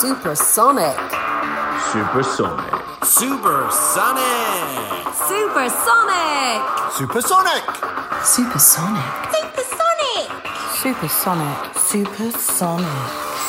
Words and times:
Supersonic. 0.00 0.96
Supersonic. 1.92 2.72
Supersonic. 3.04 4.24
Supersonic. 5.28 6.62
Supersonic. 6.96 7.64
Supersonic. 8.24 9.04
Supersonic. 9.36 10.32
Supersonic. 10.72 11.76
Supersonic. 11.76 12.96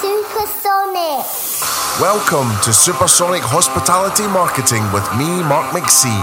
Supersonic. 0.03 1.23
Welcome 2.03 2.51
to 2.67 2.73
Supersonic 2.73 3.43
Hospitality 3.47 4.27
Marketing 4.27 4.83
with 4.91 5.07
me, 5.15 5.39
Mark 5.47 5.71
McSee, 5.71 6.19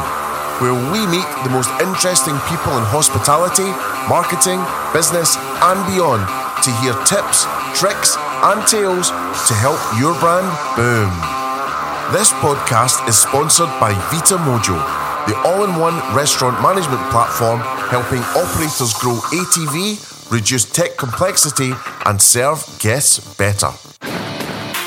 where 0.60 0.76
we 0.92 1.08
meet 1.08 1.24
the 1.40 1.48
most 1.48 1.72
interesting 1.80 2.36
people 2.52 2.76
in 2.76 2.84
hospitality, 2.92 3.72
marketing, 4.12 4.60
business, 4.92 5.40
and 5.64 5.80
beyond 5.88 6.20
to 6.60 6.70
hear 6.84 6.92
tips, 7.08 7.48
tricks, 7.72 8.20
and 8.44 8.66
tales 8.66 9.10
to 9.10 9.54
help 9.54 9.80
your 9.98 10.14
brand 10.20 10.46
boom. 10.76 11.10
This 12.12 12.32
podcast 12.34 13.06
is 13.08 13.18
sponsored 13.18 13.68
by 13.80 13.92
Vita 14.10 14.36
Mojo, 14.36 14.78
the 15.26 15.36
all 15.46 15.64
in 15.64 15.76
one 15.76 15.96
restaurant 16.14 16.60
management 16.62 17.02
platform 17.10 17.60
helping 17.90 18.20
operators 18.36 18.94
grow 18.94 19.16
ATV, 19.32 20.30
reduce 20.30 20.64
tech 20.64 20.96
complexity, 20.96 21.72
and 22.06 22.20
serve 22.20 22.64
guests 22.78 23.18
better. 23.34 23.70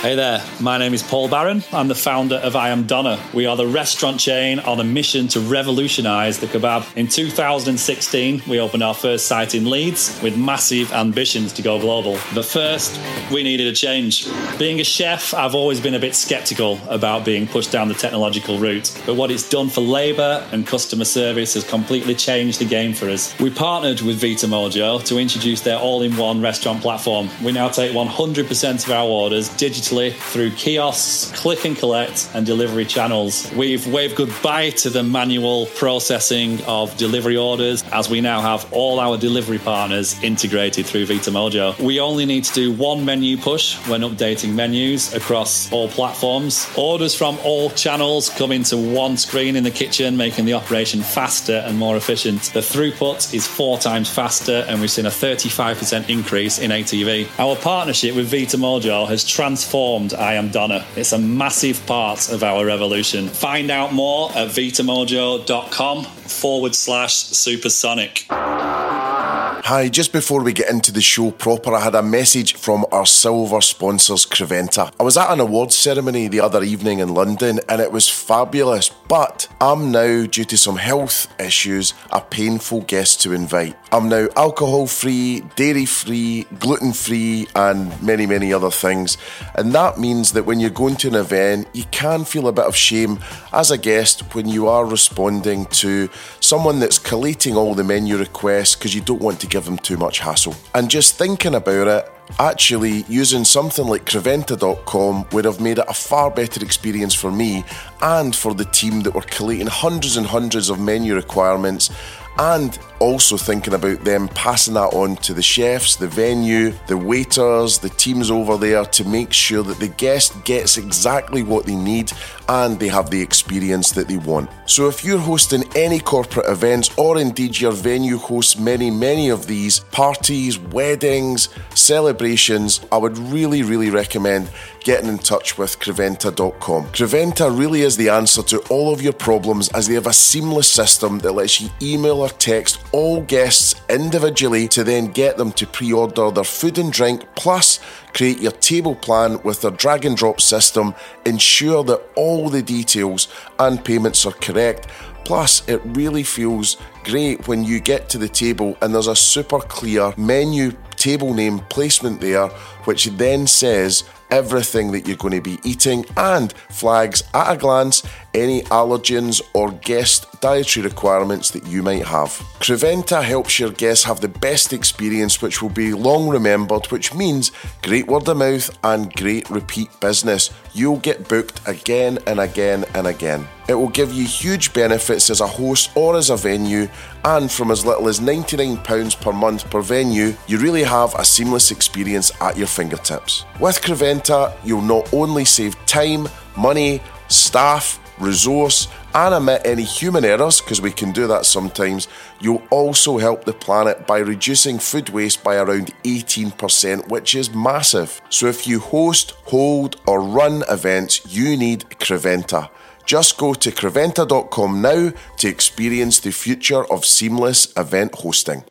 Hey 0.02 0.16
there, 0.16 0.44
my 0.60 0.80
name 0.80 0.96
is 0.96 1.04
Paul 1.04 1.30
Barron. 1.30 1.64
I'm 1.72 1.88
the 1.88 1.94
founder 1.94 2.38
of 2.38 2.56
I 2.56 2.70
Am 2.70 2.88
Doner. 2.88 3.20
We 3.36 3.46
are 3.46 3.56
the 3.56 3.68
restaurant 3.68 4.20
chain 4.20 4.58
on 4.58 4.80
a 4.80 4.84
mission 4.84 5.28
to 5.28 5.40
revolutionise 5.40 6.40
the 6.40 6.48
kebab. 6.48 6.98
In 6.98 7.08
2016, 7.08 8.42
we 8.48 8.60
opened 8.60 8.82
our 8.82 8.96
first 8.96 9.28
site 9.28 9.54
in 9.54 9.70
Leeds 9.70 10.20
with 10.24 10.36
massive 10.36 10.92
ambitions 10.92 11.54
to 11.54 11.62
go 11.62 11.80
global. 11.80 12.18
But 12.34 12.46
first, 12.46 13.00
we 13.32 13.44
needed 13.44 13.68
a 13.68 13.76
change. 13.76 14.28
Being 14.58 14.80
a 14.80 14.84
chef, 14.84 15.36
I've 15.36 15.54
always 15.54 15.80
been 15.80 15.94
a 15.94 16.00
bit 16.00 16.16
sceptical 16.16 16.80
about 16.90 17.24
being 17.24 17.46
pushed 17.46 17.72
down 17.72 17.88
the 17.88 17.94
technological 17.94 18.58
route. 18.58 19.00
But 19.06 19.18
what 19.18 19.30
it's 19.30 19.48
done 19.48 19.70
for 19.70 19.82
labour 19.82 20.44
and 20.52 20.66
customer 20.66 21.06
service 21.06 21.54
has 21.54 21.64
completely 21.64 22.16
changed 22.16 22.58
the 22.58 22.66
game 22.66 22.96
for 22.96 23.08
us. 23.08 23.40
We 23.40 23.52
partnered 23.52 24.02
with 24.02 24.20
Vita 24.20 24.48
Mojo 24.48 25.06
to 25.06 25.20
introduce 25.20 25.62
their 25.62 25.78
all 25.78 26.02
in 26.02 26.18
one 26.18 26.42
restaurant 26.42 26.82
platform. 26.82 27.30
We 27.44 27.52
now 27.52 27.70
take 27.70 27.92
100% 27.92 28.84
of 28.84 28.92
our 28.92 29.08
orders 29.08 29.48
digitally 29.52 29.91
through 29.92 30.52
kiosks, 30.52 31.38
click 31.38 31.66
and 31.66 31.76
collect, 31.76 32.30
and 32.34 32.46
delivery 32.46 32.86
channels. 32.86 33.52
We've 33.52 33.86
waved 33.88 34.16
goodbye 34.16 34.70
to 34.70 34.90
the 34.90 35.04
manual 35.04 35.66
processing 35.76 36.64
of 36.64 36.96
delivery 36.96 37.36
orders 37.36 37.84
as 37.92 38.10
we 38.10 38.22
now 38.22 38.40
have 38.40 38.72
all 38.72 39.02
our 39.02 39.18
delivery 39.18 39.58
partners 39.60 40.18
integrated 40.24 40.86
through 40.86 41.08
Vita 41.08 41.30
Mojo. 41.30 41.78
We 41.78 42.00
only 42.00 42.26
need 42.26 42.46
to 42.46 42.54
do 42.54 42.72
one 42.72 43.04
menu 43.04 43.36
push 43.36 43.76
when 43.90 44.00
updating 44.00 44.54
menus 44.54 45.14
across 45.14 45.70
all 45.74 45.90
platforms. 45.90 46.70
Orders 46.78 47.14
from 47.14 47.38
all 47.44 47.70
channels 47.72 48.30
come 48.30 48.54
into 48.54 48.78
one 48.78 49.18
screen 49.18 49.58
in 49.58 49.66
the 49.66 49.72
kitchen, 49.72 50.16
making 50.16 50.46
the 50.46 50.54
operation 50.54 51.02
faster 51.02 51.64
and 51.66 51.78
more 51.78 51.98
efficient. 51.98 52.44
The 52.54 52.62
throughput 52.62 53.34
is 53.34 53.46
four 53.46 53.78
times 53.78 54.10
faster, 54.10 54.64
and 54.70 54.80
we've 54.80 54.90
seen 54.90 55.06
a 55.06 55.10
35% 55.10 56.08
increase 56.08 56.60
in 56.60 56.72
ATV. 56.72 57.28
Our 57.38 57.58
partnership 57.58 58.16
with 58.16 58.32
Vita 58.32 58.56
Mojo 58.56 59.06
has 59.10 59.26
transformed 59.26 59.81
I 59.82 60.36
Am 60.36 60.50
Doner. 60.50 60.86
It's 60.96 61.12
a 61.12 61.18
massive 61.18 61.84
part 61.88 62.32
of 62.32 62.44
our 62.44 62.64
revolution. 62.64 63.28
Find 63.28 63.72
out 63.72 63.92
more 63.94 64.30
at 64.30 64.50
vitamojo.com 64.50 66.04
forward 66.04 66.76
slash 66.76 67.16
supersonic. 67.16 68.28
Hi, 68.30 69.90
just 69.90 70.12
before 70.12 70.44
we 70.44 70.54
get 70.54 70.70
into 70.70 70.92
the 70.92 71.02
show 71.02 71.32
proper, 71.32 71.74
I 71.74 71.80
had 71.80 71.96
a 71.96 72.04
message 72.04 72.54
from 72.54 72.86
our 72.92 73.08
silver 73.08 73.60
sponsors, 73.62 74.26
Creventa. 74.26 74.92
I 75.00 75.04
was 75.04 75.18
at 75.18 75.32
an 75.32 75.40
awards 75.40 75.76
ceremony 75.76 76.28
the 76.28 76.42
other 76.42 76.62
evening 76.62 77.00
in 77.00 77.16
London 77.16 77.60
and 77.68 77.82
it 77.82 77.92
was 77.92 78.08
fabulous, 78.08 78.90
but 79.08 79.48
I'm 79.60 79.92
now, 79.92 80.28
due 80.28 80.46
to 80.46 80.58
some 80.58 80.78
health 80.78 81.28
issues, 81.40 81.96
a 82.12 82.22
painful 82.22 82.82
guest 82.82 83.22
to 83.22 83.34
invite. 83.34 83.76
I'm 83.94 84.08
now 84.08 84.30
alcohol 84.38 84.88
free, 84.88 85.42
dairy 85.58 85.86
free, 85.86 86.48
gluten 86.60 86.94
free, 86.94 87.48
and 87.56 88.02
many, 88.02 88.26
many 88.26 88.54
other 88.54 88.72
things. 88.72 89.18
And 89.56 89.74
that 89.74 90.00
means 90.00 90.32
that 90.32 90.46
when 90.46 90.62
you're 90.62 90.70
going 90.70 90.96
to 90.98 91.10
an 91.10 91.16
event, 91.16 91.68
you 91.74 91.84
can 91.92 92.24
feel 92.24 92.48
a 92.48 92.54
bit 92.54 92.64
of 92.64 92.76
shame 92.76 93.20
as 93.52 93.70
a 93.70 93.78
guest 93.78 94.34
when 94.34 94.48
you 94.48 94.70
are 94.70 94.86
responding 94.86 95.66
to 95.66 96.10
someone 96.40 96.80
that's 96.80 97.00
collating 97.00 97.58
all 97.58 97.76
the 97.76 97.84
menu 97.84 98.16
requests 98.18 98.76
because 98.76 98.96
you 98.96 99.02
don't 99.02 99.22
want 99.22 99.42
to 99.42 99.48
give 99.48 99.66
them 99.66 99.78
too 99.78 99.98
much 99.98 100.20
hassle. 100.20 100.56
And 100.74 100.90
just 100.90 101.18
thinking 101.18 101.56
about 101.56 101.88
it, 101.90 102.10
actually 102.40 103.04
using 103.10 103.44
something 103.44 103.88
like 103.88 104.06
Creventa.com 104.06 105.28
would 105.32 105.46
have 105.46 105.60
made 105.60 105.80
it 105.80 105.86
a 105.88 105.94
far 105.94 106.32
better 106.32 106.64
experience 106.64 107.14
for 107.14 107.32
me 107.32 107.66
and 108.02 108.36
for 108.36 108.54
the 108.54 108.66
team 108.66 109.02
that 109.02 109.14
were 109.14 109.22
collating 109.22 109.68
hundreds 109.68 110.18
and 110.18 110.26
hundreds 110.26 110.70
of 110.70 110.80
menu 110.80 111.14
requirements 111.14 111.90
and 112.38 112.78
also 113.00 113.36
thinking 113.36 113.74
about 113.74 114.04
them 114.04 114.28
passing 114.30 114.76
that 114.76 114.94
on 114.94 115.16
to 115.18 115.34
the 115.34 115.42
chefs, 115.42 115.96
the 115.96 116.08
venue, 116.08 116.72
the 116.88 116.98
waiters, 116.98 117.80
the 117.80 117.90
teams 117.90 118.30
over 118.30 118.58
there 118.58 118.86
to 118.86 119.04
make 119.04 119.34
sure 119.34 119.64
that 119.64 119.80
the 119.80 119.88
guest 119.88 120.44
gets 120.44 120.78
exactly 120.78 121.42
what 121.42 121.66
they 121.66 121.76
need 121.76 122.12
and 122.48 122.80
they 122.80 122.88
have 122.88 123.10
the 123.10 123.22
experience 123.22 123.92
that 123.92 124.08
they 124.08 124.18
want. 124.18 124.50
So 124.66 124.88
if 124.88 125.04
you're 125.04 125.18
hosting 125.18 125.64
any 125.76 126.00
corporate 126.00 126.48
events 126.48 126.96
or 126.98 127.18
indeed 127.18 127.60
your 127.60 127.72
venue 127.72 128.18
hosts 128.18 128.58
many, 128.58 128.92
many 128.92 129.30
of 129.30 129.48
these 129.48 129.80
parties, 129.80 130.60
weddings, 130.60 131.50
celebrations, 131.74 132.82
I 132.92 132.98
would 132.98 133.18
really, 133.18 133.64
really 133.64 133.90
recommend 133.90 134.50
getting 134.84 135.10
in 135.10 135.18
touch 135.20 135.58
with 135.58 135.80
Creventa.com. 135.80 136.86
Creventa 136.88 137.58
really 137.58 137.82
is 137.82 137.98
the 137.98 138.10
answer 138.10 138.44
to 138.44 138.60
all 138.70 138.92
of 138.94 139.02
your 139.02 139.14
problems 139.14 139.70
as 139.70 139.88
they 139.88 139.94
have 139.94 140.08
a 140.08 140.14
seamless 140.14 140.68
system 140.68 141.20
that 141.20 141.32
lets 141.34 141.62
you 141.62 141.70
email 141.82 142.21
text 142.30 142.80
all 142.92 143.22
guests 143.22 143.76
individually 143.90 144.68
to 144.70 144.84
then 144.84 145.08
get 145.08 145.38
them 145.38 145.52
to 145.54 145.68
pre 145.68 145.92
order 145.94 146.32
their 146.32 146.44
food 146.44 146.78
and 146.78 146.92
drink, 146.92 147.26
plus 147.36 147.80
create 148.14 148.40
your 148.40 148.52
table 148.52 148.96
plan 148.96 149.42
with 149.44 149.62
their 149.62 149.72
drag 149.72 150.06
and 150.06 150.18
drop 150.18 150.42
system, 150.42 150.94
ensure 151.26 151.84
that 151.84 152.02
all 152.16 152.50
the 152.50 152.62
details 152.62 153.28
and 153.60 153.84
payments 153.84 154.26
are 154.26 154.34
correct. 154.34 154.88
Plus, 155.24 155.68
it 155.68 155.82
really 155.86 156.24
feels 156.24 156.78
great 157.04 157.48
when 157.48 157.64
you 157.64 157.80
get 157.80 158.10
to 158.10 158.18
the 158.18 158.30
table 158.30 158.76
and 158.82 158.94
there's 158.94 159.08
a 159.08 159.16
super 159.16 159.60
clear 159.60 160.14
menu 160.18 160.72
table 160.96 161.34
name 161.34 161.60
placement 161.70 162.22
there, 162.22 162.48
which 162.86 163.06
then 163.06 163.48
says 163.48 164.04
everything 164.32 164.92
that 164.92 165.08
you're 165.08 165.18
going 165.18 165.34
to 165.34 165.42
be 165.42 165.60
eating 165.64 166.06
and 166.18 166.54
flags 166.70 167.24
at 167.34 167.54
a 167.54 167.58
glance 167.58 168.04
any 168.34 168.62
allergens 168.64 169.42
or 169.54 169.72
guest 169.72 170.26
dietary 170.42 170.86
requirements 170.86 171.52
that 171.52 171.68
you 171.68 171.84
might 171.84 172.06
have. 172.06 172.30
Creventa 172.60 173.22
helps 173.22 173.60
your 173.60 173.72
guests 173.72 174.06
have 174.06 174.22
the 174.22 174.28
best 174.28 174.74
experience, 174.74 175.42
which 175.42 175.62
will 175.62 175.70
be 175.70 175.94
long 175.94 176.30
remembered, 176.30 176.86
which 176.88 177.14
means 177.14 177.52
great 177.84 178.08
word 178.08 178.28
of 178.28 178.38
mouth 178.38 178.70
and 178.84 179.14
great 179.14 179.50
repeat 179.50 179.90
business. 180.00 180.50
You'll 180.74 180.98
get 180.98 181.28
booked 181.28 181.62
again 181.68 182.20
and 182.26 182.40
again 182.40 182.86
and 182.94 183.08
again. 183.08 183.48
It 183.72 183.76
will 183.76 183.88
give 183.88 184.12
you 184.12 184.26
huge 184.26 184.74
benefits 184.74 185.30
as 185.30 185.40
a 185.40 185.48
host 185.48 185.92
or 185.96 186.18
as 186.18 186.30
a 186.30 186.36
venue, 186.36 186.90
and 187.24 187.50
from 187.50 187.72
as 187.72 187.86
little 187.86 188.10
as 188.10 188.20
£99 188.20 189.22
per 189.22 189.32
month 189.32 189.70
per 189.70 189.82
venue, 189.82 190.36
you 190.46 190.58
really 190.58 190.84
have 190.84 191.16
a 191.16 191.24
seamless 191.24 191.72
experience 191.72 192.34
at 192.42 192.58
your 192.58 192.68
fingertips. 192.68 193.46
With 193.62 193.82
Creventa, 193.82 194.54
you'll 194.66 194.82
not 194.82 195.14
only 195.14 195.46
save 195.46 195.78
time, 195.86 196.28
money, 196.58 197.02
staff, 197.30 197.98
resource, 198.20 198.90
and 199.16 199.34
omit 199.34 199.62
any 199.64 199.84
human 199.84 200.26
errors, 200.26 200.60
because 200.60 200.82
we 200.82 200.92
can 200.92 201.14
do 201.14 201.26
that 201.28 201.46
sometimes, 201.46 202.10
you'll 202.42 202.64
also 202.72 203.20
help 203.20 203.46
the 203.46 203.54
planet 203.54 204.06
by 204.06 204.18
reducing 204.18 204.80
food 204.80 205.08
waste 205.08 205.46
by 205.46 205.56
around 205.56 205.94
18%, 206.04 207.08
which 207.08 207.36
is 207.36 207.54
massive. 207.54 208.22
So 208.30 208.48
if 208.48 208.68
you 208.68 208.82
host, 208.82 209.32
hold, 209.46 209.96
or 210.06 210.20
run 210.20 210.66
events, 210.68 211.22
you 211.34 211.56
need 211.56 211.86
Creventa. 212.02 212.70
Just 213.06 213.38
go 213.38 213.54
to 213.54 213.72
creventa.com 213.72 214.82
now 214.82 215.12
to 215.38 215.48
experience 215.48 216.20
the 216.20 216.32
future 216.32 216.86
of 216.92 217.06
seamless 217.06 217.74
event 217.76 218.16
hosting. 218.16 218.64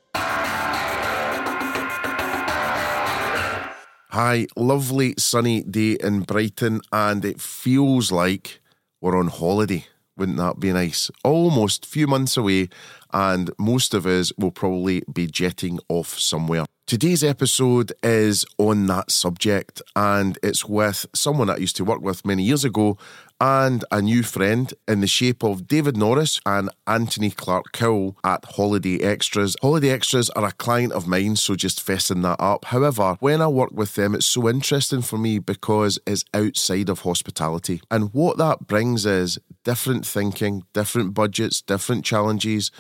Hi, 4.13 4.47
lovely 4.57 5.15
sunny 5.19 5.63
day 5.63 5.93
in 6.01 6.23
Brighton, 6.23 6.81
and 6.93 7.25
it 7.25 7.41
feels 7.41 8.11
like 8.11 8.61
we're 9.01 9.17
on 9.17 9.29
holiday. 9.29 9.87
Wouldn't 10.17 10.39
that 10.39 10.59
be 10.59 10.73
nice? 10.73 11.11
Almost 11.23 11.87
few 11.87 12.07
months 12.07 12.37
away, 12.37 12.71
and 13.13 13.51
most 13.59 13.95
of 13.95 14.07
us 14.07 14.33
will 14.37 14.51
probably 14.51 15.03
be 15.13 15.27
jetting 15.27 15.79
off 15.89 16.19
somewhere. 16.19 16.67
Today's 16.87 17.23
episode 17.23 17.93
is 18.03 18.45
on 18.59 18.87
that 18.89 19.13
subject, 19.13 19.81
and 19.95 20.39
it's 20.43 20.65
with 20.65 21.07
someone 21.15 21.47
that 21.47 21.59
I 21.59 21.61
used 21.61 21.77
to 21.77 21.85
work 21.85 22.01
with 22.01 22.27
many 22.27 22.43
years 22.43 22.65
ago 22.65 22.99
and 23.41 23.85
a 23.91 24.03
new 24.03 24.23
friend 24.23 24.75
in 24.87 25.01
the 25.01 25.07
shape 25.07 25.43
of 25.43 25.67
David 25.67 25.97
Norris 25.97 26.41
and 26.45 26.69
Anthony 26.87 27.31
Clarke 27.31 27.73
Cowell 27.73 28.17
at 28.23 28.45
Holiday 28.45 29.03
Extras. 29.03 29.57
Holiday 29.63 29.91
Extras 29.91 30.29
are 30.31 30.45
a 30.45 30.53
client 30.53 30.93
of 30.93 31.07
mine, 31.07 31.37
so 31.37 31.55
just 31.55 31.85
fessing 31.85 32.23
that 32.23 32.37
up. 32.39 32.67
However, 32.67 33.17
when 33.21 33.41
I 33.41 33.49
work 33.49 33.71
with 33.73 33.95
them, 33.95 34.15
it's 34.15 34.27
so 34.27 34.49
interesting 34.49 35.03
for 35.03 35.17
me 35.17 35.39
because 35.39 35.99
it's 36.07 36.25
outside 36.35 36.89
of 36.89 37.01
hospitality. 37.01 37.81
And 37.91 38.13
what 38.13 38.37
that 38.39 38.67
brings 38.67 39.07
is 39.07 39.39
different 39.65 40.07
thinking, 40.07 40.65
different 40.73 41.15
budgets, 41.15 41.63
different 41.63 42.05
challenges 42.05 42.71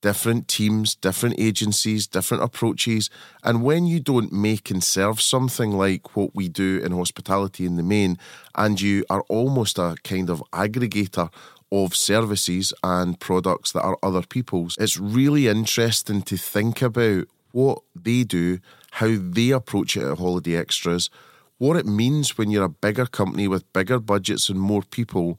different 0.00 0.48
teams, 0.48 0.94
different 0.94 1.36
agencies, 1.38 2.06
different 2.06 2.42
approaches. 2.42 3.10
And 3.44 3.62
when 3.62 3.86
you 3.86 4.00
don't 4.00 4.32
make 4.32 4.70
and 4.70 4.82
serve 4.82 5.20
something 5.20 5.72
like 5.72 6.16
what 6.16 6.34
we 6.34 6.48
do 6.48 6.80
in 6.82 6.92
hospitality 6.92 7.66
in 7.66 7.76
the 7.76 7.82
main, 7.82 8.18
and 8.54 8.80
you 8.80 9.04
are 9.10 9.22
almost 9.28 9.78
a 9.78 9.96
kind 10.04 10.30
of 10.30 10.42
aggregator 10.52 11.32
of 11.72 11.94
services 11.94 12.72
and 12.82 13.20
products 13.20 13.72
that 13.72 13.82
are 13.82 13.98
other 14.02 14.22
people's, 14.22 14.76
it's 14.78 14.98
really 14.98 15.48
interesting 15.48 16.22
to 16.22 16.36
think 16.36 16.82
about 16.82 17.26
what 17.52 17.82
they 17.94 18.24
do, 18.24 18.58
how 18.92 19.16
they 19.18 19.50
approach 19.50 19.96
it 19.96 20.02
at 20.02 20.18
Holiday 20.18 20.56
Extras, 20.56 21.10
what 21.58 21.76
it 21.76 21.86
means 21.86 22.38
when 22.38 22.50
you're 22.50 22.64
a 22.64 22.68
bigger 22.68 23.06
company 23.06 23.46
with 23.46 23.70
bigger 23.72 23.98
budgets 23.98 24.48
and 24.48 24.58
more 24.58 24.82
people 24.82 25.38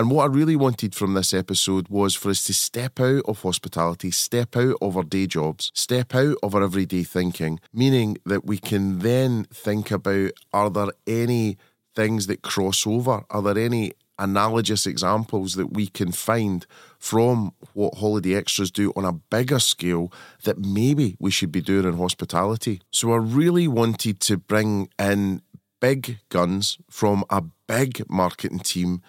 and 0.00 0.10
what 0.10 0.22
I 0.22 0.32
really 0.32 0.56
wanted 0.56 0.94
from 0.94 1.12
this 1.12 1.34
episode 1.34 1.88
was 1.90 2.14
for 2.14 2.30
us 2.30 2.42
to 2.44 2.54
step 2.54 2.98
out 3.00 3.22
of 3.28 3.42
hospitality, 3.42 4.10
step 4.10 4.56
out 4.56 4.76
of 4.80 4.96
our 4.96 5.02
day 5.02 5.26
jobs, 5.26 5.70
step 5.74 6.14
out 6.14 6.38
of 6.42 6.54
our 6.54 6.62
everyday 6.62 7.02
thinking, 7.02 7.60
meaning 7.70 8.16
that 8.24 8.46
we 8.46 8.56
can 8.56 9.00
then 9.00 9.44
think 9.52 9.90
about 9.90 10.30
are 10.54 10.70
there 10.70 10.88
any 11.06 11.58
things 11.94 12.28
that 12.28 12.40
cross 12.40 12.86
over? 12.86 13.24
Are 13.28 13.42
there 13.42 13.58
any 13.58 13.92
analogous 14.18 14.86
examples 14.86 15.52
that 15.56 15.74
we 15.74 15.86
can 15.86 16.12
find 16.12 16.66
from 16.98 17.52
what 17.74 17.96
Holiday 17.96 18.36
Extras 18.36 18.70
do 18.70 18.94
on 18.96 19.04
a 19.04 19.12
bigger 19.12 19.58
scale 19.58 20.10
that 20.44 20.58
maybe 20.58 21.14
we 21.20 21.30
should 21.30 21.52
be 21.52 21.60
doing 21.60 21.84
in 21.84 21.98
hospitality? 21.98 22.80
So 22.90 23.12
I 23.12 23.16
really 23.16 23.68
wanted 23.68 24.20
to 24.20 24.38
bring 24.38 24.88
in 24.98 25.42
big 25.78 26.20
guns 26.30 26.78
from 26.88 27.22
a 27.28 27.42
big 27.66 28.02
marketing 28.08 28.60
team 28.60 29.02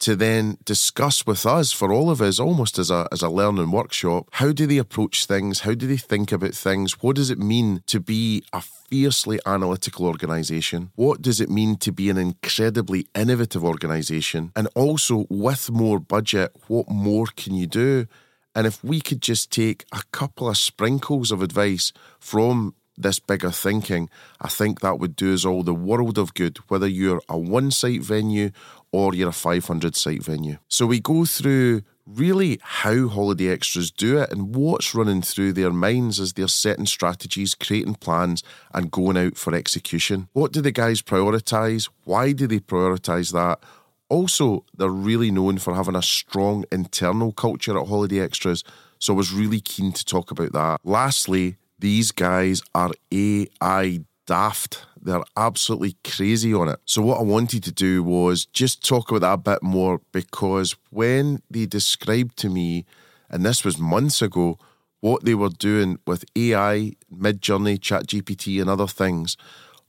to 0.00 0.16
then 0.16 0.58
discuss 0.64 1.26
with 1.26 1.46
us 1.46 1.72
for 1.72 1.92
all 1.92 2.10
of 2.10 2.20
us 2.20 2.38
almost 2.38 2.78
as 2.78 2.90
a 2.90 3.08
as 3.10 3.22
a 3.22 3.28
learning 3.28 3.70
workshop 3.70 4.28
how 4.32 4.52
do 4.52 4.66
they 4.66 4.78
approach 4.78 5.26
things? 5.26 5.60
How 5.60 5.74
do 5.74 5.86
they 5.86 5.96
think 5.96 6.32
about 6.32 6.54
things? 6.54 7.02
What 7.02 7.16
does 7.16 7.30
it 7.30 7.38
mean 7.38 7.82
to 7.86 8.00
be 8.00 8.44
a 8.52 8.60
fiercely 8.60 9.40
analytical 9.46 10.06
organization? 10.06 10.90
What 10.94 11.22
does 11.22 11.40
it 11.40 11.50
mean 11.50 11.76
to 11.78 11.92
be 11.92 12.10
an 12.10 12.18
incredibly 12.18 13.06
innovative 13.14 13.64
organization? 13.64 14.52
And 14.54 14.68
also 14.74 15.26
with 15.28 15.70
more 15.70 15.98
budget 15.98 16.52
what 16.68 16.88
more 16.88 17.26
can 17.36 17.54
you 17.54 17.66
do? 17.66 18.06
And 18.54 18.66
if 18.66 18.82
we 18.82 19.00
could 19.00 19.20
just 19.20 19.50
take 19.50 19.84
a 19.92 20.02
couple 20.12 20.48
of 20.48 20.56
sprinkles 20.56 21.30
of 21.30 21.42
advice 21.42 21.92
from 22.18 22.74
this 22.96 23.18
bigger 23.18 23.50
thinking, 23.50 24.08
I 24.40 24.48
think 24.48 24.80
that 24.80 24.98
would 24.98 25.16
do 25.16 25.34
us 25.34 25.44
all 25.44 25.62
the 25.62 25.74
world 25.74 26.18
of 26.18 26.34
good, 26.34 26.58
whether 26.68 26.86
you're 26.86 27.20
a 27.28 27.38
one 27.38 27.70
site 27.70 28.02
venue 28.02 28.50
or 28.92 29.14
you're 29.14 29.28
a 29.28 29.32
500 29.32 29.96
site 29.96 30.22
venue. 30.22 30.58
So 30.68 30.86
we 30.86 31.00
go 31.00 31.24
through 31.24 31.82
really 32.06 32.60
how 32.62 33.08
holiday 33.08 33.48
extras 33.48 33.90
do 33.90 34.18
it 34.18 34.30
and 34.30 34.54
what's 34.54 34.94
running 34.94 35.22
through 35.22 35.52
their 35.52 35.72
minds 35.72 36.20
as 36.20 36.32
they're 36.32 36.48
setting 36.48 36.86
strategies, 36.86 37.54
creating 37.54 37.96
plans, 37.96 38.42
and 38.72 38.90
going 38.90 39.16
out 39.16 39.36
for 39.36 39.54
execution. 39.54 40.28
What 40.32 40.52
do 40.52 40.60
the 40.60 40.72
guys 40.72 41.02
prioritise? 41.02 41.90
Why 42.04 42.32
do 42.32 42.46
they 42.46 42.60
prioritise 42.60 43.32
that? 43.32 43.58
Also, 44.08 44.64
they're 44.76 44.88
really 44.88 45.32
known 45.32 45.58
for 45.58 45.74
having 45.74 45.96
a 45.96 46.02
strong 46.02 46.64
internal 46.70 47.32
culture 47.32 47.76
at 47.76 47.88
Holiday 47.88 48.20
Extras, 48.20 48.62
so 49.00 49.12
I 49.12 49.16
was 49.16 49.32
really 49.32 49.60
keen 49.60 49.92
to 49.92 50.04
talk 50.04 50.30
about 50.30 50.52
that. 50.52 50.80
Lastly, 50.84 51.56
these 51.78 52.12
guys 52.12 52.62
are 52.74 52.92
AI 53.12 54.00
daft. 54.26 54.86
They're 55.00 55.24
absolutely 55.36 55.96
crazy 56.04 56.52
on 56.52 56.68
it. 56.68 56.80
So, 56.84 57.02
what 57.02 57.20
I 57.20 57.22
wanted 57.22 57.62
to 57.64 57.72
do 57.72 58.02
was 58.02 58.46
just 58.46 58.86
talk 58.86 59.10
about 59.10 59.20
that 59.20 59.32
a 59.32 59.56
bit 59.56 59.62
more 59.62 60.00
because 60.12 60.74
when 60.90 61.42
they 61.50 61.66
described 61.66 62.36
to 62.38 62.48
me, 62.48 62.84
and 63.30 63.44
this 63.44 63.64
was 63.64 63.78
months 63.78 64.22
ago, 64.22 64.58
what 65.00 65.24
they 65.24 65.34
were 65.34 65.50
doing 65.50 65.98
with 66.06 66.24
AI, 66.34 66.92
Midjourney, 67.14 67.78
ChatGPT, 67.78 68.60
and 68.60 68.68
other 68.68 68.86
things, 68.86 69.36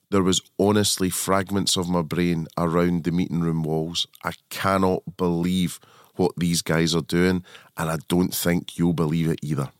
there 0.09 0.23
was 0.23 0.41
honestly 0.59 1.09
fragments 1.09 1.75
of 1.75 1.89
my 1.89 2.01
brain 2.01 2.47
around 2.57 3.03
the 3.03 3.11
meeting 3.11 3.41
room 3.41 3.63
walls. 3.63 4.07
I 4.23 4.33
cannot 4.49 5.03
believe 5.17 5.79
what 6.15 6.33
these 6.37 6.61
guys 6.61 6.95
are 6.95 7.01
doing, 7.01 7.43
and 7.77 7.89
I 7.89 7.97
don't 8.07 8.33
think 8.33 8.77
you'll 8.77 8.93
believe 8.93 9.29
it 9.29 9.39
either. 9.41 9.71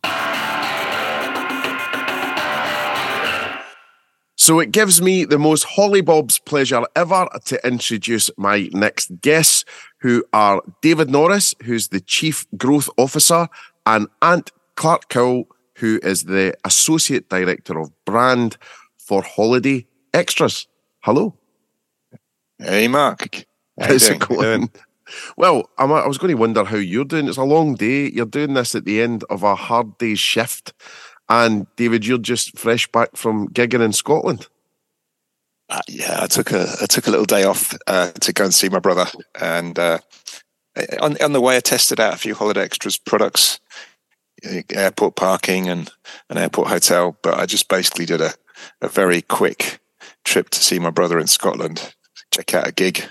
So 4.48 4.62
it 4.62 4.72
gives 4.72 5.02
me 5.02 5.26
the 5.26 5.38
most 5.38 5.66
hollybobs 5.66 6.40
pleasure 6.46 6.82
ever 6.96 7.28
to 7.48 7.68
introduce 7.68 8.30
my 8.38 8.70
next 8.72 9.12
guests, 9.20 9.66
who 9.98 10.24
are 10.32 10.62
David 10.82 11.10
Norris, 11.10 11.54
who's 11.64 11.90
the 11.90 12.00
Chief 12.00 12.48
Growth 12.56 12.90
Officer, 12.96 13.50
and 13.86 14.08
Ant 14.22 14.54
Clarke 14.76 15.10
Cowell, 15.10 15.50
who 15.76 16.00
is 16.02 16.24
the 16.24 16.56
Associate 16.64 17.28
Director 17.28 17.78
of 17.78 17.92
Brand 18.06 18.56
for 18.96 19.22
Holiday 19.22 19.86
Extras. 20.14 20.66
Hello. 21.02 21.36
Hey, 22.58 22.88
Mark. 22.88 23.46
How 23.78 23.88
How's 23.88 24.08
it 24.08 24.20
going? 24.20 24.70
Well, 25.36 25.70
I'm, 25.78 25.92
I 25.92 26.08
was 26.08 26.18
going 26.18 26.32
to 26.32 26.38
wonder 26.38 26.64
how 26.64 26.78
you're 26.78 27.04
doing. 27.04 27.28
It's 27.28 27.36
a 27.36 27.44
long 27.44 27.76
day. 27.76 28.12
You're 28.12 28.26
doing 28.26 28.54
this 28.54 28.76
at 28.76 28.86
the 28.86 29.02
end 29.02 29.26
of 29.30 29.44
a 29.44 29.56
hard 29.56 29.98
day's 29.98 30.20
shift. 30.20 30.74
And 31.30 31.68
David, 31.76 32.06
you're 32.06 32.18
just 32.18 32.58
fresh 32.58 32.88
back 32.88 33.16
from 33.16 33.50
gigging 33.50 33.84
in 33.84 33.94
Scotland. 33.94 34.48
Uh, 35.70 35.82
yeah, 35.88 36.20
I 36.22 36.28
took 36.28 36.52
a 36.52 36.66
I 36.82 36.86
took 36.86 37.08
a 37.08 37.12
little 37.12 37.26
day 37.26 37.44
off 37.44 37.78
uh, 37.88 38.12
to 38.12 38.32
go 38.32 38.46
and 38.46 38.54
see 38.54 38.70
my 38.70 38.80
brother, 38.80 39.06
and 39.40 39.78
uh, 39.78 40.00
on 41.02 41.22
on 41.22 41.34
the 41.34 41.42
way 41.42 41.58
I 41.58 41.60
tested 41.60 42.00
out 42.00 42.14
a 42.14 42.18
few 42.18 42.36
holiday 42.36 42.64
extras 42.64 42.98
products, 42.98 43.60
airport 44.74 45.18
parking 45.18 45.68
and 45.68 45.92
an 46.30 46.38
airport 46.38 46.70
hotel. 46.70 47.18
But 47.22 47.38
I 47.38 47.46
just 47.46 47.68
basically 47.68 48.06
did 48.06 48.22
a 48.22 48.34
a 48.82 48.88
very 48.88 49.22
quick 49.22 49.80
trip 50.24 50.50
to 50.52 50.64
see 50.64 50.80
my 50.80 50.90
brother 50.90 51.20
in 51.20 51.28
Scotland, 51.28 51.94
check 52.34 52.54
out 52.54 52.68
a 52.68 52.72
gig, 52.72 53.04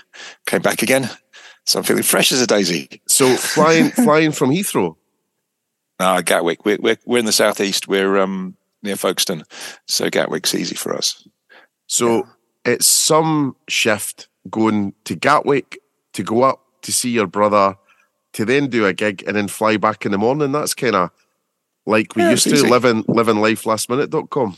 came 0.47 0.61
back 0.61 0.81
again. 0.81 1.09
So 1.65 1.79
I'm 1.79 1.83
feeling 1.83 2.03
fresh 2.03 2.31
as 2.31 2.41
a 2.41 2.47
daisy. 2.47 3.01
So 3.07 3.35
flying 3.35 3.89
flying 4.03 4.31
from 4.31 4.49
Heathrow. 4.49 4.95
Uh, 5.99 6.21
Gatwick. 6.21 6.65
We're, 6.65 6.77
we're, 6.79 6.97
we're 7.05 7.19
in 7.19 7.25
the 7.25 7.31
southeast. 7.31 7.87
We're 7.87 8.17
um, 8.17 8.55
near 8.83 8.95
Folkestone, 8.95 9.43
so 9.85 10.09
Gatwick's 10.09 10.53
easy 10.53 10.75
for 10.75 10.95
us. 10.95 11.27
So 11.87 12.17
yeah. 12.17 12.23
it's 12.73 12.87
some 12.87 13.55
shift 13.67 14.27
going 14.49 14.93
to 15.05 15.15
Gatwick 15.15 15.79
to 16.13 16.23
go 16.23 16.43
up 16.43 16.61
to 16.83 16.91
see 16.91 17.09
your 17.09 17.27
brother, 17.27 17.75
to 18.33 18.45
then 18.45 18.69
do 18.69 18.85
a 18.85 18.93
gig 18.93 19.23
and 19.27 19.35
then 19.35 19.47
fly 19.47 19.77
back 19.77 20.05
in 20.05 20.11
the 20.11 20.17
morning. 20.17 20.51
That's 20.51 20.73
kind 20.73 20.95
of 20.95 21.11
like 21.85 22.15
we 22.15 22.23
yeah, 22.23 22.31
used 22.31 22.43
to 22.43 22.53
easy. 22.53 22.67
live 22.67 22.85
in 22.85 23.03
live 23.07 23.27
in 23.27 23.41
life 23.41 23.63
lastminute.com. 23.63 24.57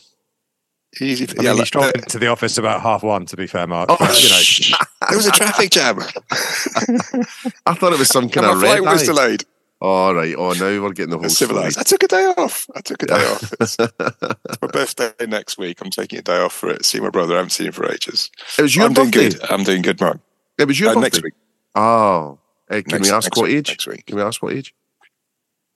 Easy. 0.99 1.27
I 1.37 1.43
yeah, 1.43 1.53
mean, 1.53 1.63
you 1.73 1.81
uh, 1.81 1.91
to 1.91 2.17
the 2.17 2.27
office 2.27 2.57
about 2.57 2.81
half 2.81 3.03
one. 3.03 3.25
To 3.27 3.37
be 3.37 3.45
fair, 3.45 3.67
Mark, 3.67 3.89
oh, 3.91 3.97
you 3.99 4.29
know, 4.71 4.77
there 5.07 5.17
was 5.17 5.27
a 5.27 5.31
traffic 5.31 5.69
jam. 5.69 5.99
I 7.65 7.75
thought 7.75 7.93
it 7.93 7.99
was 7.99 8.09
some 8.09 8.27
kind 8.27 8.47
and 8.47 8.55
of 8.55 8.61
my 8.61 8.77
flight 8.77 8.83
was 8.83 9.03
delayed. 9.03 9.45
All 9.81 10.13
right. 10.13 10.35
Oh, 10.37 10.51
now 10.51 10.81
we're 10.81 10.91
getting 10.91 11.11
the 11.11 11.17
whole 11.17 11.29
civilized. 11.29 11.79
Story. 11.79 11.81
I 11.81 11.83
took 11.83 12.03
a 12.03 12.07
day 12.07 12.33
off. 12.37 12.67
I 12.75 12.81
took 12.81 13.03
a 13.03 13.05
day 13.05 13.13
off. 13.15 13.53
It's, 13.61 13.77
it's, 13.79 14.61
my 14.61 14.67
birthday 14.67 15.25
next 15.25 15.57
week. 15.57 15.79
I'm 15.81 15.89
taking 15.89 16.19
a 16.19 16.21
day 16.21 16.37
off 16.37 16.53
for 16.53 16.69
it. 16.69 16.83
See 16.83 16.99
my 16.99 17.09
brother. 17.09 17.35
I 17.35 17.37
haven't 17.37 17.51
seen 17.51 17.67
him 17.67 17.73
for 17.73 17.89
ages. 17.89 18.29
It 18.57 18.61
was 18.61 18.75
your 18.75 18.85
I'm 18.85 18.93
birthday. 18.93 19.11
doing 19.11 19.31
good. 19.31 19.51
I'm 19.51 19.63
doing 19.63 19.81
good, 19.81 20.01
Mark. 20.01 20.19
It 20.57 20.67
was 20.67 20.79
your 20.79 20.89
uh, 20.89 20.93
birthday 20.95 21.05
next 21.05 21.23
week. 21.23 21.33
Oh, 21.75 22.39
hey, 22.69 22.83
can 22.83 22.97
next, 22.97 23.09
we 23.09 23.15
ask 23.15 23.37
what 23.37 23.43
week, 23.43 23.57
age? 23.57 23.69
Next 23.69 23.87
week. 23.87 24.05
Can 24.05 24.17
we 24.17 24.21
ask 24.21 24.43
what 24.43 24.53
age? 24.53 24.75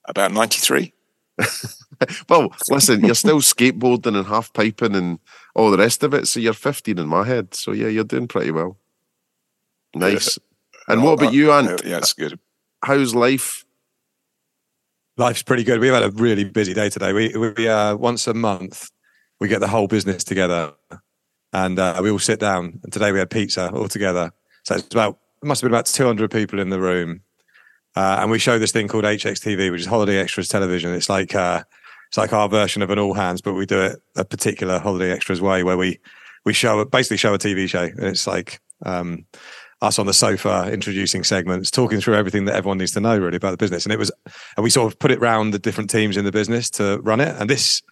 About 0.06 0.32
ninety 0.32 0.58
three. 0.58 0.92
well, 2.28 2.54
listen, 2.70 3.04
you're 3.04 3.14
still 3.14 3.40
skateboarding 3.40 4.16
and 4.16 4.26
half 4.26 4.52
piping 4.52 4.94
and 4.94 5.18
all 5.54 5.70
the 5.70 5.78
rest 5.78 6.02
of 6.02 6.14
it. 6.14 6.28
So 6.28 6.40
you're 6.40 6.52
15 6.52 6.98
in 6.98 7.08
my 7.08 7.24
head. 7.24 7.54
So 7.54 7.72
yeah, 7.72 7.88
you're 7.88 8.04
doing 8.04 8.28
pretty 8.28 8.50
well. 8.50 8.76
Nice. 9.94 10.38
And 10.86 11.02
what 11.02 11.14
about 11.14 11.28
uh, 11.28 11.32
you, 11.32 11.52
Ant? 11.52 11.70
Uh, 11.70 11.76
yeah, 11.84 11.98
it's 11.98 12.12
good. 12.12 12.38
How's 12.84 13.14
life? 13.14 13.64
Life's 15.16 15.42
pretty 15.42 15.62
good. 15.62 15.80
We've 15.80 15.92
had 15.92 16.02
a 16.02 16.10
really 16.10 16.44
busy 16.44 16.74
day 16.74 16.90
today. 16.90 17.12
We 17.12 17.36
we 17.36 17.68
uh, 17.68 17.96
once 17.96 18.26
a 18.26 18.34
month 18.34 18.90
we 19.38 19.46
get 19.48 19.60
the 19.60 19.68
whole 19.68 19.86
business 19.86 20.24
together, 20.24 20.72
and 21.52 21.78
uh, 21.78 22.00
we 22.02 22.10
all 22.10 22.18
sit 22.18 22.40
down. 22.40 22.80
And 22.82 22.92
today 22.92 23.12
we 23.12 23.20
had 23.20 23.30
pizza 23.30 23.70
all 23.70 23.88
together. 23.88 24.32
So 24.64 24.74
it's 24.74 24.92
about 24.92 25.18
it 25.40 25.46
must 25.46 25.60
have 25.60 25.68
been 25.68 25.74
about 25.74 25.86
two 25.86 26.04
hundred 26.04 26.32
people 26.32 26.58
in 26.58 26.70
the 26.70 26.80
room, 26.80 27.20
uh, 27.94 28.18
and 28.20 28.30
we 28.30 28.40
show 28.40 28.58
this 28.58 28.72
thing 28.72 28.88
called 28.88 29.04
HXTV, 29.04 29.70
which 29.70 29.82
is 29.82 29.86
Holiday 29.86 30.18
Extras 30.18 30.48
Television. 30.48 30.92
It's 30.92 31.08
like 31.08 31.32
uh, 31.32 31.62
it's 32.08 32.18
like 32.18 32.32
our 32.32 32.48
version 32.48 32.82
of 32.82 32.90
an 32.90 32.98
all 32.98 33.14
hands, 33.14 33.40
but 33.40 33.54
we 33.54 33.66
do 33.66 33.80
it 33.80 34.02
a 34.16 34.24
particular 34.24 34.80
holiday 34.80 35.12
extras 35.12 35.40
way 35.40 35.62
where 35.62 35.76
we 35.76 36.00
we 36.44 36.52
show 36.52 36.84
basically 36.84 37.18
show 37.18 37.34
a 37.34 37.38
TV 37.38 37.68
show. 37.68 37.84
And 37.84 38.04
it's 38.04 38.26
like 38.26 38.60
um, 38.84 39.26
us 39.84 39.98
on 39.98 40.06
the 40.06 40.12
sofa 40.12 40.70
introducing 40.72 41.24
segments, 41.24 41.70
talking 41.70 42.00
through 42.00 42.14
everything 42.14 42.44
that 42.46 42.56
everyone 42.56 42.78
needs 42.78 42.92
to 42.92 43.00
know 43.00 43.18
really 43.18 43.36
about 43.36 43.52
the 43.52 43.56
business. 43.56 43.84
And 43.84 43.92
it 43.92 43.98
was, 43.98 44.10
and 44.56 44.64
we 44.64 44.70
sort 44.70 44.92
of 44.92 44.98
put 44.98 45.10
it 45.10 45.20
round 45.20 45.54
the 45.54 45.58
different 45.58 45.90
teams 45.90 46.16
in 46.16 46.24
the 46.24 46.32
business 46.32 46.70
to 46.70 46.98
run 47.02 47.20
it. 47.20 47.34
And 47.38 47.48
this 47.48 47.82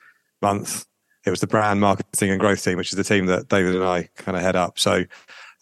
month, 0.40 0.87
it 1.25 1.30
was 1.30 1.40
the 1.40 1.46
brand 1.46 1.80
marketing 1.80 2.30
and 2.30 2.40
growth 2.40 2.64
team, 2.64 2.76
which 2.76 2.92
is 2.92 2.96
the 2.96 3.04
team 3.04 3.26
that 3.26 3.49
David 3.49 3.75
and 3.75 3.84
I 3.84 4.08
kind 4.16 4.37
of 4.37 4.42
head 4.42 4.56
up. 4.56 4.78
So 4.78 5.04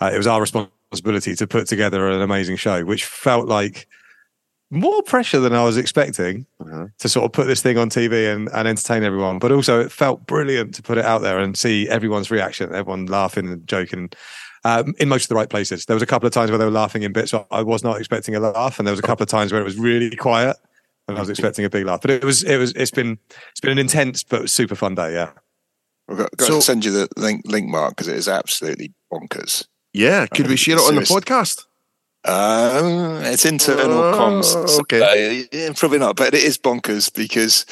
uh, 0.00 0.10
it 0.12 0.16
was 0.16 0.26
our 0.26 0.40
responsibility 0.40 1.34
to 1.36 1.46
put 1.46 1.66
together 1.66 2.08
an 2.08 2.22
amazing 2.22 2.56
show, 2.56 2.84
which 2.84 3.04
felt 3.04 3.46
like 3.46 3.86
more 4.70 5.02
pressure 5.02 5.40
than 5.40 5.52
I 5.52 5.64
was 5.64 5.76
expecting 5.76 6.46
uh-huh. 6.60 6.86
to 6.98 7.08
sort 7.08 7.24
of 7.24 7.32
put 7.32 7.46
this 7.46 7.60
thing 7.60 7.76
on 7.76 7.90
TV 7.90 8.32
and, 8.32 8.48
and 8.52 8.68
entertain 8.68 9.02
everyone. 9.02 9.38
But 9.38 9.52
also, 9.52 9.80
it 9.80 9.90
felt 9.90 10.26
brilliant 10.26 10.74
to 10.76 10.82
put 10.82 10.96
it 10.96 11.04
out 11.04 11.22
there 11.22 11.40
and 11.40 11.58
see 11.58 11.88
everyone's 11.88 12.30
reaction, 12.30 12.72
everyone 12.74 13.06
laughing 13.06 13.48
and 13.48 13.66
joking 13.66 14.10
um, 14.64 14.94
in 14.98 15.08
most 15.08 15.24
of 15.24 15.28
the 15.28 15.34
right 15.34 15.48
places. 15.48 15.86
There 15.86 15.94
was 15.94 16.02
a 16.02 16.06
couple 16.06 16.26
of 16.26 16.32
times 16.32 16.50
where 16.50 16.58
they 16.58 16.64
were 16.64 16.70
laughing 16.70 17.02
in 17.02 17.12
bits. 17.12 17.34
I 17.50 17.62
was 17.62 17.82
not 17.82 17.98
expecting 17.98 18.34
a 18.34 18.40
laugh, 18.40 18.78
and 18.78 18.86
there 18.86 18.92
was 18.92 19.00
a 19.00 19.04
couple 19.04 19.22
of 19.22 19.28
times 19.28 19.52
where 19.52 19.60
it 19.60 19.64
was 19.64 19.76
really 19.76 20.16
quiet, 20.16 20.56
and 21.08 21.16
I 21.16 21.20
was 21.20 21.30
expecting 21.30 21.64
a 21.64 21.70
big 21.70 21.86
laugh. 21.86 22.00
But 22.00 22.10
it 22.10 22.24
was 22.24 22.42
it 22.42 22.56
was 22.56 22.72
it's 22.72 22.90
been 22.90 23.18
it's 23.50 23.60
been 23.60 23.72
an 23.72 23.78
intense 23.78 24.22
but 24.22 24.50
super 24.50 24.74
fun 24.74 24.94
day. 24.94 25.14
Yeah. 25.14 25.30
I've 26.08 26.18
got, 26.18 26.36
got 26.36 26.46
so, 26.46 26.56
to 26.56 26.62
send 26.62 26.84
you 26.84 26.90
the 26.90 27.08
link, 27.16 27.42
link 27.44 27.68
Mark, 27.68 27.90
because 27.90 28.08
it 28.08 28.16
is 28.16 28.26
absolutely 28.26 28.92
bonkers. 29.12 29.66
Yeah, 29.92 30.26
could 30.26 30.48
we 30.48 30.56
share 30.56 30.76
it 30.76 30.80
on 30.80 30.96
the 30.96 31.02
podcast? 31.02 31.66
Uh, 32.24 33.20
it's 33.24 33.46
internal 33.46 34.02
uh, 34.02 34.14
comms. 34.14 34.80
Okay, 34.80 35.46
uh, 35.68 35.72
probably 35.74 35.98
not, 35.98 36.16
but 36.16 36.34
it 36.34 36.42
is 36.42 36.58
bonkers 36.58 37.14
because 37.14 37.64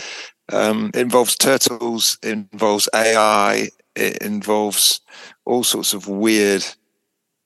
um, 0.52 0.90
it 0.94 1.00
involves 1.00 1.36
turtles, 1.36 2.16
it 2.22 2.30
involves 2.30 2.88
AI, 2.94 3.68
it 3.94 4.18
involves 4.18 5.00
all 5.44 5.64
sorts 5.64 5.92
of 5.92 6.08
weird 6.08 6.64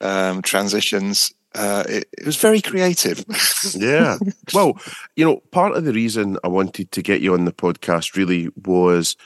um, 0.03 0.43
transitions. 0.43 1.33
Uh, 1.55 1.85
it, 1.89 2.09
it, 2.19 2.27
was 2.27 2.37
very 2.37 2.61
creative. 2.61 3.25
yeah. 3.75 4.17
Well, 4.55 4.79
you 5.17 5.25
know, 5.25 5.37
part 5.51 5.77
of 5.77 5.85
the 5.85 5.93
reason 5.93 6.39
I 6.45 6.49
wanted 6.49 6.91
to 6.93 7.03
get 7.03 7.21
you 7.21 7.35
on 7.35 7.45
the 7.45 7.53
podcast 7.53 8.17
really 8.17 8.49
was 8.65 9.17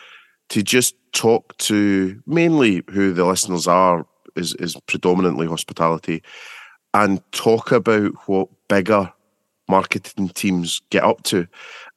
to 0.48 0.62
just 0.62 0.96
talk 1.12 1.56
to 1.58 2.20
mainly 2.26 2.82
who 2.90 3.12
the 3.12 3.24
listeners 3.24 3.66
are 3.66 4.06
is 4.34 4.54
is 4.54 4.76
predominantly 4.86 5.46
hospitality 5.46 6.22
and 6.94 7.20
talk 7.32 7.72
about 7.72 8.12
what 8.26 8.48
bigger 8.68 9.12
marketing 9.68 10.28
teams 10.30 10.80
get 10.90 11.04
up 11.04 11.22
to. 11.24 11.46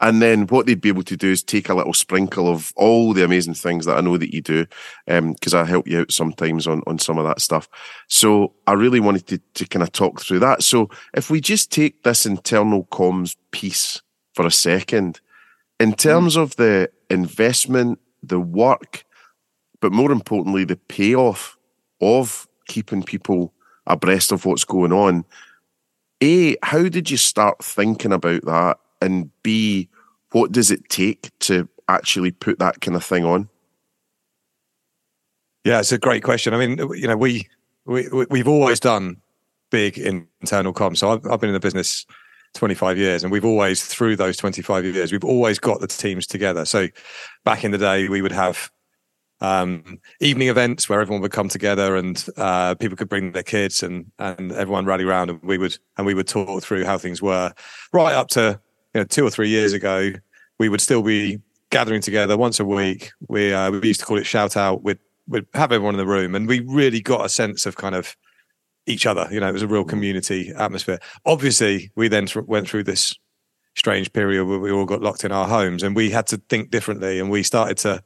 And 0.02 0.22
then 0.22 0.48
what 0.48 0.66
they'd 0.66 0.80
be 0.80 0.90
able 0.90 1.04
to 1.04 1.18
do 1.18 1.30
is 1.32 1.44
take 1.44 1.68
a 1.68 1.74
little 1.74 1.94
sprinkle 1.94 2.48
of 2.48 2.72
all 2.76 3.14
the 3.14 3.26
amazing 3.26 3.56
things 3.56 3.86
that 3.86 3.98
I 3.98 4.02
know 4.02 4.18
that 4.18 4.34
you 4.34 4.42
do, 4.42 4.66
because 5.06 5.54
um, 5.54 5.60
I 5.60 5.66
help 5.66 5.88
you 5.88 6.00
out 6.02 6.12
sometimes 6.12 6.68
on, 6.68 6.82
on 6.88 7.00
some 7.00 7.18
of 7.18 7.26
that 7.26 7.42
stuff. 7.42 7.68
So 8.08 8.54
I 8.66 8.74
really 8.74 9.02
wanted 9.02 9.28
to, 9.28 9.38
to 9.56 9.68
kind 9.68 9.84
of 9.84 9.92
talk 9.92 10.22
through 10.22 10.40
that. 10.40 10.64
So 10.64 10.90
if 11.14 11.30
we 11.30 11.42
just 11.42 11.72
take 11.72 12.04
this 12.04 12.26
internal 12.26 12.86
comms 12.86 13.36
piece 13.52 14.02
for 14.34 14.46
a 14.46 14.52
second, 14.52 15.20
in 15.80 15.94
terms 15.94 16.36
mm. 16.36 16.42
of 16.44 16.56
the 16.56 16.90
investment, 17.10 18.00
the 18.24 18.40
work, 18.40 19.04
but 19.82 19.92
more 19.92 20.12
importantly, 20.12 20.64
the 20.64 20.76
payoff 20.76 21.58
of 22.02 22.48
keeping 22.68 23.04
people 23.04 23.54
abreast 23.86 24.32
of 24.32 24.46
what's 24.46 24.64
going 24.64 24.94
on, 24.94 25.26
a, 26.22 26.56
how 26.64 26.88
did 26.88 27.10
you 27.10 27.18
start 27.18 27.64
thinking 27.64 28.14
about 28.14 28.44
that? 28.46 28.78
And 29.02 29.30
B, 29.44 29.90
what 30.32 30.52
does 30.52 30.72
it 30.72 30.90
take 30.90 31.32
to 31.40 31.68
actually 31.88 32.32
put 32.32 32.60
that 32.60 32.82
kind 32.82 32.96
of 32.96 33.04
thing 33.04 33.26
on? 33.26 33.50
Yeah, 35.64 35.80
it's 35.80 35.92
a 35.92 35.98
great 35.98 36.24
question. 36.24 36.54
I 36.54 36.66
mean, 36.66 36.78
you 36.96 37.08
know, 37.08 37.18
we, 37.18 37.48
we 37.86 38.08
we've 38.30 38.48
always 38.48 38.80
done 38.80 39.18
big 39.72 39.98
internal 39.98 40.74
comms. 40.74 40.98
So 40.98 41.12
I've, 41.12 41.26
I've 41.28 41.40
been 41.40 41.50
in 41.50 41.54
the 41.54 41.60
business 41.60 42.06
25 42.56 42.98
years 42.98 43.24
and 43.24 43.32
we've 43.32 43.46
always 43.46 43.86
through 43.86 44.16
those 44.16 44.36
25 44.38 44.84
years 44.84 45.12
we've 45.12 45.24
always 45.24 45.60
got 45.60 45.80
the 45.82 45.88
teams 45.88 46.26
together 46.26 46.66
so 46.66 46.88
back 47.46 47.64
in 47.64 47.70
the 47.70 47.78
day 47.78 48.10
we 48.10 48.24
would 48.24 48.32
have 48.32 48.72
um, 49.42 50.00
evening 50.20 50.50
events 50.50 50.90
where 50.90 51.00
everyone 51.00 51.22
would 51.22 51.32
come 51.32 51.48
together 51.48 51.96
and 51.96 52.26
uh, 52.36 52.76
people 52.76 52.98
could 52.98 53.08
bring 53.08 53.32
their 53.32 53.44
kids 53.44 53.84
and 53.84 54.12
and 54.18 54.52
everyone 54.52 54.86
rally 54.86 55.06
around 55.06 55.30
and 55.30 55.42
we 55.44 55.58
would 55.58 55.78
and 55.98 56.06
we 56.06 56.14
would 56.14 56.28
talk 56.28 56.62
through 56.64 56.84
how 56.86 56.98
things 56.98 57.22
were 57.22 57.54
right 57.94 58.14
up 58.14 58.28
to 58.30 58.60
you 58.94 59.02
know 59.02 59.06
two 59.06 59.26
or 59.26 59.30
three 59.30 59.50
years 59.50 59.74
ago 59.74 60.12
we 60.60 60.70
would 60.70 60.82
still 60.82 61.02
be 61.02 61.40
gathering 61.70 62.02
together 62.02 62.38
once 62.38 62.60
a 62.60 62.66
week 62.66 63.12
we 63.28 63.54
uh, 63.54 63.72
we 63.72 63.88
used 63.88 64.00
to 64.00 64.06
call 64.06 64.18
it 64.18 64.26
shout 64.26 64.58
out 64.58 64.84
we'd 64.84 65.00
we'd 65.28 65.46
have 65.54 65.72
everyone 65.72 65.94
in 65.94 66.00
the 66.00 66.06
room 66.06 66.36
and 66.36 66.48
we 66.48 66.60
really 66.62 67.02
got 67.02 67.26
a 67.26 67.30
sense 67.30 67.66
of 67.66 67.76
kind 67.76 67.96
of 67.96 68.16
each 68.88 69.06
other 69.06 69.28
you 69.32 69.40
know 69.40 69.48
it 69.48 69.54
was 69.54 69.62
a 69.62 69.68
real 69.68 69.84
community 69.84 70.52
atmosphere 70.58 71.00
obviously 71.26 71.92
we 71.96 72.08
then 72.08 72.26
th- 72.26 72.46
went 72.48 72.68
through 72.68 72.84
this 72.84 73.16
strange 73.76 74.12
period 74.12 74.46
where 74.46 74.60
we 74.60 74.72
all 74.72 74.86
got 74.86 75.02
locked 75.02 75.24
in 75.24 75.32
our 75.32 75.48
homes 75.48 75.84
and 75.84 75.96
we 75.96 76.10
had 76.10 76.26
to 76.26 76.38
think 76.50 76.72
differently 76.72 77.20
and 77.20 77.30
we 77.30 77.44
started 77.44 77.78
to 77.78 78.02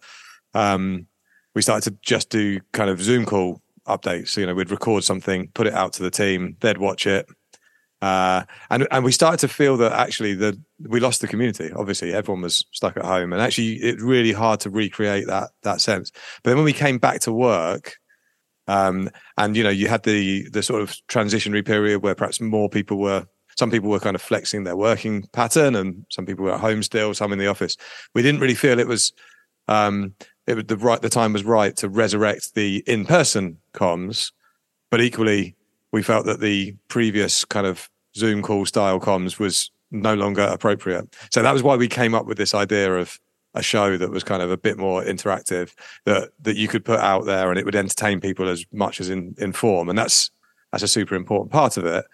um, 0.54 1.08
we 1.56 1.62
started 1.62 1.90
to 1.90 1.98
just 2.02 2.30
do 2.30 2.60
kind 2.72 2.90
of 2.90 3.02
Zoom 3.02 3.26
call 3.26 3.62
updates. 3.88 4.30
So, 4.30 4.42
you 4.42 4.48
know, 4.48 4.54
we'd 4.54 4.72
record 4.72 5.04
something, 5.04 5.50
put 5.54 5.68
it 5.68 5.74
out 5.74 5.94
to 5.94 6.04
the 6.04 6.12
team, 6.12 6.58
they'd 6.62 6.78
watch 6.78 7.06
it. 7.06 7.28
Uh, 8.04 8.44
and 8.70 8.86
and 8.92 9.06
we 9.06 9.14
started 9.14 9.40
to 9.40 9.48
feel 9.48 9.78
that 9.78 9.94
actually 9.94 10.34
the 10.34 10.60
we 10.90 11.00
lost 11.00 11.22
the 11.22 11.28
community. 11.28 11.72
Obviously, 11.72 12.14
everyone 12.14 12.42
was 12.42 12.66
stuck 12.74 12.98
at 12.98 13.06
home, 13.06 13.32
and 13.32 13.42
actually, 13.42 13.76
it's 13.76 14.02
really 14.02 14.34
hard 14.34 14.60
to 14.60 14.70
recreate 14.70 15.26
that 15.28 15.52
that 15.62 15.80
sense. 15.80 16.12
But 16.44 16.50
then 16.50 16.58
when 16.58 16.66
we 16.66 16.74
came 16.74 16.98
back 16.98 17.22
to 17.22 17.32
work, 17.32 17.96
um, 18.68 19.10
and 19.38 19.56
you 19.56 19.64
know, 19.64 19.70
you 19.70 19.88
had 19.88 20.04
the 20.04 20.50
the 20.50 20.62
sort 20.62 20.82
of 20.82 20.98
transitionary 21.08 21.66
period 21.66 22.04
where 22.04 22.14
perhaps 22.14 22.42
more 22.42 22.68
people 22.68 22.98
were 22.98 23.26
some 23.56 23.72
people 23.72 23.90
were 23.90 24.02
kind 24.02 24.18
of 24.18 24.22
flexing 24.22 24.66
their 24.66 24.76
working 24.76 25.26
pattern, 25.32 25.74
and 25.74 26.06
some 26.10 26.26
people 26.26 26.44
were 26.44 26.56
at 26.56 26.60
home 26.60 26.84
still, 26.84 27.14
some 27.14 27.32
in 27.32 27.40
the 27.40 27.48
office. 27.48 27.78
We 28.14 28.22
didn't 28.22 28.42
really 28.42 28.54
feel 28.54 28.80
it 28.80 28.88
was 28.88 29.14
um, 29.70 30.14
it 30.46 30.56
was 30.56 30.66
the 30.66 30.76
right 30.76 31.02
the 31.02 31.08
time 31.08 31.32
was 31.32 31.46
right 31.46 31.74
to 31.78 31.88
resurrect 31.88 32.54
the 32.54 32.84
in 32.86 33.06
person 33.06 33.60
comms, 33.74 34.34
but 34.92 35.00
equally 35.00 35.56
we 35.94 36.04
felt 36.04 36.26
that 36.26 36.42
the 36.42 36.76
previous 36.90 37.46
kind 37.46 37.66
of 37.66 37.90
Zoom 38.16 38.42
call 38.42 38.66
style 38.66 39.00
comms 39.00 39.40
was 39.40 39.72
no 39.92 40.14
longer 40.16 40.44
appropriate. 40.44 41.16
So 41.32 41.42
that 41.42 41.54
was 41.54 41.64
why 41.64 41.76
we 41.76 41.88
came 41.88 42.16
up 42.16 42.26
with 42.26 42.38
this 42.38 42.54
idea 42.54 42.94
of 42.96 43.20
a 43.54 43.62
show 43.62 43.98
that 43.98 44.10
was 44.10 44.24
kind 44.24 44.42
of 44.42 44.50
a 44.50 44.58
bit 44.58 44.78
more 44.78 45.04
interactive 45.04 45.74
that 46.06 46.32
that 46.42 46.56
you 46.56 46.68
could 46.68 46.84
put 46.84 47.00
out 47.00 47.26
there 47.26 47.50
and 47.50 47.60
it 47.60 47.66
would 47.66 47.76
entertain 47.76 48.20
people 48.20 48.50
as 48.50 48.66
much 48.72 49.00
as 49.00 49.10
in, 49.10 49.36
inform. 49.38 49.90
And 49.90 49.98
that's 49.98 50.32
that's 50.72 50.84
a 50.84 50.88
super 50.88 51.16
important 51.16 51.52
part 51.52 51.78
of 51.78 51.86
it. 51.86 52.06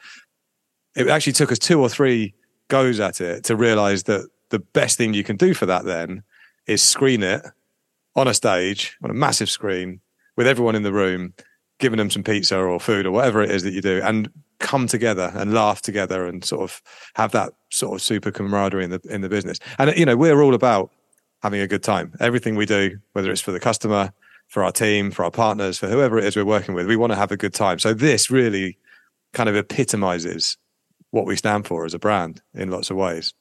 It 0.96 1.08
actually 1.08 1.34
took 1.34 1.52
us 1.52 1.60
two 1.60 1.80
or 1.80 1.88
three 1.90 2.34
goes 2.68 3.00
at 3.00 3.22
it 3.22 3.46
to 3.46 3.56
realize 3.56 4.04
that 4.04 4.30
the 4.50 4.60
best 4.60 4.98
thing 4.98 5.14
you 5.14 5.24
can 5.24 5.38
do 5.38 5.54
for 5.54 5.66
that 5.66 5.86
then 5.86 6.24
is 6.68 6.82
screen 6.82 7.24
it 7.24 7.42
on 8.16 8.28
a 8.28 8.34
stage 8.34 8.98
on 9.02 9.10
a 9.10 9.14
massive 9.14 9.50
screen 9.50 10.02
with 10.36 10.48
everyone 10.48 10.76
in 10.76 10.84
the 10.84 10.94
room, 10.94 11.34
giving 11.80 11.98
them 11.98 12.10
some 12.10 12.24
pizza 12.24 12.58
or 12.58 12.80
food 12.80 13.06
or 13.06 13.12
whatever 13.12 13.42
it 13.42 13.52
is 13.52 13.64
that 13.64 13.74
you 13.74 13.82
do, 13.82 14.02
and 14.04 14.30
come 14.60 14.88
together 14.88 15.32
and 15.36 15.54
laugh 15.54 15.82
together 15.82 16.26
and 16.26 16.44
sort 16.44 16.62
of 16.62 16.82
have 17.16 17.32
that 17.32 17.54
sort 17.70 17.96
of 17.96 18.02
super 18.02 18.32
camaraderie 18.32 18.84
in 18.84 18.92
the 18.92 19.02
in 19.10 19.22
the 19.22 19.30
business. 19.30 19.60
And 19.78 19.96
you 19.98 20.06
know, 20.06 20.18
we're 20.18 20.42
all 20.42 20.54
about 20.54 20.92
having 21.42 21.62
a 21.62 21.68
good 21.68 21.84
time. 21.84 22.14
Everything 22.20 22.56
we 22.56 22.66
do, 22.66 23.00
whether 23.14 23.32
it's 23.32 23.42
for 23.42 23.52
the 23.52 23.60
customer, 23.60 24.12
for 24.48 24.64
our 24.64 24.72
team, 24.72 25.12
for 25.12 25.24
our 25.24 25.32
partners, 25.32 25.78
for 25.78 25.88
whoever 25.88 26.18
it 26.18 26.26
is 26.26 26.36
we're 26.36 26.46
working 26.46 26.76
with, 26.76 26.88
we 26.88 26.96
want 26.96 27.12
to 27.12 27.16
have 27.16 27.32
a 27.32 27.38
good 27.38 27.54
time. 27.54 27.80
So 27.80 27.94
this 27.94 28.30
really 28.30 28.78
kind 29.34 29.48
of 29.48 29.56
epitomizes 29.56 30.58
what 31.12 31.26
we 31.26 31.36
stand 31.36 31.66
for 31.66 31.86
as 31.86 31.94
a 31.94 32.00
brand 32.00 32.42
in 32.54 32.70
lots 32.70 32.90
of 32.90 32.98
ways. 32.98 33.34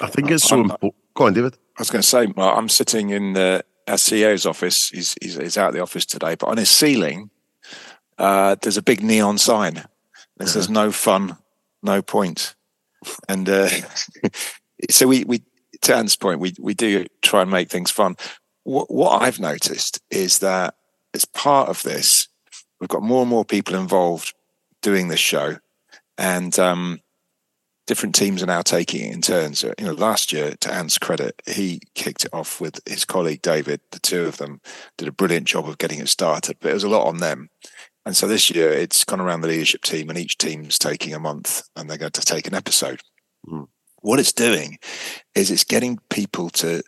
I 0.00 0.08
think 0.08 0.30
it's 0.30 0.44
so 0.44 0.60
important. 0.60 0.94
Go 1.14 1.26
on, 1.26 1.32
David. 1.32 1.56
I 1.78 1.80
was 1.80 1.90
going 1.90 2.02
to 2.02 2.08
say, 2.08 2.26
I'm 2.36 2.68
sitting 2.68 3.10
in 3.10 3.32
the 3.32 3.64
our 3.88 3.94
CEO's 3.94 4.46
office. 4.46 4.88
He's, 4.88 5.14
he's, 5.22 5.36
he's 5.36 5.56
out 5.56 5.68
of 5.68 5.74
the 5.74 5.80
office 5.80 6.04
today, 6.04 6.34
but 6.34 6.48
on 6.48 6.56
his 6.56 6.68
ceiling, 6.68 7.30
uh, 8.18 8.56
there's 8.60 8.76
a 8.76 8.82
big 8.82 9.02
neon 9.02 9.38
sign 9.38 9.84
that 10.36 10.48
says 10.48 10.68
"No 10.68 10.92
fun, 10.92 11.36
no 11.82 12.02
point." 12.02 12.54
And 13.28 13.48
uh, 13.48 13.68
so 14.90 15.06
we, 15.06 15.24
we, 15.24 15.42
to 15.82 15.94
Ant's 15.94 16.16
point, 16.16 16.40
we 16.40 16.54
we 16.58 16.74
do 16.74 17.06
try 17.22 17.42
and 17.42 17.50
make 17.50 17.68
things 17.68 17.90
fun. 17.90 18.16
What, 18.64 18.90
what 18.90 19.22
I've 19.22 19.40
noticed 19.40 20.00
is 20.10 20.40
that 20.40 20.74
as 21.14 21.24
part 21.24 21.68
of 21.68 21.82
this, 21.82 22.28
we've 22.80 22.88
got 22.88 23.02
more 23.02 23.22
and 23.22 23.30
more 23.30 23.44
people 23.44 23.74
involved 23.76 24.34
doing 24.82 25.08
this 25.08 25.20
show, 25.20 25.56
and 26.18 26.58
um, 26.58 27.00
different 27.86 28.14
teams 28.14 28.42
are 28.42 28.46
now 28.46 28.62
taking 28.62 29.08
it 29.08 29.14
in 29.14 29.22
turns. 29.22 29.62
You 29.62 29.72
know, 29.80 29.92
last 29.92 30.32
year, 30.32 30.54
to 30.60 30.72
Ant's 30.72 30.98
credit, 30.98 31.40
he 31.46 31.80
kicked 31.94 32.24
it 32.24 32.34
off 32.34 32.60
with 32.60 32.80
his 32.86 33.04
colleague 33.04 33.42
David. 33.42 33.80
The 33.92 34.00
two 34.00 34.24
of 34.24 34.38
them 34.38 34.60
did 34.98 35.08
a 35.08 35.12
brilliant 35.12 35.46
job 35.46 35.68
of 35.68 35.78
getting 35.78 36.00
it 36.00 36.08
started, 36.08 36.56
but 36.60 36.70
it 36.70 36.74
was 36.74 36.84
a 36.84 36.88
lot 36.88 37.06
on 37.06 37.18
them. 37.18 37.48
And 38.06 38.16
so 38.16 38.28
this 38.28 38.48
year, 38.50 38.70
it's 38.72 39.04
gone 39.04 39.20
around 39.20 39.40
the 39.40 39.48
leadership 39.48 39.82
team, 39.82 40.08
and 40.08 40.18
each 40.18 40.38
team's 40.38 40.78
taking 40.78 41.12
a 41.12 41.18
month, 41.18 41.64
and 41.74 41.90
they're 41.90 41.98
going 41.98 42.12
to 42.12 42.20
take 42.22 42.46
an 42.46 42.54
episode. 42.54 43.00
Mm. 43.46 43.66
What 44.00 44.20
it's 44.20 44.32
doing 44.32 44.78
is 45.34 45.50
it's 45.50 45.64
getting 45.64 45.98
people 46.08 46.48
to 46.50 46.84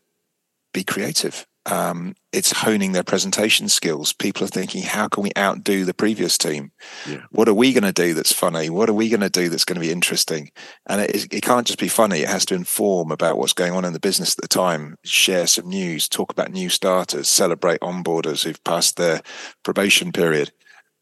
be 0.73 0.85
creative. 0.85 1.45
Um, 1.67 2.15
it's 2.33 2.53
honing 2.53 2.93
their 2.93 3.03
presentation 3.03 3.69
skills. 3.69 4.13
People 4.13 4.45
are 4.45 4.49
thinking, 4.49 4.83
how 4.85 5.09
can 5.09 5.23
we 5.23 5.33
outdo 5.37 5.85
the 5.85 5.93
previous 5.93 6.39
team? 6.39 6.71
Yeah. 7.07 7.25
What 7.31 7.49
are 7.49 7.55
we 7.55 7.73
going 7.73 7.83
to 7.83 7.93
do 7.93 8.15
that's 8.15 8.33
funny? 8.33 8.71
What 8.71 8.89
are 8.89 8.95
we 8.95 9.09
going 9.11 9.21
to 9.21 9.29
do 9.29 9.49
that's 9.49 9.65
going 9.65 9.75
to 9.75 9.87
be 9.87 9.93
interesting? 9.93 10.51
And 10.87 11.01
it, 11.03 11.15
is- 11.15 11.29
it 11.31 11.43
can't 11.43 11.67
just 11.67 11.79
be 11.81 11.89
funny. 11.89 12.21
It 12.21 12.29
has 12.29 12.47
to 12.47 12.55
inform 12.55 13.11
about 13.11 13.37
what's 13.37 13.53
going 13.53 13.73
on 13.73 13.85
in 13.85 13.93
the 13.93 14.01
business 14.01 14.35
at 14.35 14.41
the 14.41 14.49
time, 14.49 14.97
share 15.05 15.47
some 15.47 15.69
news, 15.69 16.09
talk 16.09 16.31
about 16.31 16.53
new 16.53 16.69
starters, 16.71 17.29
celebrate 17.29 17.81
onboarders 17.81 18.45
who've 18.45 18.63
passed 18.65 18.97
their 18.97 19.21
probation 19.63 20.13
period, 20.13 20.53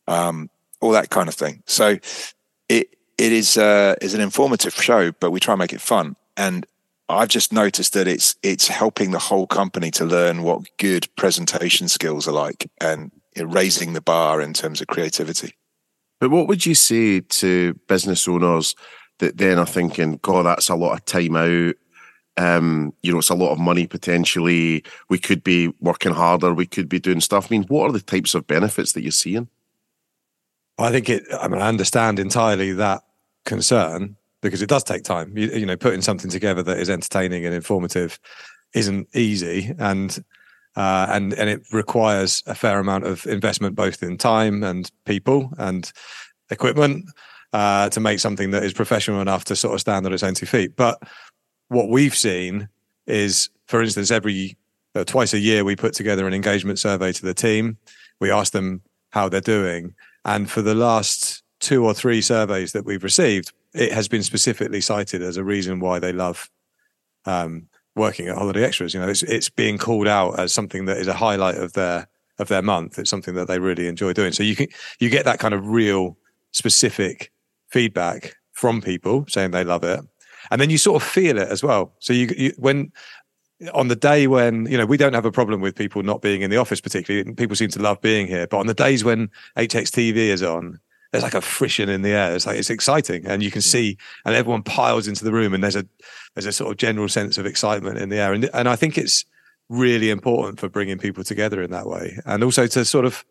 um, 0.08 0.50
all 0.80 0.92
that 0.92 1.10
kind 1.10 1.28
of 1.28 1.34
thing. 1.34 1.62
So 1.66 1.98
it 2.68 2.96
it 3.18 3.32
is 3.32 3.56
uh, 3.56 3.94
is 4.00 4.14
an 4.14 4.20
informative 4.20 4.75
show, 4.75 5.12
but 5.12 5.30
we 5.30 5.40
try 5.40 5.54
and 5.54 5.58
make 5.58 5.72
it 5.72 5.80
fun. 5.80 6.16
And 6.36 6.66
I've 7.08 7.28
just 7.28 7.52
noticed 7.52 7.92
that 7.92 8.08
it's 8.08 8.36
it's 8.42 8.68
helping 8.68 9.10
the 9.10 9.18
whole 9.18 9.46
company 9.46 9.90
to 9.92 10.04
learn 10.04 10.42
what 10.42 10.66
good 10.78 11.08
presentation 11.16 11.88
skills 11.88 12.26
are 12.26 12.32
like 12.32 12.70
and 12.80 13.10
raising 13.36 13.92
the 13.92 14.00
bar 14.00 14.40
in 14.40 14.52
terms 14.52 14.80
of 14.80 14.86
creativity. 14.86 15.54
But 16.20 16.30
what 16.30 16.48
would 16.48 16.64
you 16.64 16.75
say 16.75 17.20
to 17.20 17.75
business 17.88 18.26
owners 18.26 18.75
that 19.18 19.36
then 19.38 19.58
are 19.58 19.66
thinking, 19.66 20.18
God, 20.22 20.46
that's 20.46 20.68
a 20.68 20.75
lot 20.75 20.94
of 20.94 21.04
time 21.04 21.36
out. 21.36 21.75
Um, 22.38 22.92
you 23.02 23.12
know, 23.12 23.18
it's 23.18 23.30
a 23.30 23.34
lot 23.34 23.52
of 23.52 23.58
money 23.58 23.86
potentially. 23.86 24.84
We 25.08 25.18
could 25.18 25.42
be 25.42 25.72
working 25.80 26.12
harder. 26.12 26.52
We 26.52 26.66
could 26.66 26.88
be 26.88 26.98
doing 26.98 27.20
stuff. 27.20 27.46
I 27.46 27.54
mean, 27.54 27.64
what 27.64 27.88
are 27.88 27.92
the 27.92 28.00
types 28.00 28.34
of 28.34 28.46
benefits 28.46 28.92
that 28.92 29.02
you're 29.02 29.12
seeing? 29.12 29.48
I 30.78 30.90
think 30.90 31.09
it. 31.09 31.25
I 31.40 31.49
mean, 31.49 31.61
I 31.61 31.68
understand 31.68 32.18
entirely 32.18 32.73
that 32.73 33.02
concern 33.45 34.16
because 34.42 34.62
it 34.62 34.68
does 34.68 34.85
take 34.85 35.04
time. 35.04 35.37
You, 35.37 35.49
you 35.49 35.66
know, 35.66 35.76
putting 35.76 36.02
something 36.02 36.30
together 36.30 36.62
that 36.62 36.78
is 36.78 36.90
entertaining 36.90 37.47
and 37.47 37.54
informative 37.54 38.18
isn't 38.75 39.09
easy, 39.14 39.75
and 39.78 40.23
uh, 40.76 41.06
and 41.11 41.33
and 41.35 41.49
it 41.49 41.62
requires 41.73 42.42
a 42.47 42.54
fair 42.54 42.78
amount 42.78 43.04
of 43.06 43.26
investment, 43.26 43.75
both 43.75 44.02
in 44.02 44.18
time 44.18 44.62
and 44.62 44.90
people 45.04 45.50
and 45.59 45.90
equipment, 46.50 47.06
uh, 47.52 47.88
to 47.90 48.00
make 48.00 48.21
something 48.21 48.50
that 48.50 48.62
is 48.62 48.73
professional 48.73 49.21
enough 49.21 49.45
to 49.47 49.56
sort 49.56 49.75
of 49.75 49.80
stand 49.80 50.04
on 50.04 50.12
its 50.12 50.23
own 50.23 50.35
two 50.35 50.47
feet. 50.47 50.76
But 50.76 51.02
what 51.68 51.88
we've 51.88 52.14
seen 52.14 52.68
is, 53.06 53.49
for 53.66 53.83
instance, 53.83 54.11
every 54.11 54.56
uh, 54.95 55.04
twice 55.04 55.33
a 55.33 55.38
year 55.38 55.64
we 55.64 55.76
put 55.76 55.95
together 55.95 56.26
an 56.26 56.35
engagement 56.35 56.78
survey 56.78 57.12
to 57.12 57.23
the 57.25 57.35
team. 57.35 57.78
We 58.21 58.30
ask 58.30 58.52
them 58.52 58.83
how 59.11 59.28
they're 59.28 59.40
doing, 59.40 59.95
and 60.26 60.50
for 60.50 60.61
the 60.61 60.75
last 60.75 61.42
two 61.61 61.85
or 61.85 61.95
three 61.95 62.21
surveys 62.21 62.73
that 62.73 62.85
we've 62.85 63.04
received, 63.04 63.52
it 63.73 63.92
has 63.92 64.09
been 64.09 64.25
specifically 64.25 64.80
cited 64.80 65.23
as 65.23 65.37
a 65.37 65.45
reason 65.45 65.78
why 65.80 66.00
they 66.00 66.12
love 66.12 66.50
um, 67.26 67.68
working 67.95 68.26
at 68.26 68.37
Holiday 68.37 68.64
Extras. 68.64 68.92
You 68.92 69.00
know, 69.00 69.09
it's 69.09 69.23
it's 69.23 69.49
being 69.49 69.78
called 69.78 70.09
out 70.09 70.38
as 70.38 70.52
something 70.52 70.87
that 70.87 70.99
is 70.99 71.06
a 71.06 71.14
highlight 71.14 71.56
of 71.56 71.73
their 71.75 72.09
of 72.38 72.49
their 72.49 72.61
month. 72.61 72.99
It's 72.99 73.09
something 73.09 73.35
that 73.35 73.47
they 73.47 73.61
really 73.61 73.87
enjoy 73.87 74.12
doing. 74.12 74.33
So 74.33 74.42
you 74.42 74.56
can 74.56 74.66
you 74.99 75.09
get 75.09 75.25
that 75.26 75.38
kind 75.38 75.54
of 75.54 75.68
real 75.68 76.18
specific 76.50 77.30
feedback 77.68 78.35
from 78.52 78.83
people 78.83 79.26
saying 79.28 79.52
they 79.52 79.64
love 79.64 79.85
it, 79.85 80.00
and 80.50 80.61
then 80.61 80.71
you 80.71 80.78
sort 80.78 81.00
of 81.00 81.09
feel 81.09 81.38
it 81.38 81.49
as 81.49 81.62
well. 81.62 81.95
So 82.00 82.12
you, 82.12 82.35
you 82.37 82.52
when 82.59 82.90
on 83.72 83.88
the 83.88 83.96
day 83.96 84.26
when 84.26 84.66
you 84.66 84.76
know 84.76 84.86
we 84.86 84.96
don't 84.96 85.14
have 85.14 85.25
a 85.25 85.32
problem 85.32 85.60
with 85.60 85.75
people 85.75 86.02
not 86.02 86.20
being 86.20 86.42
in 86.42 86.50
the 86.50 86.58
office 86.58 86.80
particularly 86.80 87.32
people 87.34 87.56
seem 87.56 87.70
to 87.70 87.80
love 87.80 87.98
being 88.02 88.26
here 88.26 88.46
but 88.46 88.58
on 88.58 88.66
the 88.66 88.75
days 88.75 89.02
when 89.02 89.30
hxtv 89.56 90.14
is 90.14 90.42
on 90.42 90.78
there's 91.12 91.25
like 91.25 91.34
a 91.34 91.40
frisson 91.40 91.88
in 91.88 92.02
the 92.02 92.10
air. 92.10 92.34
It's 92.34 92.46
like 92.46 92.58
it's 92.58 92.70
exciting 92.70 93.26
and 93.26 93.42
you 93.42 93.50
can 93.50 93.62
see 93.62 93.96
and 94.25 94.34
everyone 94.34 94.62
piles 94.62 95.08
into 95.08 95.25
the 95.25 95.32
room 95.32 95.54
and 95.54 95.62
there's 95.62 95.76
a 95.76 95.86
there's 96.34 96.46
a 96.46 96.52
sort 96.52 96.70
of 96.70 96.76
general 96.76 97.08
sense 97.08 97.38
of 97.38 97.46
excitement 97.46 97.98
in 97.98 98.08
the 98.08 98.18
air 98.18 98.32
and 98.32 98.50
and 98.52 98.68
i 98.68 98.76
think 98.76 98.98
it's 98.98 99.25
really 99.68 100.10
important 100.10 100.60
for 100.60 100.68
bringing 100.68 100.98
people 100.98 101.25
together 101.25 101.60
in 101.60 101.72
that 101.72 101.86
way. 101.86 102.16
And 102.25 102.44
also 102.44 102.66
to 102.68 102.84
sort 102.84 103.04
of 103.04 103.25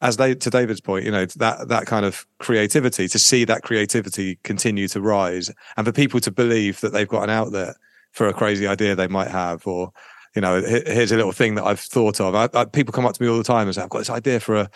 as 0.00 0.16
they 0.16 0.34
to 0.34 0.50
david's 0.50 0.80
point 0.80 1.04
you 1.04 1.10
know 1.10 1.26
that 1.26 1.68
that 1.68 1.86
kind 1.86 2.06
of 2.06 2.26
creativity 2.38 3.08
to 3.08 3.18
see 3.18 3.44
that 3.44 3.62
creativity 3.62 4.38
continue 4.44 4.86
to 4.88 5.00
rise 5.00 5.50
and 5.76 5.86
for 5.86 5.92
people 5.92 6.20
to 6.20 6.30
believe 6.30 6.80
that 6.80 6.92
they've 6.92 7.08
got 7.08 7.24
an 7.24 7.30
outlet 7.30 7.74
for 8.12 8.28
a 8.28 8.34
crazy 8.34 8.66
idea 8.66 8.94
they 8.94 9.08
might 9.08 9.30
have, 9.30 9.66
or 9.66 9.92
you 10.34 10.42
know, 10.42 10.60
here's 10.60 11.12
a 11.12 11.16
little 11.16 11.32
thing 11.32 11.54
that 11.56 11.64
I've 11.64 11.80
thought 11.80 12.20
of. 12.20 12.34
I, 12.34 12.48
I, 12.54 12.64
people 12.64 12.92
come 12.92 13.06
up 13.06 13.14
to 13.14 13.22
me 13.22 13.28
all 13.28 13.38
the 13.38 13.44
time 13.44 13.66
and 13.66 13.74
say, 13.74 13.82
"I've 13.82 13.90
got 13.90 13.98
this 13.98 14.10
idea 14.10 14.40
for 14.40 14.56
a 14.56 14.70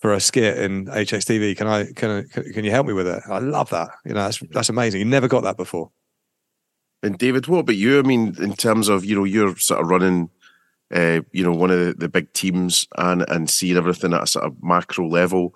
for 0.00 0.12
a 0.12 0.20
skit 0.20 0.58
in 0.58 0.86
HXTV. 0.86 1.56
Can 1.56 1.66
I 1.66 1.92
can 1.92 2.28
can 2.28 2.64
you 2.64 2.70
help 2.70 2.86
me 2.86 2.92
with 2.92 3.06
it?" 3.06 3.22
I 3.28 3.38
love 3.38 3.70
that. 3.70 3.90
You 4.04 4.14
know, 4.14 4.24
that's 4.24 4.40
that's 4.50 4.68
amazing. 4.68 5.00
You 5.00 5.06
never 5.06 5.28
got 5.28 5.42
that 5.44 5.56
before. 5.56 5.90
And 7.02 7.16
David, 7.16 7.46
what 7.46 7.60
about 7.60 7.76
you? 7.76 7.98
I 7.98 8.02
mean, 8.02 8.34
in 8.42 8.54
terms 8.54 8.88
of 8.88 9.04
you 9.04 9.16
know, 9.16 9.24
you're 9.24 9.56
sort 9.56 9.80
of 9.80 9.88
running, 9.88 10.28
uh, 10.92 11.20
you 11.32 11.44
know, 11.44 11.52
one 11.52 11.70
of 11.70 11.78
the, 11.78 11.94
the 11.94 12.08
big 12.08 12.32
teams 12.32 12.86
and 12.98 13.22
and 13.28 13.48
seeing 13.48 13.76
everything 13.76 14.12
at 14.12 14.24
a 14.24 14.26
sort 14.26 14.44
of 14.44 14.62
macro 14.62 15.08
level, 15.08 15.54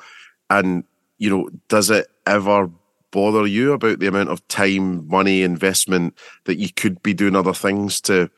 and 0.48 0.84
you 1.18 1.28
know, 1.28 1.50
does 1.68 1.90
it 1.90 2.06
ever 2.26 2.70
bother 3.14 3.46
you 3.46 3.72
about 3.72 4.00
the 4.00 4.08
amount 4.08 4.28
of 4.28 4.46
time, 4.48 5.06
money, 5.06 5.44
investment 5.44 6.18
that 6.46 6.58
you 6.58 6.68
could 6.72 7.00
be 7.00 7.14
doing 7.14 7.36
other 7.36 7.54
things 7.54 8.00
to, 8.00 8.28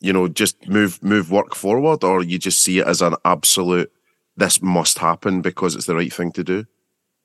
you 0.00 0.14
know, 0.14 0.28
just 0.28 0.66
move 0.66 1.02
move 1.02 1.30
work 1.30 1.54
forward, 1.54 2.02
or 2.02 2.22
you 2.22 2.38
just 2.38 2.62
see 2.62 2.78
it 2.78 2.86
as 2.86 3.02
an 3.02 3.14
absolute 3.26 3.92
this 4.36 4.62
must 4.62 4.98
happen 4.98 5.42
because 5.42 5.76
it's 5.76 5.86
the 5.86 5.94
right 5.94 6.12
thing 6.12 6.32
to 6.32 6.42
do? 6.42 6.64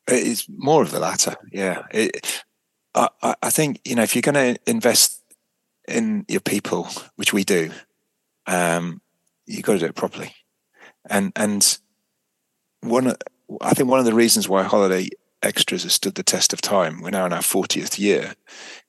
It's 0.08 0.46
more 0.50 0.82
of 0.82 0.92
the 0.92 1.00
latter. 1.00 1.36
Yeah, 1.52 1.84
it, 1.92 2.44
I, 2.94 3.08
I 3.42 3.50
think 3.50 3.80
you 3.86 3.96
know 3.96 4.04
if 4.04 4.14
you're 4.14 4.22
going 4.22 4.56
to 4.56 4.62
invest 4.70 5.24
in 5.88 6.26
your 6.28 6.42
people, 6.42 6.90
which 7.16 7.32
we 7.32 7.46
do, 7.46 7.72
um, 8.46 9.02
you've 9.46 9.64
got 9.64 9.74
to 9.74 9.80
do 9.80 9.86
it 9.86 9.96
properly. 9.96 10.34
And 11.10 11.32
and 11.38 11.80
one, 12.82 13.16
I 13.62 13.74
think 13.74 13.90
one 13.90 14.00
of 14.00 14.06
the 14.06 14.14
reasons 14.14 14.50
why 14.50 14.64
holiday 14.64 15.10
extras 15.42 15.84
has 15.84 15.94
stood 15.94 16.16
the 16.16 16.24
test 16.24 16.54
of 16.54 16.62
time. 16.62 17.02
We're 17.02 17.12
now 17.12 17.26
in 17.26 17.34
our 17.34 17.40
40th 17.40 18.00
year, 18.00 18.34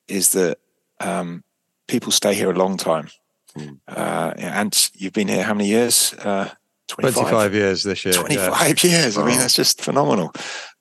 is 0.09 0.33
that 0.33 0.59
um, 1.01 1.45
people 1.89 2.13
stay 2.13 2.35
here 2.35 2.51
a 2.51 2.59
long 2.59 2.77
time. 2.77 3.09
Mm. 3.57 3.81
Uh, 3.89 4.35
and 4.37 4.91
you've 4.95 5.13
been 5.13 5.29
here 5.29 5.43
how 5.43 5.55
many 5.55 5.69
years? 5.69 6.15
Uh, 6.15 6.51
25? 6.89 7.15
25 7.15 7.55
years 7.55 7.83
this 7.83 8.05
year. 8.05 8.15
25 8.15 8.85
yeah. 8.85 8.91
years. 8.91 9.19
I 9.19 9.25
mean, 9.25 9.39
that's 9.39 9.55
just 9.55 9.81
phenomenal. 9.81 10.33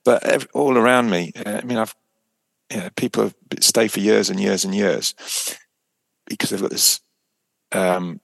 But 0.04 0.24
every, 0.24 0.48
all 0.54 0.78
around 0.78 1.10
me, 1.10 1.32
uh, 1.46 1.60
I 1.62 1.66
mean, 1.66 1.78
I've 1.78 1.96
you 2.72 2.78
know, 2.78 2.90
people 2.96 3.24
have 3.24 3.36
stay 3.62 3.88
for 3.88 4.00
years 4.00 4.30
and 4.30 4.40
years 4.40 4.64
and 4.64 4.74
years 4.76 5.16
because 6.28 6.50
they've 6.50 6.62
got 6.62 6.70
this 6.70 7.02
um, 7.72 8.20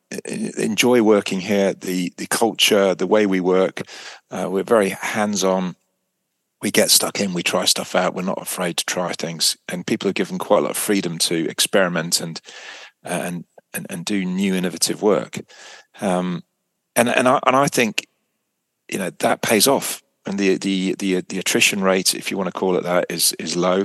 enjoy 0.57 1.01
working 1.01 1.39
here. 1.39 1.73
The 1.73 2.13
the 2.17 2.27
culture, 2.27 2.95
the 2.95 3.07
way 3.07 3.25
we 3.25 3.39
work, 3.39 3.81
uh, 4.31 4.47
we're 4.49 4.63
very 4.63 4.89
hands 4.89 5.43
on 5.43 5.75
we 6.65 6.71
get 6.71 6.89
stuck 6.89 7.21
in, 7.21 7.35
we 7.35 7.43
try 7.43 7.63
stuff 7.63 7.93
out, 7.93 8.15
we're 8.15 8.23
not 8.23 8.41
afraid 8.41 8.75
to 8.75 8.85
try 8.85 9.13
things, 9.13 9.55
and 9.69 9.85
people 9.85 10.09
are 10.09 10.13
given 10.13 10.39
quite 10.39 10.57
a 10.57 10.61
lot 10.61 10.71
of 10.71 10.77
freedom 10.77 11.19
to 11.19 11.47
experiment 11.47 12.19
and 12.19 12.41
and 13.03 13.45
and, 13.75 13.85
and 13.87 14.03
do 14.03 14.25
new 14.25 14.55
innovative 14.55 15.03
work. 15.03 15.41
Um, 16.01 16.43
and 16.95 17.07
and 17.07 17.27
I 17.27 17.39
and 17.45 17.55
I 17.55 17.67
think 17.67 18.07
you 18.91 18.97
know 18.97 19.11
that 19.19 19.43
pays 19.43 19.67
off, 19.67 20.01
and 20.25 20.39
the 20.39 20.57
the 20.57 20.95
the 20.97 21.21
the 21.21 21.37
attrition 21.37 21.83
rate, 21.83 22.15
if 22.15 22.31
you 22.31 22.37
want 22.37 22.51
to 22.51 22.59
call 22.59 22.75
it 22.77 22.83
that, 22.83 23.05
is 23.11 23.33
is 23.33 23.55
low. 23.55 23.81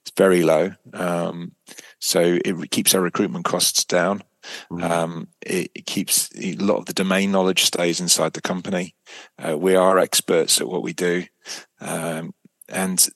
It's 0.00 0.12
very 0.16 0.42
low. 0.42 0.72
Um, 0.94 1.52
so 2.00 2.40
it 2.44 2.72
keeps 2.72 2.92
our 2.92 3.00
recruitment 3.00 3.44
costs 3.44 3.84
down. 3.84 4.24
Mm. 4.70 4.82
Um, 4.82 5.28
it, 5.40 5.70
it, 5.74 5.86
keeps 5.86 6.30
a 6.36 6.54
lot 6.54 6.78
of 6.78 6.86
the 6.86 6.92
domain 6.92 7.32
knowledge 7.32 7.64
stays 7.64 8.00
inside 8.00 8.32
the 8.32 8.40
company. 8.40 8.94
Uh, 9.38 9.56
we 9.56 9.74
are 9.74 9.98
experts 9.98 10.60
at 10.60 10.68
what 10.68 10.82
we 10.82 10.92
do, 10.92 11.24
um, 11.80 12.34
and 12.68 13.08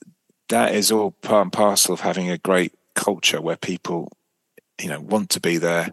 that 0.49 0.75
is 0.75 0.93
all 0.93 1.13
part 1.13 1.43
and 1.43 1.53
parcel 1.53 1.95
of 1.95 2.01
having 2.01 2.31
a 2.31 2.39
great 2.39 2.73
culture 2.95 3.41
where 3.41 3.57
people, 3.57 4.13
you 4.81 4.89
know, 4.89 5.01
want 5.01 5.31
to 5.31 5.41
be 5.41 5.57
there, 5.57 5.91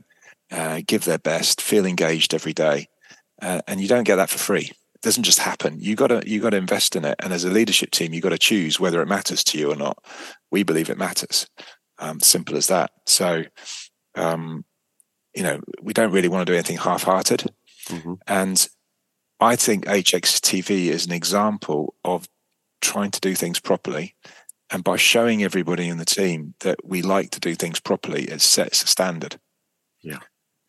uh, 0.51 0.81
give 0.85 1.05
their 1.05 1.19
best, 1.19 1.61
feel 1.61 1.85
engaged 1.85 2.33
every 2.33 2.53
day, 2.53 2.87
uh, 3.41 3.61
and 3.67 3.79
you 3.79 3.87
don't 3.87 4.03
get 4.03 4.17
that 4.17 4.29
for 4.29 4.37
free. 4.37 4.71
It 4.95 5.01
doesn't 5.01 5.23
just 5.23 5.39
happen. 5.39 5.79
You 5.79 5.95
got 5.95 6.07
to 6.07 6.23
you 6.25 6.41
got 6.41 6.51
to 6.51 6.57
invest 6.57 6.95
in 6.95 7.05
it, 7.05 7.15
and 7.21 7.31
as 7.31 7.43
a 7.43 7.51
leadership 7.51 7.91
team, 7.91 8.13
you 8.13 8.21
got 8.21 8.29
to 8.29 8.37
choose 8.37 8.79
whether 8.79 9.01
it 9.01 9.07
matters 9.07 9.43
to 9.45 9.57
you 9.57 9.71
or 9.71 9.75
not. 9.75 10.03
We 10.51 10.63
believe 10.63 10.89
it 10.89 10.97
matters. 10.97 11.47
Um, 11.99 12.19
simple 12.19 12.57
as 12.57 12.67
that. 12.67 12.91
So, 13.05 13.43
um, 14.15 14.65
you 15.33 15.43
know, 15.43 15.61
we 15.81 15.93
don't 15.93 16.11
really 16.11 16.27
want 16.27 16.45
to 16.45 16.51
do 16.51 16.55
anything 16.55 16.77
half-hearted. 16.77 17.51
Mm-hmm. 17.89 18.13
And 18.27 18.67
I 19.39 19.55
think 19.55 19.85
HXTV 19.85 20.87
is 20.87 21.05
an 21.05 21.11
example 21.11 21.93
of 22.03 22.27
trying 22.81 23.11
to 23.11 23.19
do 23.19 23.35
things 23.35 23.59
properly. 23.59 24.15
And 24.69 24.83
by 24.83 24.97
showing 24.97 25.43
everybody 25.43 25.87
in 25.87 25.97
the 25.97 26.05
team 26.05 26.53
that 26.59 26.83
we 26.83 27.01
like 27.01 27.29
to 27.31 27.39
do 27.39 27.55
things 27.55 27.79
properly, 27.79 28.23
it 28.23 28.41
sets 28.41 28.83
a 28.83 28.87
standard. 28.87 29.39
Yeah. 30.01 30.19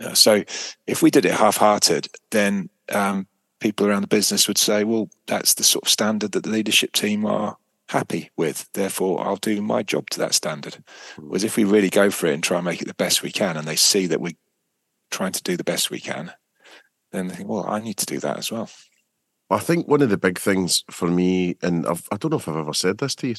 Uh, 0.01 0.15
so 0.15 0.45
if 0.87 1.03
we 1.03 1.11
did 1.11 1.25
it 1.25 1.33
half-hearted, 1.33 2.09
then 2.31 2.71
um, 2.93 3.27
people 3.61 3.87
around 3.87 4.03
the 4.03 4.09
business 4.09 4.47
would 4.47 4.59
say, 4.59 4.85
"Well, 4.85 5.11
that's 5.27 5.55
the 5.55 5.65
sort 5.65 5.85
of 5.85 5.91
standard 5.91 6.33
that 6.33 6.45
the 6.45 6.51
leadership 6.51 6.93
team 6.93 7.27
are 7.27 7.57
happy 7.89 8.31
with. 8.37 8.69
Therefore, 8.75 9.27
I'll 9.27 9.37
do 9.37 9.61
my 9.61 9.83
job 9.83 10.11
to 10.11 10.19
that 10.21 10.35
standard." 10.35 10.75
Mm-hmm. 10.75 11.29
Whereas 11.29 11.45
if 11.45 11.57
we 11.57 11.65
really 11.65 11.91
go 11.91 12.11
for 12.11 12.27
it 12.27 12.35
and 12.35 12.43
try 12.43 12.59
and 12.59 12.67
make 12.67 12.81
it 12.81 12.89
the 12.89 12.95
best 12.95 13.23
we 13.23 13.33
can, 13.33 13.57
and 13.57 13.67
they 13.67 13.77
see 13.77 14.07
that 14.07 14.21
we 14.21 14.37
trying 15.11 15.33
to 15.33 15.43
do 15.43 15.57
the 15.57 15.65
best 15.65 15.91
we 15.91 16.01
can, 16.01 16.33
then 17.13 17.29
they 17.29 17.35
think, 17.35 17.49
well, 17.49 17.67
I 17.67 17.81
need 17.81 17.97
to 17.99 18.07
do 18.07 18.19
that 18.21 18.39
as 18.39 18.53
well. 18.53 18.71
I 19.51 19.59
think 19.59 19.89
one 19.89 20.03
of 20.03 20.11
the 20.11 20.19
big 20.19 20.39
things 20.39 20.85
for 20.91 21.09
me, 21.09 21.57
and 21.63 21.87
I've, 21.87 22.07
I 22.13 22.17
do 22.17 22.29
not 22.29 22.33
know 22.33 22.37
if 22.39 22.49
I've 22.49 22.57
ever 22.57 22.75
said 22.75 22.99
this 22.99 23.15
to 23.17 23.29
you, 23.29 23.35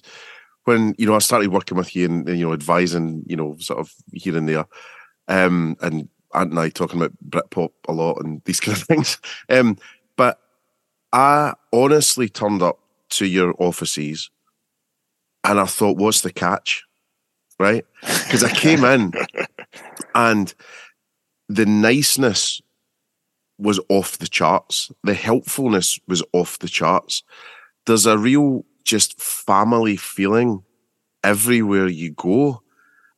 when 0.66 0.96
you 0.98 1.06
know 1.06 1.16
I 1.16 1.20
started 1.20 1.52
working 1.52 1.78
with 1.78 1.96
you 1.96 2.06
and, 2.06 2.28
and 2.28 2.40
you 2.40 2.48
know 2.48 2.54
advising, 2.54 3.24
you 3.28 3.36
know, 3.36 3.56
sort 3.60 3.80
of 3.80 3.94
here 4.14 4.36
and 4.36 4.50
there, 4.50 4.66
um, 5.28 5.78
and 5.82 6.10
Ant 6.34 6.52
and 6.52 6.60
I 6.60 6.70
talking 6.70 7.00
about 7.02 7.14
Britpop 7.28 7.72
a 7.88 7.94
lot 7.94 8.24
and 8.24 8.42
these 8.46 8.60
kind 8.60 8.78
of 8.78 8.84
things. 8.84 9.20
Um, 9.50 9.78
but 10.16 10.40
I 11.12 11.54
honestly 11.72 12.30
turned 12.30 12.62
up 12.62 12.80
to 13.12 13.26
your 13.26 13.54
offices 13.60 14.30
and 15.44 15.60
I 15.60 15.66
thought, 15.66 15.98
what's 15.98 16.22
the 16.22 16.32
catch? 16.32 16.84
Right? 17.60 17.86
Because 18.02 18.44
I 18.44 18.52
came 18.52 18.84
in 18.84 19.12
and 20.16 20.54
the 21.50 21.66
niceness 21.66 22.62
was 23.58 23.80
off 23.90 24.20
the 24.20 24.28
charts. 24.28 24.92
The 25.04 25.16
helpfulness 25.16 26.00
was 26.08 26.24
off 26.32 26.60
the 26.60 26.70
charts. 26.70 27.24
There's 27.86 28.06
a 28.06 28.18
real 28.18 28.66
just 28.86 29.20
family 29.20 29.98
feeling 29.98 30.64
everywhere 31.24 31.88
you 31.88 32.12
go. 32.12 32.62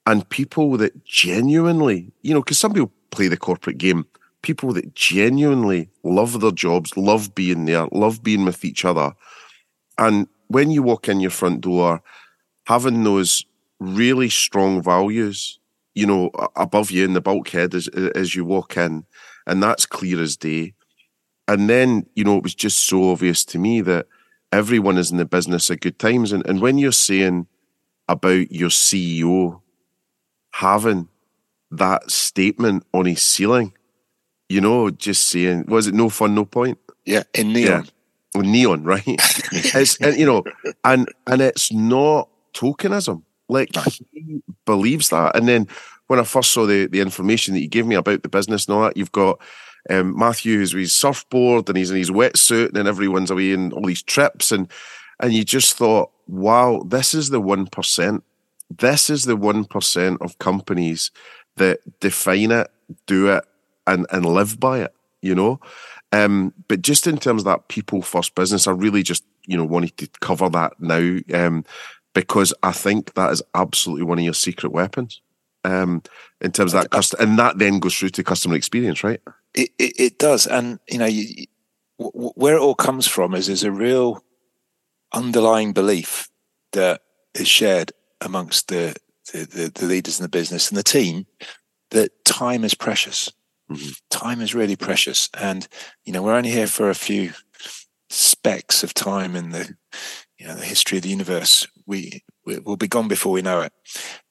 And 0.08 0.28
people 0.30 0.78
that 0.78 1.06
genuinely, 1.06 2.12
you 2.24 2.34
know, 2.34 2.42
because 2.42 2.58
some 2.58 2.74
people 2.74 2.92
play 3.12 3.28
the 3.28 3.38
corporate 3.38 3.78
game, 3.78 4.08
people 4.42 4.74
that 4.74 4.96
genuinely 4.96 5.90
love 6.04 6.42
their 6.42 6.52
jobs, 6.52 6.98
love 6.98 7.36
being 7.36 7.66
there, 7.66 7.88
love 7.92 8.24
being 8.24 8.46
with 8.46 8.66
each 8.66 8.84
other. 8.84 9.14
And 10.00 10.28
when 10.48 10.72
you 10.72 10.82
walk 10.82 11.08
in 11.08 11.20
your 11.20 11.32
front 11.32 11.62
door, 11.62 12.02
having 12.66 13.04
those 13.04 13.46
really 13.80 14.30
strong 14.30 14.82
values, 14.82 15.60
you 15.94 16.06
know, 16.06 16.32
above 16.56 16.92
you 16.92 17.04
in 17.04 17.14
the 17.14 17.22
bulkhead 17.22 17.74
as 17.76 17.88
as 17.88 18.36
you 18.36 18.46
walk 18.46 18.78
in, 18.78 19.06
and 19.46 19.62
that's 19.62 19.86
clear 19.86 20.22
as 20.22 20.38
day. 20.38 20.74
And 21.48 21.70
then, 21.70 22.06
you 22.16 22.24
know, 22.24 22.38
it 22.38 22.44
was 22.44 22.56
just 22.56 22.86
so 22.88 23.12
obvious 23.12 23.44
to 23.46 23.60
me 23.60 23.82
that 23.82 24.08
everyone 24.52 24.98
is 24.98 25.12
in 25.12 25.18
the 25.18 25.26
business 25.26 25.70
of 25.70 25.80
good 25.80 26.00
times. 26.00 26.32
And 26.32 26.46
and 26.48 26.62
when 26.62 26.78
you're 26.78 26.92
saying 26.92 27.48
about 28.08 28.52
your 28.52 28.70
CEO 28.70 29.62
having 30.52 31.08
that 31.72 32.12
statement 32.12 32.86
on 32.94 33.06
his 33.06 33.22
ceiling, 33.22 33.74
you 34.50 34.62
know, 34.62 34.90
just 34.90 35.28
saying, 35.28 35.66
was 35.68 35.88
it 35.88 35.94
no 35.94 36.10
fun, 36.10 36.36
no 36.36 36.46
point? 36.46 36.78
Yeah, 37.06 37.24
in 37.34 37.54
neon. 37.54 37.86
Yeah. 38.36 38.42
Neon, 38.42 38.84
right? 38.84 39.04
it's 39.08 39.98
and 39.98 40.18
you 40.18 40.26
know, 40.26 40.44
and 40.86 41.10
and 41.28 41.42
it's 41.42 41.72
not 41.72 42.30
tokenism. 42.54 43.24
Like 43.52 43.70
he 44.12 44.42
believes 44.66 45.10
that. 45.10 45.36
And 45.36 45.48
then 45.48 45.68
when 46.08 46.20
I 46.20 46.24
first 46.24 46.52
saw 46.52 46.66
the, 46.66 46.88
the 46.88 47.02
information 47.02 47.54
that 47.54 47.62
you 47.62 47.68
gave 47.68 47.86
me 47.86 47.96
about 47.96 48.24
the 48.24 48.30
business 48.30 48.66
and 48.66 48.76
all 48.76 48.84
that, 48.84 48.98
you've 48.98 49.12
got 49.12 49.40
um, 49.90 50.18
Matthew 50.18 50.58
who's 50.58 50.74
with 50.74 50.82
his 50.82 50.94
surfboard 50.94 51.68
and 51.68 51.78
he's 51.78 51.92
in 51.92 51.98
his 51.98 52.12
wetsuit 52.12 52.68
and 52.68 52.76
then 52.76 52.88
everyone's 52.88 53.32
away 53.32 53.52
in 53.52 53.72
all 53.74 53.86
these 53.86 54.04
trips 54.04 54.52
and 54.52 54.72
and 55.22 55.34
you 55.34 55.44
just 55.44 55.78
thought, 55.78 56.12
wow, 56.28 56.84
this 56.86 57.14
is 57.14 57.30
the 57.30 57.40
one 57.40 57.68
percent. 57.68 58.24
This 58.70 59.10
is 59.10 59.26
the 59.26 59.36
one 59.36 59.66
percent 59.66 60.20
of 60.22 60.40
companies 60.40 61.12
that 61.58 61.80
define 62.00 62.52
it, 62.52 62.72
do 63.06 63.30
it, 63.30 63.44
and 63.86 64.08
and 64.12 64.26
live 64.26 64.60
by 64.60 64.80
it. 64.80 64.94
You 65.22 65.36
know, 65.36 65.60
um, 66.12 66.54
but 66.68 66.82
just 66.82 67.06
in 67.06 67.18
terms 67.18 67.42
of 67.42 67.46
that 67.46 67.68
people 67.68 68.02
first 68.02 68.34
business, 68.34 68.68
I 68.68 68.72
really 68.72 69.04
just 69.04 69.24
you 69.46 69.58
know 69.58 69.66
wanted 69.66 69.96
to 69.98 70.08
cover 70.22 70.50
that 70.50 70.74
now. 70.80 71.20
Um, 71.34 71.64
because 72.14 72.54
I 72.64 72.72
think 72.72 73.14
that 73.14 73.32
is 73.32 73.44
absolutely 73.54 74.04
one 74.04 74.20
of 74.20 74.24
your 74.24 74.34
secret 74.34 74.72
weapons 74.72 75.22
um, 75.64 76.02
in 76.42 76.52
terms 76.52 76.74
of 76.74 76.82
that 76.82 76.90
customer, 76.90 77.24
and 77.24 77.40
that 77.40 77.58
then 77.58 77.80
goes 77.80 77.98
through 77.98 78.10
to 78.10 78.24
customer 78.24 78.56
experience, 78.56 79.04
right? 79.04 79.22
It, 79.54 79.70
it, 79.78 80.00
it 80.00 80.20
does, 80.20 80.48
and 80.48 80.80
you 80.90 80.98
know, 80.98 81.06
you, 81.06 81.46
w- 82.00 82.32
where 82.36 82.56
it 82.56 82.62
all 82.62 82.76
comes 82.76 83.08
from 83.08 83.34
is 83.34 83.48
there's 83.48 83.64
a 83.64 83.72
real 83.72 84.24
underlying 85.14 85.74
belief 85.74 86.30
that 86.72 87.02
is 87.34 87.48
shared 87.48 87.92
amongst 88.22 88.70
the, 88.70 88.96
the, 89.32 89.40
the, 89.46 89.72
the 89.74 89.86
leaders 89.86 90.20
in 90.20 90.24
the 90.24 90.30
business 90.30 90.70
and 90.70 90.78
the 90.78 90.84
team 90.84 91.26
that 91.90 92.24
time 92.24 92.64
is 92.64 92.74
precious. 92.74 93.32
Mm-hmm. 93.70 93.90
Time 94.10 94.42
is 94.42 94.56
really 94.56 94.76
precious, 94.76 95.30
and 95.40 95.68
you 96.06 96.14
know, 96.14 96.24
we're 96.24 96.36
only 96.36 96.52
here 96.52 96.68
for 96.68 96.90
a 96.90 96.96
few 96.96 97.32
specks 98.10 98.84
of 98.84 98.94
time 98.94 99.36
in 99.36 99.52
the 99.52 99.74
you 100.42 100.48
know 100.48 100.56
the 100.56 100.66
history 100.66 100.98
of 100.98 101.04
the 101.04 101.10
universe 101.10 101.68
we, 101.86 102.24
we 102.46 102.58
will 102.58 102.76
be 102.76 102.88
gone 102.88 103.08
before 103.08 103.32
we 103.32 103.44
know 103.44 103.62
it. 103.62 103.72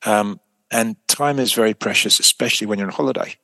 Um, 0.04 0.40
and 0.70 0.96
time 1.06 1.38
is 1.38 1.52
very 1.52 1.72
precious 1.72 2.18
especially 2.18 2.66
when 2.66 2.78
you're 2.78 2.88
on 2.88 2.94
holiday. 2.94 3.36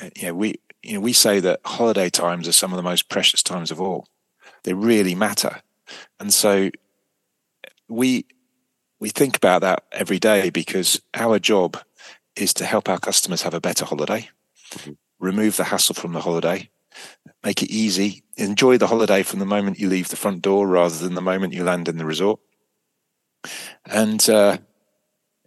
Uh, 0.00 0.10
you 0.14 0.26
know 0.26 0.34
we 0.34 0.56
you 0.82 0.94
know 0.94 1.00
we 1.00 1.14
say 1.14 1.40
that 1.40 1.60
holiday 1.64 2.10
times 2.10 2.46
are 2.46 2.52
some 2.52 2.70
of 2.70 2.76
the 2.76 2.82
most 2.82 3.08
precious 3.08 3.42
times 3.42 3.70
of 3.70 3.80
all. 3.80 4.08
They 4.64 4.74
really 4.74 5.14
matter. 5.14 5.62
And 6.20 6.34
so 6.34 6.70
we 7.88 8.26
we 9.00 9.08
think 9.08 9.36
about 9.38 9.62
that 9.62 9.84
every 9.90 10.18
day 10.18 10.50
because 10.50 11.00
our 11.14 11.38
job 11.38 11.78
is 12.34 12.52
to 12.54 12.66
help 12.66 12.90
our 12.90 12.98
customers 12.98 13.40
have 13.42 13.54
a 13.54 13.60
better 13.60 13.86
holiday 13.86 14.28
mm-hmm. 14.70 14.92
remove 15.18 15.56
the 15.56 15.64
hassle 15.64 15.94
from 15.94 16.12
the 16.12 16.20
holiday 16.20 16.68
make 17.42 17.62
it 17.62 17.70
easy. 17.70 18.22
Enjoy 18.36 18.76
the 18.76 18.86
holiday 18.86 19.22
from 19.22 19.38
the 19.38 19.46
moment 19.46 19.78
you 19.78 19.88
leave 19.88 20.08
the 20.08 20.16
front 20.16 20.42
door 20.42 20.66
rather 20.66 20.96
than 20.96 21.14
the 21.14 21.20
moment 21.20 21.54
you 21.54 21.64
land 21.64 21.88
in 21.88 21.98
the 21.98 22.04
resort. 22.04 22.40
And 23.84 24.28
uh, 24.28 24.58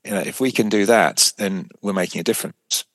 you 0.06 0.12
know, 0.12 0.22
if 0.22 0.40
we 0.40 0.52
can 0.52 0.70
do 0.70 0.86
that, 0.86 1.34
then 1.38 1.70
we're 1.82 1.94
making 1.94 2.22
a 2.22 2.24
difference. 2.24 2.86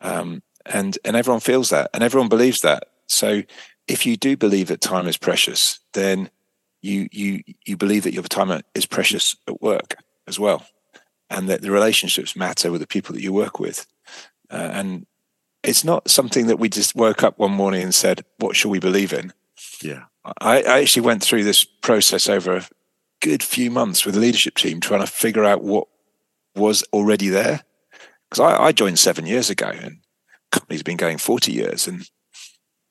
Um, 0.00 0.42
and 0.66 0.98
and 1.04 1.16
everyone 1.16 1.40
feels 1.40 1.70
that, 1.70 1.90
and 1.94 2.02
everyone 2.02 2.28
believes 2.28 2.60
that. 2.62 2.84
So 3.06 3.42
if 3.86 4.06
you 4.06 4.16
do 4.16 4.36
believe 4.36 4.68
that 4.68 4.80
time 4.80 5.06
is 5.06 5.16
precious, 5.16 5.80
then 5.94 6.30
you 6.82 7.08
you 7.10 7.42
you 7.64 7.76
believe 7.76 8.04
that 8.04 8.14
your 8.14 8.22
time 8.24 8.62
is 8.74 8.86
precious 8.86 9.36
at 9.46 9.60
work 9.60 9.96
as 10.26 10.38
well, 10.38 10.66
and 11.30 11.48
that 11.48 11.62
the 11.62 11.70
relationships 11.70 12.36
matter 12.36 12.70
with 12.70 12.80
the 12.80 12.86
people 12.86 13.14
that 13.14 13.22
you 13.22 13.32
work 13.32 13.58
with. 13.58 13.86
Uh, 14.50 14.70
and 14.72 15.06
it's 15.62 15.84
not 15.84 16.10
something 16.10 16.46
that 16.46 16.58
we 16.58 16.68
just 16.68 16.94
woke 16.94 17.22
up 17.22 17.38
one 17.38 17.52
morning 17.52 17.82
and 17.82 17.94
said, 17.94 18.24
"What 18.38 18.56
shall 18.56 18.70
we 18.70 18.78
believe 18.78 19.12
in?" 19.12 19.32
Yeah, 19.82 20.04
I, 20.40 20.62
I 20.62 20.80
actually 20.80 21.02
went 21.02 21.22
through 21.22 21.44
this 21.44 21.64
process 21.64 22.28
over 22.28 22.56
a 22.56 22.68
good 23.20 23.42
few 23.42 23.70
months 23.70 24.04
with 24.04 24.14
the 24.14 24.20
leadership 24.20 24.54
team, 24.54 24.80
trying 24.80 25.00
to 25.00 25.06
figure 25.06 25.44
out 25.44 25.62
what 25.62 25.88
was 26.54 26.82
already 26.92 27.28
there. 27.28 27.64
Because 28.28 28.40
I, 28.40 28.64
I 28.64 28.72
joined 28.72 28.98
seven 28.98 29.26
years 29.26 29.50
ago, 29.50 29.68
and 29.68 29.98
company's 30.52 30.82
been 30.82 30.96
going 30.96 31.18
forty 31.18 31.52
years, 31.52 31.86
and 31.86 32.08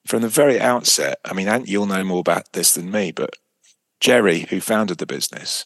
from 0.07 0.21
the 0.21 0.29
very 0.29 0.59
outset, 0.59 1.19
I 1.25 1.33
mean, 1.33 1.47
Ant, 1.47 1.67
you'll 1.67 1.85
know 1.85 2.03
more 2.03 2.21
about 2.21 2.53
this 2.53 2.73
than 2.73 2.89
me, 2.89 3.11
but 3.11 3.35
Jerry, 3.99 4.47
who 4.49 4.61
founded 4.61 4.99
the 4.99 5.05
business, 5.05 5.65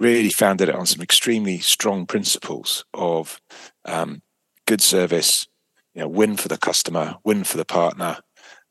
really 0.00 0.30
founded 0.30 0.68
it 0.68 0.74
on 0.74 0.86
some 0.86 1.02
extremely 1.02 1.58
strong 1.58 2.06
principles 2.06 2.84
of 2.94 3.40
um, 3.84 4.22
good 4.66 4.80
service, 4.80 5.46
you 5.94 6.02
know, 6.02 6.08
win 6.08 6.36
for 6.36 6.48
the 6.48 6.58
customer, 6.58 7.16
win 7.24 7.44
for 7.44 7.56
the 7.56 7.64
partner, 7.64 8.18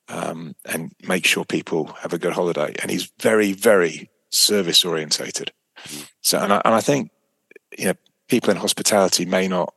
um, 0.10 0.56
and 0.66 0.92
make 1.08 1.26
sure 1.26 1.46
people 1.46 1.86
have 2.02 2.14
a 2.14 2.20
good 2.20 2.34
holiday. 2.34 2.74
And 2.82 2.92
he's 2.92 3.12
very, 3.22 3.54
very 3.54 4.10
service 4.30 4.84
orientated. 4.84 5.52
So, 6.22 6.40
and 6.40 6.54
I, 6.54 6.62
and 6.66 6.74
I 6.74 6.82
think, 6.82 7.12
you 7.78 7.86
know, 7.86 7.94
people 8.28 8.52
in 8.52 8.58
hospitality 8.58 9.26
may 9.26 9.48
not 9.48 9.74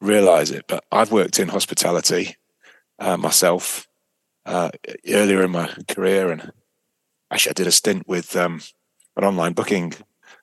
realize 0.00 0.50
it, 0.50 0.64
but 0.68 0.84
I've 0.90 1.12
worked 1.12 1.38
in 1.38 1.48
hospitality 1.48 2.36
uh, 2.98 3.16
myself 3.16 3.86
uh, 4.46 4.70
earlier 5.08 5.42
in 5.42 5.52
my 5.52 5.72
career, 5.88 6.30
and 6.30 6.52
actually, 7.30 7.50
I 7.50 7.54
did 7.54 7.66
a 7.66 7.72
stint 7.72 8.06
with 8.06 8.36
um, 8.36 8.60
an 9.16 9.24
online 9.24 9.54
booking 9.54 9.94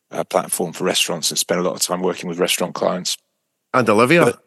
uh, 0.09 0.23
platform 0.23 0.73
for 0.73 0.83
restaurants 0.83 1.29
and 1.29 1.37
spent 1.37 1.61
a 1.61 1.63
lot 1.63 1.75
of 1.75 1.81
time 1.81 2.01
working 2.01 2.27
with 2.27 2.39
restaurant 2.39 2.73
clients. 2.73 3.17
And 3.73 3.87
Olivia. 3.89 4.25
But, 4.25 4.43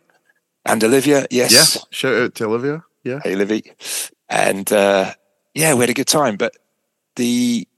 and 0.64 0.83
Olivia, 0.83 1.27
yes. 1.31 1.77
Yeah, 1.77 1.83
shout 1.90 2.14
out 2.14 2.35
to 2.37 2.44
Olivia. 2.46 2.85
Yeah. 3.03 3.20
Hey, 3.22 3.37
Livy. 3.37 3.72
And 4.29 4.70
uh, 4.72 5.12
yeah, 5.55 5.74
we 5.74 5.81
had 5.81 5.90
a 5.90 5.94
good 5.94 6.09
time. 6.09 6.37
But 6.37 6.57
the 7.16 7.68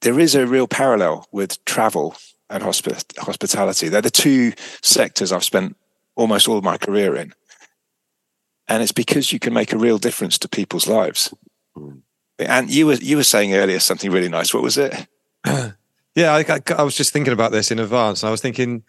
there 0.00 0.18
is 0.18 0.34
a 0.34 0.46
real 0.46 0.68
parallel 0.68 1.26
with 1.32 1.64
travel 1.64 2.16
and 2.48 2.62
hospi- 2.62 3.18
hospitality. 3.18 3.88
They're 3.88 4.02
the 4.02 4.10
two 4.10 4.52
sectors 4.82 5.32
I've 5.32 5.44
spent 5.44 5.76
almost 6.14 6.48
all 6.48 6.58
of 6.58 6.64
my 6.64 6.76
career 6.76 7.16
in. 7.16 7.32
And 8.68 8.82
it's 8.82 8.92
because 8.92 9.32
you 9.32 9.38
can 9.38 9.52
make 9.52 9.72
a 9.72 9.78
real 9.78 9.98
difference 9.98 10.38
to 10.38 10.48
people's 10.48 10.86
lives. 10.86 11.34
Mm. 11.76 12.02
And 12.38 12.70
you 12.70 12.86
were 12.86 12.94
you 12.94 13.16
were 13.16 13.24
saying 13.24 13.54
earlier 13.54 13.80
something 13.80 14.10
really 14.10 14.28
nice. 14.28 14.54
What 14.54 14.62
was 14.62 14.78
it? 14.78 15.06
yeah, 15.46 16.32
I, 16.32 16.40
I, 16.48 16.60
I 16.78 16.82
was 16.82 16.96
just 16.96 17.12
thinking 17.12 17.32
about 17.32 17.52
this 17.52 17.70
in 17.70 17.78
advance. 17.78 18.22
and 18.22 18.28
I 18.28 18.30
was 18.30 18.40
thinking 18.40 18.84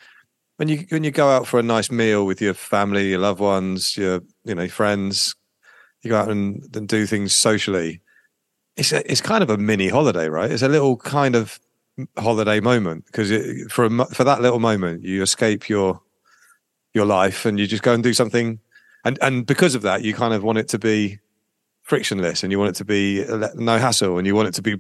when 0.58 0.68
you 0.68 0.86
when 0.90 1.04
you 1.04 1.12
go 1.12 1.30
out 1.30 1.48
for 1.48 1.60
a 1.60 1.64
nice 1.64 1.92
meal 1.92 2.26
with 2.26 2.42
your 2.42 2.54
family, 2.54 3.10
your 3.10 3.20
loved 3.20 3.40
ones, 3.40 3.98
your 3.98 4.22
you 4.44 4.56
know 4.56 4.68
friends, 4.68 5.36
you 6.02 6.10
go 6.10 6.18
out 6.18 6.30
and, 6.30 6.64
and 6.76 6.88
do 6.88 7.06
things 7.06 7.34
socially. 7.34 8.02
It's 8.76 8.92
a, 8.92 9.10
it's 9.12 9.22
kind 9.22 9.44
of 9.44 9.50
a 9.50 9.58
mini 9.58 9.90
holiday, 9.90 10.30
right? 10.30 10.52
It's 10.52 10.64
a 10.64 10.68
little 10.68 10.98
kind 10.98 11.36
of 11.36 11.60
holiday 12.18 12.60
moment 12.60 13.06
because 13.06 13.32
for 13.72 13.86
a, 13.86 14.06
for 14.08 14.24
that 14.24 14.42
little 14.42 14.60
moment 14.60 15.04
you 15.04 15.22
escape 15.22 15.70
your 15.70 16.02
your 16.94 17.06
life 17.06 17.46
and 17.46 17.60
you 17.60 17.68
just 17.68 17.84
go 17.84 17.94
and 17.94 18.02
do 18.02 18.14
something 18.14 18.60
and 19.04 19.20
and 19.22 19.46
because 19.46 19.76
of 19.76 19.82
that, 19.82 20.04
you 20.04 20.14
kind 20.14 20.34
of 20.34 20.44
want 20.44 20.58
it 20.58 20.68
to 20.70 20.80
be 20.80 21.20
frictionless, 21.82 22.44
and 22.44 22.52
you 22.52 22.60
want 22.60 22.70
it 22.70 22.76
to 22.76 22.86
be 22.86 23.26
no 23.56 23.78
hassle, 23.78 24.18
and 24.18 24.26
you 24.26 24.36
want 24.36 24.48
it 24.48 24.54
to 24.56 24.62
be 24.62 24.78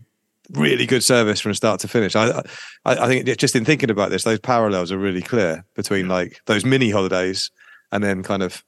really 0.55 0.85
good 0.85 1.03
service 1.03 1.39
from 1.39 1.53
start 1.53 1.79
to 1.81 1.87
finish. 1.87 2.15
I, 2.15 2.29
I, 2.29 2.43
I 2.85 3.07
think 3.07 3.25
just 3.37 3.55
in 3.55 3.65
thinking 3.65 3.89
about 3.89 4.09
this, 4.09 4.23
those 4.23 4.39
parallels 4.39 4.91
are 4.91 4.97
really 4.97 5.21
clear 5.21 5.65
between 5.75 6.07
like 6.07 6.41
those 6.45 6.65
mini 6.65 6.89
holidays 6.89 7.51
and 7.91 8.03
then 8.03 8.23
kind 8.23 8.43
of 8.43 8.63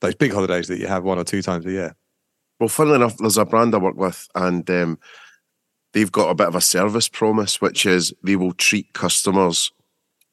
those 0.00 0.14
big 0.14 0.32
holidays 0.32 0.68
that 0.68 0.78
you 0.78 0.86
have 0.86 1.04
one 1.04 1.18
or 1.18 1.24
two 1.24 1.42
times 1.42 1.66
a 1.66 1.70
year. 1.70 1.96
Well, 2.58 2.68
funnily 2.68 2.96
enough, 2.96 3.16
there's 3.18 3.38
a 3.38 3.44
brand 3.44 3.74
I 3.74 3.78
work 3.78 3.96
with, 3.96 4.28
and 4.34 4.68
um, 4.70 4.98
they've 5.92 6.12
got 6.12 6.30
a 6.30 6.34
bit 6.34 6.48
of 6.48 6.54
a 6.54 6.60
service 6.60 7.08
promise, 7.08 7.60
which 7.60 7.86
is 7.86 8.12
they 8.22 8.36
will 8.36 8.52
treat 8.52 8.92
customers 8.92 9.72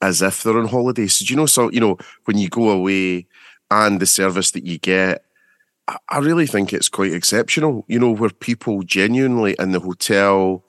as 0.01 0.21
if 0.21 0.43
they're 0.43 0.57
on 0.57 0.67
holiday. 0.67 1.07
So, 1.07 1.25
do 1.25 1.33
you 1.33 1.37
know, 1.37 1.45
so 1.45 1.71
you 1.71 1.79
know, 1.79 1.97
when 2.25 2.37
you 2.37 2.49
go 2.49 2.69
away 2.69 3.27
and 3.71 3.99
the 3.99 4.05
service 4.05 4.51
that 4.51 4.65
you 4.65 4.77
get, 4.77 5.23
I, 5.87 5.97
I 6.09 6.19
really 6.19 6.47
think 6.47 6.73
it's 6.73 6.89
quite 6.89 7.13
exceptional. 7.13 7.85
You 7.87 7.99
know, 7.99 8.11
where 8.11 8.29
people 8.29 8.83
genuinely 8.83 9.55
in 9.57 9.71
the 9.71 9.79
hotel 9.79 10.65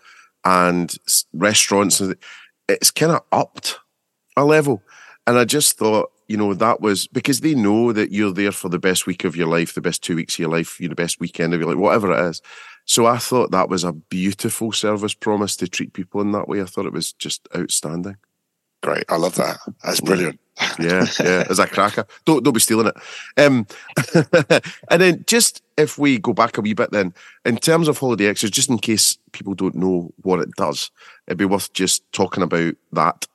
and 0.48 0.96
restaurants, 1.34 2.00
it's 2.68 2.90
kind 2.90 3.12
of 3.12 3.20
upped 3.32 3.78
a 4.34 4.44
level. 4.44 4.82
And 5.26 5.38
I 5.38 5.44
just 5.44 5.76
thought, 5.76 6.10
you 6.26 6.38
know, 6.38 6.54
that 6.54 6.80
was 6.80 7.06
because 7.06 7.40
they 7.40 7.54
know 7.54 7.92
that 7.92 8.12
you're 8.12 8.32
there 8.32 8.52
for 8.52 8.70
the 8.70 8.78
best 8.78 9.06
week 9.06 9.24
of 9.24 9.36
your 9.36 9.46
life, 9.46 9.74
the 9.74 9.82
best 9.82 10.02
two 10.02 10.16
weeks 10.16 10.36
of 10.36 10.38
your 10.38 10.48
life, 10.48 10.80
you 10.80 10.88
know, 10.88 10.92
the 10.92 11.02
best 11.02 11.20
weekend 11.20 11.52
of 11.52 11.60
your 11.60 11.68
life, 11.68 11.78
whatever 11.78 12.12
it 12.12 12.30
is. 12.30 12.40
So 12.86 13.04
I 13.04 13.18
thought 13.18 13.50
that 13.50 13.68
was 13.68 13.84
a 13.84 13.92
beautiful 13.92 14.72
service 14.72 15.12
promise 15.12 15.54
to 15.56 15.68
treat 15.68 15.92
people 15.92 16.22
in 16.22 16.32
that 16.32 16.48
way. 16.48 16.62
I 16.62 16.64
thought 16.64 16.86
it 16.86 16.94
was 16.94 17.12
just 17.12 17.46
outstanding. 17.54 18.16
Great. 18.82 19.04
I 19.10 19.16
love 19.16 19.34
that. 19.34 19.58
That's 19.84 20.00
brilliant. 20.00 20.40
Yeah, 20.78 21.06
yeah. 21.20 21.44
As 21.48 21.58
a 21.58 21.66
cracker. 21.66 22.06
Don't 22.24 22.42
don't 22.44 22.52
be 22.52 22.60
stealing 22.60 22.88
it. 22.88 22.96
Um, 23.40 23.66
and 24.90 25.02
then 25.02 25.24
just 25.26 25.62
if 25.76 25.98
we 25.98 26.18
go 26.18 26.32
back 26.32 26.58
a 26.58 26.60
wee 26.60 26.74
bit 26.74 26.90
then, 26.90 27.14
in 27.44 27.56
terms 27.56 27.88
of 27.88 27.98
holiday 27.98 28.26
extras, 28.26 28.50
just 28.50 28.70
in 28.70 28.78
case 28.78 29.18
people 29.32 29.54
don't 29.54 29.74
know 29.74 30.12
what 30.22 30.40
it 30.40 30.50
does, 30.56 30.90
it'd 31.26 31.38
be 31.38 31.44
worth 31.44 31.72
just 31.72 32.10
talking 32.12 32.42
about 32.42 32.74
that. 32.92 33.26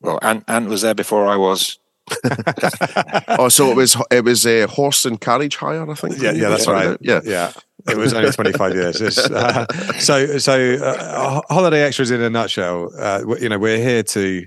Well, 0.00 0.18
Ant, 0.22 0.44
Ant 0.48 0.68
was 0.68 0.82
there 0.82 0.94
before 0.94 1.26
I 1.26 1.36
was. 1.36 1.78
oh, 3.28 3.48
so 3.48 3.70
it 3.70 3.76
was 3.76 3.96
it 4.10 4.24
was 4.24 4.46
a 4.46 4.66
horse 4.66 5.04
and 5.04 5.20
carriage 5.20 5.56
hire, 5.56 5.90
I 5.90 5.94
think. 5.94 6.20
Yeah, 6.20 6.32
yeah, 6.32 6.48
that's 6.48 6.68
right. 6.68 6.96
Yeah, 7.00 7.20
yeah. 7.24 7.52
It 7.88 7.96
was 7.96 8.14
only 8.14 8.30
twenty 8.30 8.52
five 8.52 8.74
years. 8.74 9.00
Uh, 9.00 9.66
so, 9.98 10.38
so 10.38 10.74
uh, 10.74 11.40
holiday 11.52 11.82
extras 11.82 12.10
in 12.10 12.20
a 12.20 12.30
nutshell. 12.30 12.90
Uh, 12.96 13.22
you 13.40 13.48
know, 13.48 13.58
we're 13.58 13.78
here 13.78 14.02
to 14.04 14.46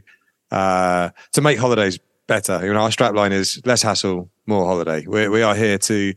uh, 0.52 1.10
to 1.34 1.42
make 1.42 1.60
holidays 1.60 2.00
better. 2.28 2.66
You 2.66 2.74
know, 2.74 2.82
our 2.82 2.90
strapline 2.90 3.32
is 3.32 3.62
less 3.66 3.82
hassle, 3.82 4.30
more 4.46 4.66
holiday. 4.66 5.06
We 5.08 5.28
we 5.28 5.42
are 5.42 5.56
here 5.56 5.78
to 5.78 6.14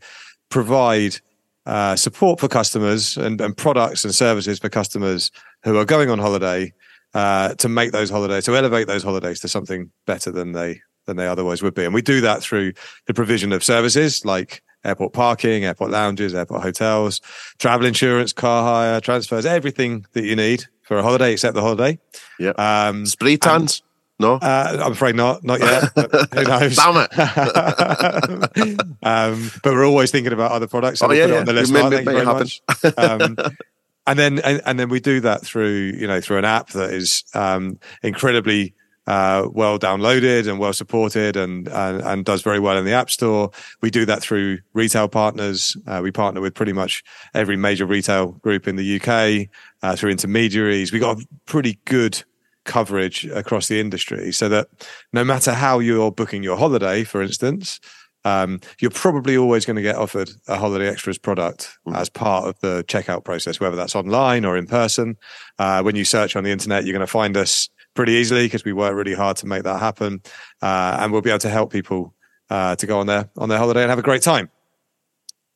provide 0.49 1.17
uh, 1.65 1.95
support 1.95 2.39
for 2.39 2.47
customers 2.47 3.17
and, 3.17 3.39
and 3.41 3.55
products 3.55 4.03
and 4.03 4.13
services 4.13 4.59
for 4.59 4.69
customers 4.69 5.31
who 5.63 5.77
are 5.77 5.85
going 5.85 6.09
on 6.09 6.19
holiday 6.19 6.73
uh, 7.13 7.53
to 7.55 7.69
make 7.69 7.91
those 7.91 8.09
holidays, 8.09 8.45
to 8.45 8.55
elevate 8.55 8.87
those 8.87 9.03
holidays 9.03 9.39
to 9.39 9.47
something 9.47 9.91
better 10.05 10.31
than 10.31 10.51
they 10.51 10.81
than 11.05 11.17
they 11.17 11.27
otherwise 11.27 11.61
would 11.61 11.73
be. 11.73 11.83
And 11.83 11.93
we 11.93 12.01
do 12.01 12.21
that 12.21 12.41
through 12.41 12.73
the 13.07 13.13
provision 13.13 13.51
of 13.51 13.63
services 13.63 14.23
like 14.23 14.63
airport 14.85 15.13
parking, 15.13 15.65
airport 15.65 15.91
lounges, 15.91 16.33
airport 16.33 16.61
hotels, 16.61 17.21
travel 17.59 17.85
insurance, 17.85 18.33
car 18.33 18.63
hire, 18.63 19.01
transfers, 19.01 19.45
everything 19.45 20.05
that 20.13 20.23
you 20.23 20.35
need 20.35 20.65
for 20.83 20.97
a 20.97 21.03
holiday 21.03 21.33
except 21.33 21.55
the 21.55 21.61
holiday. 21.61 21.99
Yeah. 22.39 22.51
Um, 22.51 23.05
Spray 23.05 23.37
tans? 23.37 23.83
No, 24.19 24.35
uh, 24.35 24.79
I'm 24.83 24.91
afraid 24.91 25.15
not. 25.15 25.43
Not 25.43 25.59
yet. 25.59 25.91
who 25.95 26.43
knows? 26.43 26.75
Damn 26.75 26.97
it! 26.97 27.11
um, 29.03 29.51
but 29.63 29.73
we're 29.73 29.85
always 29.85 30.11
thinking 30.11 30.33
about 30.33 30.51
other 30.51 30.67
products. 30.67 30.99
So 30.99 31.07
oh 31.07 31.11
yeah, 31.11 31.25
yeah. 31.25 31.39
on 31.39 31.45
the 31.45 31.53
list. 31.53 31.73
Thank 31.73 31.93
you 31.93 32.03
very 32.03 32.25
much. 32.25 32.61
Um, 32.97 33.35
and 34.07 34.19
then 34.19 34.39
and, 34.39 34.61
and, 34.65 34.79
then 34.79 34.89
we 34.89 34.99
do 34.99 35.19
that 35.21 35.41
through 35.43 35.95
you 35.97 36.05
know 36.05 36.21
through 36.21 36.37
an 36.37 36.45
app 36.45 36.69
that 36.69 36.93
is 36.93 37.23
um, 37.33 37.79
incredibly 38.03 38.75
uh, 39.07 39.47
well 39.51 39.79
downloaded 39.79 40.47
and 40.47 40.59
well 40.59 40.73
supported 40.73 41.35
and, 41.35 41.67
and, 41.67 42.01
and 42.01 42.25
does 42.25 42.41
very 42.41 42.59
well 42.59 42.77
in 42.77 42.85
the 42.85 42.93
app 42.93 43.09
store. 43.09 43.51
We 43.81 43.89
do 43.89 44.05
that 44.05 44.21
through 44.21 44.59
retail 44.73 45.07
partners. 45.07 45.75
Uh, 45.87 46.01
we 46.03 46.11
partner 46.11 46.39
with 46.39 46.53
pretty 46.53 46.73
much 46.73 47.03
every 47.33 47.57
major 47.57 47.85
retail 47.85 48.33
group 48.33 48.67
in 48.67 48.75
the 48.75 49.01
UK 49.01 49.49
uh, 49.81 49.95
through 49.95 50.11
intermediaries. 50.11 50.93
We 50.93 50.99
got 50.99 51.19
a 51.19 51.25
pretty 51.45 51.79
good 51.85 52.23
coverage 52.65 53.25
across 53.25 53.67
the 53.67 53.79
industry 53.79 54.31
so 54.31 54.49
that 54.49 54.67
no 55.11 55.23
matter 55.23 55.53
how 55.53 55.79
you're 55.79 56.11
booking 56.11 56.43
your 56.43 56.57
holiday, 56.57 57.03
for 57.03 57.21
instance, 57.21 57.79
um, 58.25 58.61
you're 58.79 58.91
probably 58.91 59.35
always 59.35 59.65
going 59.65 59.75
to 59.75 59.81
get 59.81 59.95
offered 59.95 60.31
a 60.47 60.57
holiday 60.57 60.87
extras 60.87 61.17
product 61.17 61.77
mm. 61.85 61.95
as 61.95 62.09
part 62.09 62.47
of 62.47 62.59
the 62.61 62.83
checkout 62.87 63.25
process, 63.25 63.59
whether 63.59 63.75
that's 63.75 63.95
online 63.95 64.45
or 64.45 64.57
in 64.57 64.65
person. 64.65 65.17
Uh, 65.59 65.81
when 65.81 65.95
you 65.95 66.05
search 66.05 66.35
on 66.35 66.43
the 66.43 66.51
internet, 66.51 66.85
you're 66.85 66.93
going 66.93 67.05
to 67.05 67.07
find 67.07 67.35
us 67.35 67.69
pretty 67.95 68.13
easily 68.13 68.45
because 68.45 68.63
we 68.63 68.73
work 68.73 68.95
really 68.95 69.13
hard 69.13 69.37
to 69.37 69.45
make 69.45 69.63
that 69.63 69.79
happen, 69.79 70.21
uh, 70.61 70.97
and 70.99 71.11
we'll 71.11 71.21
be 71.21 71.29
able 71.29 71.39
to 71.39 71.49
help 71.49 71.71
people 71.71 72.13
uh, 72.49 72.75
to 72.75 72.87
go 72.87 72.99
on 72.99 73.07
their 73.07 73.29
on 73.37 73.49
their 73.49 73.57
holiday 73.57 73.81
and 73.81 73.89
have 73.89 73.99
a 73.99 74.03
great 74.03 74.21
time. 74.21 74.49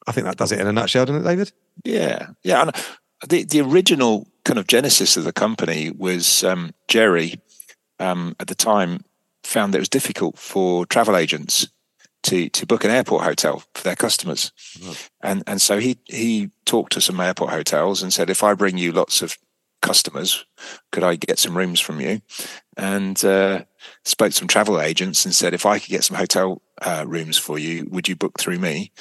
I 0.06 0.12
think 0.12 0.26
that 0.26 0.38
does 0.38 0.52
it 0.52 0.60
in 0.60 0.68
a 0.68 0.74
nutshell, 0.74 1.06
doesn't 1.06 1.22
it, 1.22 1.26
David? 1.26 1.52
Yeah, 1.84 2.28
yeah. 2.44 2.62
And 2.62 2.72
the 3.30 3.44
the 3.44 3.62
original 3.62 4.28
kind 4.48 4.58
of 4.58 4.68
genesis 4.68 5.18
of 5.18 5.26
the 5.26 5.34
company 5.34 5.92
was 5.92 6.44
um, 6.44 6.72
Jerry 6.88 7.42
um, 8.00 8.34
at 8.40 8.48
the 8.48 8.56
time 8.56 9.04
found 9.44 9.74
that 9.74 9.80
it 9.80 9.82
was 9.82 9.90
difficult 9.90 10.40
for 10.40 10.86
travel 10.86 11.18
agents 11.18 11.68
to 12.24 12.50
to 12.50 12.66
book 12.66 12.84
an 12.86 12.92
airport 12.92 13.24
hotel 13.24 13.64
for 13.74 13.84
their 13.84 13.96
customers, 13.96 14.52
mm-hmm. 14.80 14.94
and 15.22 15.44
and 15.46 15.62
so 15.62 15.80
he 15.80 15.98
he 16.06 16.50
talked 16.66 16.94
to 16.94 17.02
some 17.02 17.20
airport 17.20 17.52
hotels 17.52 18.02
and 18.02 18.14
said, 18.14 18.30
if 18.30 18.42
I 18.42 18.54
bring 18.54 18.78
you 18.78 18.92
lots 18.92 19.22
of 19.22 19.38
customers. 19.82 20.46
Could 20.92 21.04
I 21.04 21.16
get 21.16 21.40
some 21.40 21.56
rooms 21.56 21.80
from 21.80 22.02
you? 22.02 22.22
And 22.76 23.24
uh, 23.24 23.64
spoke 24.04 24.32
to 24.32 24.36
some 24.36 24.48
travel 24.48 24.82
agents 24.82 25.24
and 25.24 25.34
said, 25.34 25.54
if 25.54 25.66
I 25.66 25.80
could 25.80 25.90
get 25.90 26.04
some 26.04 26.18
hotel 26.18 26.62
uh, 26.82 27.06
rooms 27.08 27.38
for 27.38 27.58
you, 27.58 27.88
would 27.90 28.08
you 28.08 28.16
book 28.16 28.40
through 28.40 28.60
me? 28.60 28.92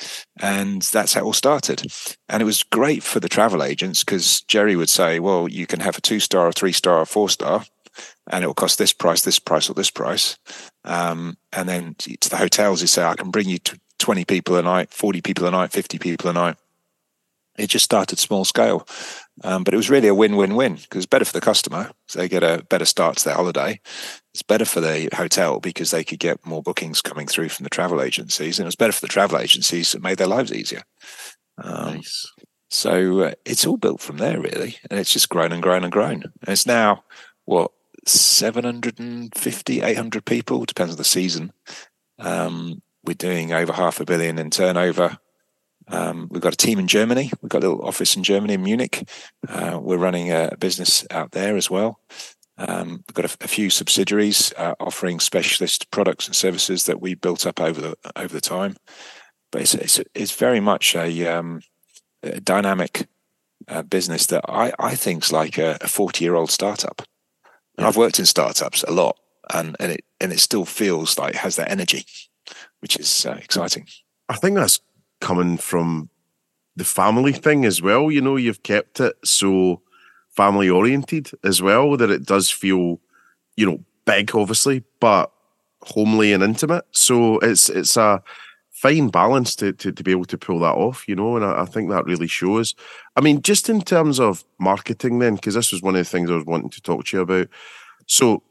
And 0.40 0.82
that's 0.82 1.14
how 1.14 1.20
it 1.20 1.24
all 1.24 1.32
started. 1.32 1.82
And 2.28 2.42
it 2.42 2.46
was 2.46 2.62
great 2.62 3.02
for 3.02 3.20
the 3.20 3.28
travel 3.28 3.62
agents 3.62 4.04
because 4.04 4.42
Jerry 4.42 4.76
would 4.76 4.90
say, 4.90 5.20
well, 5.20 5.48
you 5.48 5.66
can 5.66 5.80
have 5.80 5.98
a 5.98 6.00
two 6.00 6.20
star, 6.20 6.52
three 6.52 6.72
star, 6.72 7.04
four 7.06 7.28
star. 7.28 7.64
And 8.28 8.44
it 8.44 8.46
will 8.46 8.54
cost 8.54 8.78
this 8.78 8.92
price, 8.92 9.22
this 9.22 9.38
price, 9.38 9.70
or 9.70 9.74
this 9.74 9.90
price. 9.90 10.36
Um, 10.84 11.38
and 11.52 11.68
then 11.68 11.94
to 11.98 12.28
the 12.28 12.36
hotels, 12.36 12.80
you 12.80 12.88
say, 12.88 13.02
I 13.04 13.14
can 13.14 13.30
bring 13.30 13.48
you 13.48 13.58
20 13.98 14.24
people 14.24 14.56
a 14.56 14.62
night, 14.62 14.90
40 14.90 15.22
people 15.22 15.46
a 15.46 15.50
night, 15.50 15.72
50 15.72 15.98
people 15.98 16.28
a 16.28 16.32
night 16.32 16.56
it 17.58 17.68
just 17.68 17.84
started 17.84 18.18
small 18.18 18.44
scale. 18.44 18.86
Um, 19.44 19.64
but 19.64 19.74
it 19.74 19.76
was 19.76 19.90
really 19.90 20.08
a 20.08 20.14
win-win-win 20.14 20.76
because 20.76 21.04
it's 21.04 21.06
better 21.06 21.24
for 21.24 21.32
the 21.32 21.42
customer. 21.42 21.90
So 22.08 22.18
they 22.18 22.28
get 22.28 22.42
a 22.42 22.64
better 22.70 22.86
start 22.86 23.18
to 23.18 23.24
their 23.24 23.34
holiday. 23.34 23.80
It's 24.32 24.42
better 24.42 24.64
for 24.64 24.80
the 24.80 25.10
hotel 25.14 25.60
because 25.60 25.90
they 25.90 26.04
could 26.04 26.18
get 26.18 26.44
more 26.46 26.62
bookings 26.62 27.02
coming 27.02 27.26
through 27.26 27.50
from 27.50 27.64
the 27.64 27.70
travel 27.70 28.00
agencies, 28.00 28.58
and 28.58 28.64
it 28.64 28.68
was 28.68 28.76
better 28.76 28.92
for 28.92 29.02
the 29.02 29.08
travel 29.08 29.38
agencies. 29.38 29.94
It 29.94 30.02
made 30.02 30.18
their 30.18 30.26
lives 30.26 30.52
easier. 30.52 30.82
Um, 31.58 31.96
nice. 31.96 32.32
So 32.70 33.20
uh, 33.20 33.32
it's 33.44 33.66
all 33.66 33.76
built 33.76 34.00
from 34.00 34.16
there, 34.16 34.40
really, 34.40 34.78
and 34.90 34.98
it's 34.98 35.12
just 35.12 35.28
grown 35.28 35.52
and 35.52 35.62
grown 35.62 35.84
and 35.84 35.92
grown. 35.92 36.22
And 36.22 36.48
it's 36.48 36.66
now 36.66 37.04
what 37.44 37.72
750, 38.06 39.82
800 39.82 40.24
people, 40.24 40.64
depends 40.64 40.92
on 40.92 40.98
the 40.98 41.04
season. 41.04 41.52
Um, 42.18 42.82
we're 43.04 43.14
doing 43.14 43.52
over 43.52 43.72
half 43.72 44.00
a 44.00 44.04
billion 44.04 44.38
in 44.38 44.50
turnover 44.50 45.18
um, 45.88 46.28
we've 46.30 46.42
got 46.42 46.52
a 46.52 46.56
team 46.56 46.78
in 46.78 46.88
Germany. 46.88 47.30
We've 47.40 47.48
got 47.48 47.62
a 47.62 47.68
little 47.68 47.86
office 47.86 48.16
in 48.16 48.24
Germany, 48.24 48.54
in 48.54 48.62
Munich. 48.62 49.08
Uh, 49.48 49.78
we're 49.80 49.96
running 49.96 50.32
a 50.32 50.56
business 50.58 51.06
out 51.10 51.32
there 51.32 51.56
as 51.56 51.70
well. 51.70 52.00
Um, 52.58 53.04
we've 53.06 53.14
got 53.14 53.24
a, 53.26 53.44
a 53.44 53.48
few 53.48 53.70
subsidiaries 53.70 54.52
uh, 54.56 54.74
offering 54.80 55.20
specialist 55.20 55.90
products 55.90 56.26
and 56.26 56.34
services 56.34 56.84
that 56.84 57.00
we 57.00 57.14
built 57.14 57.46
up 57.46 57.60
over 57.60 57.80
the 57.80 57.96
over 58.16 58.32
the 58.32 58.40
time. 58.40 58.76
But 59.52 59.62
it's 59.62 59.74
it's, 59.74 60.00
it's 60.14 60.32
very 60.34 60.60
much 60.60 60.96
a, 60.96 61.26
um, 61.26 61.60
a 62.22 62.40
dynamic 62.40 63.08
uh, 63.68 63.82
business 63.82 64.26
that 64.26 64.44
I 64.48 64.72
I 64.78 64.94
think's 64.94 65.30
like 65.30 65.58
a 65.58 65.78
forty 65.86 66.24
year 66.24 66.34
old 66.34 66.50
startup. 66.50 67.02
And 67.78 67.86
I've 67.86 67.96
worked 67.96 68.18
in 68.18 68.26
startups 68.26 68.82
a 68.84 68.90
lot, 68.90 69.18
and 69.52 69.76
and 69.78 69.92
it 69.92 70.04
and 70.20 70.32
it 70.32 70.40
still 70.40 70.64
feels 70.64 71.18
like 71.18 71.34
it 71.34 71.40
has 71.40 71.56
that 71.56 71.70
energy, 71.70 72.06
which 72.80 72.96
is 72.96 73.26
uh, 73.26 73.38
exciting. 73.38 73.86
I 74.30 74.36
think 74.36 74.56
that's 74.56 74.80
coming 75.20 75.56
from 75.56 76.10
the 76.76 76.84
family 76.84 77.32
thing 77.32 77.64
as 77.64 77.80
well. 77.80 78.10
You 78.10 78.20
know, 78.20 78.36
you've 78.36 78.62
kept 78.62 79.00
it 79.00 79.16
so 79.24 79.82
family 80.30 80.68
oriented 80.68 81.30
as 81.44 81.62
well 81.62 81.96
that 81.96 82.10
it 82.10 82.26
does 82.26 82.50
feel, 82.50 83.00
you 83.56 83.66
know, 83.66 83.84
big, 84.04 84.34
obviously, 84.34 84.84
but 85.00 85.32
homely 85.82 86.32
and 86.32 86.42
intimate. 86.42 86.84
So 86.92 87.38
it's 87.38 87.68
it's 87.68 87.96
a 87.96 88.22
fine 88.70 89.08
balance 89.08 89.56
to, 89.56 89.72
to, 89.72 89.90
to 89.90 90.02
be 90.02 90.10
able 90.10 90.26
to 90.26 90.36
pull 90.36 90.58
that 90.58 90.74
off, 90.74 91.08
you 91.08 91.16
know, 91.16 91.34
and 91.34 91.44
I, 91.44 91.62
I 91.62 91.64
think 91.64 91.88
that 91.88 92.04
really 92.04 92.26
shows. 92.26 92.74
I 93.16 93.22
mean, 93.22 93.40
just 93.40 93.70
in 93.70 93.80
terms 93.80 94.20
of 94.20 94.44
marketing, 94.58 95.18
then, 95.18 95.36
because 95.36 95.54
this 95.54 95.72
was 95.72 95.80
one 95.80 95.94
of 95.94 96.00
the 96.00 96.04
things 96.04 96.30
I 96.30 96.34
was 96.34 96.44
wanting 96.44 96.68
to 96.70 96.82
talk 96.82 97.06
to 97.06 97.16
you 97.16 97.22
about. 97.22 97.48
So 98.06 98.42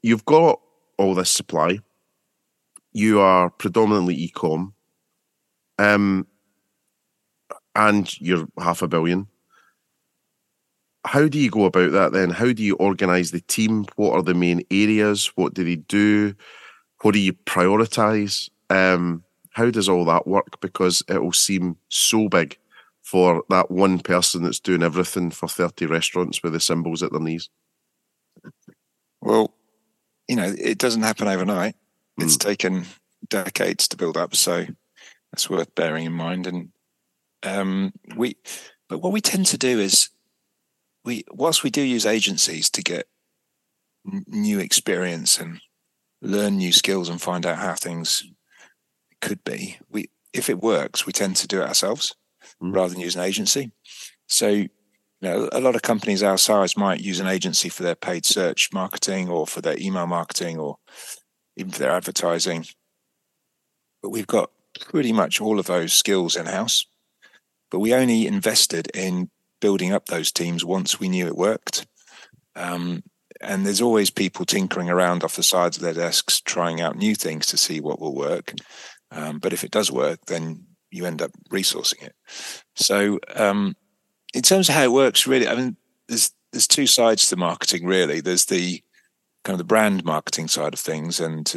you've 0.00 0.24
got 0.24 0.58
all 0.96 1.14
this 1.14 1.30
supply, 1.30 1.80
you 2.92 3.20
are 3.20 3.50
predominantly 3.50 4.14
e-com, 4.14 4.72
um, 5.78 6.26
and 7.74 8.20
you're 8.20 8.46
half 8.58 8.82
a 8.82 8.88
billion. 8.88 9.26
How 11.06 11.28
do 11.28 11.38
you 11.38 11.50
go 11.50 11.64
about 11.64 11.92
that 11.92 12.12
then? 12.12 12.30
How 12.30 12.52
do 12.52 12.62
you 12.62 12.76
organize 12.76 13.30
the 13.30 13.42
team? 13.42 13.86
What 13.96 14.14
are 14.14 14.22
the 14.22 14.34
main 14.34 14.62
areas? 14.70 15.32
What 15.34 15.52
do 15.52 15.64
they 15.64 15.76
do? 15.76 16.34
What 17.02 17.12
do 17.12 17.18
you 17.18 17.34
prioritize? 17.34 18.48
Um, 18.70 19.22
how 19.50 19.70
does 19.70 19.88
all 19.88 20.04
that 20.06 20.26
work? 20.26 20.60
Because 20.60 21.02
it 21.08 21.22
will 21.22 21.32
seem 21.32 21.76
so 21.88 22.28
big 22.28 22.56
for 23.02 23.44
that 23.50 23.70
one 23.70 23.98
person 23.98 24.42
that's 24.42 24.60
doing 24.60 24.82
everything 24.82 25.30
for 25.30 25.46
30 25.46 25.86
restaurants 25.86 26.42
with 26.42 26.54
the 26.54 26.60
cymbals 26.60 27.02
at 27.02 27.12
their 27.12 27.20
knees. 27.20 27.50
Well, 29.20 29.54
you 30.26 30.36
know, 30.36 30.54
it 30.58 30.78
doesn't 30.78 31.02
happen 31.02 31.28
overnight. 31.28 31.76
It's 32.16 32.36
taken 32.36 32.86
decades 33.28 33.88
to 33.88 33.96
build 33.96 34.16
up, 34.16 34.34
so 34.34 34.66
that's 35.34 35.50
worth 35.50 35.74
bearing 35.74 36.06
in 36.06 36.12
mind. 36.12 36.46
And 36.46 36.68
um, 37.42 37.92
we, 38.14 38.36
but 38.88 39.00
what 39.00 39.12
we 39.12 39.20
tend 39.20 39.46
to 39.46 39.58
do 39.58 39.80
is, 39.80 40.10
we 41.04 41.24
whilst 41.28 41.64
we 41.64 41.70
do 41.70 41.82
use 41.82 42.06
agencies 42.06 42.70
to 42.70 42.82
get 42.82 43.06
n- 44.10 44.24
new 44.28 44.60
experience 44.60 45.40
and 45.40 45.60
learn 46.22 46.56
new 46.56 46.70
skills 46.70 47.08
and 47.08 47.20
find 47.20 47.44
out 47.44 47.58
how 47.58 47.74
things 47.74 48.22
could 49.20 49.42
be. 49.42 49.76
We, 49.90 50.08
if 50.32 50.48
it 50.48 50.62
works, 50.62 51.04
we 51.04 51.12
tend 51.12 51.34
to 51.36 51.48
do 51.48 51.60
it 51.62 51.68
ourselves 51.68 52.14
rather 52.60 52.90
than 52.90 53.02
use 53.02 53.16
an 53.16 53.22
agency. 53.22 53.72
So, 54.28 54.48
you 54.48 54.68
know, 55.20 55.48
a 55.50 55.60
lot 55.60 55.74
of 55.74 55.82
companies 55.82 56.22
our 56.22 56.38
size 56.38 56.76
might 56.76 57.00
use 57.00 57.18
an 57.18 57.26
agency 57.26 57.68
for 57.68 57.82
their 57.82 57.96
paid 57.96 58.24
search 58.24 58.70
marketing 58.72 59.28
or 59.28 59.48
for 59.48 59.60
their 59.60 59.78
email 59.80 60.06
marketing 60.06 60.58
or 60.58 60.76
even 61.56 61.72
for 61.72 61.80
their 61.80 61.90
advertising. 61.90 62.66
But 64.00 64.10
we've 64.10 64.26
got 64.26 64.50
pretty 64.80 65.12
much 65.12 65.40
all 65.40 65.58
of 65.58 65.66
those 65.66 65.92
skills 65.92 66.36
in 66.36 66.46
house. 66.46 66.86
But 67.70 67.80
we 67.80 67.94
only 67.94 68.26
invested 68.26 68.90
in 68.94 69.30
building 69.60 69.92
up 69.92 70.06
those 70.06 70.30
teams 70.30 70.64
once 70.64 71.00
we 71.00 71.08
knew 71.08 71.26
it 71.26 71.36
worked. 71.36 71.86
Um, 72.54 73.02
and 73.40 73.66
there's 73.66 73.80
always 73.80 74.10
people 74.10 74.44
tinkering 74.44 74.88
around 74.88 75.24
off 75.24 75.36
the 75.36 75.42
sides 75.42 75.76
of 75.76 75.82
their 75.82 75.94
desks, 75.94 76.40
trying 76.40 76.80
out 76.80 76.96
new 76.96 77.14
things 77.14 77.46
to 77.46 77.56
see 77.56 77.80
what 77.80 78.00
will 78.00 78.14
work. 78.14 78.54
Um, 79.10 79.38
but 79.38 79.52
if 79.52 79.64
it 79.64 79.70
does 79.70 79.90
work, 79.90 80.20
then 80.26 80.66
you 80.90 81.04
end 81.04 81.20
up 81.20 81.30
resourcing 81.50 82.02
it. 82.02 82.14
So, 82.76 83.18
um, 83.34 83.76
in 84.32 84.42
terms 84.42 84.68
of 84.68 84.74
how 84.74 84.84
it 84.84 84.92
works, 84.92 85.26
really, 85.26 85.48
I 85.48 85.54
mean, 85.54 85.76
there's 86.08 86.30
there's 86.52 86.68
two 86.68 86.86
sides 86.86 87.26
to 87.28 87.36
marketing. 87.36 87.84
Really, 87.84 88.20
there's 88.20 88.46
the 88.46 88.82
kind 89.44 89.54
of 89.54 89.58
the 89.58 89.64
brand 89.64 90.04
marketing 90.04 90.48
side 90.48 90.72
of 90.72 90.80
things, 90.80 91.20
and 91.20 91.52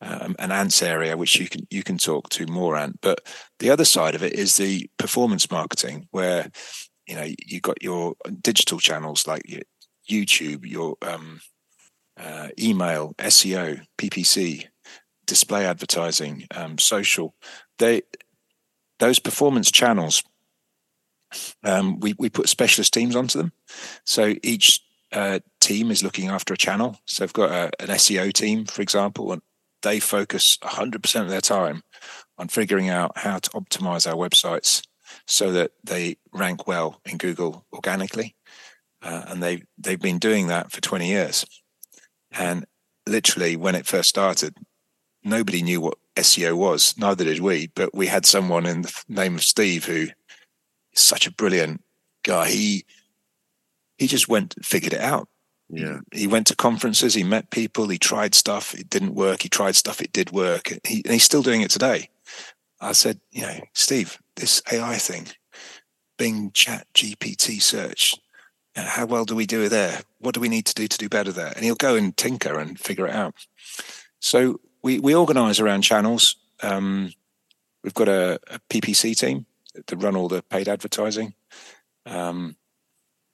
um, 0.00 0.36
an 0.38 0.52
Ant's 0.52 0.82
area, 0.82 1.16
which 1.16 1.36
you 1.36 1.48
can 1.48 1.66
you 1.70 1.82
can 1.82 1.98
talk 1.98 2.28
to 2.30 2.46
more 2.46 2.76
Ant. 2.76 3.00
But 3.00 3.20
the 3.58 3.70
other 3.70 3.84
side 3.84 4.14
of 4.14 4.22
it 4.22 4.34
is 4.34 4.56
the 4.56 4.90
performance 4.98 5.50
marketing, 5.50 6.08
where 6.10 6.50
you 7.06 7.14
know 7.14 7.26
you 7.44 7.60
got 7.60 7.82
your 7.82 8.14
digital 8.42 8.78
channels 8.78 9.26
like 9.26 9.42
your 9.46 9.62
YouTube, 10.08 10.66
your 10.66 10.96
um, 11.02 11.40
uh, 12.18 12.48
email, 12.58 13.14
SEO, 13.18 13.84
PPC, 13.98 14.66
display 15.26 15.66
advertising, 15.66 16.46
um, 16.54 16.78
social. 16.78 17.34
They 17.78 18.02
those 18.98 19.18
performance 19.18 19.70
channels. 19.70 20.22
Um, 21.64 22.00
we 22.00 22.14
we 22.18 22.30
put 22.30 22.48
specialist 22.48 22.92
teams 22.92 23.16
onto 23.16 23.38
them, 23.38 23.52
so 24.04 24.34
each 24.42 24.82
uh, 25.12 25.40
team 25.60 25.90
is 25.90 26.02
looking 26.02 26.28
after 26.28 26.54
a 26.54 26.58
channel. 26.58 26.98
So 27.06 27.24
I've 27.24 27.32
got 27.32 27.50
a, 27.50 27.82
an 27.82 27.88
SEO 27.96 28.32
team, 28.32 28.64
for 28.64 28.82
example, 28.82 29.32
and 29.32 29.42
they 29.86 30.00
focus 30.00 30.58
100% 30.62 31.20
of 31.20 31.28
their 31.28 31.40
time 31.40 31.82
on 32.38 32.48
figuring 32.48 32.88
out 32.88 33.16
how 33.18 33.38
to 33.38 33.50
optimize 33.50 34.10
our 34.10 34.16
websites 34.16 34.82
so 35.26 35.52
that 35.52 35.70
they 35.84 36.16
rank 36.32 36.66
well 36.66 37.00
in 37.04 37.16
Google 37.16 37.64
organically. 37.72 38.34
Uh, 39.00 39.22
and 39.28 39.40
they 39.40 39.62
they've 39.78 40.00
been 40.00 40.18
doing 40.18 40.48
that 40.48 40.72
for 40.72 40.80
20 40.80 41.06
years. 41.06 41.46
And 42.32 42.66
literally, 43.06 43.54
when 43.54 43.76
it 43.76 43.86
first 43.86 44.08
started, 44.08 44.56
nobody 45.22 45.62
knew 45.62 45.80
what 45.80 45.98
SEO 46.16 46.56
was. 46.56 46.94
Neither 46.98 47.24
did 47.24 47.38
we. 47.38 47.68
But 47.68 47.94
we 47.94 48.08
had 48.08 48.26
someone 48.26 48.66
in 48.66 48.82
the 48.82 48.92
name 49.08 49.36
of 49.36 49.44
Steve 49.44 49.84
who 49.84 50.08
is 50.92 51.00
such 51.00 51.28
a 51.28 51.32
brilliant 51.32 51.84
guy. 52.24 52.48
He 52.48 52.84
he 53.98 54.08
just 54.08 54.28
went 54.28 54.56
figured 54.64 54.94
it 54.94 55.00
out. 55.00 55.28
Yeah. 55.68 55.98
He 56.12 56.26
went 56.26 56.46
to 56.48 56.56
conferences. 56.56 57.14
He 57.14 57.24
met 57.24 57.50
people. 57.50 57.88
He 57.88 57.98
tried 57.98 58.34
stuff. 58.34 58.74
It 58.74 58.88
didn't 58.88 59.14
work. 59.14 59.42
He 59.42 59.48
tried 59.48 59.76
stuff. 59.76 60.00
It 60.00 60.12
did 60.12 60.30
work. 60.30 60.68
He, 60.84 61.02
and 61.04 61.12
he's 61.12 61.24
still 61.24 61.42
doing 61.42 61.62
it 61.62 61.70
today. 61.70 62.10
I 62.80 62.92
said, 62.92 63.20
you 63.32 63.42
know, 63.42 63.60
Steve, 63.72 64.18
this 64.36 64.62
AI 64.70 64.96
thing, 64.96 65.28
Bing 66.18 66.50
Chat 66.52 66.86
GPT 66.94 67.60
search, 67.60 68.14
how 68.76 69.06
well 69.06 69.24
do 69.24 69.34
we 69.34 69.46
do 69.46 69.62
it 69.62 69.70
there? 69.70 70.00
What 70.18 70.34
do 70.34 70.40
we 70.40 70.48
need 70.48 70.66
to 70.66 70.74
do 70.74 70.86
to 70.86 70.98
do 70.98 71.08
better 71.08 71.32
there? 71.32 71.52
And 71.56 71.64
he'll 71.64 71.74
go 71.74 71.96
and 71.96 72.16
tinker 72.16 72.58
and 72.58 72.78
figure 72.78 73.06
it 73.06 73.14
out. 73.14 73.34
So 74.20 74.60
we 74.82 74.98
we 75.00 75.14
organise 75.14 75.60
around 75.60 75.82
channels. 75.82 76.36
Um, 76.62 77.12
we've 77.82 77.94
got 77.94 78.08
a, 78.08 78.38
a, 78.48 78.58
PPC 78.70 79.16
team 79.16 79.46
to 79.86 79.96
run 79.96 80.16
all 80.16 80.28
the 80.28 80.42
paid 80.42 80.68
advertising. 80.68 81.34
Um, 82.04 82.56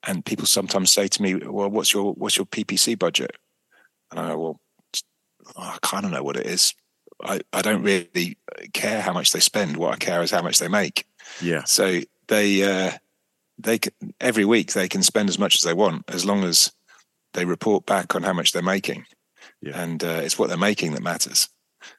and 0.04 0.24
people 0.24 0.46
sometimes 0.46 0.92
say 0.92 1.08
to 1.08 1.22
me, 1.22 1.34
"Well, 1.34 1.68
what's 1.68 1.92
your 1.92 2.12
what's 2.14 2.36
your 2.36 2.46
PPC 2.46 2.98
budget?" 2.98 3.36
And 4.10 4.20
I 4.20 4.28
go, 4.28 4.38
"Well, 4.38 4.60
I 5.56 5.78
kind 5.82 6.04
of 6.04 6.12
know 6.12 6.22
what 6.22 6.36
it 6.36 6.46
is. 6.46 6.74
I, 7.22 7.40
I 7.52 7.62
don't 7.62 7.82
really 7.82 8.36
care 8.72 9.00
how 9.00 9.12
much 9.12 9.30
they 9.30 9.40
spend. 9.40 9.76
What 9.76 9.94
I 9.94 9.96
care 9.96 10.22
is 10.22 10.30
how 10.30 10.42
much 10.42 10.58
they 10.58 10.68
make." 10.68 11.06
Yeah. 11.40 11.64
So 11.64 12.00
they 12.28 12.62
uh, 12.62 12.92
they 13.58 13.78
can, 13.78 13.92
every 14.20 14.44
week 14.44 14.72
they 14.72 14.88
can 14.88 15.02
spend 15.02 15.28
as 15.28 15.38
much 15.38 15.56
as 15.56 15.62
they 15.62 15.74
want 15.74 16.04
as 16.08 16.24
long 16.24 16.44
as 16.44 16.72
they 17.34 17.44
report 17.44 17.86
back 17.86 18.14
on 18.14 18.22
how 18.22 18.32
much 18.32 18.52
they're 18.52 18.62
making. 18.62 19.06
Yeah. 19.60 19.80
And 19.80 20.02
uh, 20.02 20.20
it's 20.22 20.38
what 20.38 20.48
they're 20.48 20.58
making 20.58 20.92
that 20.92 21.02
matters. 21.02 21.48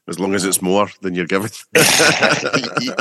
As 0.07 0.19
long 0.19 0.33
as 0.33 0.45
it's 0.45 0.61
more 0.61 0.89
than 1.01 1.13
you're 1.13 1.25
giving. 1.25 1.49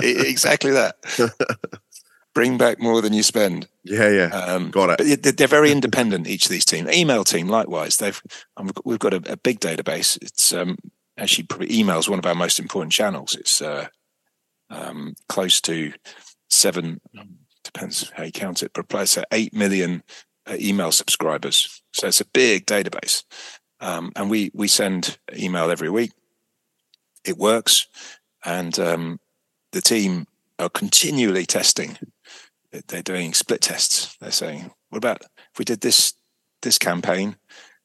exactly 0.02 0.72
that. 0.72 0.96
Bring 2.34 2.56
back 2.56 2.80
more 2.80 3.02
than 3.02 3.12
you 3.12 3.22
spend. 3.22 3.68
Yeah, 3.84 4.08
yeah. 4.08 4.28
Um, 4.28 4.70
Got 4.70 5.00
it. 5.00 5.22
But 5.22 5.36
they're 5.36 5.46
very 5.46 5.70
independent. 5.70 6.26
Each 6.26 6.46
of 6.46 6.50
these 6.50 6.64
teams, 6.64 6.90
email 6.90 7.24
team, 7.24 7.48
likewise, 7.48 7.98
they've 7.98 8.22
um, 8.56 8.70
we've 8.84 8.98
got 8.98 9.12
a, 9.12 9.32
a 9.32 9.36
big 9.36 9.60
database. 9.60 10.16
It's 10.22 10.52
um, 10.54 10.78
actually 11.18 11.44
probably 11.44 11.72
email 11.72 11.98
is 11.98 12.08
one 12.08 12.18
of 12.18 12.26
our 12.26 12.34
most 12.34 12.58
important 12.58 12.92
channels. 12.92 13.34
It's 13.34 13.60
uh, 13.60 13.88
um, 14.70 15.14
close 15.28 15.60
to 15.62 15.92
seven 16.48 17.00
depends 17.64 18.10
how 18.10 18.24
you 18.24 18.32
count 18.32 18.62
it, 18.62 18.72
but 18.74 19.08
so 19.08 19.22
eight 19.32 19.54
million 19.54 20.02
uh, 20.46 20.56
email 20.58 20.92
subscribers. 20.92 21.82
So 21.92 22.08
it's 22.08 22.20
a 22.20 22.26
big 22.26 22.66
database, 22.66 23.24
um, 23.80 24.12
and 24.16 24.30
we 24.30 24.50
we 24.54 24.68
send 24.68 25.18
email 25.36 25.70
every 25.70 25.90
week. 25.90 26.12
It 27.24 27.38
works, 27.38 27.86
and 28.44 28.78
um, 28.78 29.20
the 29.72 29.80
team 29.80 30.26
are 30.58 30.68
continually 30.68 31.46
testing. 31.46 31.98
They're 32.88 33.02
doing 33.02 33.34
split 33.34 33.60
tests. 33.60 34.16
They're 34.20 34.30
saying, 34.30 34.70
"What 34.88 34.98
about 34.98 35.22
if 35.22 35.58
we 35.58 35.64
did 35.64 35.80
this 35.80 36.14
this 36.62 36.78
campaign 36.78 37.36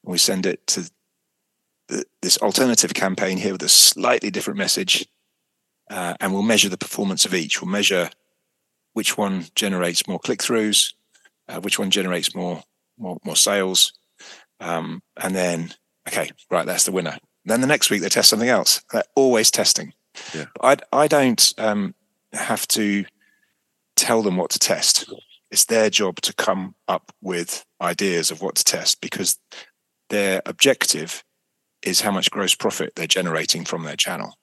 and 0.04 0.12
we 0.12 0.18
send 0.18 0.46
it 0.46 0.66
to 0.68 0.90
the, 1.88 2.06
this 2.22 2.38
alternative 2.38 2.94
campaign 2.94 3.38
here 3.38 3.54
with 3.54 3.64
a 3.64 3.70
slightly 3.70 4.30
different 4.30 4.58
message, 4.58 5.08
uh, 5.90 6.16
and 6.20 6.34
we'll 6.34 6.42
measure 6.42 6.70
the 6.70 6.78
performance 6.78 7.26
of 7.26 7.34
each. 7.34 7.62
We'll 7.62 7.72
measure 7.72 8.10
which 8.94 9.18
one 9.18 9.46
generates 9.56 10.08
more 10.08 10.20
click 10.20 10.40
throughs, 10.40 10.94
uh, 11.48 11.60
which 11.60 11.80
one 11.80 11.92
generates 11.92 12.36
more 12.36 12.64
more, 12.98 13.18
more 13.24 13.36
sales, 13.36 13.94
um, 14.60 15.02
and 15.18 15.36
then 15.36 15.74
okay, 16.08 16.32
right, 16.50 16.66
that's 16.66 16.86
the 16.86 16.92
winner. 16.92 17.18
Then 17.46 17.62
the 17.62 17.68
next 17.68 17.90
week 17.90 18.02
they 18.02 18.10
test 18.10 18.30
something 18.30 18.50
else. 18.50 18.84
They're 18.92 19.04
always 19.16 19.52
testing. 19.52 19.94
Yeah. 20.34 20.46
I 20.62 20.78
I 20.92 21.08
don't 21.08 21.54
um, 21.58 21.96
have 22.34 22.68
to 22.70 23.06
tell 23.98 24.22
them 24.22 24.38
what 24.38 24.52
to 24.52 24.60
test. 24.60 25.12
It's 25.52 25.66
their 25.66 25.90
job 25.90 26.22
to 26.22 26.34
come 26.34 26.76
up 26.88 27.12
with 27.22 27.66
ideas 27.82 28.32
of 28.32 28.42
what 28.42 28.56
to 28.56 28.64
test 28.64 29.02
because 29.02 29.38
their 30.10 30.42
objective 30.46 31.24
is 31.84 32.02
how 32.02 32.12
much 32.12 32.32
gross 32.32 32.56
profit 32.56 32.94
they're 32.96 33.08
generating 33.08 33.66
from 33.66 33.84
their 33.84 33.96
channel. 33.96 34.38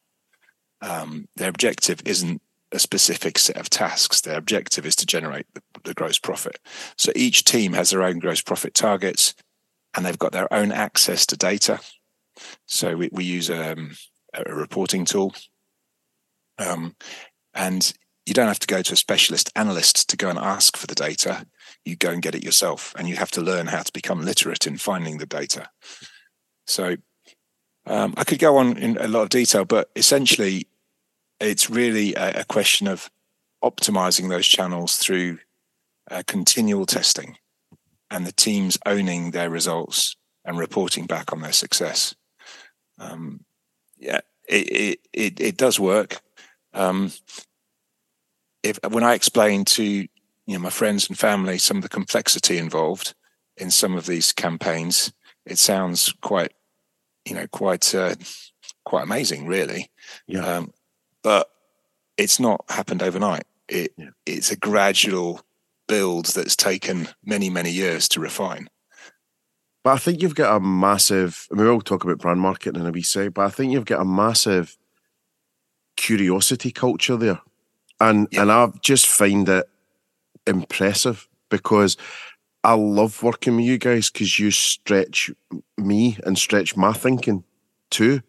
Um, 0.82 1.28
their 1.36 1.48
objective 1.48 2.00
isn't 2.04 2.42
a 2.72 2.78
specific 2.78 3.38
set 3.38 3.56
of 3.56 3.70
tasks. 3.70 4.20
Their 4.20 4.36
objective 4.36 4.84
is 4.84 4.96
to 4.96 5.06
generate 5.06 5.46
the, 5.54 5.62
the, 5.84 5.94
gross 5.94 6.18
profit. 6.18 6.58
So 6.96 7.12
each 7.14 7.44
team 7.44 7.72
has 7.72 7.90
their 7.90 8.02
own 8.02 8.18
gross 8.18 8.42
profit 8.42 8.74
targets 8.74 9.34
and 9.94 10.04
they've 10.04 10.18
got 10.18 10.32
their 10.32 10.52
own 10.52 10.72
access 10.72 11.24
to 11.26 11.36
data. 11.36 11.80
So 12.66 12.96
we, 12.96 13.08
we 13.12 13.24
use 13.24 13.48
um, 13.50 13.92
a 14.34 14.54
reporting 14.54 15.04
tool. 15.04 15.34
Um, 16.58 16.96
and 17.54 17.92
you 18.26 18.34
don't 18.34 18.48
have 18.48 18.58
to 18.60 18.66
go 18.66 18.82
to 18.82 18.92
a 18.92 18.96
specialist 18.96 19.50
analyst 19.54 20.08
to 20.08 20.16
go 20.16 20.28
and 20.30 20.38
ask 20.38 20.76
for 20.76 20.86
the 20.86 20.94
data. 20.94 21.46
You 21.84 21.96
go 21.96 22.10
and 22.10 22.22
get 22.22 22.34
it 22.34 22.44
yourself, 22.44 22.94
and 22.96 23.08
you 23.08 23.16
have 23.16 23.30
to 23.32 23.40
learn 23.40 23.66
how 23.66 23.82
to 23.82 23.92
become 23.92 24.24
literate 24.24 24.66
in 24.66 24.78
finding 24.78 25.18
the 25.18 25.26
data. 25.26 25.68
So 26.66 26.96
Um, 27.86 28.14
I 28.16 28.24
could 28.24 28.38
go 28.38 28.56
on 28.56 28.78
in 28.78 28.96
a 28.96 29.08
lot 29.08 29.22
of 29.22 29.28
detail, 29.28 29.64
but 29.64 29.90
essentially, 29.94 30.68
it's 31.38 31.68
really 31.68 32.14
a, 32.14 32.40
a 32.40 32.44
question 32.44 32.88
of 32.88 33.10
optimizing 33.62 34.28
those 34.28 34.46
channels 34.46 34.96
through 34.96 35.38
uh, 36.10 36.22
continual 36.26 36.86
testing 36.86 37.36
and 38.10 38.26
the 38.26 38.32
teams 38.32 38.78
owning 38.86 39.30
their 39.30 39.50
results 39.50 40.16
and 40.44 40.58
reporting 40.58 41.06
back 41.06 41.32
on 41.32 41.42
their 41.42 41.52
success. 41.52 42.14
Um, 42.98 43.44
yeah, 43.98 44.20
it, 44.48 44.68
it, 44.70 45.00
it, 45.12 45.40
it, 45.40 45.56
does 45.56 45.80
work. 45.80 46.20
Um, 46.72 47.12
if 48.64 48.78
when 48.88 49.04
I 49.04 49.14
explain 49.14 49.64
to 49.66 49.84
you 49.84 50.08
know 50.48 50.58
my 50.58 50.70
friends 50.70 51.08
and 51.08 51.16
family 51.16 51.58
some 51.58 51.76
of 51.76 51.82
the 51.84 51.88
complexity 51.88 52.58
involved 52.58 53.14
in 53.56 53.70
some 53.70 53.94
of 53.96 54.06
these 54.06 54.32
campaigns, 54.32 55.12
it 55.46 55.58
sounds 55.58 56.12
quite 56.22 56.52
you 57.24 57.34
know 57.34 57.46
quite 57.46 57.94
uh, 57.94 58.16
quite 58.84 59.04
amazing, 59.04 59.46
really. 59.46 59.90
Yeah. 60.26 60.44
Um, 60.44 60.72
but 61.22 61.48
it's 62.16 62.40
not 62.40 62.64
happened 62.68 63.02
overnight. 63.02 63.44
It 63.68 63.92
yeah. 63.96 64.10
it's 64.26 64.50
a 64.50 64.56
gradual 64.56 65.42
build 65.86 66.26
that's 66.26 66.56
taken 66.56 67.08
many 67.24 67.50
many 67.50 67.70
years 67.70 68.08
to 68.08 68.20
refine. 68.20 68.68
But 69.84 69.92
I 69.92 69.98
think 69.98 70.22
you've 70.22 70.34
got 70.34 70.56
a 70.56 70.60
massive. 70.60 71.46
I 71.52 71.56
mean, 71.56 71.66
we'll 71.66 71.82
talk 71.82 72.04
about 72.04 72.18
brand 72.18 72.40
marketing 72.40 72.80
in 72.80 72.86
a 72.86 72.90
wee 72.90 73.02
sec, 73.02 73.34
but 73.34 73.44
I 73.44 73.50
think 73.50 73.72
you've 73.72 73.84
got 73.84 74.00
a 74.00 74.06
massive 74.06 74.78
curiosity 75.96 76.70
culture 76.70 77.16
there, 77.16 77.40
and 78.00 78.28
yeah. 78.30 78.42
and 78.42 78.52
I 78.52 78.68
just 78.80 79.06
find 79.06 79.48
it 79.48 79.68
impressive 80.46 81.28
because 81.50 81.96
I 82.62 82.74
love 82.74 83.22
working 83.22 83.56
with 83.56 83.64
you 83.64 83.78
guys 83.78 84.10
because 84.10 84.38
you 84.38 84.50
stretch 84.50 85.30
me 85.76 86.18
and 86.24 86.38
stretch 86.38 86.76
my 86.76 86.92
thinking 86.92 87.44
too. 87.90 88.22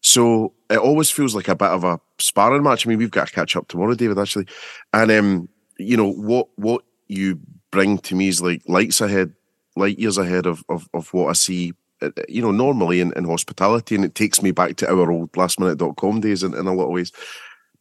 So 0.00 0.52
it 0.70 0.78
always 0.78 1.10
feels 1.10 1.34
like 1.34 1.48
a 1.48 1.56
bit 1.56 1.68
of 1.68 1.84
a 1.84 1.98
sparring 2.18 2.62
match. 2.62 2.86
I 2.86 2.88
mean, 2.88 2.98
we've 2.98 3.10
got 3.10 3.28
to 3.28 3.32
catch 3.32 3.56
up 3.56 3.68
tomorrow, 3.68 3.94
David, 3.94 4.18
actually, 4.18 4.46
and 4.92 5.10
um, 5.10 5.48
you 5.78 5.96
know 5.96 6.10
what 6.10 6.48
what 6.56 6.82
you 7.08 7.40
bring 7.70 7.98
to 7.98 8.14
me 8.14 8.28
is 8.28 8.40
like 8.40 8.62
lights 8.68 9.00
ahead 9.00 9.34
light 9.76 9.98
years 9.98 10.18
ahead 10.18 10.46
of, 10.46 10.64
of, 10.68 10.88
of 10.94 11.12
what 11.12 11.28
I 11.28 11.32
see, 11.32 11.72
uh, 12.02 12.10
you 12.28 12.42
know, 12.42 12.50
normally 12.50 13.00
in, 13.00 13.12
in 13.14 13.24
hospitality. 13.24 13.94
And 13.94 14.04
it 14.04 14.14
takes 14.14 14.42
me 14.42 14.50
back 14.50 14.76
to 14.76 14.90
our 14.90 15.10
old 15.10 15.32
lastminute.com 15.32 16.20
days 16.20 16.42
in, 16.42 16.54
in 16.54 16.66
a 16.66 16.74
lot 16.74 16.86
of 16.86 16.92
ways. 16.92 17.12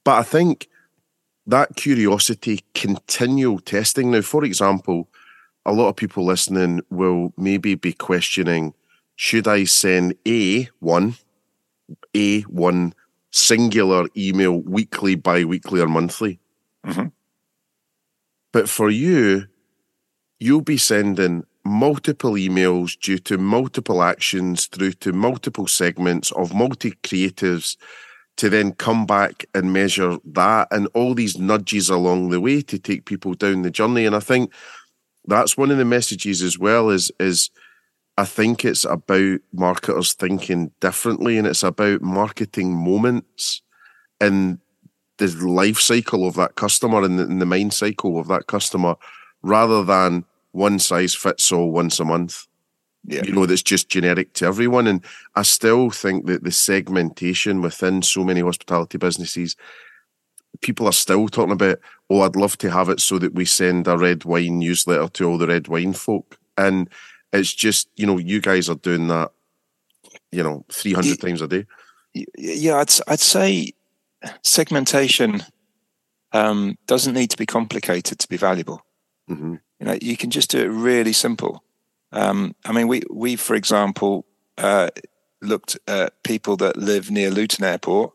But 0.03 0.17
I 0.17 0.23
think 0.23 0.67
that 1.47 1.75
curiosity, 1.75 2.63
continual 2.73 3.59
testing. 3.59 4.11
Now, 4.11 4.21
for 4.21 4.43
example, 4.43 5.09
a 5.65 5.73
lot 5.73 5.89
of 5.89 5.95
people 5.95 6.25
listening 6.25 6.81
will 6.89 7.33
maybe 7.37 7.75
be 7.75 7.93
questioning 7.93 8.73
should 9.15 9.47
I 9.47 9.65
send 9.65 10.15
a 10.27 10.69
one, 10.79 11.15
a 12.15 12.41
one 12.41 12.93
singular 13.31 14.07
email 14.17 14.59
weekly, 14.61 15.15
bi 15.15 15.43
weekly, 15.43 15.81
or 15.81 15.87
monthly? 15.87 16.39
Mm-hmm. 16.85 17.07
But 18.51 18.69
for 18.69 18.89
you, 18.89 19.47
you'll 20.39 20.61
be 20.61 20.77
sending 20.77 21.45
multiple 21.63 22.33
emails 22.33 22.99
due 22.99 23.17
to 23.19 23.37
multiple 23.37 24.03
actions 24.03 24.65
through 24.65 24.93
to 24.93 25.13
multiple 25.13 25.67
segments 25.67 26.31
of 26.31 26.53
multi 26.53 26.91
creatives 27.03 27.77
to 28.37 28.49
then 28.49 28.73
come 28.73 29.05
back 29.05 29.45
and 29.53 29.73
measure 29.73 30.17
that 30.25 30.67
and 30.71 30.87
all 30.93 31.13
these 31.13 31.37
nudges 31.37 31.89
along 31.89 32.29
the 32.29 32.41
way 32.41 32.61
to 32.61 32.79
take 32.79 33.05
people 33.05 33.33
down 33.33 33.61
the 33.61 33.71
journey. 33.71 34.05
And 34.05 34.15
I 34.15 34.19
think 34.19 34.51
that's 35.25 35.57
one 35.57 35.71
of 35.71 35.77
the 35.77 35.85
messages 35.85 36.41
as 36.41 36.57
well 36.57 36.89
is 36.89 37.11
is 37.19 37.49
I 38.17 38.25
think 38.25 38.63
it's 38.63 38.85
about 38.85 39.39
marketers 39.53 40.13
thinking 40.13 40.71
differently 40.79 41.37
and 41.37 41.47
it's 41.47 41.63
about 41.63 42.01
marketing 42.01 42.73
moments 42.73 43.61
and 44.21 44.59
the 45.17 45.27
life 45.27 45.79
cycle 45.79 46.27
of 46.27 46.35
that 46.35 46.55
customer 46.55 47.03
and 47.03 47.17
the, 47.17 47.23
and 47.23 47.41
the 47.41 47.45
mind 47.45 47.73
cycle 47.73 48.19
of 48.19 48.27
that 48.27 48.47
customer 48.47 48.95
rather 49.41 49.83
than 49.83 50.25
one 50.51 50.79
size 50.79 51.15
fits 51.15 51.51
all 51.51 51.71
once 51.71 51.99
a 51.99 52.05
month. 52.05 52.45
Yeah. 53.05 53.23
You 53.25 53.33
know, 53.33 53.45
that's 53.45 53.63
just 53.63 53.89
generic 53.89 54.33
to 54.33 54.45
everyone. 54.45 54.87
And 54.87 55.03
I 55.35 55.41
still 55.41 55.89
think 55.89 56.25
that 56.27 56.43
the 56.43 56.51
segmentation 56.51 57.61
within 57.61 58.01
so 58.01 58.23
many 58.23 58.39
hospitality 58.39 58.97
businesses, 58.97 59.57
people 60.61 60.87
are 60.87 60.93
still 60.93 61.27
talking 61.27 61.51
about, 61.51 61.79
oh, 62.09 62.21
I'd 62.21 62.35
love 62.35 62.57
to 62.59 62.71
have 62.71 62.89
it 62.89 63.01
so 63.01 63.19
that 63.19 63.33
we 63.33 63.45
send 63.45 63.87
a 63.87 63.97
red 63.97 64.23
wine 64.23 64.59
newsletter 64.59 65.09
to 65.09 65.29
all 65.29 65.37
the 65.37 65.47
red 65.47 65.67
wine 65.67 65.93
folk. 65.93 66.37
And 66.57 66.89
it's 67.33 67.53
just, 67.53 67.89
you 67.95 68.05
know, 68.05 68.17
you 68.17 68.39
guys 68.39 68.69
are 68.69 68.75
doing 68.75 69.07
that, 69.09 69.31
you 70.31 70.43
know, 70.43 70.63
300 70.71 71.07
yeah, 71.07 71.15
times 71.15 71.41
a 71.41 71.47
day. 71.47 71.65
Yeah, 72.37 72.77
I'd, 72.77 72.91
I'd 73.07 73.19
say 73.19 73.73
segmentation 74.43 75.43
um, 76.31 76.77
doesn't 76.87 77.13
need 77.13 77.31
to 77.31 77.37
be 77.37 77.45
complicated 77.45 78.19
to 78.19 78.27
be 78.27 78.37
valuable. 78.37 78.85
Mm-hmm. 79.29 79.55
You 79.79 79.85
know, 79.85 79.97
you 80.01 80.15
can 80.15 80.29
just 80.29 80.51
do 80.51 80.59
it 80.59 80.67
really 80.67 81.13
simple. 81.13 81.63
Um, 82.13 82.55
I 82.63 82.71
mean, 82.71 82.87
we 82.87 83.01
we 83.09 83.35
for 83.35 83.55
example 83.55 84.25
uh, 84.57 84.89
looked 85.41 85.77
at 85.87 86.23
people 86.23 86.55
that 86.57 86.77
live 86.77 87.11
near 87.11 87.31
Luton 87.31 87.65
Airport 87.65 88.13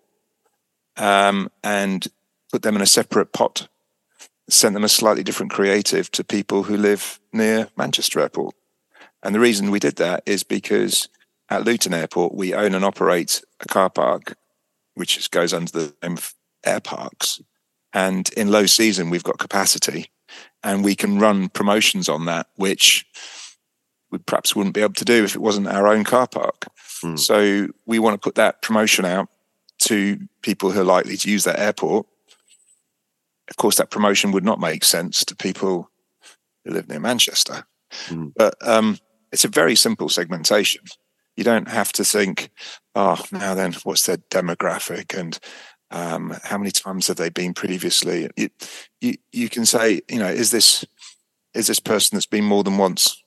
um, 0.96 1.50
and 1.62 2.06
put 2.50 2.62
them 2.62 2.76
in 2.76 2.82
a 2.82 2.86
separate 2.86 3.32
pot. 3.32 3.68
Sent 4.48 4.72
them 4.72 4.84
a 4.84 4.88
slightly 4.88 5.22
different 5.22 5.52
creative 5.52 6.10
to 6.12 6.24
people 6.24 6.62
who 6.62 6.76
live 6.76 7.20
near 7.32 7.68
Manchester 7.76 8.20
Airport. 8.20 8.54
And 9.22 9.34
the 9.34 9.40
reason 9.40 9.70
we 9.70 9.80
did 9.80 9.96
that 9.96 10.22
is 10.24 10.42
because 10.42 11.08
at 11.50 11.64
Luton 11.64 11.92
Airport 11.92 12.34
we 12.34 12.54
own 12.54 12.74
and 12.74 12.84
operate 12.84 13.42
a 13.60 13.66
car 13.66 13.90
park, 13.90 14.38
which 14.94 15.30
goes 15.30 15.52
under 15.52 15.70
the 15.70 15.94
name 16.02 16.16
of 16.16 16.34
Air 16.64 16.80
Parks. 16.80 17.42
And 17.92 18.30
in 18.36 18.50
low 18.50 18.66
season, 18.66 19.10
we've 19.10 19.24
got 19.24 19.38
capacity 19.38 20.10
and 20.62 20.84
we 20.84 20.94
can 20.94 21.18
run 21.18 21.48
promotions 21.48 22.08
on 22.08 22.26
that, 22.26 22.46
which 22.56 23.06
we 24.10 24.18
perhaps 24.18 24.56
wouldn't 24.56 24.74
be 24.74 24.80
able 24.80 24.94
to 24.94 25.04
do 25.04 25.24
if 25.24 25.34
it 25.34 25.42
wasn't 25.42 25.68
our 25.68 25.86
own 25.86 26.04
car 26.04 26.26
park. 26.26 26.66
Mm. 27.04 27.18
So 27.18 27.68
we 27.86 27.98
want 27.98 28.14
to 28.14 28.26
put 28.26 28.36
that 28.36 28.62
promotion 28.62 29.04
out 29.04 29.28
to 29.80 30.18
people 30.42 30.70
who 30.70 30.80
are 30.80 30.84
likely 30.84 31.16
to 31.16 31.30
use 31.30 31.44
that 31.44 31.58
airport. 31.58 32.06
Of 33.50 33.56
course, 33.56 33.76
that 33.76 33.90
promotion 33.90 34.32
would 34.32 34.44
not 34.44 34.60
make 34.60 34.84
sense 34.84 35.24
to 35.24 35.36
people 35.36 35.90
who 36.64 36.72
live 36.72 36.88
near 36.88 37.00
Manchester. 37.00 37.64
Mm. 38.06 38.32
But 38.36 38.54
um, 38.66 38.98
it's 39.32 39.44
a 39.44 39.48
very 39.48 39.76
simple 39.76 40.08
segmentation. 40.08 40.82
You 41.36 41.44
don't 41.44 41.68
have 41.68 41.92
to 41.92 42.04
think, 42.04 42.50
oh, 42.94 43.22
now 43.30 43.54
then, 43.54 43.74
what's 43.84 44.04
their 44.06 44.16
demographic 44.16 45.18
and 45.18 45.38
um, 45.90 46.34
how 46.42 46.58
many 46.58 46.70
times 46.70 47.06
have 47.06 47.16
they 47.16 47.30
been 47.30 47.54
previously? 47.54 48.28
You, 48.36 48.50
you, 49.00 49.14
you 49.32 49.48
can 49.48 49.64
say, 49.64 50.02
you 50.08 50.18
know, 50.18 50.26
is 50.26 50.50
this 50.50 50.84
is 51.54 51.66
this 51.66 51.80
person 51.80 52.16
that's 52.16 52.26
been 52.26 52.44
more 52.44 52.62
than 52.62 52.76
once 52.76 53.22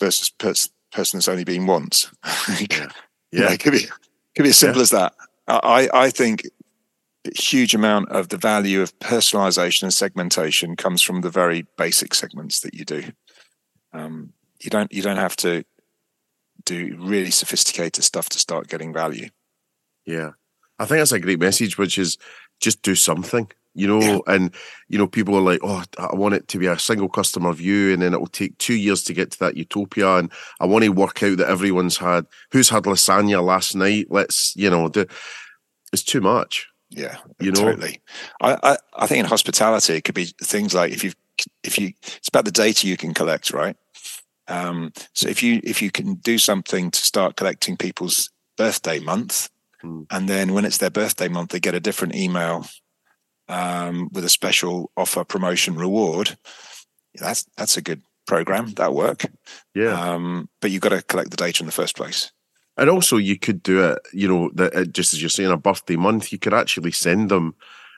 versus 0.00 0.30
pers- 0.30 0.70
person 0.92 1.18
that's 1.18 1.28
only 1.28 1.44
been 1.44 1.66
once? 1.66 2.10
yeah, 2.70 2.88
yeah, 3.32 3.52
it 3.52 3.60
could 3.60 3.72
be 3.72 3.86
could 4.34 4.44
be 4.44 4.50
as 4.50 4.58
simple 4.58 4.78
yeah. 4.78 4.82
as 4.82 4.90
that. 4.90 5.14
I 5.48 5.88
I 5.92 6.10
think 6.10 6.46
a 7.26 7.40
huge 7.40 7.74
amount 7.74 8.10
of 8.10 8.28
the 8.28 8.36
value 8.36 8.82
of 8.82 8.98
personalization 8.98 9.84
and 9.84 9.94
segmentation 9.94 10.76
comes 10.76 11.02
from 11.02 11.20
the 11.20 11.30
very 11.30 11.66
basic 11.76 12.14
segments 12.14 12.60
that 12.60 12.74
you 12.74 12.84
do. 12.84 13.04
Um, 13.92 14.32
you 14.60 14.70
don't 14.70 14.92
you 14.92 15.02
don't 15.02 15.16
have 15.16 15.36
to 15.36 15.64
do 16.64 16.96
really 16.98 17.30
sophisticated 17.30 18.04
stuff 18.04 18.28
to 18.30 18.38
start 18.38 18.68
getting 18.68 18.92
value. 18.92 19.28
Yeah. 20.04 20.32
I 20.78 20.84
think 20.84 20.98
that's 20.98 21.12
a 21.12 21.20
great 21.20 21.40
message, 21.40 21.78
which 21.78 21.96
is 21.96 22.18
just 22.60 22.82
do 22.82 22.94
something, 22.94 23.50
you 23.76 23.86
know. 23.86 24.22
And 24.26 24.52
you 24.88 24.98
know, 24.98 25.06
people 25.06 25.36
are 25.36 25.40
like, 25.40 25.60
"Oh, 25.62 25.84
I 25.98 26.14
want 26.14 26.34
it 26.34 26.48
to 26.48 26.58
be 26.58 26.66
a 26.66 26.78
single 26.78 27.08
customer 27.08 27.52
view, 27.52 27.92
and 27.92 28.02
then 28.02 28.14
it 28.14 28.20
will 28.20 28.26
take 28.26 28.56
two 28.58 28.74
years 28.74 29.02
to 29.04 29.14
get 29.14 29.30
to 29.32 29.38
that 29.40 29.56
utopia." 29.56 30.16
And 30.16 30.32
I 30.60 30.66
want 30.66 30.84
to 30.84 30.90
work 30.90 31.22
out 31.22 31.38
that 31.38 31.48
everyone's 31.48 31.96
had 31.96 32.26
who's 32.50 32.68
had 32.68 32.84
lasagna 32.84 33.44
last 33.44 33.74
night. 33.76 34.06
Let's, 34.10 34.54
you 34.56 34.70
know, 34.70 34.88
do. 34.88 35.06
It's 35.92 36.02
too 36.02 36.20
much. 36.20 36.66
Yeah, 36.90 37.18
you 37.40 37.52
know. 37.52 37.60
Totally. 37.60 38.00
I, 38.40 38.56
I 38.62 38.76
I 38.96 39.06
think 39.06 39.20
in 39.20 39.26
hospitality 39.26 39.94
it 39.94 40.04
could 40.04 40.14
be 40.14 40.32
things 40.42 40.74
like 40.74 40.92
if 40.92 41.04
you 41.04 41.12
if 41.62 41.78
you 41.78 41.92
it's 42.02 42.28
about 42.28 42.44
the 42.44 42.50
data 42.50 42.86
you 42.86 42.96
can 42.96 43.14
collect, 43.14 43.52
right? 43.52 43.76
Um, 44.48 44.92
so 45.12 45.28
if 45.28 45.42
you 45.42 45.60
if 45.64 45.82
you 45.82 45.90
can 45.90 46.14
do 46.14 46.38
something 46.38 46.90
to 46.90 47.00
start 47.00 47.36
collecting 47.36 47.76
people's 47.76 48.30
birthday 48.56 49.00
month 49.00 49.50
Mm. 49.86 50.06
And 50.10 50.28
then 50.28 50.52
when 50.52 50.64
it's 50.64 50.78
their 50.78 50.90
birthday 50.90 51.28
month, 51.28 51.50
they 51.50 51.60
get 51.60 51.74
a 51.74 51.80
different 51.80 52.14
email 52.14 52.66
um, 53.48 54.08
with 54.12 54.24
a 54.24 54.28
special 54.28 54.90
offer, 54.96 55.24
promotion, 55.24 55.76
reward. 55.76 56.36
That's 57.14 57.46
that's 57.56 57.76
a 57.76 57.82
good 57.82 58.02
program. 58.26 58.72
That 58.74 58.92
work. 58.92 59.26
Yeah. 59.74 59.98
Um, 59.98 60.48
but 60.60 60.70
you've 60.70 60.82
got 60.82 60.90
to 60.90 61.02
collect 61.02 61.30
the 61.30 61.36
data 61.36 61.62
in 61.62 61.66
the 61.66 61.72
first 61.72 61.96
place. 61.96 62.32
And 62.76 62.90
also, 62.90 63.16
you 63.16 63.38
could 63.38 63.62
do 63.62 63.82
it. 63.84 63.98
You 64.12 64.28
know, 64.28 64.50
that 64.54 64.76
uh, 64.76 64.84
just 64.84 65.14
as 65.14 65.22
you're 65.22 65.30
saying, 65.30 65.50
a 65.50 65.56
birthday 65.56 65.96
month, 65.96 66.32
you 66.32 66.38
could 66.38 66.54
actually 66.54 66.92
send 66.92 67.30
them, 67.30 67.54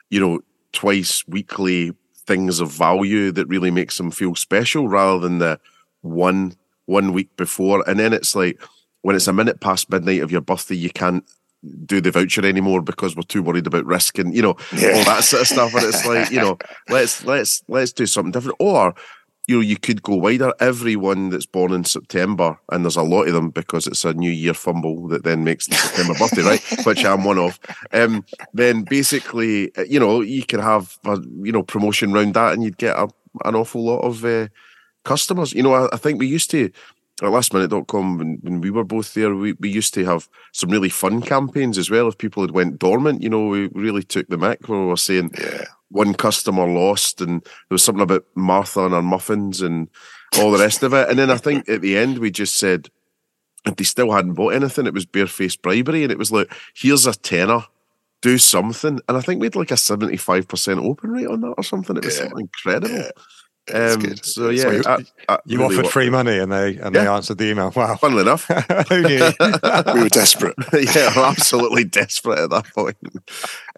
you 0.09 0.19
know, 0.19 0.39
twice 0.71 1.27
weekly 1.27 1.93
things 2.25 2.59
of 2.59 2.71
value 2.71 3.31
that 3.31 3.47
really 3.47 3.71
makes 3.71 3.97
them 3.97 4.11
feel 4.11 4.35
special, 4.35 4.87
rather 4.87 5.19
than 5.19 5.39
the 5.39 5.59
one 6.01 6.55
one 6.85 7.11
week 7.11 7.35
before. 7.35 7.83
And 7.89 7.99
then 7.99 8.13
it's 8.13 8.35
like 8.35 8.61
when 9.01 9.15
it's 9.15 9.27
a 9.27 9.33
minute 9.33 9.59
past 9.59 9.89
midnight 9.89 10.21
of 10.21 10.31
your 10.31 10.41
birthday, 10.41 10.75
you 10.75 10.89
can't 10.89 11.25
do 11.85 11.99
the 12.01 12.11
voucher 12.11 12.45
anymore 12.45 12.81
because 12.81 13.15
we're 13.15 13.23
too 13.23 13.43
worried 13.43 13.67
about 13.67 13.85
risk 13.85 14.17
and 14.17 14.33
you 14.35 14.41
know 14.41 14.55
Yeah. 14.73 14.93
all 14.95 15.03
that 15.05 15.23
sort 15.23 15.41
of 15.41 15.47
stuff. 15.47 15.73
And 15.75 15.83
it's 15.85 16.05
like 16.05 16.31
you 16.31 16.39
know, 16.39 16.57
let's 16.89 17.23
let's 17.25 17.63
let's 17.67 17.91
do 17.93 18.05
something 18.05 18.31
different. 18.31 18.57
Or 18.59 18.93
you 19.47 19.55
know, 19.55 19.61
you 19.61 19.77
could 19.77 20.03
go 20.03 20.15
wider. 20.15 20.53
Everyone 20.59 21.29
that's 21.29 21.47
born 21.47 21.73
in 21.73 21.83
September, 21.83 22.57
and 22.71 22.85
there's 22.85 22.95
a 22.95 23.01
lot 23.01 23.27
of 23.27 23.33
them 23.33 23.49
because 23.49 23.87
it's 23.87 24.05
a 24.05 24.13
New 24.13 24.29
Year 24.31 24.53
fumble 24.53 25.07
that 25.07 25.23
then 25.23 25.43
makes 25.43 25.65
the 25.65 25.73
September 25.75 26.13
birthday, 26.19 26.43
right? 26.43 26.61
Which 26.85 27.03
I'm 27.03 27.23
one 27.23 27.39
of. 27.39 27.59
Um, 27.91 28.23
then 28.53 28.83
basically, 28.83 29.75
uh, 29.75 29.85
you 29.89 29.99
know, 29.99 30.21
you 30.21 30.43
can 30.45 30.59
have 30.59 30.97
a 31.05 31.17
you 31.41 31.51
know 31.51 31.63
promotion 31.63 32.13
round 32.13 32.35
that, 32.35 32.53
and 32.53 32.63
you'd 32.63 32.77
get 32.77 32.95
a, 32.95 33.07
an 33.43 33.55
awful 33.55 33.83
lot 33.83 34.01
of 34.01 34.23
uh, 34.23 34.47
customers. 35.03 35.51
You 35.53 35.63
know, 35.63 35.73
I, 35.73 35.89
I 35.93 35.97
think 35.97 36.19
we 36.19 36.27
used 36.27 36.51
to 36.51 36.69
at 37.21 37.29
lastminute.com 37.29 38.17
when, 38.17 38.37
when 38.41 38.61
we 38.61 38.69
were 38.71 38.83
both 38.83 39.13
there, 39.13 39.35
we, 39.35 39.53
we 39.59 39.69
used 39.69 39.93
to 39.95 40.05
have 40.05 40.29
some 40.53 40.69
really 40.69 40.89
fun 40.89 41.21
campaigns 41.21 41.77
as 41.77 41.89
well. 41.89 42.07
If 42.07 42.17
people 42.17 42.43
had 42.43 42.51
went 42.51 42.79
dormant, 42.79 43.21
you 43.21 43.29
know, 43.29 43.47
we 43.47 43.67
really 43.73 44.03
took 44.03 44.27
the 44.27 44.37
mic 44.37 44.67
where 44.69 44.79
we 44.79 44.85
were 44.85 44.95
saying 44.97 45.31
Yeah. 45.37 45.65
one 45.89 46.13
customer 46.13 46.65
lost 46.67 47.19
and 47.21 47.41
there 47.41 47.51
was 47.71 47.83
something 47.83 48.01
about 48.03 48.25
Martha 48.35 48.85
and 48.85 48.93
her 48.93 49.01
muffins 49.01 49.61
and 49.61 49.89
all 50.37 50.51
the 50.51 50.59
rest 50.59 50.81
of 50.83 50.93
it. 50.93 51.09
And 51.09 51.19
then 51.19 51.29
I 51.31 51.37
think 51.37 51.67
at 51.67 51.81
the 51.81 51.97
end 51.97 52.19
we 52.19 52.31
just 52.31 52.57
said 52.57 52.89
if 53.65 53.75
they 53.75 53.83
still 53.83 54.11
hadn't 54.11 54.35
bought 54.35 54.53
anything, 54.53 54.87
it 54.87 54.93
was 54.93 55.05
barefaced 55.05 55.61
bribery. 55.61 56.03
And 56.03 56.11
it 56.11 56.17
was 56.17 56.31
like, 56.31 56.49
here's 56.73 57.05
a 57.05 57.13
tenner, 57.13 57.65
do 58.21 58.37
something. 58.37 59.01
And 59.09 59.17
I 59.17 59.21
think 59.21 59.41
we 59.41 59.47
had 59.47 59.55
like 59.57 59.71
a 59.71 59.75
75% 59.75 60.77
open 60.85 61.11
rate 61.11 61.27
on 61.27 61.41
that 61.41 61.55
or 61.57 61.63
something. 61.63 61.97
It 61.97 62.05
was 62.05 62.15
Yeah. 62.15 62.21
something 62.27 62.39
incredible. 62.41 62.95
Yeah. 62.95 63.09
It's 63.69 63.95
Um, 63.95 64.01
good. 64.01 64.25
so 64.25 64.49
It's 64.49 64.63
yeah, 64.63 64.69
good. 64.71 64.87
I- 64.87 65.05
I 65.33 65.39
You 65.45 65.59
really 65.59 65.75
offered 65.75 65.85
wa- 65.85 65.91
free 65.91 66.09
money 66.09 66.37
and 66.39 66.51
they 66.51 66.77
and 66.77 66.95
they 66.95 67.07
answered 67.07 67.37
the 67.37 67.45
email. 67.49 67.71
Wow. 67.75 67.95
Funnily 67.97 68.21
enough, 68.23 68.45
Who 68.89 69.01
knew? 69.03 69.31
we 69.93 70.01
were 70.03 70.09
desperate. 70.09 70.55
yeah, 70.73 71.13
we're 71.15 71.25
absolutely 71.25 71.83
desperate 71.83 72.39
at 72.39 72.49
that 72.49 72.65
point. 72.73 72.97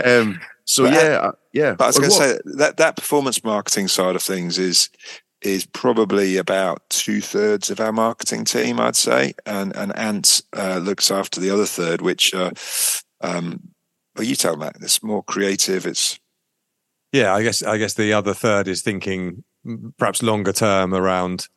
Um, 0.03 0.39
so 0.65 0.83
But, 0.83 0.93
uh, 0.93 0.97
yeah, 0.97 1.17
uh, 1.17 1.31
yeah. 1.53 1.73
But 1.73 1.83
I 1.83 1.87
was 1.87 1.99
Well, 1.99 2.09
going 2.09 2.21
to 2.21 2.35
say 2.35 2.39
that 2.57 2.77
that 2.77 2.95
performance 2.95 3.43
marketing 3.43 3.87
side 3.87 4.15
of 4.15 4.23
things 4.23 4.57
is 4.57 4.89
is 5.41 5.65
probably 5.65 6.37
about 6.37 6.87
two 6.91 7.19
thirds 7.19 7.71
of 7.71 7.79
our 7.79 7.91
marketing 7.91 8.45
team, 8.45 8.79
I'd 8.79 8.95
say, 8.95 9.33
and 9.45 9.75
and 9.75 9.95
Ant 9.97 10.41
uh, 10.55 10.77
looks 10.77 11.09
after 11.11 11.39
the 11.41 11.49
other 11.49 11.65
third, 11.65 12.01
which. 12.01 12.33
Uh, 12.33 12.51
um, 13.21 13.59
well, 14.15 14.25
you 14.27 14.35
tell 14.35 14.57
Matt. 14.57 14.75
It's 14.81 15.01
more 15.03 15.23
creative. 15.23 15.85
It's 15.85 16.19
Yeah, 17.13 17.33
I 17.33 17.43
guess 17.43 17.63
I 17.63 17.77
guess 17.77 17.93
the 17.93 18.13
other 18.13 18.33
third 18.33 18.67
is 18.67 18.81
thinking 18.81 19.43
perhaps 19.97 20.23
longer 20.23 20.51
term 20.51 20.93
around 20.93 21.47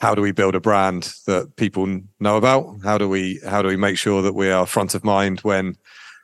how 0.00 0.14
do 0.14 0.22
we 0.22 0.32
build 0.32 0.54
a 0.54 0.60
brand 0.60 1.12
that 1.26 1.56
people 1.56 2.00
know 2.20 2.36
about? 2.36 2.78
How 2.84 2.98
do 2.98 3.08
we 3.08 3.40
how 3.46 3.62
do 3.62 3.68
we 3.68 3.76
make 3.76 3.96
sure 3.96 4.22
that 4.22 4.34
we 4.34 4.50
are 4.50 4.66
front 4.66 4.94
of 4.94 5.04
mind 5.04 5.40
when 5.40 5.76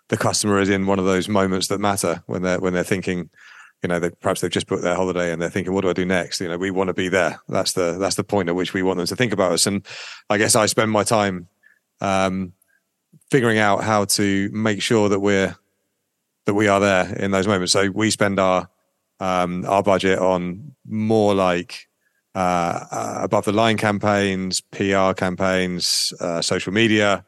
the 0.09 0.17
customer 0.17 0.61
is 0.61 0.69
in 0.69 0.87
one 0.87 0.99
of 0.99 1.05
those 1.05 1.29
moments 1.29 1.69
that 1.69 1.79
matter 1.79 2.23
when 2.27 2.43
they're 2.43 2.59
when 2.59 2.73
they're 2.73 2.85
thinking, 2.85 3.31
you 3.83 3.89
know, 3.89 4.01
they 4.01 4.11
perhaps 4.11 4.41
they've 4.41 4.51
just 4.51 4.67
booked 4.67 4.83
their 4.83 4.97
holiday 4.97 5.33
and 5.33 5.41
they're 5.41 5.51
thinking, 5.51 5.73
what 5.73 5.83
do 5.83 5.91
I 5.91 5.95
do 5.95 6.05
next? 6.05 6.41
You 6.41 6.49
know, 6.49 6.59
we 6.59 6.71
want 6.71 6.89
to 6.89 6.95
be 6.95 7.09
there. 7.09 7.41
That's 7.49 7.73
the 7.73 7.97
that's 7.99 8.17
the 8.17 8.25
point 8.25 8.49
at 8.49 8.55
which 8.55 8.75
we 8.75 8.83
want 8.83 8.99
them 8.99 9.07
to 9.07 9.17
think 9.17 9.33
about 9.33 9.53
us. 9.53 9.67
And 9.67 9.87
I 10.29 10.37
guess 10.37 10.57
I 10.57 10.67
spend 10.67 10.91
my 10.91 11.05
time 11.05 11.49
um, 12.01 12.53
figuring 13.31 13.59
out 13.59 13.85
how 13.85 14.05
to 14.05 14.51
make 14.53 14.83
sure 14.83 15.09
that 15.09 15.21
we're 15.21 15.57
that 16.47 16.55
we 16.55 16.69
are 16.69 16.81
there 16.81 17.15
in 17.17 17.31
those 17.31 17.47
moments. 17.47 17.73
So 17.73 17.91
we 17.91 18.11
spend 18.11 18.41
our 18.41 18.69
um, 19.21 19.65
our 19.67 19.83
budget 19.83 20.19
on 20.19 20.75
more 20.87 21.35
like 21.35 21.87
uh, 22.35 22.85
uh, 22.91 23.19
above 23.23 23.45
the 23.45 23.53
line 23.53 23.77
campaigns, 23.77 24.61
PR 24.61 25.13
campaigns, 25.13 26.13
uh, 26.21 26.41
social 26.41 26.73
media, 26.73 27.25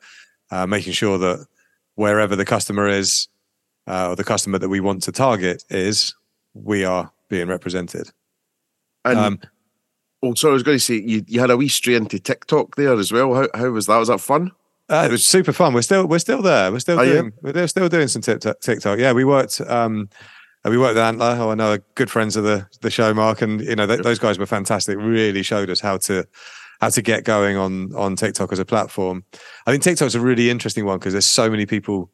uh, 0.51 0.66
making 0.66 0.93
sure 0.93 1.18
that 1.18 1.47
wherever 1.95 2.34
the 2.34 2.45
customer 2.45 2.88
is 2.88 3.28
uh, 3.86 4.11
or 4.11 4.16
the 4.16 4.24
customer 4.24 4.59
that 4.59 4.68
we 4.68 4.80
want 4.80 5.03
to 5.03 5.12
target 5.12 5.64
is, 5.70 6.14
we 6.55 6.84
are 6.84 7.11
being 7.28 7.49
represented. 7.49 8.11
and 9.05 9.18
Um, 9.18 9.40
oh, 10.22 10.34
sorry, 10.34 10.53
I 10.53 10.55
was 10.55 10.62
going 10.62 10.78
to 10.78 10.84
say 10.84 10.95
you, 10.95 11.24
you 11.26 11.40
had 11.40 11.51
a 11.51 11.57
wee 11.57 11.68
stray 11.68 11.95
into 11.95 12.18
TikTok 12.18 12.76
there 12.76 12.95
as 12.95 13.12
well. 13.12 13.34
How 13.34 13.49
how 13.55 13.70
was 13.70 13.86
that? 13.86 13.99
Was 13.99 14.09
that 14.09 14.20
fun? 14.20 14.53
Uh, 14.88 15.07
it 15.09 15.11
was 15.11 15.24
super 15.24 15.53
fun. 15.53 15.74
We're 15.74 15.82
still 15.82 16.07
we're 16.07 16.18
still 16.18 16.43
there. 16.43 16.70
We're 16.70 16.78
still 16.78 17.01
Are 17.01 17.05
you? 17.05 17.12
doing 17.12 17.32
we're 17.43 17.66
still 17.66 17.88
doing 17.88 18.09
some 18.09 18.22
TikTok. 18.22 18.61
TikTok. 18.61 18.99
Yeah, 18.99 19.12
we 19.12 19.24
worked 19.24 19.61
um, 19.62 20.09
we 20.71 20.79
worked 20.79 20.95
with 20.95 21.03
Antler. 21.05 21.35
who 21.35 21.49
I 21.51 21.55
know 21.55 21.73
are 21.73 21.79
good 21.95 22.11
friends 22.11 22.37
of 22.37 22.45
the 22.45 22.67
the 22.81 22.91
show, 22.91 23.13
Mark, 23.15 23.43
and 23.43 23.61
you 23.61 23.77
know 23.77 23.87
th- 23.87 24.01
those 24.03 24.19
guys 24.19 24.39
were 24.39 24.47
fantastic. 24.47 24.97
Really 24.99 25.43
showed 25.43 25.71
us 25.71 25.81
how 25.81 25.97
to 25.99 26.27
how 26.81 26.89
to 26.91 27.03
get 27.03 27.25
going 27.25 27.57
on 27.57 27.95
on 27.95 28.17
TikTok 28.17 28.53
as 28.53 28.59
a 28.59 28.65
platform. 28.65 29.25
I 29.67 29.71
think 29.73 29.83
TikTok's 29.83 30.15
a 30.15 30.21
really 30.21 30.51
interesting 30.51 30.85
one 30.85 30.99
because 30.99 31.13
there's 31.15 31.27
so 31.27 31.51
many 31.51 31.67
people. 31.67 32.11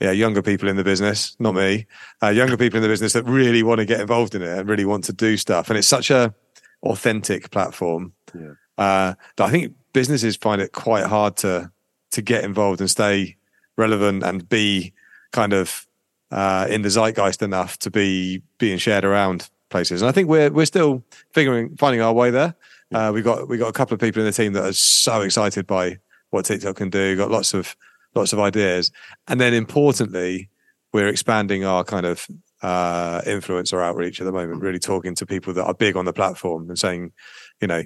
Yeah, 0.00 0.10
younger 0.10 0.42
people 0.42 0.68
in 0.68 0.74
the 0.74 0.82
business, 0.82 1.36
not 1.38 1.54
me. 1.54 1.86
Uh, 2.20 2.30
younger 2.30 2.56
people 2.56 2.78
in 2.78 2.82
the 2.82 2.88
business 2.88 3.12
that 3.12 3.22
really 3.24 3.62
want 3.62 3.78
to 3.78 3.84
get 3.84 4.00
involved 4.00 4.34
in 4.34 4.42
it 4.42 4.48
and 4.58 4.68
really 4.68 4.84
want 4.86 5.04
to 5.04 5.12
do 5.12 5.36
stuff. 5.36 5.68
And 5.70 5.78
it's 5.78 5.86
such 5.86 6.10
a 6.10 6.34
authentic 6.82 7.50
platform 7.52 8.12
Yeah. 8.34 8.54
uh, 8.78 9.14
that 9.36 9.44
I 9.44 9.50
think 9.50 9.74
businesses 9.92 10.34
find 10.34 10.60
it 10.60 10.72
quite 10.72 11.04
hard 11.06 11.36
to 11.38 11.70
to 12.12 12.22
get 12.22 12.42
involved 12.42 12.80
and 12.80 12.90
stay 12.90 13.36
relevant 13.76 14.24
and 14.24 14.48
be 14.48 14.92
kind 15.30 15.52
of 15.52 15.86
uh, 16.32 16.66
in 16.68 16.82
the 16.82 16.88
zeitgeist 16.88 17.42
enough 17.42 17.78
to 17.78 17.90
be 17.90 18.42
being 18.58 18.78
shared 18.78 19.04
around 19.04 19.50
places. 19.68 20.02
And 20.02 20.08
I 20.08 20.12
think 20.12 20.28
we're 20.28 20.50
we're 20.50 20.66
still 20.66 21.04
figuring 21.32 21.76
finding 21.76 22.00
our 22.00 22.12
way 22.12 22.30
there. 22.30 22.54
Uh, 22.92 23.10
we 23.14 23.22
got 23.22 23.48
we 23.48 23.58
got 23.58 23.68
a 23.68 23.72
couple 23.72 23.94
of 23.94 24.00
people 24.00 24.20
in 24.20 24.26
the 24.26 24.32
team 24.32 24.54
that 24.54 24.64
are 24.64 24.72
so 24.72 25.20
excited 25.20 25.66
by 25.66 25.98
what 26.30 26.46
TikTok 26.46 26.76
can 26.76 26.90
do. 26.90 27.16
Got 27.16 27.30
lots 27.30 27.54
of 27.54 27.76
lots 28.14 28.32
of 28.32 28.40
ideas, 28.40 28.90
and 29.28 29.40
then 29.40 29.52
importantly, 29.54 30.48
we're 30.92 31.08
expanding 31.08 31.64
our 31.64 31.84
kind 31.84 32.06
of 32.06 32.26
uh, 32.62 33.20
influencer 33.22 33.82
outreach 33.82 34.20
at 34.20 34.24
the 34.24 34.32
moment. 34.32 34.62
Really 34.62 34.78
talking 34.78 35.14
to 35.16 35.26
people 35.26 35.52
that 35.54 35.64
are 35.64 35.74
big 35.74 35.96
on 35.96 36.06
the 36.06 36.12
platform 36.12 36.68
and 36.68 36.78
saying, 36.78 37.12
you 37.60 37.68
know, 37.68 37.82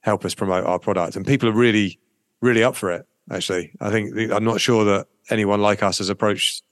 help 0.00 0.24
us 0.24 0.34
promote 0.34 0.64
our 0.64 0.78
product. 0.78 1.16
And 1.16 1.26
people 1.26 1.48
are 1.48 1.52
really 1.52 1.98
really 2.40 2.64
up 2.64 2.74
for 2.74 2.90
it. 2.90 3.06
Actually, 3.30 3.72
I 3.80 3.90
think 3.90 4.32
I'm 4.32 4.44
not 4.44 4.60
sure 4.60 4.84
that 4.84 5.06
anyone 5.30 5.60
like 5.60 5.82
us 5.82 5.98
has 5.98 6.08
approached 6.08 6.62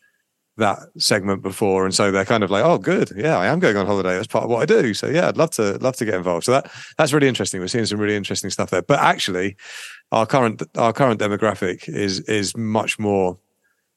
that 0.60 0.78
segment 0.98 1.42
before, 1.42 1.84
and 1.84 1.94
so 1.94 2.10
they're 2.10 2.24
kind 2.24 2.42
of 2.42 2.50
like, 2.50 2.64
"Oh, 2.64 2.78
good, 2.78 3.12
yeah, 3.16 3.36
I 3.36 3.46
am 3.46 3.58
going 3.58 3.76
on 3.76 3.86
holiday. 3.86 4.14
That's 4.14 4.26
part 4.26 4.44
of 4.44 4.50
what 4.50 4.62
I 4.62 4.66
do." 4.66 4.94
So 4.94 5.08
yeah, 5.08 5.28
I'd 5.28 5.36
love 5.36 5.50
to 5.52 5.76
love 5.78 5.96
to 5.96 6.04
get 6.04 6.14
involved. 6.14 6.44
So 6.44 6.52
that 6.52 6.70
that's 6.96 7.12
really 7.12 7.28
interesting. 7.28 7.60
We're 7.60 7.68
seeing 7.68 7.86
some 7.86 8.00
really 8.00 8.16
interesting 8.16 8.50
stuff 8.50 8.70
there. 8.70 8.82
But 8.82 9.00
actually, 9.00 9.56
our 10.12 10.26
current 10.26 10.62
our 10.76 10.92
current 10.92 11.20
demographic 11.20 11.88
is 11.88 12.20
is 12.20 12.56
much 12.56 12.98
more 12.98 13.38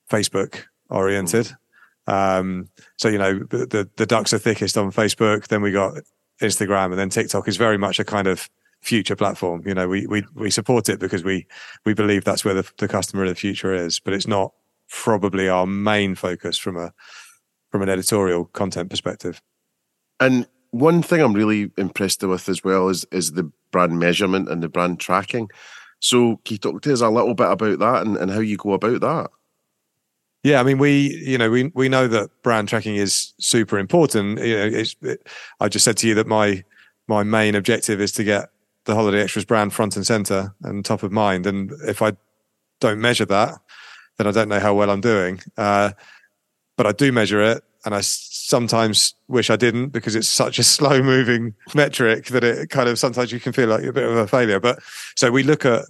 Facebook 0.10 0.64
oriented. 0.90 1.52
Um, 2.08 2.70
so 2.98 3.08
you 3.08 3.18
know, 3.18 3.40
the 3.40 3.90
the 3.96 4.06
ducks 4.06 4.34
are 4.34 4.40
thickest 4.40 4.78
on 4.78 4.92
Facebook. 4.92 5.48
Then 5.48 5.62
we 5.62 5.72
got 5.72 5.94
Instagram, 6.42 6.86
and 6.86 7.00
then 7.00 7.10
TikTok 7.10 7.48
is 7.48 7.58
very 7.58 7.78
much 7.78 8.00
a 8.00 8.04
kind 8.04 8.28
of 8.28 8.50
future 8.82 9.16
platform. 9.16 9.64
You 9.66 9.74
know, 9.74 9.88
we 9.88 10.06
we 10.08 10.24
we 10.36 10.52
support 10.52 10.90
it 10.90 11.00
because 11.00 11.24
we 11.24 11.48
we 11.86 11.94
believe 11.94 12.24
that's 12.24 12.46
where 12.46 12.54
the, 12.54 12.70
the 12.78 12.88
customer 12.88 13.24
of 13.24 13.30
the 13.30 13.36
future 13.36 13.74
is, 13.74 14.00
but 14.00 14.14
it's 14.14 14.28
not 14.28 14.54
probably 14.94 15.50
our 15.50 15.66
main 15.66 16.16
focus 16.16 16.58
from 16.58 16.78
a 16.78 16.94
from 17.72 17.82
an 17.82 17.90
editorial 17.90 18.46
content 18.46 18.90
perspective. 18.90 19.42
And 20.20 20.48
one 20.70 21.02
thing 21.02 21.22
I'm 21.22 21.34
really 21.34 21.72
impressed 21.78 22.24
with 22.24 22.48
as 22.48 22.64
well 22.64 22.90
is 22.90 23.06
is 23.12 23.32
the 23.32 23.52
brand 23.72 24.00
measurement 24.00 24.50
and 24.50 24.62
the 24.62 24.70
brand 24.70 25.00
tracking. 25.00 25.50
So 26.00 26.38
can 26.46 26.56
you 26.56 26.58
talk 26.60 26.82
to 26.82 26.94
us 26.94 27.02
a 27.02 27.10
little 27.10 27.34
bit 27.34 27.50
about 27.50 27.80
that 27.80 28.06
and, 28.06 28.18
and 28.18 28.30
how 28.30 28.40
you 28.40 28.58
go 28.58 28.74
about 28.74 29.02
that? 29.02 29.32
Yeah, 30.44 30.60
I 30.60 30.64
mean, 30.64 30.78
we 30.78 31.16
you 31.26 31.38
know 31.38 31.50
we 31.50 31.72
we 31.74 31.90
know 31.90 32.08
that 32.08 32.30
brand 32.44 32.70
tracking 32.70 32.96
is 32.96 33.34
super 33.40 33.80
important. 33.80 34.40
You 34.40 34.58
know, 34.58 34.66
it's, 34.66 34.96
it, 35.02 35.28
I 35.60 35.70
just 35.70 35.86
said 35.86 35.98
to 35.98 36.08
you 36.08 36.14
that 36.16 36.28
my 36.28 36.64
my 37.08 37.24
main 37.24 37.56
objective 37.56 38.00
is 38.00 38.12
to 38.14 38.24
get 38.24 38.50
the 38.86 38.94
Holiday 38.94 39.24
Extras 39.24 39.46
brand 39.46 39.74
front 39.74 39.96
and 39.96 40.06
center 40.06 40.54
and 40.62 40.86
top 40.86 41.04
of 41.04 41.12
mind. 41.12 41.48
And 41.48 41.72
if 41.88 42.02
I 42.02 42.14
don't 42.80 43.00
measure 43.00 43.26
that, 43.26 43.58
then 44.18 44.28
I 44.28 44.32
don't 44.32 44.50
know 44.50 44.60
how 44.60 44.74
well 44.74 44.90
I'm 44.90 45.02
doing. 45.02 45.40
Uh, 45.58 45.92
but 46.76 46.88
I 46.88 46.92
do 46.92 47.12
measure 47.12 47.42
it, 47.42 47.64
and 47.86 47.94
I 47.94 48.02
sometimes 48.02 49.16
wish 49.28 49.50
I 49.50 49.56
didn't 49.56 49.90
because 49.90 50.16
it's 50.16 50.28
such 50.28 50.60
a 50.60 50.64
slow 50.76 51.02
moving 51.02 51.56
metric 51.74 52.28
that 52.28 52.44
it 52.44 52.70
kind 52.70 52.90
of 52.90 53.00
sometimes 53.00 53.32
you 53.32 53.40
can 53.40 53.54
feel 53.54 53.70
like 53.70 53.84
a 53.84 53.94
bit 53.94 54.08
of 54.08 54.16
a 54.16 54.28
failure. 54.28 54.60
But 54.60 54.80
so 55.16 55.32
we 55.32 55.44
look 55.44 55.66
at 55.66 55.86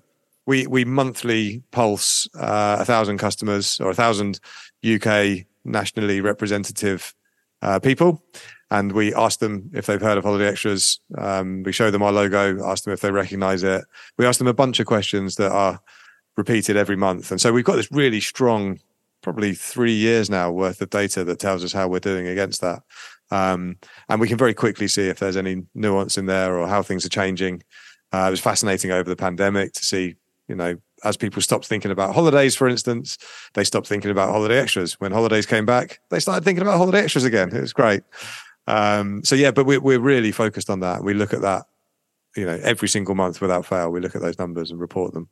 we 0.46 0.68
we 0.68 0.86
monthly 0.86 1.64
pulse 1.72 2.28
uh, 2.36 2.78
a 2.80 2.86
thousand 2.86 3.18
customers 3.18 3.80
or 3.80 3.92
a 3.92 3.96
thousand 3.96 4.40
UK 4.86 5.46
nationally 5.64 6.20
representative 6.20 7.14
uh, 7.62 7.80
people, 7.80 8.22
and 8.70 8.92
we 8.92 9.14
ask 9.14 9.40
them 9.40 9.70
if 9.74 9.86
they've 9.86 10.02
heard 10.02 10.18
of 10.18 10.26
Holiday 10.26 10.48
Extras. 10.48 11.00
Um, 11.18 11.64
we 11.64 11.72
show 11.72 11.92
them 11.92 12.04
our 12.04 12.12
logo, 12.12 12.66
ask 12.66 12.84
them 12.84 12.94
if 12.94 13.00
they 13.00 13.12
recognise 13.12 13.64
it. 13.64 13.86
We 14.18 14.26
ask 14.26 14.40
them 14.40 14.48
a 14.48 14.54
bunch 14.54 14.80
of 14.80 14.86
questions 14.86 15.36
that 15.36 15.52
are 15.52 15.80
repeated 16.38 16.78
every 16.78 16.96
month, 16.96 17.32
and 17.32 17.40
so 17.40 17.52
we've 17.54 17.66
got 17.66 17.76
this 17.76 17.92
really 17.92 18.22
strong, 18.22 18.80
probably 19.22 19.54
three 19.54 19.94
years 19.94 20.30
now 20.30 20.52
worth 20.52 20.82
of 20.82 20.90
data 20.90 21.24
that 21.24 21.40
tells 21.40 21.64
us 21.64 21.74
how 21.74 21.88
we're 21.88 22.00
doing 22.00 22.28
against 22.28 22.62
that. 22.62 22.82
Um, 23.32 23.78
and 24.10 24.22
we 24.22 24.28
can 24.28 24.38
very 24.38 24.54
quickly 24.54 24.88
see 24.88 25.08
if 25.08 25.20
there's 25.20 25.38
any 25.38 25.64
nuance 25.74 26.18
in 26.18 26.28
there 26.28 26.58
or 26.58 26.68
how 26.68 26.84
things 26.84 27.06
are 27.06 27.10
changing. 27.10 27.64
Uh, 28.12 28.26
it 28.28 28.32
was 28.32 28.40
fascinating 28.40 28.92
over 28.92 29.10
the 29.10 29.16
pandemic 29.16 29.74
to 29.74 29.84
see, 29.84 30.16
you 30.48 30.56
know, 30.56 30.78
as 31.04 31.18
people 31.18 31.42
stopped 31.42 31.66
thinking 31.66 31.92
about 31.92 32.14
holidays, 32.14 32.56
for 32.56 32.68
instance, 32.68 33.18
they 33.56 33.64
stopped 33.64 33.88
thinking 33.88 34.12
about 34.12 34.30
holiday 34.30 34.60
extras. 34.60 35.00
When 35.00 35.12
holidays 35.12 35.46
came 35.46 35.66
back, 35.66 36.00
they 36.10 36.20
started 36.20 36.44
thinking 36.44 36.62
about 36.62 36.78
holiday 36.78 37.04
extras 37.04 37.26
again. 37.26 37.50
It 37.54 37.62
was 37.62 37.74
great. 37.74 38.04
Um, 38.68 39.24
so 39.24 39.36
yeah, 39.36 39.52
but 39.52 39.66
we're 39.66 39.82
we're 39.82 40.00
really 40.00 40.32
focused 40.32 40.70
on 40.70 40.80
that. 40.82 41.04
We 41.04 41.14
look 41.14 41.34
at 41.34 41.42
that, 41.42 41.66
you 42.38 42.46
know, 42.46 42.60
every 42.64 42.88
single 42.88 43.16
month 43.16 43.42
without 43.42 43.66
fail. 43.66 43.90
We 43.90 44.00
look 44.00 44.16
at 44.16 44.22
those 44.22 44.40
numbers 44.40 44.72
and 44.72 44.80
report 44.80 45.14
them. 45.14 45.28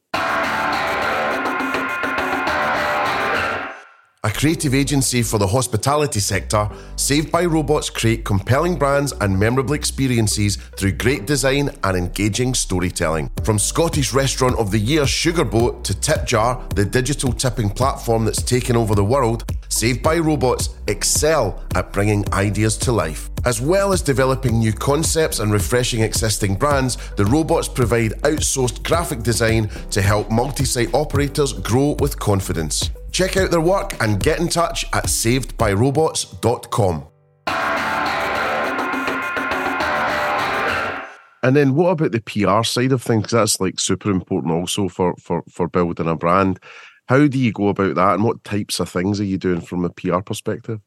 A 4.24 4.30
creative 4.30 4.76
agency 4.76 5.24
for 5.24 5.40
the 5.40 5.48
hospitality 5.48 6.20
sector, 6.20 6.70
Saved 6.96 7.32
by 7.32 7.44
Robots 7.44 7.90
create 7.90 8.24
compelling 8.24 8.76
brands 8.76 9.14
and 9.20 9.40
memorable 9.40 9.74
experiences 9.74 10.58
through 10.78 10.92
great 10.92 11.26
design 11.26 11.72
and 11.84 11.98
engaging 11.98 12.54
storytelling. 12.54 13.32
From 13.44 13.58
Scottish 13.58 14.14
Restaurant 14.14 14.60
of 14.60 14.70
the 14.70 14.78
Year 14.78 15.06
Sugarboat 15.06 15.84
to 15.86 15.94
Tipjar, 15.96 16.72
the 16.76 16.86
digital 16.86 17.34
tipping 17.34 17.72
platform 17.72 18.24
that's 18.26 18.44
taken 18.44 18.76
over 18.76 18.94
the 18.94 19.04
world, 19.04 19.44
Saved 19.70 20.04
by 20.04 20.20
Robots 20.20 20.70
excel 20.86 21.60
at 21.74 21.92
bringing 21.92 22.32
ideas 22.32 22.78
to 22.78 22.92
life. 22.92 23.28
As 23.44 23.60
well 23.60 23.92
as 23.92 24.04
developing 24.04 24.60
new 24.60 24.72
concepts 24.72 25.40
and 25.40 25.52
refreshing 25.52 26.04
existing 26.04 26.58
brands, 26.58 26.98
the 27.18 27.26
robots 27.26 27.68
provide 27.68 28.12
outsourced 28.22 28.84
graphic 28.84 29.24
design 29.24 29.68
to 29.90 30.00
help 30.00 30.30
multi 30.30 30.66
site 30.66 30.94
operators 30.94 31.54
grow 31.54 31.96
with 32.00 32.20
confidence. 32.20 32.92
Check 33.12 33.38
out 33.38 33.52
their 33.52 33.62
work 33.62 34.02
and 34.02 34.22
get 34.22 34.40
in 34.40 34.48
touch 34.48 34.86
at 34.94 35.06
savedbyrobots.com. 35.06 37.08
And 41.44 41.56
then 41.56 41.76
what 41.76 41.90
about 41.90 42.12
the 42.12 42.22
PR 42.22 42.64
side 42.64 42.92
of 42.92 43.02
things? 43.02 43.32
That's 43.32 43.60
like 43.60 43.80
super 43.80 44.12
important 44.12 44.54
also 44.54 44.88
for 44.88 45.16
for 45.16 45.44
for 45.50 45.68
building 45.68 46.08
a 46.08 46.16
brand. 46.16 46.60
How 47.08 47.28
do 47.28 47.40
you 47.40 47.52
go 47.52 47.70
about 47.70 47.96
that 47.96 48.14
and 48.14 48.24
what 48.24 48.44
types 48.44 48.80
of 48.80 48.90
things 48.90 49.20
are 49.20 49.26
you 49.26 49.38
doing 49.38 49.62
from 49.62 49.84
a 49.84 49.90
PR 49.90 50.20
perspective? 50.20 50.80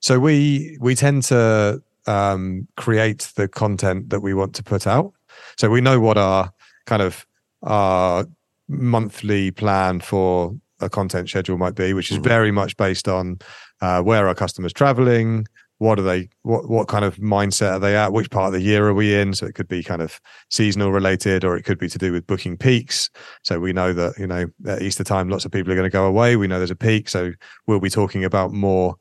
So 0.00 0.18
we 0.18 0.76
we 0.80 0.94
tend 0.94 1.22
to 1.24 1.80
um, 2.06 2.66
create 2.76 3.30
the 3.36 3.46
content 3.46 4.10
that 4.10 4.20
we 4.20 4.34
want 4.34 4.54
to 4.56 4.64
put 4.64 4.86
out. 4.86 5.12
So 5.56 5.70
we 5.70 5.80
know 5.80 6.00
what 6.00 6.18
our 6.18 6.52
kind 6.86 7.02
of 7.02 7.24
our 7.62 8.26
monthly 8.68 9.52
plan 9.52 10.00
for 10.00 10.56
a 10.80 10.88
content 10.88 11.28
schedule 11.28 11.58
might 11.58 11.74
be, 11.74 11.92
which 11.92 12.10
is 12.10 12.18
very 12.18 12.50
much 12.50 12.76
based 12.76 13.08
on 13.08 13.38
uh, 13.80 14.02
where 14.02 14.28
our 14.28 14.34
customers 14.34 14.72
traveling, 14.72 15.46
what 15.78 15.98
are 15.98 16.02
they, 16.02 16.28
what 16.42 16.68
what 16.68 16.88
kind 16.88 17.04
of 17.04 17.16
mindset 17.16 17.74
are 17.74 17.78
they 17.78 17.96
at, 17.96 18.12
which 18.12 18.30
part 18.30 18.48
of 18.48 18.52
the 18.52 18.60
year 18.60 18.88
are 18.88 18.94
we 18.94 19.14
in? 19.14 19.32
So 19.34 19.46
it 19.46 19.54
could 19.54 19.68
be 19.68 19.82
kind 19.82 20.02
of 20.02 20.20
seasonal 20.50 20.92
related, 20.92 21.44
or 21.44 21.56
it 21.56 21.64
could 21.64 21.78
be 21.78 21.88
to 21.88 21.98
do 21.98 22.12
with 22.12 22.26
booking 22.26 22.56
peaks. 22.56 23.10
So 23.42 23.60
we 23.60 23.72
know 23.72 23.92
that 23.92 24.18
you 24.18 24.26
know 24.26 24.46
at 24.66 24.82
Easter 24.82 25.04
time, 25.04 25.28
lots 25.28 25.44
of 25.44 25.52
people 25.52 25.72
are 25.72 25.76
going 25.76 25.88
to 25.88 25.92
go 25.92 26.06
away. 26.06 26.36
We 26.36 26.48
know 26.48 26.58
there's 26.58 26.70
a 26.70 26.76
peak, 26.76 27.08
so 27.08 27.32
we'll 27.66 27.80
be 27.80 27.90
talking 27.90 28.24
about 28.24 28.52
more 28.52 28.96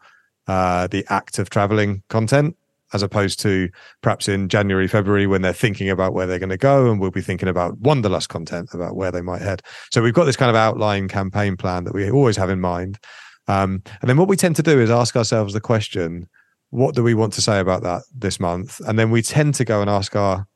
uh, 0.48 0.88
the 0.88 1.06
act 1.10 1.40
of 1.40 1.50
traveling 1.50 2.04
content 2.10 2.56
as 2.94 3.04
opposed 3.04 3.40
to 3.42 3.70
perhaps 4.02 4.28
in 4.28 4.50
January, 4.50 4.88
February 4.88 5.28
when 5.28 5.42
they're 5.42 5.54
thinking 5.54 5.90
about 5.90 6.14
where 6.14 6.26
they're 6.26 6.40
going 6.40 6.50
to 6.50 6.58
go, 6.58 6.90
and 6.90 7.00
we'll 7.00 7.12
be 7.12 7.22
thinking 7.22 7.50
about 7.50 7.78
wanderlust 7.80 8.30
content 8.30 8.74
about 8.74 8.96
where 8.96 9.12
they 9.12 9.22
might 9.22 9.42
head. 9.42 9.62
So 9.92 10.02
we've 10.02 10.14
got 10.14 10.26
this 10.26 10.38
kind 10.38 10.50
of 10.50 10.56
outline 10.56 11.08
campaign 11.08 11.58
plan 11.58 11.84
that 11.84 11.94
we 11.94 12.10
always 12.10 12.38
have 12.38 12.50
in 12.50 12.62
mind. 12.62 13.00
Um, 13.48 13.82
and 14.02 14.10
then 14.10 14.18
what 14.18 14.28
we 14.28 14.36
tend 14.36 14.56
to 14.58 14.64
do 14.64 14.80
is 14.80 14.90
ask 14.90 15.16
ourselves 15.16 15.54
the 15.54 15.62
question, 15.62 16.28
what 16.70 16.96
do 16.96 17.04
we 17.04 17.14
want 17.14 17.34
to 17.34 17.42
say 17.42 17.60
about 17.60 17.84
that 17.84 18.04
this 18.14 18.40
month? 18.40 18.80
And 18.88 19.00
then 19.00 19.10
we 19.10 19.22
tend 19.22 19.56
to 19.56 19.66
go 19.66 19.82
and 19.82 19.90
ask 19.90 20.16
our 20.16 20.48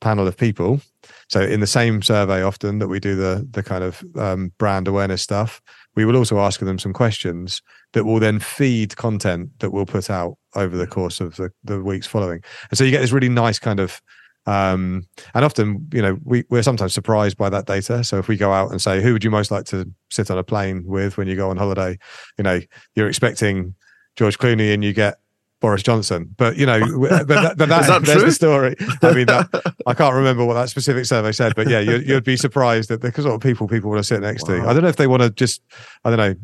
panel 0.00 0.26
of 0.26 0.36
people. 0.36 0.80
So 1.28 1.42
in 1.42 1.60
the 1.60 1.66
same 1.66 2.02
survey, 2.02 2.42
often 2.42 2.78
that 2.78 2.88
we 2.88 3.00
do 3.00 3.16
the 3.16 3.46
the 3.50 3.62
kind 3.62 3.84
of 3.84 4.02
um, 4.16 4.52
brand 4.58 4.88
awareness 4.88 5.22
stuff, 5.22 5.60
we 5.94 6.04
will 6.04 6.16
also 6.16 6.38
ask 6.38 6.60
them 6.60 6.78
some 6.78 6.92
questions 6.92 7.60
that 7.98 8.04
will 8.04 8.20
then 8.20 8.38
feed 8.38 8.96
content 8.96 9.50
that 9.58 9.70
we'll 9.70 9.84
put 9.84 10.08
out 10.08 10.38
over 10.54 10.76
the 10.76 10.86
course 10.86 11.20
of 11.20 11.34
the, 11.34 11.50
the 11.64 11.82
weeks 11.82 12.06
following. 12.06 12.40
And 12.70 12.78
so 12.78 12.84
you 12.84 12.92
get 12.92 13.00
this 13.00 13.10
really 13.10 13.28
nice 13.28 13.58
kind 13.58 13.80
of 13.80 14.00
um, 14.46 15.02
and 15.34 15.44
often, 15.44 15.88
you 15.92 16.00
know, 16.00 16.16
we, 16.22 16.44
we're 16.48 16.62
sometimes 16.62 16.94
surprised 16.94 17.36
by 17.36 17.50
that 17.50 17.66
data. 17.66 18.04
So 18.04 18.18
if 18.18 18.28
we 18.28 18.36
go 18.36 18.52
out 18.52 18.70
and 18.70 18.80
say, 18.80 19.02
who 19.02 19.12
would 19.12 19.24
you 19.24 19.32
most 19.32 19.50
like 19.50 19.64
to 19.66 19.90
sit 20.10 20.30
on 20.30 20.38
a 20.38 20.44
plane 20.44 20.84
with 20.86 21.16
when 21.16 21.26
you 21.26 21.34
go 21.34 21.50
on 21.50 21.56
holiday? 21.56 21.98
You 22.38 22.44
know, 22.44 22.60
you're 22.94 23.08
expecting 23.08 23.74
George 24.14 24.38
Clooney 24.38 24.72
and 24.72 24.84
you 24.84 24.92
get 24.92 25.18
Boris 25.60 25.82
Johnson. 25.82 26.34
But 26.36 26.56
you 26.56 26.66
know, 26.66 26.80
but 26.80 27.26
that, 27.26 27.56
but 27.58 27.68
that, 27.68 27.86
that 27.88 28.02
there's 28.04 28.22
the 28.22 28.32
story. 28.32 28.76
I 29.02 29.12
mean, 29.12 29.26
that, 29.26 29.74
I 29.86 29.94
can't 29.94 30.14
remember 30.22 30.44
what 30.44 30.54
that 30.54 30.68
specific 30.68 31.04
survey 31.04 31.32
said, 31.32 31.54
but 31.54 31.68
yeah, 31.68 31.80
you'd, 31.80 32.08
you'd 32.08 32.24
be 32.24 32.36
surprised 32.36 32.90
at 32.90 33.00
the 33.00 33.12
sort 33.12 33.34
of 33.34 33.40
people 33.40 33.66
people 33.66 33.90
want 33.90 34.00
to 34.00 34.06
sit 34.06 34.20
next 34.20 34.44
to. 34.44 34.62
I 34.62 34.72
don't 34.72 34.82
know 34.82 34.88
if 34.88 34.96
they 34.96 35.06
want 35.08 35.22
to 35.22 35.30
just, 35.30 35.62
I 36.04 36.10
don't 36.10 36.18
know, 36.18 36.34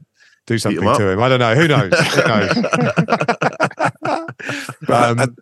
do 0.47 0.59
something 0.59 0.87
up. 0.87 0.99
to 0.99 1.09
him. 1.11 1.23
I 1.23 1.29
don't 1.29 1.39
know. 1.41 1.55
Who 1.55 1.69
knows? 1.69 1.93
Who 1.93 2.23
knows? 2.29 2.49
But 4.87 5.19
Um, 5.19 5.37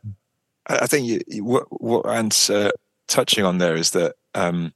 I, 0.68 0.76
I 0.82 0.86
think 0.86 1.06
you, 1.08 1.20
you, 1.26 1.44
what, 1.44 1.64
what 1.82 2.06
Ant's 2.06 2.48
uh, 2.50 2.70
touching 3.08 3.44
on 3.44 3.58
there 3.58 3.74
is 3.74 3.90
that 3.90 4.14
um, 4.34 4.72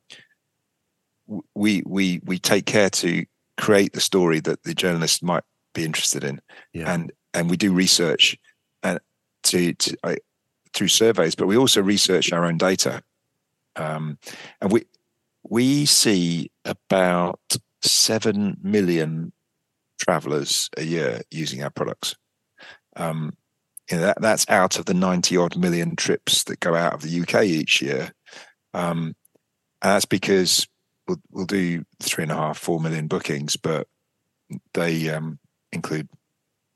we 1.55 1.83
we 1.87 2.21
we 2.25 2.39
take 2.39 2.67
care 2.67 2.91
to 2.91 3.25
create 3.57 3.93
the 3.93 4.01
story 4.01 4.41
that 4.41 4.63
the 4.65 4.75
journalist 4.75 5.23
might 5.23 5.45
be 5.75 5.85
interested 5.85 6.25
in, 6.25 6.41
Yeah. 6.73 6.93
and 6.93 7.13
and 7.35 7.51
we 7.51 7.57
do 7.57 7.73
research 7.73 8.37
and 8.83 8.99
to, 9.45 9.75
to 9.75 9.97
I, 10.05 10.17
through 10.75 10.89
surveys, 10.89 11.35
but 11.35 11.47
we 11.47 11.57
also 11.57 11.81
research 11.83 12.33
our 12.33 12.45
own 12.45 12.59
data, 12.59 13.03
um, 13.77 14.19
and 14.61 14.73
we 14.73 14.85
we 15.49 15.87
see 15.87 16.51
about 16.65 17.41
seven 17.83 18.57
million 18.63 19.33
travelers 19.99 20.69
a 20.77 20.83
year 20.83 21.23
using 21.31 21.63
our 21.63 21.71
products. 21.71 22.15
Um, 22.97 23.37
you 23.91 23.97
know, 23.97 24.03
that, 24.05 24.21
that's 24.21 24.49
out 24.49 24.79
of 24.79 24.87
the 24.87 24.95
90 24.95 25.37
odd 25.37 25.57
million 25.57 25.97
trips 25.97 26.45
that 26.45 26.61
go 26.61 26.75
out 26.75 26.95
of 26.95 27.03
the 27.03 27.21
UK 27.21 27.45
each 27.45 27.81
year. 27.81 28.13
Um, 28.75 29.15
and 29.83 29.93
that's 29.93 30.05
because 30.07 30.67
we'll, 31.07 31.21
we'll 31.31 31.47
do 31.47 31.85
three 32.03 32.23
and 32.23 32.33
a 32.33 32.37
half, 32.37 32.59
four 32.59 32.81
million 32.81 33.07
bookings, 33.07 33.57
but 33.57 33.87
they 34.75 35.09
um, 35.11 35.39
include 35.73 36.09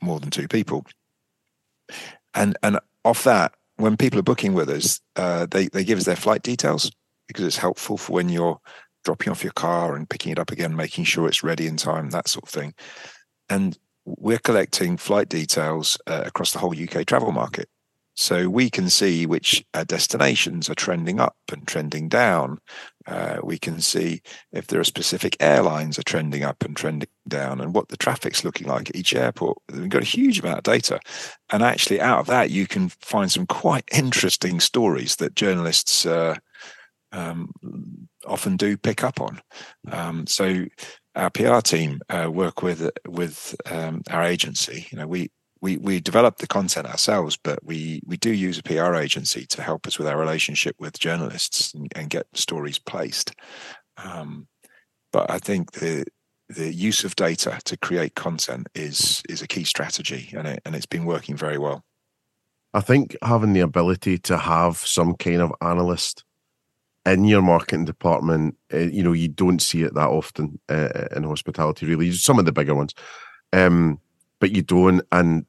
more 0.02 0.20
than 0.20 0.30
two 0.30 0.48
people. 0.48 0.86
And 2.34 2.56
and 2.62 2.78
off 3.04 3.24
that, 3.24 3.54
when 3.76 3.96
people 3.96 4.18
are 4.18 4.22
booking 4.22 4.54
with 4.54 4.68
us, 4.68 5.00
uh, 5.16 5.46
they 5.50 5.66
they 5.68 5.84
give 5.84 5.98
us 5.98 6.04
their 6.04 6.16
flight 6.16 6.42
details 6.42 6.90
because 7.26 7.44
it's 7.44 7.56
helpful 7.56 7.96
for 7.96 8.12
when 8.12 8.28
you're 8.28 8.60
dropping 9.04 9.30
off 9.30 9.44
your 9.44 9.52
car 9.52 9.96
and 9.96 10.08
picking 10.08 10.32
it 10.32 10.38
up 10.38 10.50
again, 10.50 10.76
making 10.76 11.04
sure 11.04 11.26
it's 11.26 11.42
ready 11.42 11.66
in 11.66 11.76
time, 11.76 12.10
that 12.10 12.28
sort 12.28 12.44
of 12.44 12.50
thing. 12.50 12.74
And 13.48 13.78
we're 14.04 14.38
collecting 14.38 14.96
flight 14.96 15.28
details 15.28 15.98
uh, 16.06 16.22
across 16.24 16.52
the 16.52 16.58
whole 16.58 16.74
UK 16.74 17.06
travel 17.06 17.32
market. 17.32 17.68
So 18.16 18.50
we 18.50 18.68
can 18.68 18.90
see 18.90 19.24
which 19.24 19.64
uh, 19.72 19.84
destinations 19.84 20.68
are 20.68 20.74
trending 20.74 21.20
up 21.20 21.36
and 21.50 21.66
trending 21.66 22.08
down. 22.08 22.58
Uh, 23.06 23.38
we 23.42 23.58
can 23.58 23.80
see 23.80 24.20
if 24.52 24.66
there 24.66 24.78
are 24.78 24.84
specific 24.84 25.36
airlines 25.40 25.98
are 25.98 26.02
trending 26.02 26.42
up 26.42 26.62
and 26.62 26.76
trending 26.76 27.08
down 27.26 27.62
and 27.62 27.74
what 27.74 27.88
the 27.88 27.96
traffic's 27.96 28.44
looking 28.44 28.66
like 28.66 28.90
at 28.90 28.96
each 28.96 29.14
airport. 29.14 29.58
We've 29.72 29.88
got 29.88 30.02
a 30.02 30.04
huge 30.04 30.40
amount 30.40 30.58
of 30.58 30.64
data. 30.64 31.00
And 31.50 31.62
actually, 31.62 32.00
out 32.00 32.20
of 32.20 32.26
that, 32.26 32.50
you 32.50 32.66
can 32.66 32.90
find 32.90 33.32
some 33.32 33.46
quite 33.46 33.88
interesting 33.90 34.60
stories 34.60 35.16
that 35.16 35.34
journalists 35.34 36.04
uh, 36.04 36.34
um, 37.12 37.50
often 38.26 38.56
do 38.56 38.76
pick 38.76 39.02
up 39.04 39.20
on. 39.20 39.40
Um, 39.90 40.26
so 40.26 40.66
our 41.14 41.30
PR 41.30 41.60
team 41.60 42.00
uh, 42.08 42.30
work 42.30 42.62
with 42.62 42.90
with 43.06 43.54
um, 43.70 44.02
our 44.10 44.22
agency. 44.22 44.86
You 44.90 44.98
know, 44.98 45.06
we 45.06 45.30
we 45.60 45.76
we 45.76 46.00
develop 46.00 46.38
the 46.38 46.46
content 46.46 46.86
ourselves, 46.86 47.36
but 47.42 47.58
we 47.64 48.00
we 48.06 48.16
do 48.16 48.32
use 48.32 48.58
a 48.58 48.62
PR 48.62 48.94
agency 48.94 49.46
to 49.46 49.62
help 49.62 49.86
us 49.86 49.98
with 49.98 50.08
our 50.08 50.18
relationship 50.18 50.76
with 50.78 50.98
journalists 50.98 51.74
and, 51.74 51.88
and 51.94 52.10
get 52.10 52.26
stories 52.34 52.78
placed. 52.78 53.34
Um, 53.96 54.48
but 55.12 55.30
I 55.30 55.38
think 55.38 55.72
the 55.72 56.04
the 56.48 56.72
use 56.72 57.04
of 57.04 57.14
data 57.16 57.60
to 57.64 57.76
create 57.76 58.14
content 58.14 58.66
is 58.74 59.22
is 59.28 59.42
a 59.42 59.48
key 59.48 59.64
strategy, 59.64 60.30
and 60.36 60.46
it 60.46 60.62
and 60.64 60.74
it's 60.74 60.86
been 60.86 61.04
working 61.04 61.36
very 61.36 61.58
well. 61.58 61.84
I 62.72 62.80
think 62.80 63.16
having 63.22 63.52
the 63.52 63.60
ability 63.60 64.18
to 64.18 64.38
have 64.38 64.76
some 64.76 65.16
kind 65.16 65.42
of 65.42 65.52
analyst 65.60 66.24
in 67.06 67.24
your 67.24 67.42
marketing 67.42 67.84
department, 67.84 68.56
uh, 68.72 68.78
you 68.78 69.02
know, 69.02 69.12
you 69.12 69.28
don't 69.28 69.60
see 69.60 69.82
it 69.82 69.94
that 69.94 70.08
often 70.08 70.58
uh, 70.68 71.06
in 71.16 71.24
hospitality. 71.24 71.86
Really, 71.86 72.12
some 72.12 72.38
of 72.38 72.44
the 72.44 72.52
bigger 72.52 72.74
ones, 72.74 72.94
um, 73.52 73.98
but 74.38 74.54
you 74.54 74.62
don't. 74.62 75.02
And 75.12 75.46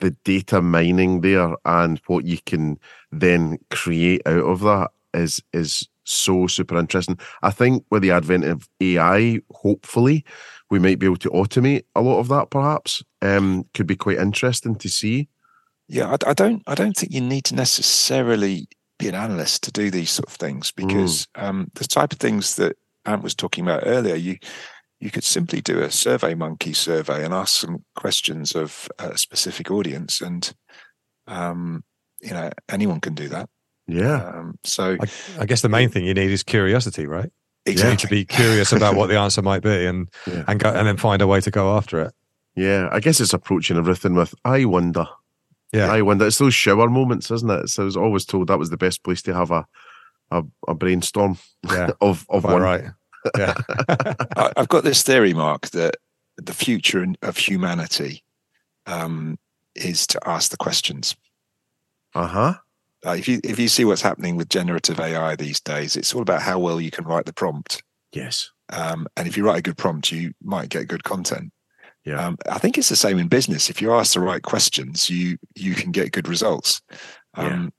the 0.00 0.10
data 0.24 0.60
mining 0.60 1.20
there 1.20 1.54
and 1.64 2.00
what 2.06 2.24
you 2.24 2.38
can 2.46 2.78
then 3.12 3.58
create 3.70 4.22
out 4.26 4.44
of 4.44 4.60
that 4.60 4.90
is 5.14 5.42
is 5.52 5.88
so 6.04 6.46
super 6.46 6.76
interesting. 6.76 7.18
I 7.42 7.50
think 7.50 7.84
with 7.90 8.02
the 8.02 8.10
advent 8.10 8.44
of 8.44 8.68
AI, 8.80 9.40
hopefully, 9.52 10.24
we 10.70 10.78
might 10.78 10.98
be 10.98 11.06
able 11.06 11.16
to 11.18 11.30
automate 11.30 11.84
a 11.94 12.00
lot 12.00 12.18
of 12.18 12.28
that. 12.28 12.50
Perhaps 12.50 13.02
um, 13.22 13.64
could 13.74 13.86
be 13.86 13.96
quite 13.96 14.18
interesting 14.18 14.74
to 14.76 14.88
see. 14.88 15.28
Yeah, 15.88 16.10
I, 16.10 16.30
I 16.30 16.34
don't. 16.34 16.62
I 16.66 16.74
don't 16.74 16.96
think 16.96 17.12
you 17.12 17.20
need 17.20 17.44
to 17.46 17.54
necessarily 17.54 18.68
be 19.00 19.08
an 19.08 19.14
analyst 19.14 19.62
to 19.64 19.72
do 19.72 19.90
these 19.90 20.10
sort 20.10 20.28
of 20.28 20.34
things 20.34 20.70
because 20.70 21.26
um, 21.34 21.70
the 21.74 21.84
type 21.86 22.12
of 22.12 22.18
things 22.18 22.56
that 22.56 22.76
Ant 23.06 23.22
was 23.22 23.34
talking 23.34 23.64
about 23.64 23.82
earlier, 23.86 24.14
you 24.14 24.36
you 25.00 25.10
could 25.10 25.24
simply 25.24 25.60
do 25.62 25.80
a 25.80 25.90
survey 25.90 26.34
monkey 26.34 26.74
survey 26.74 27.24
and 27.24 27.32
ask 27.32 27.58
some 27.60 27.84
questions 27.96 28.54
of 28.54 28.86
a 28.98 29.16
specific 29.16 29.70
audience 29.70 30.20
and 30.20 30.52
um, 31.26 31.82
you 32.20 32.30
know 32.30 32.50
anyone 32.68 33.00
can 33.00 33.14
do 33.14 33.28
that 33.28 33.48
Yeah. 33.88 34.22
um, 34.22 34.58
so 34.64 34.96
I, 35.00 35.42
I 35.42 35.46
guess 35.46 35.62
the 35.62 35.68
main 35.68 35.88
thing 35.88 36.04
you 36.04 36.14
need 36.14 36.30
is 36.30 36.42
curiosity, 36.42 37.06
right? 37.06 37.30
You 37.66 37.82
need 37.84 37.98
to 38.00 38.08
be 38.08 38.24
curious 38.24 38.72
about 38.72 38.94
what 38.96 39.06
the 39.10 39.18
answer 39.18 39.42
might 39.42 39.62
be, 39.62 39.86
and 39.86 40.08
Yeah. 40.26 40.44
and 40.48 40.58
go 40.60 40.70
and 40.70 40.86
then 40.86 40.96
find 40.96 41.22
a 41.22 41.26
way 41.26 41.40
to 41.40 41.50
go 41.50 41.76
after 41.76 42.00
it. 42.00 42.12
Yeah. 42.56 42.88
I 42.92 43.00
guess 43.00 43.20
it's 43.20 43.32
approaching 43.34 43.76
everything 43.78 44.14
with 44.14 44.34
I 44.44 44.64
wonder. 44.64 45.06
Yeah, 45.72 45.92
I 45.92 46.02
wonder. 46.02 46.26
It's 46.26 46.38
those 46.38 46.54
shower 46.54 46.90
moments, 46.90 47.30
isn't 47.30 47.50
it? 47.50 47.68
So 47.68 47.82
I 47.82 47.84
was 47.84 47.96
always 47.96 48.24
told 48.24 48.48
that 48.48 48.58
was 48.58 48.70
the 48.70 48.76
best 48.76 49.04
place 49.04 49.22
to 49.22 49.34
have 49.34 49.50
a 49.50 49.66
a, 50.30 50.44
a 50.68 50.74
brainstorm 50.74 51.38
yeah, 51.68 51.90
of 52.00 52.26
of 52.28 52.42
quite 52.42 52.52
one. 52.52 52.62
right. 52.62 52.84
Yeah, 53.36 53.54
I, 54.36 54.52
I've 54.56 54.68
got 54.68 54.84
this 54.84 55.02
theory, 55.02 55.34
Mark, 55.34 55.68
that 55.70 55.96
the 56.36 56.54
future 56.54 57.06
of 57.22 57.36
humanity 57.36 58.24
um, 58.86 59.38
is 59.74 60.06
to 60.08 60.20
ask 60.26 60.50
the 60.50 60.56
questions. 60.56 61.14
Uh 62.14 62.26
huh. 62.26 62.54
Uh, 63.06 63.12
if 63.12 63.28
you 63.28 63.40
if 63.44 63.58
you 63.58 63.68
see 63.68 63.84
what's 63.84 64.02
happening 64.02 64.36
with 64.36 64.48
generative 64.48 65.00
AI 65.00 65.36
these 65.36 65.60
days, 65.60 65.96
it's 65.96 66.14
all 66.14 66.22
about 66.22 66.42
how 66.42 66.58
well 66.58 66.80
you 66.80 66.90
can 66.90 67.04
write 67.04 67.26
the 67.26 67.32
prompt. 67.32 67.82
Yes. 68.12 68.50
Um, 68.70 69.06
and 69.16 69.26
if 69.26 69.36
you 69.36 69.44
write 69.44 69.58
a 69.58 69.62
good 69.62 69.78
prompt, 69.78 70.12
you 70.12 70.32
might 70.42 70.68
get 70.68 70.88
good 70.88 71.04
content. 71.04 71.52
Yeah. 72.10 72.26
Um, 72.26 72.36
I 72.50 72.58
think 72.58 72.76
it's 72.76 72.88
the 72.88 72.96
same 72.96 73.18
in 73.18 73.28
business. 73.28 73.70
If 73.70 73.80
you 73.80 73.92
ask 73.92 74.14
the 74.14 74.20
right 74.20 74.42
questions, 74.42 75.08
you 75.08 75.36
you 75.54 75.74
can 75.74 75.92
get 75.92 76.12
good 76.12 76.28
results. 76.28 76.82
Um, 77.34 77.72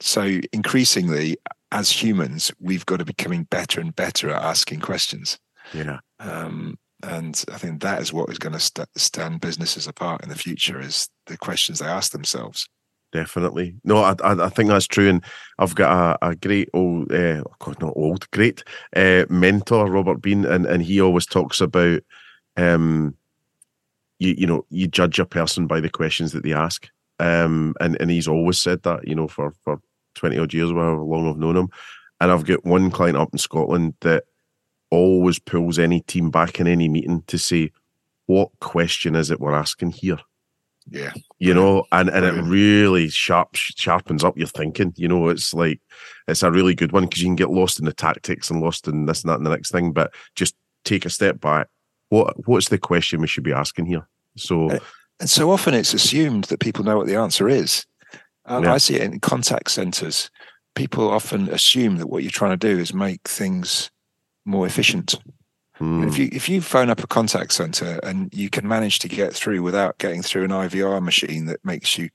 So 0.00 0.40
increasingly, 0.52 1.36
as 1.70 1.90
humans, 1.90 2.52
we've 2.60 2.84
got 2.84 2.98
to 2.98 3.04
be 3.04 3.12
becoming 3.12 3.46
better 3.48 3.80
and 3.80 3.94
better 3.94 4.30
at 4.30 4.42
asking 4.42 4.80
questions. 4.80 5.38
Yeah. 5.72 5.98
Um, 6.20 6.78
and 7.02 7.44
I 7.54 7.58
think 7.58 7.80
that 7.80 8.02
is 8.02 8.12
what 8.12 8.30
is 8.30 8.38
going 8.38 8.52
to 8.52 8.60
st- 8.60 8.88
stand 8.96 9.40
businesses 9.40 9.86
apart 9.86 10.22
in 10.22 10.28
the 10.28 10.42
future 10.46 10.80
is 10.80 11.08
the 11.26 11.36
questions 11.36 11.78
they 11.78 11.86
ask 11.86 12.12
themselves. 12.12 12.68
Definitely. 13.12 13.74
No, 13.84 13.98
I, 13.98 14.14
I 14.22 14.46
I 14.46 14.50
think 14.50 14.68
that's 14.68 14.88
true, 14.88 15.08
and 15.08 15.24
I've 15.58 15.74
got 15.74 16.18
a, 16.22 16.28
a 16.30 16.34
great 16.34 16.68
old, 16.74 17.12
uh, 17.12 17.42
course 17.58 17.78
not 17.80 17.96
old, 17.96 18.30
great 18.32 18.64
uh, 18.94 19.24
mentor, 19.30 19.90
Robert 19.90 20.20
Bean, 20.20 20.44
and 20.44 20.66
and 20.66 20.82
he 20.82 21.00
always 21.00 21.26
talks 21.26 21.60
about, 21.60 22.00
um, 22.56 23.14
you 24.18 24.34
you 24.38 24.46
know, 24.46 24.64
you 24.70 24.86
judge 24.86 25.18
a 25.18 25.26
person 25.26 25.66
by 25.66 25.80
the 25.80 25.90
questions 25.90 26.32
that 26.32 26.42
they 26.42 26.52
ask, 26.52 26.88
um, 27.18 27.74
and 27.80 27.96
and 28.00 28.10
he's 28.10 28.28
always 28.28 28.60
said 28.60 28.82
that, 28.82 29.06
you 29.06 29.14
know, 29.14 29.28
for 29.28 29.52
for 29.64 29.80
twenty 30.14 30.38
odd 30.38 30.54
years, 30.54 30.70
however 30.70 31.02
long 31.02 31.28
I've 31.28 31.38
known 31.38 31.56
him, 31.56 31.68
and 32.20 32.30
I've 32.30 32.44
got 32.44 32.64
one 32.64 32.90
client 32.90 33.16
up 33.16 33.30
in 33.32 33.38
Scotland 33.38 33.94
that 34.00 34.24
always 34.90 35.38
pulls 35.38 35.78
any 35.78 36.00
team 36.02 36.30
back 36.30 36.60
in 36.60 36.66
any 36.66 36.88
meeting 36.88 37.22
to 37.26 37.38
say, 37.38 37.72
what 38.26 38.50
question 38.60 39.14
is 39.16 39.30
it 39.30 39.40
we're 39.40 39.54
asking 39.54 39.90
here? 39.90 40.18
Yeah. 40.88 41.12
you 41.38 41.52
know, 41.52 41.84
and, 41.90 42.08
and 42.08 42.24
it 42.24 42.40
really 42.42 43.08
sharp 43.08 43.50
sharpens 43.54 44.22
up 44.22 44.38
your 44.38 44.46
thinking. 44.46 44.92
You 44.96 45.08
know, 45.08 45.28
it's 45.28 45.52
like 45.52 45.80
it's 46.28 46.42
a 46.42 46.50
really 46.50 46.74
good 46.74 46.92
one 46.92 47.04
because 47.04 47.22
you 47.22 47.28
can 47.28 47.36
get 47.36 47.50
lost 47.50 47.78
in 47.78 47.86
the 47.86 47.92
tactics 47.92 48.50
and 48.50 48.60
lost 48.60 48.86
in 48.86 49.06
this 49.06 49.22
and 49.22 49.30
that 49.30 49.38
and 49.38 49.46
the 49.46 49.50
next 49.50 49.72
thing, 49.72 49.92
but 49.92 50.14
just 50.36 50.54
take 50.84 51.04
a 51.04 51.10
step 51.10 51.40
back. 51.40 51.68
What 52.08 52.46
what's 52.48 52.68
the 52.68 52.78
question 52.78 53.20
we 53.20 53.26
should 53.26 53.44
be 53.44 53.52
asking 53.52 53.86
here? 53.86 54.06
So 54.36 54.70
Uh, 54.70 54.78
And 55.20 55.30
so 55.30 55.50
often 55.50 55.72
it's 55.74 55.94
assumed 55.94 56.44
that 56.44 56.60
people 56.60 56.84
know 56.84 56.96
what 56.98 57.06
the 57.06 57.16
answer 57.16 57.48
is. 57.48 57.86
Uh, 58.44 58.60
Yeah. 58.62 58.74
I 58.74 58.78
see 58.78 58.94
it 58.96 59.02
in 59.02 59.18
contact 59.20 59.70
centers. 59.70 60.30
People 60.74 61.08
often 61.10 61.48
assume 61.48 61.96
that 61.96 62.08
what 62.10 62.22
you're 62.22 62.30
trying 62.30 62.58
to 62.58 62.68
do 62.74 62.78
is 62.78 62.92
make 62.92 63.20
things 63.26 63.90
more 64.44 64.66
efficient. 64.66 65.14
mm, 65.80 66.06
If 66.06 66.18
you 66.18 66.28
if 66.32 66.48
you 66.48 66.60
phone 66.60 66.90
up 66.90 67.02
a 67.02 67.06
contact 67.06 67.52
center 67.52 67.98
and 68.02 68.32
you 68.32 68.48
can 68.50 68.68
manage 68.68 68.98
to 69.00 69.08
get 69.08 69.32
through 69.34 69.62
without 69.62 69.98
getting 69.98 70.22
through 70.22 70.44
an 70.44 70.52
IVR 70.52 71.00
machine 71.02 71.46
that 71.46 71.64
makes 71.64 71.96
you 71.98 72.08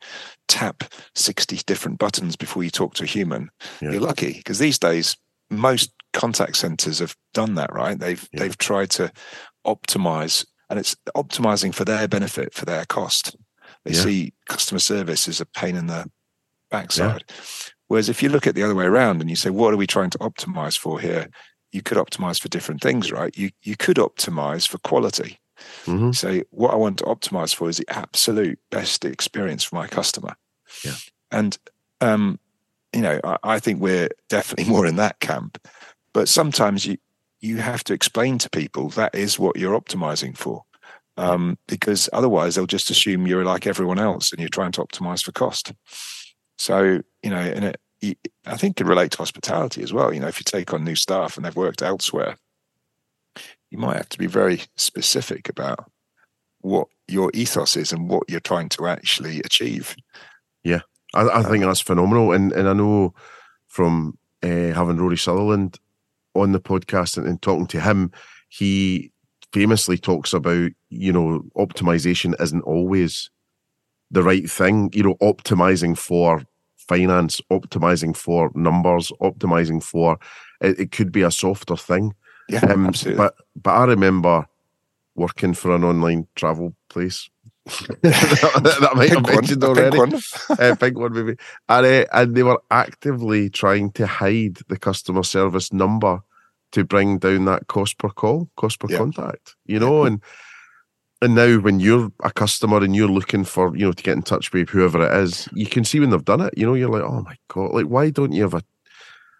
tap 0.48 0.84
60 1.16 1.58
different 1.66 1.98
buttons 2.00 2.36
before 2.36 2.64
you 2.64 2.70
talk 2.72 2.94
to 2.96 3.04
a 3.04 3.08
human, 3.08 3.50
Yeah. 3.82 3.92
you're 3.92 4.02
lucky 4.02 4.34
because 4.34 4.60
these 4.60 4.80
days 4.80 5.18
most 5.50 5.92
contact 6.14 6.56
centers 6.58 7.00
have 7.00 7.16
done 7.34 7.56
that, 7.56 7.74
right? 7.74 8.00
They've 8.00 8.28
Yeah. 8.32 8.39
they've 8.42 8.58
tried 8.58 8.89
to 8.92 9.12
optimize 9.66 10.45
and 10.70 10.80
it's 10.80 10.95
optimizing 11.16 11.74
for 11.74 11.86
their 11.86 12.07
benefit, 12.07 12.53
for 12.53 12.66
their 12.66 12.86
cost. 12.86 13.36
They 13.84 13.93
Yeah. 13.93 14.03
see 14.03 14.34
customer 14.47 14.80
service 14.80 15.28
as 15.28 15.41
a 15.41 15.45
pain 15.45 15.76
in 15.76 15.88
the 15.88 16.09
backside. 16.70 17.24
Whereas 17.88 18.09
if 18.09 18.24
you 18.24 18.30
look 18.30 18.47
at 18.47 18.55
the 18.55 18.64
other 18.64 18.76
way 18.76 18.86
around 18.86 19.20
and 19.22 19.30
you 19.30 19.36
say, 19.36 19.49
what 19.49 19.74
are 19.74 19.78
we 19.78 19.88
trying 19.88 20.12
to 20.12 20.18
optimize 20.20 20.78
for 20.78 20.99
here? 20.99 21.28
You 21.72 21.82
could 21.82 21.97
optimize 21.97 22.41
for 22.41 22.47
different 22.47 22.82
things, 22.82 23.12
right? 23.12 23.38
You 23.38 23.51
you 23.62 23.76
could 23.76 23.97
optimize 23.97 24.68
for 24.68 24.78
quality. 24.80 25.39
mhm, 25.86 26.16
Say 26.16 26.43
what 26.51 26.74
I 26.74 26.76
want 26.78 26.97
to 26.99 27.03
optimize 27.05 27.53
for 27.53 27.70
is 27.70 27.78
the 27.78 27.89
absolute 27.89 28.59
best 28.70 29.05
experience 29.05 29.64
for 29.64 29.76
my 29.76 29.88
customer. 29.88 30.36
Yeah. 30.84 30.95
And 31.32 31.57
um, 32.01 32.39
you 32.93 33.01
know, 33.01 33.20
I, 33.24 33.38
I 33.43 33.59
think 33.59 33.80
we're 33.82 34.09
definitely 34.30 34.66
more 34.74 34.86
in 34.86 34.95
that 34.97 35.20
camp. 35.20 35.57
But 36.14 36.28
sometimes 36.30 36.86
you 36.86 36.97
you 37.42 37.58
have 37.58 37.84
to 37.86 37.94
explain 37.94 38.38
to 38.38 38.50
people 38.50 38.89
that 38.89 39.14
is 39.16 39.39
what 39.39 39.58
you're 39.58 39.80
optimizing 39.80 40.38
for. 40.38 40.64
Um, 41.18 41.58
because 41.68 42.10
otherwise 42.14 42.56
they'll 42.56 42.66
just 42.66 42.89
assume 42.89 43.28
you're 43.28 43.44
like 43.46 43.68
everyone 43.68 44.00
else 44.00 44.32
and 44.32 44.39
you're 44.39 44.50
trying 44.50 44.72
to 44.74 44.82
optimize 44.82 45.24
for 45.24 45.34
cost. 45.34 45.74
So, 46.58 47.02
you 47.22 47.30
know, 47.30 47.38
and 47.38 47.66
it, 48.02 48.18
I 48.46 48.56
think 48.56 48.80
it 48.80 48.86
relate 48.86 49.12
to 49.12 49.18
hospitality 49.18 49.84
as 49.84 49.92
well. 49.92 50.14
You 50.14 50.20
know, 50.20 50.28
if 50.28 50.39
you 50.39 50.44
take 50.46 50.74
on 50.74 50.84
new 50.84 50.96
staff 50.96 51.36
and 51.36 51.46
they've 51.46 51.56
worked 51.56 51.82
elsewhere, 51.82 52.38
you 53.70 53.78
might 53.78 53.98
have 53.98 54.10
to 54.10 54.18
be 54.18 54.28
very 54.28 54.62
specific 54.76 55.50
about 55.50 55.89
what 56.62 56.88
your 57.08 57.32
ethos 57.34 57.76
is 57.76 57.92
and 57.92 58.10
what 58.10 58.24
you're 58.30 58.39
trying 58.39 58.70
to 58.70 58.88
actually 58.88 59.39
achieve. 59.39 59.96
Yeah, 60.64 60.82
I, 61.14 61.28
I 61.28 61.44
think 61.44 61.64
that's 61.64 61.82
phenomenal, 61.82 62.32
and 62.32 62.52
and 62.52 62.68
I 62.68 62.74
know 62.74 63.14
from 63.68 64.18
uh, 64.44 64.74
having 64.74 64.98
Rory 64.98 65.18
Sutherland 65.18 65.80
on 66.36 66.51
the 66.51 66.59
podcast 66.59 67.17
and, 67.17 67.27
and 67.27 67.41
talking 67.41 67.67
to 67.67 67.79
him, 67.82 68.11
he 68.49 69.11
famously 69.53 69.97
talks 69.97 70.34
about 70.34 70.71
you 70.89 71.11
know 71.11 71.43
optimization 71.57 72.39
isn't 72.41 72.61
always 72.61 73.29
the 74.11 74.23
right 74.23 74.49
thing. 74.49 74.89
You 74.93 75.03
know, 75.03 75.15
optimizing 75.15 75.97
for 75.97 76.43
finance, 76.77 77.41
optimizing 77.51 78.15
for 78.15 78.51
numbers, 78.53 79.11
optimizing 79.21 79.82
for 79.84 80.17
it, 80.61 80.79
it 80.79 80.91
could 80.91 81.11
be 81.11 81.21
a 81.21 81.32
softer 81.32 81.77
thing. 81.77 82.13
Yeah, 82.49 82.65
Um, 82.65 82.88
absolutely. 82.88 83.17
But 83.17 83.36
but 83.55 83.71
I 83.71 83.86
remember 83.86 84.45
working 85.15 85.53
for 85.53 85.75
an 85.75 85.84
online 85.84 86.27
travel 86.36 86.75
place. 86.89 87.29
that, 88.01 88.78
that 88.82 88.95
might 88.95 89.12
have 89.12 89.24
Pink 89.24 89.28
one, 89.32 89.36
mentioned 89.36 89.62
pink 89.76 89.78
already. 89.78 89.97
one. 89.97 90.16
uh, 90.49 90.76
pink 90.80 90.97
one 90.97 91.14
maybe. 91.14 91.36
And, 91.70 91.86
uh, 91.86 92.05
and 92.14 92.36
they 92.36 92.43
were 92.43 92.62
actively 92.72 93.49
trying 93.49 93.91
to 93.93 94.07
hide 94.07 94.57
the 94.68 94.78
customer 94.78 95.24
service 95.24 95.72
number 95.72 96.22
to 96.72 96.84
bring 96.84 97.20
down 97.20 97.45
that 97.45 97.68
cost 97.68 97.97
per 97.97 98.09
call, 98.09 98.49
cost 98.55 98.80
per 98.80 98.88
Yeah. 98.89 98.97
contact. 98.97 99.55
You 99.66 99.80
know, 99.80 100.03
and 100.05 100.22
and 101.22 101.36
now 101.36 101.57
when 101.59 101.80
you're 101.80 102.12
a 102.24 102.32
customer 102.32 102.78
and 102.84 102.95
you're 102.95 103.07
looking 103.07 103.43
for 103.43 103.76
you 103.78 103.86
know 103.86 103.91
to 103.91 104.03
get 104.03 104.16
in 104.16 104.24
touch 104.24 104.51
with 104.53 104.70
whoever 104.70 105.05
it 105.05 105.14
is, 105.24 105.47
you 105.53 105.68
can 105.68 105.84
see 105.86 105.99
when 105.99 106.09
they've 106.09 106.26
done 106.26 106.41
it. 106.41 106.53
You 106.57 106.66
know, 106.66 106.74
you're 106.74 106.89
like, 106.89 107.03
oh 107.03 107.22
my 107.22 107.36
god, 107.49 107.74
like 107.74 107.86
why 107.86 108.09
don't 108.09 108.32
you 108.34 108.41
have 108.43 108.55
a 108.55 108.64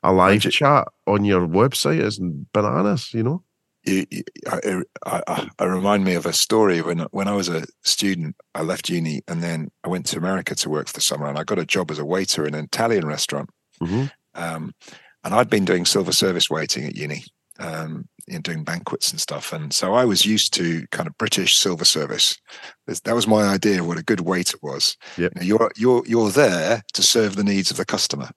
a 0.04 0.12
live 0.14 0.42
ju- 0.42 0.52
chat 0.52 0.88
on 1.08 1.26
your 1.26 1.48
website? 1.48 2.00
It's 2.00 2.20
bananas. 2.54 3.14
You 3.14 3.24
know. 3.24 3.44
You, 3.84 4.06
you, 4.12 4.24
I, 4.48 4.82
I, 5.06 5.50
I, 5.58 5.66
remind 5.66 6.04
me 6.04 6.14
of 6.14 6.26
a 6.26 6.34
story 6.34 6.82
when 6.82 7.00
when 7.12 7.28
I 7.28 7.34
was 7.34 7.50
a 7.50 7.66
student. 7.84 8.36
I 8.54 8.62
left 8.62 8.90
uni 8.90 9.22
and 9.28 9.42
then 9.42 9.72
I 9.84 9.90
went 9.90 10.06
to 10.08 10.18
America 10.18 10.54
to 10.56 10.70
work 10.70 10.88
for 10.88 10.94
the 10.94 11.02
summer, 11.02 11.28
and 11.28 11.38
I 11.38 11.44
got 11.44 11.60
a 11.60 11.66
job 11.66 11.90
as 11.90 12.00
a 12.00 12.06
waiter 12.06 12.46
in 12.46 12.54
an 12.54 12.66
Italian 12.66 13.08
restaurant. 13.08 13.50
Mhm. 13.82 14.12
Um, 14.36 14.74
and 15.24 15.34
I'd 15.34 15.50
been 15.50 15.66
doing 15.66 15.86
silver 15.86 16.12
service 16.12 16.50
waiting 16.50 16.86
at 16.86 16.96
uni, 16.96 17.24
um, 17.60 18.08
you 18.28 18.36
know, 18.36 18.42
doing 18.42 18.64
banquets 18.64 19.12
and 19.12 19.20
stuff, 19.20 19.52
and 19.52 19.74
so 19.74 19.94
I 19.94 20.06
was 20.06 20.26
used 20.26 20.54
to 20.56 20.86
kind 20.92 21.08
of 21.08 21.18
British 21.18 21.58
silver 21.58 21.86
service. 21.86 22.38
That 22.86 23.16
was 23.16 23.28
my 23.28 23.44
idea 23.44 23.80
of 23.80 23.88
what 23.88 23.98
a 23.98 24.04
good 24.04 24.22
waiter 24.22 24.58
was. 24.62 24.96
Yep. 25.18 25.34
You 25.36 25.40
know, 25.40 25.46
you're 25.46 25.72
you're 25.76 26.04
you're 26.06 26.32
there 26.32 26.84
to 26.94 27.04
serve 27.04 27.36
the 27.36 27.44
needs 27.44 27.72
of 27.72 27.78
the 27.78 27.86
customer. 27.86 28.30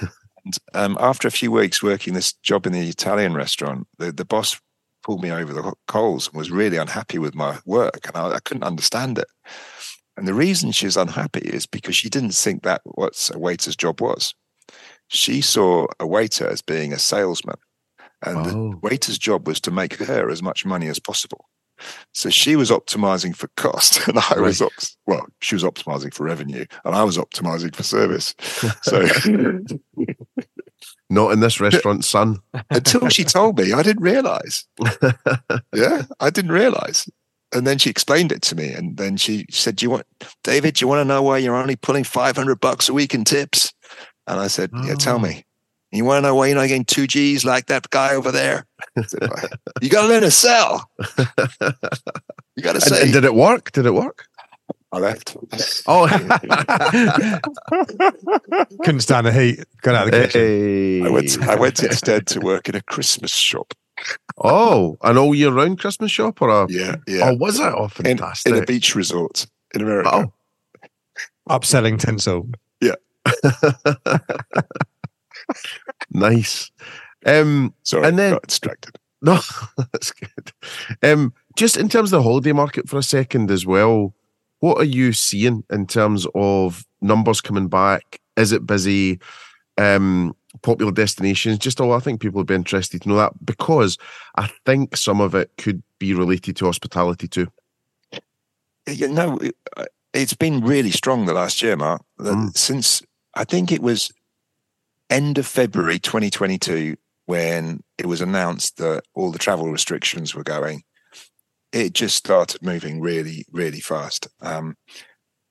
and 0.44 0.58
um, 0.74 0.96
after 1.00 1.26
a 1.26 1.32
few 1.32 1.50
weeks 1.50 1.82
working 1.82 2.14
this 2.14 2.34
job 2.34 2.66
in 2.66 2.72
the 2.72 2.88
Italian 2.88 3.34
restaurant, 3.34 3.86
the, 3.98 4.12
the 4.12 4.24
boss 4.24 4.60
pulled 5.10 5.22
me 5.24 5.32
over 5.32 5.52
the 5.52 5.72
coals 5.88 6.28
and 6.28 6.36
was 6.36 6.52
really 6.52 6.76
unhappy 6.76 7.18
with 7.18 7.34
my 7.34 7.58
work, 7.66 7.98
and 8.06 8.16
I, 8.16 8.34
I 8.34 8.38
couldn't 8.44 8.62
understand 8.62 9.18
it. 9.18 9.26
And 10.16 10.28
the 10.28 10.34
reason 10.34 10.70
she 10.70 10.86
was 10.86 10.96
unhappy 10.96 11.40
is 11.40 11.66
because 11.66 11.96
she 11.96 12.08
didn't 12.08 12.30
think 12.30 12.62
that 12.62 12.80
what 12.84 13.28
a 13.34 13.36
waiter's 13.36 13.74
job 13.74 14.00
was. 14.00 14.32
She 15.08 15.40
saw 15.40 15.88
a 15.98 16.06
waiter 16.06 16.46
as 16.48 16.62
being 16.62 16.92
a 16.92 16.98
salesman, 17.00 17.56
and 18.24 18.36
Oh. 18.38 18.44
the 18.44 18.76
waiter's 18.82 19.18
job 19.18 19.48
was 19.48 19.60
to 19.62 19.72
make 19.72 19.94
her 19.94 20.30
as 20.30 20.44
much 20.44 20.64
money 20.64 20.86
as 20.86 21.00
possible. 21.00 21.46
So 22.14 22.30
she 22.30 22.54
was 22.54 22.70
optimizing 22.70 23.34
for 23.34 23.48
cost, 23.56 23.98
and 24.06 24.16
I 24.16 24.38
was 24.38 24.60
Right. 24.60 24.66
ops- 24.72 24.96
well, 25.08 25.26
she 25.40 25.56
was 25.56 25.64
optimizing 25.64 26.14
for 26.14 26.22
revenue, 26.22 26.66
and 26.84 26.94
I 26.94 27.02
was 27.02 27.18
optimizing 27.18 27.74
for 27.74 27.82
service. 27.82 28.32
So 28.82 29.08
Not 31.10 31.32
in 31.32 31.40
this 31.40 31.60
restaurant, 31.60 32.04
son. 32.04 32.38
Until 32.70 33.08
she 33.08 33.24
told 33.24 33.58
me, 33.58 33.72
I 33.72 33.82
didn't 33.82 34.02
realize. 34.02 34.64
yeah, 35.74 36.02
I 36.20 36.30
didn't 36.30 36.52
realize. 36.52 37.08
And 37.52 37.66
then 37.66 37.78
she 37.78 37.90
explained 37.90 38.30
it 38.30 38.42
to 38.42 38.54
me. 38.54 38.72
And 38.72 38.96
then 38.96 39.16
she 39.16 39.44
said, 39.50 39.74
Do 39.76 39.84
you 39.84 39.90
want, 39.90 40.06
David, 40.44 40.74
do 40.76 40.84
you 40.84 40.88
want 40.88 41.00
to 41.00 41.04
know 41.04 41.20
why 41.22 41.38
you're 41.38 41.56
only 41.56 41.74
pulling 41.76 42.04
500 42.04 42.60
bucks 42.60 42.88
a 42.88 42.92
week 42.94 43.12
in 43.12 43.24
tips? 43.24 43.72
And 44.28 44.38
I 44.38 44.46
said, 44.46 44.70
Yeah, 44.84 44.94
tell 44.94 45.16
Oh. 45.16 45.18
me. 45.18 45.38
Ah. 45.40 45.42
You 45.92 46.04
want 46.04 46.22
to 46.22 46.28
know 46.28 46.36
why 46.36 46.46
you're 46.46 46.54
not 46.54 46.68
getting 46.68 46.84
two 46.84 47.08
G's 47.08 47.44
like 47.44 47.66
that 47.66 47.90
guy 47.90 48.14
over 48.14 48.30
there? 48.30 48.64
Said, 49.04 49.28
you 49.82 49.88
got 49.90 50.02
to 50.02 50.08
learn 50.08 50.22
to 50.22 50.30
sell. 50.30 50.88
You 52.56 52.64
got 52.64 52.72
to 52.72 52.76
And, 52.76 52.82
say, 52.82 53.02
and 53.04 53.12
did 53.12 53.24
it 53.24 53.34
work? 53.34 53.72
Did 53.72 53.86
it 53.86 53.94
work? 53.94 54.26
I 54.92 54.98
left. 54.98 55.36
Oh, 55.86 56.08
Couldn't 58.84 59.00
stand 59.00 59.26
the 59.26 59.32
heat. 59.32 59.64
Got 59.82 59.94
out 59.94 60.06
of 60.06 60.12
the 60.12 60.20
kitchen. 60.26 60.40
hey. 60.40 61.02
I 61.04 61.10
went, 61.10 61.42
I 61.42 61.54
went 61.54 61.82
instead 61.82 62.26
to 62.28 62.40
work 62.40 62.68
in 62.68 62.74
a 62.74 62.82
Christmas 62.82 63.32
shop. 63.32 63.72
Oh, 64.42 64.96
an 65.02 65.16
all 65.18 65.34
year 65.34 65.52
round 65.52 65.78
Christmas 65.78 66.10
shop 66.10 66.40
or 66.42 66.48
a? 66.48 66.66
Yeah, 66.68 66.96
yeah. 67.06 67.30
Oh, 67.30 67.34
was 67.36 67.60
it? 67.60 67.72
Oh, 67.76 67.84
in, 67.84 67.88
fantastic. 67.90 68.52
in 68.52 68.62
a 68.62 68.66
beach 68.66 68.94
resort 68.96 69.46
in 69.74 69.82
America. 69.82 70.10
Oh. 70.12 70.32
Upselling 71.48 71.98
tinsel. 71.98 72.48
Yeah. 72.80 72.94
nice. 76.10 76.70
Um, 77.26 77.74
Sorry, 77.82 78.06
and 78.08 78.18
then- 78.18 78.32
got 78.32 78.46
distracted. 78.46 78.96
No, 79.22 79.38
that's 79.76 80.12
good. 80.12 80.50
Um, 81.02 81.34
just 81.54 81.76
in 81.76 81.90
terms 81.90 82.10
of 82.10 82.18
the 82.18 82.22
holiday 82.22 82.52
market 82.52 82.88
for 82.88 82.96
a 82.96 83.02
second 83.02 83.50
as 83.50 83.66
well, 83.66 84.14
what 84.60 84.78
are 84.78 84.84
you 84.84 85.12
seeing 85.12 85.64
in 85.70 85.86
terms 85.86 86.26
of 86.34 86.86
numbers 87.00 87.40
coming 87.40 87.68
back? 87.68 88.20
Is 88.36 88.52
it 88.52 88.66
busy? 88.66 89.18
Um, 89.76 90.36
popular 90.62 90.92
destinations? 90.92 91.58
Just 91.58 91.80
all 91.80 91.92
I 91.92 92.00
think 92.00 92.20
people 92.20 92.38
would 92.38 92.46
be 92.46 92.54
interested 92.54 93.02
to 93.02 93.08
know 93.08 93.16
that 93.16 93.32
because 93.44 93.98
I 94.36 94.50
think 94.66 94.96
some 94.96 95.20
of 95.20 95.34
it 95.34 95.50
could 95.58 95.82
be 95.98 96.14
related 96.14 96.56
to 96.56 96.66
hospitality 96.66 97.28
too. 97.28 97.48
You 98.86 99.08
know, 99.08 99.38
uh, 99.76 99.84
it's 100.12 100.34
been 100.34 100.60
really 100.60 100.90
strong 100.90 101.26
the 101.26 101.34
last 101.34 101.62
year, 101.62 101.76
Mark. 101.76 102.02
Mm. 102.18 102.56
Since 102.56 103.02
I 103.34 103.44
think 103.44 103.70
it 103.72 103.82
was 103.82 104.12
end 105.08 105.38
of 105.38 105.46
February 105.46 105.98
2022 105.98 106.96
when 107.26 107.82
it 107.98 108.06
was 108.06 108.20
announced 108.20 108.78
that 108.78 109.02
all 109.14 109.30
the 109.30 109.38
travel 109.38 109.70
restrictions 109.70 110.34
were 110.34 110.42
going. 110.42 110.82
It 111.72 111.92
just 111.92 112.16
started 112.16 112.62
moving 112.62 113.00
really, 113.00 113.44
really 113.52 113.80
fast. 113.80 114.26
Um, 114.40 114.76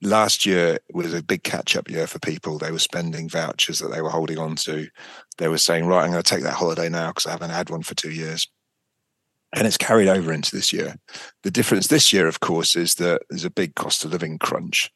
last 0.02 0.46
year 0.46 0.80
was 0.94 1.14
a 1.14 1.24
big 1.24 1.44
catch-up 1.44 1.90
year 1.90 2.08
for 2.08 2.20
people. 2.20 2.58
They 2.58 2.72
were 2.72 2.80
spending 2.80 3.30
vouchers 3.30 3.80
that 3.80 3.92
they 3.92 4.02
were 4.02 4.10
holding 4.10 4.38
on 4.38 4.56
to. 4.58 4.88
They 5.38 5.48
were 5.48 5.58
saying, 5.58 5.86
"Right, 5.86 6.04
I'm 6.04 6.12
going 6.12 6.24
to 6.24 6.30
take 6.30 6.44
that 6.44 6.56
holiday 6.56 6.90
now 6.90 7.10
because 7.10 7.26
I 7.26 7.32
haven't 7.32 7.52
had 7.52 7.70
one 7.70 7.84
for 7.84 7.96
two 7.96 8.12
years." 8.12 8.48
and 9.54 9.66
it's 9.66 9.78
carried 9.78 10.08
over 10.08 10.32
into 10.32 10.56
this 10.56 10.72
year. 10.72 10.96
The 11.44 11.52
difference 11.52 11.88
this 11.88 12.14
year, 12.14 12.28
of 12.28 12.40
course, 12.40 12.76
is 12.76 12.96
that 12.96 13.24
there's 13.30 13.46
a 13.46 13.50
big 13.50 13.76
cost 13.76 14.06
of 14.06 14.12
living 14.12 14.38
crunch, 14.38 14.92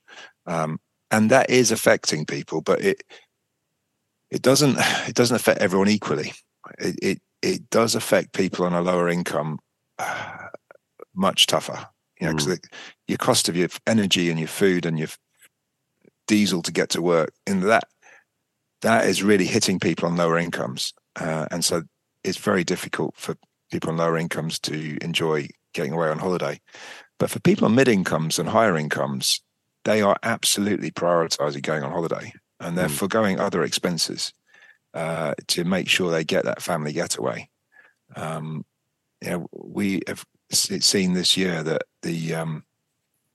um, 0.46 0.80
and 1.12 1.30
that 1.32 1.50
is 1.50 1.72
affecting 1.72 2.26
people. 2.26 2.62
But 2.62 2.82
it 2.82 3.04
it 4.30 4.42
doesn't 4.42 4.78
it 5.08 5.16
doesn't 5.16 5.36
affect 5.36 5.62
everyone 5.62 5.90
equally. 5.90 6.34
It 6.80 6.96
it, 7.02 7.22
it 7.42 7.70
does 7.70 7.96
affect 7.96 8.34
people 8.34 8.66
on 8.66 8.74
a 8.74 8.82
lower 8.82 9.10
income 9.10 9.60
uh, 10.00 10.43
much 11.16 11.48
tougher. 11.48 11.88
You 12.20 12.28
know, 12.28 12.36
because 12.36 12.60
your 13.08 13.18
cost 13.18 13.50
of 13.50 13.56
your 13.58 13.70
energy 13.88 14.30
and 14.30 14.40
your 14.40 14.48
food 14.48 14.86
and 14.86 14.98
your 14.98 15.10
diesel 16.28 16.62
to 16.62 16.72
get 16.72 16.90
to 16.90 17.02
work, 17.02 17.34
and 17.48 17.64
that 17.64 17.86
that 18.82 19.06
is 19.08 19.24
really 19.24 19.46
hitting 19.46 19.80
people 19.80 20.08
on 20.08 20.16
lower 20.16 20.38
incomes, 20.38 20.94
uh, 21.20 21.48
and 21.52 21.64
so 21.66 21.84
it's 22.24 22.38
very 22.38 22.64
difficult 22.64 23.16
for 23.18 23.36
people 23.72 23.90
on 23.90 23.98
lower 23.98 24.18
incomes 24.18 24.60
to 24.60 24.98
enjoy 25.02 25.48
getting 25.74 25.94
away 25.94 26.08
on 26.10 26.20
holiday. 26.20 26.60
But 27.20 27.30
for 27.30 27.40
people 27.40 27.66
on 27.66 27.76
mid 27.76 27.88
incomes 27.88 28.40
and 28.40 28.48
higher 28.50 28.78
incomes, 28.78 29.42
they 29.84 30.02
are 30.02 30.18
absolutely 30.24 30.92
prioritizing 30.92 31.62
going 31.62 31.84
on 31.84 31.92
holiday 31.92 32.34
and 32.60 32.78
they're 32.78 32.88
Mm. 32.88 32.98
foregoing 32.98 33.40
other 33.40 33.64
expenses 33.64 34.34
uh, 34.94 35.34
to 35.48 35.64
make 35.64 35.90
sure 35.90 36.12
they 36.12 36.24
get 36.24 36.46
that 36.46 36.62
family 36.62 36.94
getaway. 36.94 37.50
Um, 38.16 38.66
you 39.22 39.30
know, 39.32 39.48
we 39.52 40.02
have 40.08 40.24
s- 40.54 40.86
seen 40.86 41.14
this 41.14 41.36
year 41.38 41.64
that 41.64 41.84
the 42.02 42.34
um, 42.36 42.64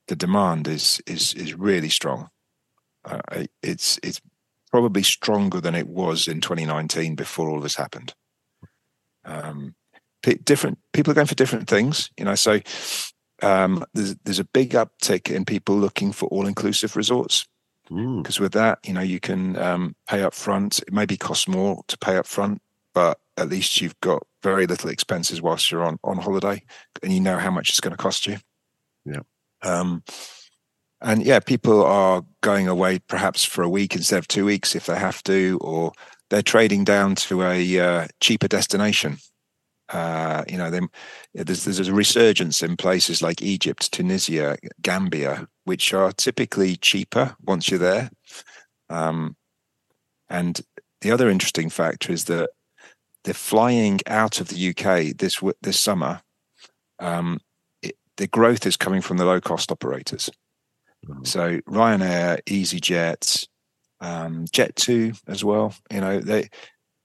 the 0.07 0.15
demand 0.15 0.67
is 0.67 1.01
is 1.05 1.33
is 1.35 1.53
really 1.53 1.89
strong. 1.89 2.29
Uh, 3.05 3.45
it's 3.61 3.99
it's 4.03 4.21
probably 4.71 5.03
stronger 5.03 5.59
than 5.61 5.75
it 5.75 5.87
was 5.87 6.27
in 6.27 6.41
2019 6.41 7.15
before 7.15 7.49
all 7.49 7.59
this 7.59 7.75
happened. 7.75 8.13
Um, 9.25 9.75
different 10.43 10.77
people 10.93 11.11
are 11.11 11.15
going 11.15 11.27
for 11.27 11.35
different 11.35 11.67
things, 11.67 12.09
you 12.17 12.25
know. 12.25 12.35
So 12.35 12.59
um, 13.41 13.83
there's 13.93 14.15
there's 14.23 14.39
a 14.39 14.43
big 14.45 14.71
uptick 14.71 15.31
in 15.33 15.45
people 15.45 15.75
looking 15.75 16.11
for 16.11 16.27
all 16.29 16.47
inclusive 16.47 16.95
resorts 16.95 17.47
Mm. 17.91 18.21
because 18.21 18.39
with 18.39 18.51
that, 18.51 18.77
you 18.85 18.93
know, 18.93 19.01
you 19.01 19.19
can 19.19 19.57
um, 19.57 19.95
pay 20.07 20.21
up 20.21 20.35
front. 20.35 20.77
It 20.77 20.93
maybe 20.93 21.17
costs 21.17 21.47
more 21.47 21.81
to 21.87 21.97
pay 21.97 22.17
up 22.17 22.27
front, 22.27 22.61
but 22.93 23.17
at 23.35 23.49
least 23.49 23.81
you've 23.81 23.99
got 23.99 24.21
very 24.43 24.67
little 24.67 24.89
expenses 24.89 25.41
whilst 25.41 25.71
you're 25.71 25.83
on 25.83 25.99
on 26.03 26.17
holiday, 26.17 26.63
and 27.03 27.13
you 27.13 27.19
know 27.19 27.37
how 27.37 27.51
much 27.51 27.69
it's 27.69 27.79
going 27.79 27.95
to 27.95 27.97
cost 27.97 28.27
you. 28.27 28.37
Yeah. 29.05 29.21
Um, 29.61 30.03
and 31.01 31.25
yeah, 31.25 31.39
people 31.39 31.83
are 31.83 32.23
going 32.41 32.67
away 32.67 32.99
perhaps 32.99 33.45
for 33.45 33.63
a 33.63 33.69
week 33.69 33.95
instead 33.95 34.19
of 34.19 34.27
two 34.27 34.45
weeks 34.45 34.75
if 34.75 34.85
they 34.85 34.97
have 34.99 35.23
to, 35.23 35.57
or 35.61 35.93
they're 36.29 36.41
trading 36.41 36.83
down 36.83 37.15
to 37.15 37.43
a 37.43 37.79
uh, 37.79 38.07
cheaper 38.19 38.47
destination. 38.47 39.17
Uh, 39.89 40.43
you 40.47 40.57
know, 40.57 40.69
there's 41.33 41.63
there's 41.63 41.87
a 41.87 41.93
resurgence 41.93 42.61
in 42.61 42.77
places 42.77 43.21
like 43.21 43.41
Egypt, 43.41 43.91
Tunisia, 43.91 44.57
Gambia, 44.81 45.47
which 45.63 45.93
are 45.93 46.11
typically 46.11 46.75
cheaper 46.75 47.35
once 47.43 47.69
you're 47.69 47.79
there. 47.79 48.11
Um, 48.89 49.35
and 50.29 50.61
the 51.01 51.11
other 51.11 51.29
interesting 51.29 51.69
factor 51.69 52.11
is 52.11 52.25
that 52.25 52.49
the 53.23 53.33
flying 53.33 53.99
out 54.07 54.39
of 54.39 54.49
the 54.49 54.69
UK 54.69 55.17
this 55.17 55.41
this 55.61 55.79
summer, 55.79 56.21
um, 56.99 57.39
it, 57.81 57.95
the 58.17 58.27
growth 58.27 58.65
is 58.65 58.77
coming 58.77 59.01
from 59.01 59.17
the 59.17 59.25
low 59.25 59.41
cost 59.41 59.71
operators. 59.71 60.29
So 61.23 61.59
Ryanair, 61.61 62.43
EasyJet, 62.43 63.47
um, 64.01 64.45
Jet2 64.45 65.19
as 65.27 65.43
well. 65.43 65.73
You 65.91 66.01
know 66.01 66.19
they 66.19 66.49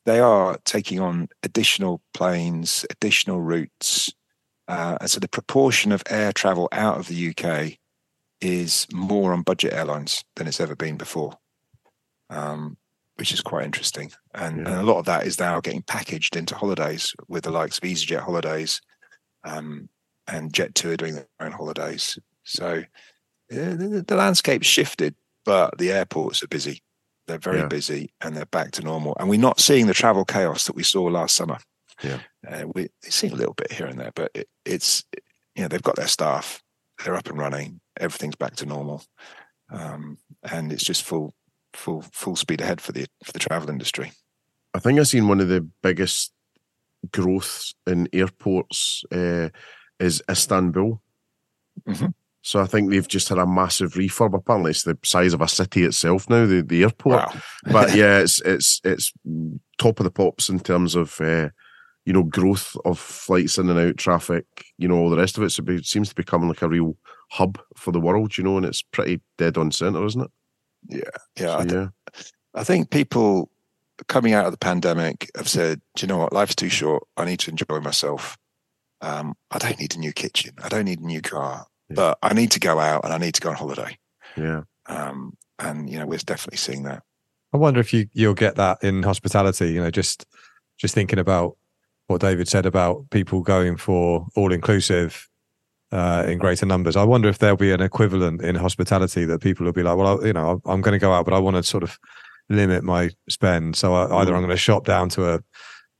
they 0.04 0.20
are 0.20 0.58
taking 0.64 1.00
on 1.00 1.28
additional 1.42 2.02
planes, 2.12 2.84
additional 2.90 3.40
routes, 3.40 4.12
uh, 4.68 4.98
and 5.00 5.10
so 5.10 5.20
the 5.20 5.28
proportion 5.28 5.92
of 5.92 6.02
air 6.08 6.32
travel 6.32 6.68
out 6.72 6.98
of 6.98 7.08
the 7.08 7.34
UK 7.34 7.78
is 8.40 8.86
more 8.92 9.32
on 9.32 9.42
budget 9.42 9.72
airlines 9.72 10.24
than 10.36 10.46
it's 10.46 10.60
ever 10.60 10.76
been 10.76 10.96
before, 10.96 11.38
um, 12.30 12.76
which 13.16 13.32
is 13.32 13.40
quite 13.40 13.64
interesting. 13.64 14.10
And, 14.34 14.58
Yeah. 14.58 14.72
and 14.72 14.80
a 14.80 14.82
lot 14.82 14.98
of 14.98 15.04
that 15.06 15.26
is 15.26 15.38
now 15.38 15.60
getting 15.60 15.82
packaged 15.82 16.36
into 16.36 16.54
holidays 16.54 17.14
with 17.28 17.44
the 17.44 17.50
likes 17.50 17.78
of 17.78 17.84
EasyJet 17.84 18.20
holidays 18.20 18.80
um, 19.44 19.88
and 20.26 20.52
Jet2 20.52 20.92
are 20.92 20.96
doing 20.96 21.14
their 21.14 21.26
own 21.40 21.52
holidays. 21.52 22.18
So 22.44 22.82
yeah, 23.50 23.70
the, 23.74 24.04
the 24.06 24.16
landscape's 24.16 24.66
shifted, 24.66 25.14
but 25.44 25.76
the 25.78 25.92
airports 25.92 26.42
are 26.42 26.48
busy. 26.48 26.82
They're 27.26 27.38
very 27.38 27.58
Yeah. 27.60 27.68
busy 27.68 28.12
and 28.20 28.36
they're 28.36 28.46
back 28.46 28.72
to 28.72 28.82
normal. 28.82 29.16
And 29.20 29.28
we're 29.28 29.38
not 29.40 29.60
seeing 29.60 29.86
the 29.86 29.94
travel 29.94 30.24
chaos 30.24 30.64
that 30.66 30.76
we 30.76 30.82
saw 30.82 31.04
last 31.04 31.36
summer. 31.36 31.58
Yeah. 32.02 32.18
Uh, 32.46 32.64
we 32.74 32.88
see 33.02 33.28
a 33.28 33.34
little 33.34 33.54
bit 33.54 33.70
here 33.72 33.86
and 33.86 33.98
there, 34.00 34.12
but 34.14 34.30
it, 34.34 34.48
it's, 34.64 35.04
you 35.54 35.62
know, 35.62 35.68
they've 35.68 35.82
got 35.82 35.96
their 35.96 36.08
staff, 36.08 36.60
they're 37.04 37.14
up 37.14 37.28
and 37.28 37.38
running, 37.38 37.80
everything's 37.98 38.34
back 38.36 38.56
to 38.56 38.66
normal. 38.66 39.04
Um, 39.70 40.18
and 40.42 40.72
it's 40.72 40.84
just 40.84 41.04
full, 41.04 41.32
full, 41.76 42.02
full 42.12 42.36
speed 42.36 42.60
ahead 42.60 42.80
for 42.80 42.92
the, 42.92 43.06
for 43.24 43.32
the 43.32 43.38
travel 43.38 43.70
industry. 43.70 44.12
I 44.74 44.78
think 44.78 44.98
I've 44.98 45.08
seen 45.08 45.28
one 45.28 45.40
of 45.40 45.48
the 45.48 45.66
biggest 45.82 46.32
growths 47.12 47.74
in 47.86 48.08
airports 48.12 49.04
uh, 49.12 49.48
is 50.00 50.22
Istanbul. 50.30 51.00
Mhm. 51.88 52.14
So 52.42 52.60
I 52.60 52.66
think 52.66 52.90
they've 52.90 53.08
just 53.08 53.28
had 53.30 53.38
a 53.38 53.46
massive 53.46 53.94
refurb. 53.94 54.34
Apparently, 54.34 54.70
it's 54.72 54.82
the 54.82 54.98
size 55.02 55.32
of 55.32 55.40
a 55.40 55.48
city 55.48 55.84
itself 55.84 56.28
now. 56.28 56.44
The 56.46 56.60
the 56.60 56.82
airport, 56.82 57.16
Wow. 57.16 57.40
but 57.72 57.94
yeah, 57.96 58.18
it's 58.18 58.40
it's 58.42 58.80
it's 58.84 59.12
top 59.78 59.98
of 59.98 60.04
the 60.04 60.10
pops 60.10 60.48
in 60.50 60.60
terms 60.60 60.94
of 60.94 61.18
uh, 61.22 61.48
you 62.04 62.12
know 62.12 62.22
growth 62.22 62.76
of 62.84 62.98
flights 62.98 63.56
in 63.56 63.70
and 63.70 63.78
out, 63.78 63.96
traffic, 63.96 64.44
you 64.76 64.86
know 64.88 64.96
all 64.96 65.08
the 65.08 65.16
rest 65.16 65.38
of 65.38 65.42
it. 65.44 65.50
So 65.50 65.62
it 65.66 65.86
seems 65.86 66.10
to 66.10 66.14
be 66.14 66.20
becoming 66.22 66.48
like 66.48 66.60
a 66.62 66.68
real 66.68 66.96
hub 67.30 67.58
for 67.76 67.92
the 67.92 68.00
world, 68.00 68.36
you 68.36 68.44
know, 68.44 68.58
and 68.58 68.66
it's 68.66 68.82
pretty 68.82 69.22
dead 69.38 69.56
on 69.56 69.70
center, 69.72 70.04
isn't 70.04 70.20
it? 70.22 70.30
Yeah. 70.89 71.01
So, 71.39 71.55
I, 71.59 71.62
th- 71.62 71.72
yeah, 71.72 71.89
I 72.55 72.64
think 72.64 72.91
people 72.91 73.51
coming 74.09 74.32
out 74.32 74.47
of 74.47 74.53
the 74.53 74.59
pandemic 74.59 75.30
have 75.37 75.49
said, 75.49 75.80
Do 75.97 76.05
you 76.05 76.09
know 76.09 76.18
what? 76.18 76.32
Life's 76.32 76.55
too 76.57 76.68
short. 76.68 77.05
I 77.16 77.24
need 77.24 77.41
to 77.41 77.51
enjoy 77.51 77.80
myself. 77.80 78.37
Um, 79.01 79.35
I 79.51 79.59
don't 79.59 79.78
need 79.78 79.95
a 79.95 79.99
new 79.99 80.12
kitchen. 80.12 80.55
I 80.62 80.68
don't 80.68 80.85
need 80.87 81.01
a 81.01 81.07
new 81.07 81.20
car, 81.20 81.66
Yeah. 81.91 81.95
but 81.97 82.18
I 82.22 82.32
need 82.35 82.51
to 82.53 82.61
go 82.61 82.78
out 82.78 83.05
and 83.05 83.12
I 83.12 83.18
need 83.18 83.35
to 83.35 83.41
go 83.41 83.51
on 83.51 83.57
holiday. 83.57 83.99
yeah. 84.37 84.62
Um, 84.87 85.37
and, 85.59 85.89
you 85.89 85.99
know, 85.99 86.07
we're 86.07 86.18
definitely 86.18 86.59
seeing 86.59 86.82
that. 86.85 87.03
I 87.53 87.57
wonder 87.57 87.78
if 87.80 87.93
you 87.95 88.09
you'll 88.12 88.35
get 88.35 88.57
that 88.57 88.82
in 88.82 89.03
hospitality. 89.05 89.72
You 89.72 89.80
know, 89.82 89.91
just 89.91 90.26
just 90.76 90.95
thinking 90.95 91.20
about 91.20 91.57
what 92.09 92.20
David 92.20 92.49
said 92.49 92.66
about 92.66 93.09
people 93.11 93.41
going 93.43 93.76
for 93.76 94.26
all 94.35 94.53
inclusive 94.53 95.28
uh, 95.95 96.24
in 96.26 96.38
greater 96.38 96.66
numbers. 96.66 96.97
I 96.97 97.05
wonder 97.05 97.28
if 97.28 97.38
there'll 97.38 97.57
be 97.57 97.70
an 97.70 97.80
equivalent 97.80 98.42
in 98.42 98.57
hospitality 98.57 99.24
that 99.26 99.40
people 99.40 99.64
will 99.64 99.72
be 99.72 99.84
like, 99.84 99.97
well, 99.97 100.20
I, 100.20 100.26
you 100.26 100.32
know, 100.32 100.61
I'm 100.66 100.80
going 100.80 100.92
to 100.92 100.99
go 100.99 101.12
out, 101.12 101.24
but 101.24 101.34
I 101.34 101.38
want 101.38 101.57
to 101.57 101.62
sort 101.62 101.84
of 101.84 101.97
limit 102.49 102.82
my 102.82 103.11
spend. 103.28 103.76
So 103.76 103.95
I, 103.95 104.20
either 104.20 104.34
I'm 104.34 104.42
going 104.42 104.51
to 104.51 104.57
shop 104.57 104.86
down 104.86 105.09
to 105.11 105.34
a 105.34 105.40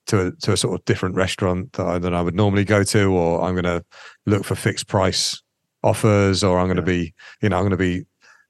to 0.09 0.27
a 0.27 0.31
to 0.33 0.53
a 0.53 0.57
sort 0.57 0.79
of 0.79 0.85
different 0.85 1.15
restaurant 1.15 1.75
that 1.75 1.87
I, 1.87 1.99
than 1.99 2.13
I 2.13 2.23
would 2.23 2.35
normally 2.35 2.65
go 2.65 2.83
to, 2.83 3.13
or 3.13 3.43
I'm 3.43 3.55
going 3.55 3.65
to 3.65 3.85
look 4.27 4.45
for 4.45 4.57
fixed 4.57 4.89
price 4.89 5.41
offers, 5.85 6.43
or 6.43 6.59
I'm 6.59 6.67
going 6.67 6.77
to 6.77 6.83
be, 6.83 7.15
you 7.41 7.49
know, 7.49 7.57
I'm 7.57 7.63
going 7.63 7.71
to 7.71 7.77
be 7.77 8.05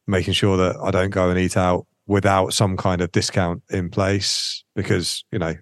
making 0.07 0.33
sure 0.33 0.57
that 0.57 0.77
I 0.83 0.91
don't 0.91 1.11
go 1.11 1.29
and 1.29 1.39
eat 1.39 1.59
out 1.59 1.87
without 2.07 2.55
some 2.55 2.79
kind 2.79 3.03
of 3.03 3.13
discount 3.13 3.63
in 3.69 3.91
place 3.91 4.65
because 4.75 5.25
you 5.31 5.39
know 5.39 5.55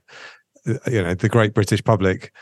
you 0.86 1.02
know 1.02 1.14
the 1.14 1.28
great 1.28 1.54
british 1.54 1.82
public 1.84 2.32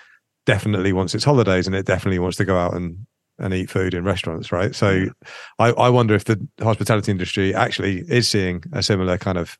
definitely 0.47 0.93
wants 0.93 1.14
its 1.14 1.24
holidays 1.24 1.66
and 1.66 1.76
it 1.76 1.84
definitely 1.84 2.18
wants 2.18 2.38
to 2.38 2.47
go 2.47 2.57
out 2.57 2.74
and 2.74 3.07
and 3.41 3.55
eat 3.55 3.70
food 3.70 3.95
in 3.95 4.05
restaurants 4.05 4.53
right 4.53 4.74
so 4.74 5.07
I, 5.59 5.70
I 5.70 5.88
wonder 5.88 6.14
if 6.14 6.24
the 6.24 6.47
hospitality 6.61 7.11
industry 7.11 7.55
actually 7.55 8.01
is 8.09 8.28
seeing 8.28 8.62
a 8.72 8.82
similar 8.82 9.18
kind 9.18 9.38
of 9.38 9.59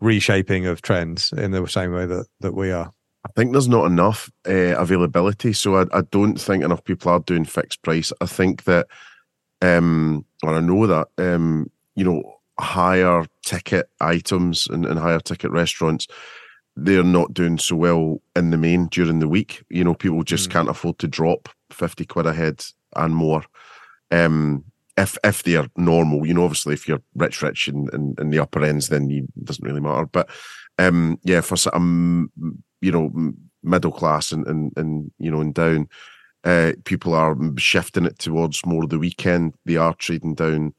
reshaping 0.00 0.66
of 0.66 0.82
trends 0.82 1.32
in 1.32 1.50
the 1.50 1.66
same 1.66 1.92
way 1.92 2.06
that 2.06 2.26
that 2.40 2.54
we 2.54 2.70
are 2.70 2.92
I 3.24 3.28
think 3.36 3.52
there's 3.52 3.68
not 3.68 3.86
enough 3.86 4.30
uh, 4.48 4.76
availability, 4.76 5.52
so 5.52 5.76
I, 5.76 5.84
I, 5.92 6.02
don't 6.10 6.40
think 6.40 6.64
enough 6.64 6.82
people 6.84 7.12
are 7.12 7.20
doing 7.20 7.44
fixed 7.44 7.82
price. 7.82 8.14
I 8.22 8.26
think 8.26 8.64
that, 8.64 8.86
um, 9.60 10.24
or 10.42 10.54
I 10.54 10.60
know 10.60 10.86
that, 10.86 11.08
um, 11.18 11.70
you 11.96 12.04
know, 12.04 12.22
higher 12.58 13.26
ticket 13.44 13.90
items 14.00 14.66
and, 14.68 14.86
and 14.86 14.98
higher 14.98 15.20
ticket 15.20 15.50
restaurants, 15.50 16.06
they're 16.76 17.02
not 17.02 17.34
doing 17.34 17.58
so 17.58 17.76
well 17.76 18.22
in 18.34 18.50
the 18.50 18.56
main 18.56 18.86
during 18.86 19.18
the 19.18 19.28
week. 19.28 19.64
You 19.68 19.84
know, 19.84 19.94
people 19.94 20.22
just 20.22 20.48
mm. 20.48 20.52
can't 20.52 20.70
afford 20.70 20.98
to 21.00 21.08
drop 21.08 21.50
50 21.72 22.06
quid 22.06 22.26
a 22.26 22.32
head 22.32 22.64
and 22.96 23.14
more. 23.14 23.42
Um, 24.10 24.64
if 24.96 25.16
if 25.24 25.42
they're 25.42 25.68
normal, 25.76 26.26
you 26.26 26.34
know, 26.34 26.44
obviously 26.44 26.74
if 26.74 26.86
you're 26.86 27.02
rich, 27.14 27.42
rich 27.42 27.68
in, 27.68 27.88
in, 27.92 28.14
in 28.18 28.30
the 28.30 28.38
upper 28.38 28.62
ends, 28.62 28.88
then 28.88 29.10
it 29.10 29.44
doesn't 29.44 29.64
really 29.64 29.80
matter. 29.80 30.06
But 30.06 30.28
um, 30.78 31.18
yeah, 31.22 31.40
for 31.40 31.56
some, 31.56 32.30
you 32.80 32.92
know, 32.92 33.32
middle 33.62 33.92
class 33.92 34.32
and, 34.32 34.46
and, 34.46 34.72
and 34.76 35.10
you 35.18 35.30
know, 35.30 35.40
and 35.40 35.54
down, 35.54 35.88
uh, 36.44 36.72
people 36.84 37.14
are 37.14 37.36
shifting 37.56 38.06
it 38.06 38.18
towards 38.18 38.64
more 38.64 38.84
of 38.84 38.90
the 38.90 38.98
weekend. 38.98 39.54
They 39.64 39.76
are 39.76 39.94
trading 39.94 40.34
down. 40.34 40.74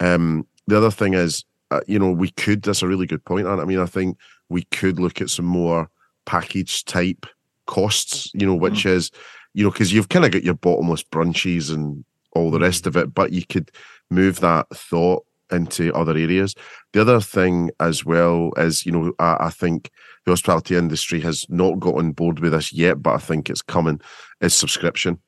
Um, 0.00 0.46
the 0.66 0.76
other 0.76 0.90
thing 0.90 1.14
is, 1.14 1.44
uh, 1.70 1.80
you 1.86 1.98
know, 1.98 2.10
we 2.10 2.30
could. 2.30 2.62
That's 2.62 2.82
a 2.82 2.88
really 2.88 3.06
good 3.06 3.24
point. 3.24 3.46
I 3.46 3.64
mean, 3.64 3.80
I 3.80 3.86
think 3.86 4.18
we 4.48 4.62
could 4.64 4.98
look 4.98 5.20
at 5.20 5.30
some 5.30 5.46
more 5.46 5.90
package 6.26 6.84
type 6.84 7.26
costs. 7.66 8.30
You 8.34 8.46
know, 8.46 8.54
which 8.54 8.84
mm. 8.84 8.90
is, 8.90 9.10
you 9.54 9.64
know, 9.64 9.70
because 9.70 9.92
you've 9.92 10.08
kind 10.08 10.24
of 10.24 10.30
got 10.30 10.44
your 10.44 10.54
bottomless 10.54 11.02
brunches 11.02 11.72
and 11.72 12.04
all 12.32 12.50
the 12.50 12.60
rest 12.60 12.84
mm. 12.84 12.88
of 12.88 12.96
it, 12.96 13.14
but 13.14 13.32
you 13.32 13.44
could 13.44 13.70
move 14.10 14.40
that 14.40 14.68
thought 14.70 15.24
into 15.50 15.92
other 15.94 16.16
areas. 16.16 16.54
The 16.92 17.00
other 17.00 17.20
thing 17.20 17.70
as 17.80 18.04
well 18.04 18.52
is, 18.56 18.84
you 18.84 18.92
know, 18.92 19.12
I, 19.18 19.36
I, 19.40 19.50
think 19.50 19.90
the 20.24 20.32
hospitality 20.32 20.76
industry 20.76 21.20
has 21.20 21.46
not 21.48 21.80
got 21.80 21.96
on 21.96 22.12
board 22.12 22.40
with 22.40 22.52
this 22.52 22.72
yet, 22.72 23.02
but 23.02 23.14
I 23.14 23.18
think 23.18 23.48
it's 23.48 23.62
coming. 23.62 24.00
Is 24.40 24.54
subscription. 24.54 25.18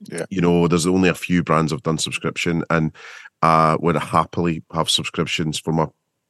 Yeah. 0.00 0.26
You 0.30 0.40
know, 0.40 0.68
there's 0.68 0.86
only 0.86 1.08
a 1.08 1.14
few 1.14 1.42
brands 1.42 1.72
have 1.72 1.82
done 1.82 1.98
subscription, 1.98 2.62
and 2.70 2.92
uh, 3.42 3.76
would 3.80 3.96
happily 3.96 4.62
have 4.72 4.88
subscriptions 4.88 5.58
for 5.58 5.72
my 5.72 5.86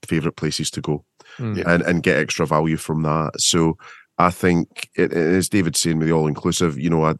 favorite 0.07 0.37
places 0.37 0.71
to 0.71 0.81
go 0.81 1.05
mm. 1.39 1.63
and, 1.67 1.83
and 1.83 2.03
get 2.03 2.19
extra 2.19 2.47
value 2.47 2.77
from 2.77 3.03
that. 3.03 3.33
So 3.39 3.77
I 4.19 4.31
think, 4.31 4.91
it, 4.95 5.13
as 5.13 5.49
David's 5.49 5.79
saying, 5.79 5.99
with 5.99 6.09
the 6.09 6.15
all 6.15 6.27
inclusive, 6.27 6.79
you 6.79 6.91
know, 6.91 7.05
I, 7.05 7.15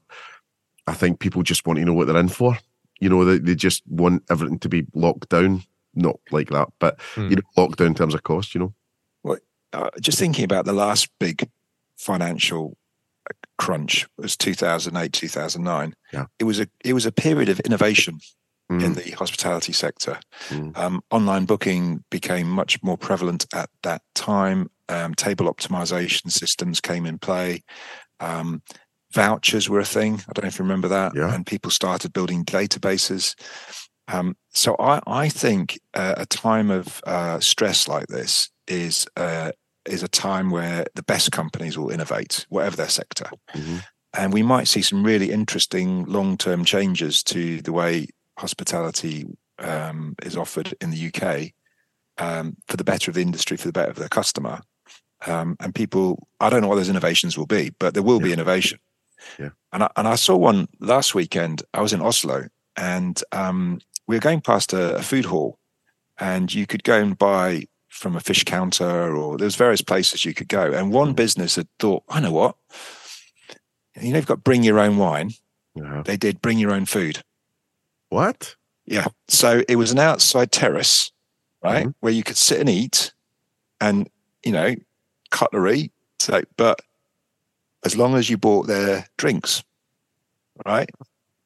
I 0.87 0.95
think 0.95 1.21
people 1.21 1.43
just 1.43 1.67
want 1.67 1.79
to 1.79 1.85
know 1.85 1.93
what 1.93 2.07
they're 2.07 2.17
in 2.17 2.29
for. 2.29 2.59
You 3.01 3.09
know, 3.09 3.25
they, 3.25 3.39
they 3.39 3.55
just 3.55 3.83
want 3.87 4.25
everything 4.31 4.59
to 4.61 4.69
be 4.69 4.87
locked 4.95 5.29
down. 5.29 5.63
Not 5.95 6.19
like 6.31 6.51
that, 6.51 6.69
but 6.79 6.99
mm. 7.15 7.31
you 7.31 7.37
know, 7.37 7.43
locked 7.57 7.79
down 7.79 7.89
in 7.89 7.95
terms 7.95 8.15
of 8.15 8.23
cost. 8.23 8.55
You 8.55 8.61
know, 8.61 8.75
well, 9.23 9.39
uh, 9.73 9.91
just 10.01 10.19
thinking 10.19 10.45
about 10.45 10.65
the 10.65 10.73
last 10.73 11.09
big 11.19 11.49
financial 11.97 12.77
uh, 13.29 13.35
crunch 13.57 14.07
was 14.17 14.37
2008 14.37 15.13
2009 15.13 15.93
yeah 16.13 16.27
it 16.39 16.45
was 16.45 16.61
a 16.61 16.69
it 16.85 16.93
was 16.93 17.05
a 17.05 17.11
period 17.11 17.49
of 17.49 17.59
innovation 17.61 18.21
mm. 18.71 18.83
in 18.83 18.95
the 18.95 19.11
hospitality 19.13 19.73
sector. 19.73 20.19
Mm. 20.49 20.77
Um, 20.77 21.03
online 21.11 21.45
booking 21.45 22.05
became 22.11 22.49
much 22.49 22.83
more 22.83 22.97
prevalent 22.97 23.47
at 23.55 23.71
that 23.83 24.03
time. 24.15 24.71
Um, 24.89 25.15
table 25.15 25.53
optimization 25.53 26.31
systems 26.31 26.81
came 26.81 27.07
in 27.07 27.19
play. 27.19 27.63
Um, 28.21 28.63
vouchers 29.13 29.69
were 29.69 29.81
a 29.81 29.85
thing. 29.85 30.15
I 30.29 30.33
don't 30.33 30.45
know 30.45 30.49
if 30.49 30.59
you 30.59 30.65
remember 30.65 30.89
that. 30.89 31.13
Yeah. 31.15 31.35
And 31.35 31.47
people 31.47 31.71
started 31.71 32.13
building 32.13 32.45
databases. 32.45 33.35
Um, 34.09 34.37
so 34.51 34.75
I, 34.79 35.01
I 35.07 35.29
think 35.29 35.79
uh, 35.95 36.15
a 36.17 36.27
time 36.27 36.71
of 36.71 37.01
uh, 37.07 37.41
stress 37.41 37.87
like 37.89 38.07
this 38.07 38.51
is 38.67 39.07
uh, 39.17 39.53
is 39.87 40.03
a 40.03 40.09
time 40.09 40.51
where 40.51 40.87
the 40.95 41.03
best 41.03 41.33
companies 41.33 41.79
will 41.79 41.91
innovate, 41.91 42.47
whatever 42.49 42.77
their 42.77 42.89
sector. 42.89 43.31
Mm-hmm. 43.55 43.79
And 44.15 44.33
we 44.33 44.43
might 44.43 44.69
see 44.69 44.83
some 44.83 45.05
really 45.05 45.31
interesting 45.31 46.05
long 46.07 46.37
term 46.37 46.65
changes 46.65 47.23
to 47.25 47.61
the 47.61 47.73
way 47.73 48.09
hospitality 48.39 49.27
um, 49.59 50.15
is 50.23 50.37
offered 50.37 50.75
in 50.81 50.91
the 50.91 51.13
UK 51.13 51.53
um, 52.19 52.57
for 52.69 52.77
the 52.77 52.85
better 52.85 53.11
of 53.11 53.15
the 53.15 53.23
industry, 53.23 53.57
for 53.57 53.67
the 53.67 53.73
better 53.73 53.91
of 53.91 53.97
the 53.97 54.09
customer. 54.09 54.61
Um, 55.27 55.57
and 55.61 55.75
people, 55.75 56.29
I 56.41 56.49
don't 56.49 56.63
know 56.63 56.69
what 56.69 56.77
those 56.77 56.89
innovations 56.89 57.37
will 57.37 57.47
be, 57.47 57.71
but 57.79 57.95
there 57.95 58.03
will 58.03 58.21
yeah. 58.21 58.25
be 58.25 58.33
innovation. 58.33 58.79
Yeah. 59.39 59.51
And 59.73 59.85
I, 59.85 59.91
and 59.97 60.07
I 60.07 60.15
saw 60.15 60.37
one 60.37 60.69
last 60.81 61.15
weekend. 61.15 61.63
I 61.75 61.81
was 61.81 61.93
in 61.93 62.01
Oslo, 62.01 62.49
and 62.77 63.23
um, 63.33 63.81
we 64.07 64.17
were 64.17 64.21
going 64.21 64.41
past 64.41 64.73
a, 64.73 64.97
a 64.97 65.03
food 65.03 65.25
hall, 65.25 65.59
and 66.19 66.53
you 66.55 66.67
could 66.67 66.85
go 66.85 67.01
and 67.01 67.19
buy 67.19 67.67
from 67.89 68.15
a 68.15 68.21
fish 68.21 68.45
counter, 68.45 69.17
or 69.17 69.37
there's 69.37 69.57
various 69.57 69.83
places 69.83 70.25
you 70.25 70.35
could 70.35 70.49
go. 70.49 70.73
And 70.73 70.93
one 70.93 71.13
mm. 71.13 71.17
business 71.17 71.57
had 71.57 71.69
thought, 71.79 72.05
I 72.09 72.21
know 72.21 72.33
what, 72.33 72.57
you 74.01 74.11
know, 74.11 74.19
you've 74.19 74.27
got 74.27 74.45
bring 74.45 74.63
your 74.63 74.79
own 74.79 74.99
wine. 74.99 75.33
Yeah. 75.75 76.03
They 76.05 76.17
did 76.17 76.41
bring 76.41 76.59
your 76.59 76.73
own 76.73 76.87
food. 76.87 77.23
What? 78.09 78.55
Yeah. 78.87 79.07
So 79.29 79.63
it 79.69 79.77
was 79.77 79.91
an 79.91 79.99
outside 79.99 80.53
terrace, 80.53 81.11
right, 81.63 81.87
mm-hmm. 81.87 81.91
where 82.01 82.13
you 82.13 82.23
could 82.23 82.37
sit 82.37 82.61
and 82.61 82.69
eat, 82.69 83.13
and 83.81 84.09
you 84.45 84.53
know, 84.53 84.75
cutlery. 85.31 85.93
So, 86.21 86.43
but 86.57 86.81
as 87.85 87.97
long 87.97 88.15
as 88.17 88.29
you 88.29 88.37
bought 88.37 88.67
their 88.67 89.07
drinks, 89.17 89.63
right? 90.67 90.91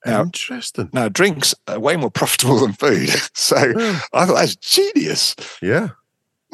Now, 0.05 0.23
Interesting. 0.23 0.91
Now, 0.93 1.09
drinks 1.09 1.55
are 1.69 1.79
way 1.79 1.97
more 1.97 2.11
profitable 2.11 2.59
than 2.61 2.73
food. 2.73 3.11
So 3.35 3.57
yeah. 3.57 4.01
I 4.13 4.27
thought 4.27 4.35
that's 4.35 4.57
genius. 4.57 5.37
Yeah. 5.61 5.91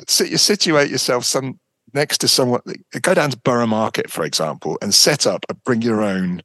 So 0.07 0.25
you 0.25 0.37
situate 0.37 0.91
yourself 0.91 1.25
some 1.25 1.59
next 1.95 2.19
to 2.19 2.29
someone. 2.29 2.61
Go 3.01 3.15
down 3.15 3.31
to 3.31 3.39
Borough 3.39 3.67
Market, 3.67 4.11
for 4.11 4.25
example, 4.25 4.79
and 4.83 4.95
set 4.95 5.27
up 5.27 5.45
a 5.49 5.55
bring 5.55 5.83
your 5.83 6.03
own 6.03 6.43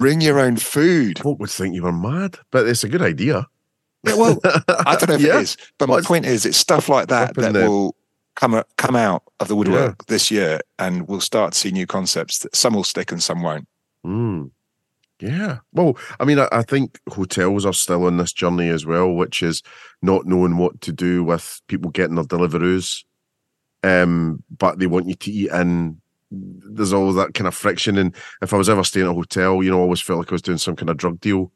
Bring 0.00 0.22
your 0.22 0.40
own 0.40 0.56
food. 0.56 1.18
Folk 1.18 1.38
would 1.40 1.50
think 1.50 1.74
you 1.74 1.82
were 1.82 1.92
mad, 1.92 2.38
but 2.50 2.66
it's 2.66 2.82
a 2.82 2.88
good 2.88 3.02
idea. 3.02 3.46
Yeah, 4.02 4.14
well, 4.14 4.40
I 4.42 4.96
don't 4.96 5.10
know 5.10 5.16
if 5.16 5.20
yeah. 5.20 5.36
it 5.36 5.42
is, 5.42 5.58
but 5.76 5.90
my 5.90 6.00
point 6.00 6.24
is, 6.24 6.46
it's 6.46 6.56
stuff 6.56 6.88
like 6.88 7.08
that 7.08 7.34
that 7.34 7.52
will 7.52 7.94
come 8.40 8.62
come 8.78 8.96
out 8.96 9.22
of 9.38 9.48
the 9.48 9.56
woodwork 9.56 9.96
yeah. 9.98 10.04
this 10.08 10.30
year, 10.30 10.60
and 10.78 11.06
we'll 11.06 11.20
start 11.20 11.52
to 11.52 11.58
see 11.58 11.70
new 11.70 11.86
concepts. 11.86 12.38
That 12.40 12.56
some 12.56 12.74
will 12.74 12.84
stick 12.84 13.12
and 13.12 13.22
some 13.22 13.42
won't. 13.42 13.68
Mm. 14.04 14.50
Yeah. 15.20 15.58
Well, 15.72 15.98
I 16.18 16.24
mean, 16.24 16.38
I, 16.38 16.48
I, 16.50 16.62
think 16.62 16.98
hotels 17.10 17.66
are 17.66 17.74
still 17.74 18.06
on 18.06 18.16
this 18.16 18.32
journey 18.32 18.70
as 18.70 18.86
well, 18.86 19.12
which 19.12 19.42
is 19.42 19.62
not 20.00 20.24
knowing 20.24 20.56
what 20.56 20.80
to 20.80 20.92
do 20.92 21.22
with 21.22 21.60
people 21.68 21.90
getting 21.90 22.14
their 22.14 22.24
deliveries. 22.24 23.04
Um, 23.82 24.42
but 24.56 24.78
they 24.78 24.86
want 24.86 25.08
you 25.08 25.14
to 25.14 25.30
eat 25.30 25.50
in 25.50 26.00
there's 26.30 26.92
all 26.92 27.12
that 27.12 27.34
kind 27.34 27.48
of 27.48 27.54
friction. 27.54 27.98
And 27.98 28.14
if 28.40 28.54
I 28.54 28.56
was 28.56 28.70
ever 28.70 28.84
staying 28.84 29.06
at 29.06 29.10
a 29.10 29.14
hotel, 29.14 29.62
you 29.62 29.70
know, 29.70 29.80
I 29.80 29.82
always 29.82 30.00
felt 30.00 30.20
like 30.20 30.30
I 30.30 30.34
was 30.34 30.42
doing 30.42 30.58
some 30.58 30.76
kind 30.76 30.88
of 30.88 30.96
drug 30.96 31.20
deal 31.20 31.52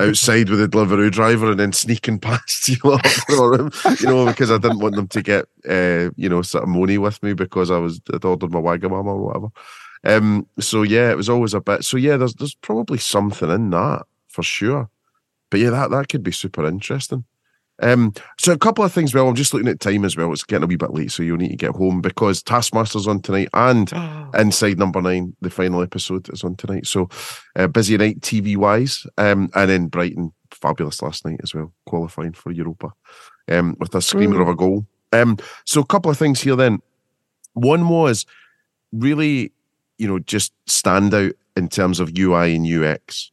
outside 0.00 0.48
with 0.48 0.58
the 0.58 0.68
delivery 0.68 1.10
driver 1.10 1.50
and 1.50 1.60
then 1.60 1.72
sneaking 1.72 2.18
past 2.20 2.68
you 2.68 2.76
you 4.00 4.06
know, 4.06 4.26
because 4.26 4.50
I 4.50 4.58
didn't 4.58 4.80
want 4.80 4.96
them 4.96 5.08
to 5.08 5.22
get, 5.22 5.46
uh, 5.68 6.10
you 6.16 6.28
know, 6.28 6.42
sort 6.42 6.64
of 6.64 6.68
money 6.68 6.98
with 6.98 7.22
me 7.22 7.34
because 7.34 7.70
I 7.70 7.78
was 7.78 8.00
I'd 8.12 8.24
ordered 8.24 8.52
my 8.52 8.60
Wagamama 8.60 9.06
or 9.06 9.26
whatever. 9.26 9.48
Um, 10.04 10.46
so 10.60 10.82
yeah, 10.82 11.10
it 11.10 11.16
was 11.16 11.28
always 11.28 11.54
a 11.54 11.60
bit. 11.60 11.84
So 11.84 11.96
yeah, 11.96 12.16
there's 12.16 12.34
there's 12.34 12.54
probably 12.54 12.98
something 12.98 13.50
in 13.50 13.70
that 13.70 14.06
for 14.28 14.42
sure. 14.42 14.88
But 15.50 15.60
yeah, 15.60 15.70
that 15.70 15.90
that 15.90 16.08
could 16.08 16.22
be 16.22 16.32
super 16.32 16.66
interesting. 16.66 17.24
Um, 17.82 18.14
so 18.38 18.52
a 18.52 18.58
couple 18.58 18.84
of 18.84 18.92
things. 18.92 19.14
Well, 19.14 19.28
I'm 19.28 19.34
just 19.34 19.52
looking 19.52 19.68
at 19.68 19.80
time 19.80 20.04
as 20.04 20.16
well. 20.16 20.32
It's 20.32 20.44
getting 20.44 20.64
a 20.64 20.66
wee 20.66 20.76
bit 20.76 20.94
late, 20.94 21.12
so 21.12 21.22
you'll 21.22 21.36
need 21.36 21.50
to 21.50 21.56
get 21.56 21.74
home 21.74 22.00
because 22.00 22.42
Taskmaster's 22.42 23.06
on 23.06 23.20
tonight, 23.20 23.48
and 23.52 23.92
Inside 24.34 24.78
Number 24.78 25.02
Nine, 25.02 25.36
the 25.40 25.50
final 25.50 25.82
episode, 25.82 26.28
is 26.32 26.44
on 26.44 26.56
tonight. 26.56 26.86
So 26.86 27.08
uh, 27.54 27.66
busy 27.66 27.96
night 27.98 28.20
TV 28.20 28.56
wise, 28.56 29.06
um, 29.18 29.50
and 29.54 29.70
then 29.70 29.88
Brighton, 29.88 30.32
fabulous 30.50 31.02
last 31.02 31.24
night 31.24 31.40
as 31.42 31.54
well, 31.54 31.72
qualifying 31.86 32.32
for 32.32 32.50
Europa, 32.50 32.92
um, 33.48 33.76
with 33.78 33.94
a 33.94 34.02
screamer 34.02 34.36
mm. 34.36 34.42
of 34.42 34.48
a 34.48 34.54
goal 34.54 34.86
Um, 35.12 35.38
so 35.64 35.80
a 35.80 35.86
couple 35.86 36.10
of 36.10 36.18
things 36.18 36.40
here 36.40 36.56
then. 36.56 36.80
One 37.52 37.88
was 37.88 38.26
really, 38.92 39.52
you 39.98 40.06
know, 40.08 40.18
just 40.18 40.52
stand 40.66 41.14
out 41.14 41.32
in 41.56 41.68
terms 41.68 42.00
of 42.00 42.16
UI 42.18 42.54
and 42.54 42.66
UX, 42.66 43.30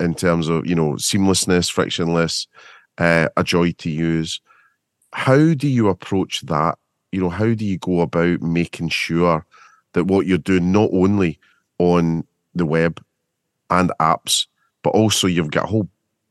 in 0.00 0.14
terms 0.14 0.48
of 0.48 0.66
you 0.66 0.74
know 0.74 0.92
seamlessness, 0.94 1.70
frictionless, 1.70 2.46
uh, 2.98 3.28
a 3.36 3.44
joy 3.44 3.72
to 3.72 3.90
use. 3.90 4.40
How 5.12 5.54
do 5.54 5.68
you 5.68 5.88
approach 5.88 6.40
that? 6.42 6.78
You 7.12 7.20
know, 7.20 7.30
how 7.30 7.52
do 7.54 7.64
you 7.64 7.78
go 7.78 8.00
about 8.00 8.40
making 8.40 8.90
sure 8.90 9.44
that 9.94 10.04
what 10.04 10.26
you're 10.26 10.38
doing 10.38 10.70
not 10.70 10.90
only 10.92 11.38
on 11.78 12.24
the 12.54 12.66
web 12.66 13.02
and 13.70 13.90
apps, 14.00 14.46
but 14.82 14.90
also 14.90 15.26
you've 15.26 15.50
got 15.50 15.64
a 15.64 15.68
whole 15.68 15.88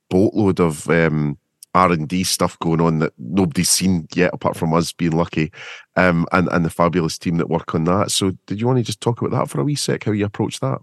boatload 0.09 0.59
of 0.59 0.89
um, 0.89 1.37
R 1.75 1.91
and 1.91 2.07
D 2.07 2.23
stuff 2.23 2.57
going 2.59 2.81
on 2.81 2.99
that 2.99 3.13
nobody's 3.17 3.69
seen 3.69 4.07
yet, 4.15 4.31
apart 4.33 4.55
from 4.57 4.73
us 4.73 4.91
being 4.93 5.11
lucky, 5.11 5.51
um, 5.97 6.25
and 6.31 6.47
and 6.51 6.63
the 6.65 6.69
fabulous 6.69 7.17
team 7.17 7.37
that 7.37 7.49
work 7.49 7.75
on 7.75 7.83
that. 7.85 8.11
So, 8.11 8.31
did 8.47 8.59
you 8.61 8.67
want 8.67 8.77
to 8.79 8.83
just 8.83 9.01
talk 9.01 9.21
about 9.21 9.37
that 9.37 9.49
for 9.49 9.59
a 9.59 9.63
wee 9.63 9.75
sec? 9.75 10.03
How 10.05 10.11
you 10.11 10.25
approach 10.25 10.59
that? 10.61 10.79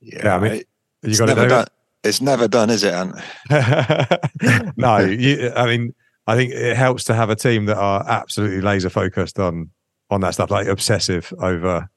Yeah, 0.00 0.20
Yeah, 0.24 0.36
I 0.36 0.38
mean, 0.40 0.52
it- 0.52 0.68
You 1.02 1.16
got 1.16 1.26
never 1.28 1.46
it, 1.46 1.48
done. 1.48 1.66
It's 2.02 2.20
never 2.20 2.48
done, 2.48 2.70
is 2.70 2.82
it? 2.82 2.94
Ant? 2.94 3.16
No, 4.76 4.98
you, 4.98 5.52
I 5.54 5.66
mean, 5.66 5.94
I 6.26 6.34
think 6.34 6.52
it 6.52 6.76
helps 6.76 7.04
to 7.04 7.14
have 7.14 7.28
a 7.28 7.36
team 7.36 7.66
that 7.66 7.76
are 7.76 8.04
absolutely 8.08 8.60
laser 8.60 8.90
focused 8.90 9.38
on 9.38 9.70
on 10.10 10.20
that 10.22 10.34
stuff, 10.34 10.50
like 10.50 10.66
obsessive 10.66 11.32
over, 11.38 11.88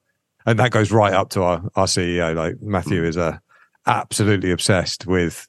and 0.46 0.58
that 0.58 0.70
goes 0.70 0.90
right 0.90 1.12
up 1.12 1.30
to 1.30 1.42
our 1.42 1.62
our 1.74 1.86
CEO. 1.86 2.34
Like 2.34 2.60
Matthew 2.60 3.04
is 3.04 3.16
a 3.16 3.40
absolutely 3.86 4.50
obsessed 4.50 5.06
with 5.06 5.48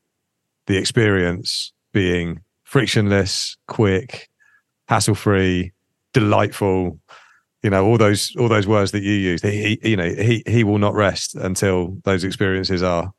the 0.67 0.77
experience 0.77 1.73
being 1.93 2.41
frictionless, 2.63 3.57
quick, 3.67 4.29
hassle 4.87 5.15
free, 5.15 5.73
delightful. 6.13 6.99
You 7.63 7.71
know 7.71 7.85
all 7.85 7.97
those 7.97 8.35
all 8.35 8.47
those 8.47 8.67
words 8.67 8.91
that 8.91 9.01
you 9.01 9.13
use. 9.13 9.41
He, 9.41 9.79
he 9.81 9.89
you 9.89 9.97
know 9.97 10.09
he 10.09 10.43
he 10.45 10.63
will 10.63 10.77
not 10.77 10.93
rest 10.93 11.35
until 11.35 11.97
those 12.03 12.23
experiences 12.23 12.83
are 12.83 13.11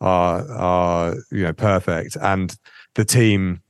are 0.00 0.48
are 0.50 1.14
you 1.30 1.42
know 1.42 1.52
perfect 1.52 2.16
and 2.20 2.56
the 2.94 3.04
team 3.04 3.62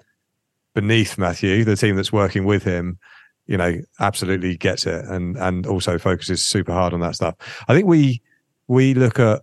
beneath 0.74 1.16
Matthew, 1.16 1.64
the 1.64 1.74
team 1.74 1.96
that's 1.96 2.12
working 2.12 2.44
with 2.44 2.62
him, 2.62 2.98
you 3.46 3.56
know, 3.56 3.80
absolutely 3.98 4.56
gets 4.56 4.86
it 4.86 5.04
and 5.06 5.36
and 5.36 5.66
also 5.66 5.98
focuses 5.98 6.44
super 6.44 6.72
hard 6.72 6.92
on 6.92 7.00
that 7.00 7.16
stuff. 7.16 7.34
I 7.66 7.74
think 7.74 7.86
we 7.86 8.22
we 8.68 8.94
look 8.94 9.18
at 9.18 9.42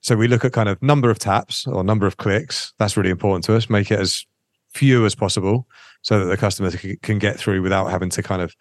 so 0.00 0.14
we 0.14 0.28
look 0.28 0.44
at 0.44 0.52
kind 0.52 0.68
of 0.68 0.80
number 0.82 1.10
of 1.10 1.18
taps 1.18 1.66
or 1.66 1.82
number 1.82 2.06
of 2.06 2.18
clicks. 2.18 2.72
That's 2.78 2.96
really 2.96 3.10
important 3.10 3.44
to 3.46 3.56
us. 3.56 3.68
Make 3.68 3.90
it 3.90 3.98
as 3.98 4.24
few 4.68 5.06
as 5.06 5.14
possible 5.14 5.66
so 6.02 6.20
that 6.20 6.26
the 6.26 6.36
customer 6.36 6.70
can 7.02 7.18
get 7.18 7.38
through 7.38 7.62
without 7.62 7.90
having 7.90 8.10
to 8.10 8.22
kind 8.22 8.42
of, 8.42 8.54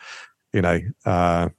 you 0.54 0.62
know, 0.62 0.80
uh, 1.06 1.50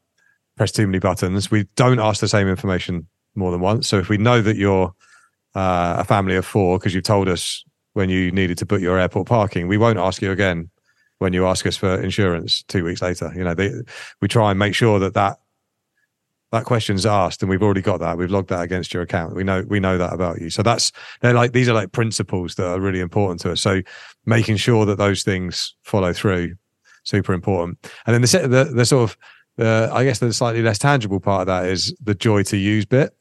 press 0.57 0.73
too 0.73 0.87
many 0.87 0.99
buttons. 0.99 1.51
We 1.51 1.67
don't 1.77 2.01
ask 2.01 2.21
the 2.21 2.29
same 2.29 2.49
information 2.49 3.07
more 3.37 3.53
than 3.53 3.61
once. 3.61 3.87
So 3.87 3.99
if 3.99 4.09
we 4.09 4.17
know 4.17 4.43
that 4.43 4.57
you're 4.57 4.93
uh, 5.55 5.97
a 5.99 6.05
family 6.05 6.37
of 6.37 6.47
four 6.47 6.79
because 6.79 6.95
you've 6.95 7.05
told 7.05 7.29
us 7.29 7.65
when 7.95 8.11
you 8.11 8.31
needed 8.31 8.59
to 8.59 8.67
book 8.67 8.81
your 8.81 8.99
airport 8.99 9.27
parking. 9.27 9.69
We 9.69 9.79
won't 9.79 9.99
ask 9.99 10.23
you 10.23 10.31
again 10.31 10.71
when 11.19 11.33
you 11.33 11.47
ask 11.47 11.67
us 11.67 11.77
for 11.77 12.01
insurance 12.01 12.63
two 12.69 12.85
weeks 12.85 13.03
later. 13.03 13.33
You 13.35 13.45
know, 13.45 13.55
they, 13.55 13.73
we 14.21 14.29
try 14.29 14.51
and 14.51 14.59
make 14.59 14.75
sure 14.75 14.99
that 15.01 15.15
that 15.15 15.39
that 16.51 16.65
question's 16.65 17.05
asked, 17.05 17.43
and 17.43 17.51
we've 17.51 17.63
already 17.63 17.83
got 17.83 18.01
that. 18.01 18.17
We've 18.17 18.31
logged 18.31 18.49
that 18.49 18.63
against 18.63 18.95
your 18.95 19.03
account. 19.03 19.35
We 19.35 19.45
know 19.45 19.65
we 19.69 19.81
know 19.81 19.99
that 19.99 20.13
about 20.13 20.41
you. 20.41 20.49
So 20.49 20.63
that's 20.63 20.93
they're 21.21 21.35
like 21.35 21.53
these 21.53 21.69
are 21.69 21.75
like 21.75 21.93
principles 21.93 22.55
that 22.55 22.67
are 22.67 22.81
really 22.81 23.01
important 23.01 23.41
to 23.41 23.53
us. 23.53 23.61
So 23.61 23.83
making 24.25 24.57
sure 24.57 24.87
that 24.87 24.97
those 24.97 25.23
things 25.23 25.75
follow 25.83 26.13
through, 26.13 26.55
super 27.05 27.35
important. 27.35 27.79
And 28.07 28.15
then 28.15 28.23
the 28.23 28.49
the, 28.49 28.73
the 28.73 28.87
sort 28.87 29.11
of 29.11 29.19
the 29.57 29.91
I 29.93 30.05
guess 30.05 30.21
the 30.21 30.33
slightly 30.33 30.63
less 30.63 30.79
tangible 30.79 31.21
part 31.21 31.43
of 31.43 31.47
that 31.49 31.67
is 31.67 31.95
the 32.03 32.15
joy 32.15 32.45
to 32.45 32.57
use 32.57 32.87
bit. 32.87 33.15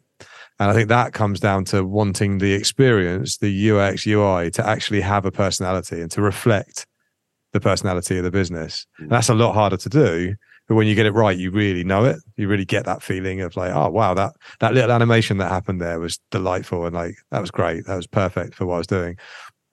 And 0.59 0.71
I 0.71 0.73
think 0.73 0.89
that 0.89 1.13
comes 1.13 1.39
down 1.39 1.65
to 1.65 1.85
wanting 1.85 2.39
the 2.39 2.53
experience, 2.53 3.37
the 3.37 3.71
UX, 3.71 4.07
UI 4.07 4.49
to 4.51 4.67
actually 4.67 5.01
have 5.01 5.25
a 5.25 5.31
personality 5.31 6.01
and 6.01 6.09
to 6.11 6.21
reflect 6.21 6.87
the 7.53 7.59
personality 7.59 8.17
of 8.17 8.23
the 8.23 8.31
business. 8.31 8.85
And 8.97 9.09
that's 9.09 9.29
a 9.29 9.35
lot 9.35 9.53
harder 9.53 9.77
to 9.77 9.89
do. 9.89 10.35
But 10.67 10.75
when 10.75 10.87
you 10.87 10.95
get 10.95 11.05
it 11.05 11.11
right, 11.11 11.37
you 11.37 11.49
really 11.51 11.83
know 11.83 12.03
it. 12.03 12.17
You 12.35 12.47
really 12.47 12.65
get 12.65 12.85
that 12.85 13.01
feeling 13.01 13.39
of 13.41 13.55
like, 13.55 13.71
oh 13.71 13.89
wow, 13.89 14.13
that 14.15 14.33
that 14.59 14.73
little 14.73 14.91
animation 14.91 15.37
that 15.37 15.49
happened 15.49 15.79
there 15.79 15.99
was 15.99 16.19
delightful 16.31 16.85
and 16.85 16.93
like 16.93 17.15
that 17.31 17.39
was 17.39 17.51
great. 17.51 17.85
That 17.85 17.95
was 17.95 18.07
perfect 18.07 18.55
for 18.55 18.65
what 18.65 18.75
I 18.75 18.77
was 18.79 18.87
doing. 18.87 19.17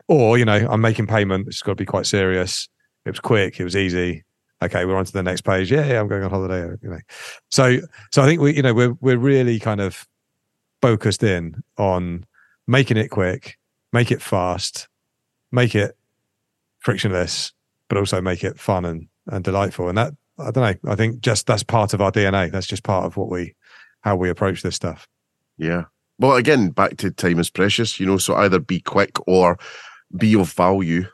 Or, 0.06 0.38
you 0.38 0.44
know, 0.44 0.68
I'm 0.70 0.82
making 0.82 1.06
payment, 1.06 1.48
it's 1.48 1.62
got 1.62 1.72
to 1.72 1.76
be 1.76 1.86
quite 1.86 2.06
serious. 2.06 2.68
It 3.06 3.10
was 3.10 3.20
quick, 3.20 3.58
it 3.58 3.64
was 3.64 3.74
easy. 3.74 4.22
Okay, 4.62 4.84
we're 4.84 4.96
on 4.96 5.04
to 5.04 5.12
the 5.12 5.22
next 5.22 5.42
page. 5.42 5.72
Yeah, 5.72 5.84
yeah, 5.86 6.00
I'm 6.00 6.08
going 6.08 6.22
on 6.22 6.30
holiday. 6.30 6.76
You 6.80 6.90
know. 6.90 6.98
So 7.50 7.80
so 8.12 8.22
I 8.22 8.26
think 8.26 8.40
we, 8.40 8.54
you 8.54 8.62
know, 8.62 8.72
we're 8.72 8.92
we're 9.00 9.18
really 9.18 9.58
kind 9.58 9.80
of 9.80 10.06
focused 10.84 11.22
in 11.22 11.62
on 11.78 12.26
making 12.66 12.98
it 12.98 13.08
quick, 13.08 13.56
make 13.94 14.10
it 14.10 14.20
fast, 14.20 14.86
make 15.50 15.74
it 15.74 15.96
frictionless, 16.80 17.54
but 17.88 17.96
also 17.96 18.20
make 18.20 18.44
it 18.44 18.60
fun 18.60 18.84
and, 18.84 19.08
and 19.28 19.42
delightful. 19.42 19.88
And 19.88 19.96
that, 19.96 20.12
I 20.38 20.50
don't 20.50 20.56
know, 20.84 20.92
I 20.92 20.94
think 20.94 21.20
just 21.20 21.46
that's 21.46 21.62
part 21.62 21.94
of 21.94 22.02
our 22.02 22.12
DNA. 22.12 22.52
That's 22.52 22.66
just 22.66 22.82
part 22.82 23.06
of 23.06 23.16
what 23.16 23.30
we, 23.30 23.54
how 24.02 24.14
we 24.14 24.28
approach 24.28 24.60
this 24.60 24.76
stuff. 24.76 25.08
Yeah. 25.56 25.84
Well, 26.18 26.36
again, 26.36 26.68
back 26.68 26.98
to 26.98 27.10
time 27.10 27.38
is 27.38 27.48
precious, 27.48 27.98
you 27.98 28.04
know, 28.04 28.18
so 28.18 28.34
either 28.34 28.58
be 28.58 28.80
quick 28.80 29.16
or 29.26 29.58
be 30.14 30.38
of 30.38 30.52
value, 30.52 31.06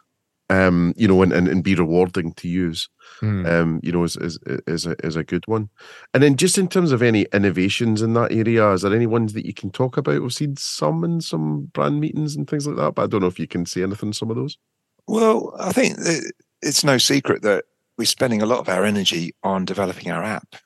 um, 0.51 0.93
you 0.97 1.09
know, 1.09 1.23
and, 1.23 1.33
and, 1.33 1.49
and 1.49 1.65
be 1.65 1.75
rewarding 1.75 2.33
to 2.35 2.49
use, 2.49 2.89
Hmm. 3.21 3.45
um, 3.47 3.81
you 3.83 3.93
know, 3.93 4.05
is, 4.05 4.17
is, 4.17 4.39
is, 4.67 4.87
a, 4.87 4.97
is 5.05 5.17
a 5.17 5.25
good 5.25 5.47
one. 5.47 5.69
And 6.15 6.23
then 6.23 6.37
just 6.37 6.57
in 6.59 6.69
terms 6.69 6.91
of 6.91 7.03
any 7.03 7.27
innovations 7.33 8.03
in 8.03 8.15
that 8.15 8.33
area, 8.33 8.71
is 8.73 8.83
there 8.83 8.95
any 8.95 9.07
ones 9.07 9.33
that 9.35 9.47
you 9.47 9.53
can 9.53 9.71
talk 9.71 9.97
about? 9.97 10.23
We've 10.23 10.33
seen 10.33 10.57
some 10.57 11.05
in 11.05 11.21
some 11.21 11.71
brand 11.73 12.01
meetings 12.01 12.35
and 12.35 12.49
things 12.49 12.67
like 12.67 12.77
that, 12.77 12.95
but 12.95 13.03
I 13.03 13.07
don't 13.07 13.21
know 13.21 13.27
if 13.27 13.39
you 13.39 13.47
can 13.47 13.67
say 13.67 13.83
anything 13.83 14.09
on 14.09 14.13
some 14.15 14.31
of 14.31 14.37
those. 14.37 14.59
Well, 15.07 15.55
I 15.59 15.73
think 15.73 15.97
that 15.97 16.33
it's 16.63 16.85
no 16.85 16.99
secret 16.99 17.43
that 17.43 17.65
we're 17.99 18.05
spending 18.07 18.43
a 18.43 18.47
lot 18.47 18.61
of 18.61 18.69
our 18.69 18.85
energy 18.85 19.35
on 19.43 19.65
developing 19.65 20.11
our 20.11 20.23
app. 20.23 20.57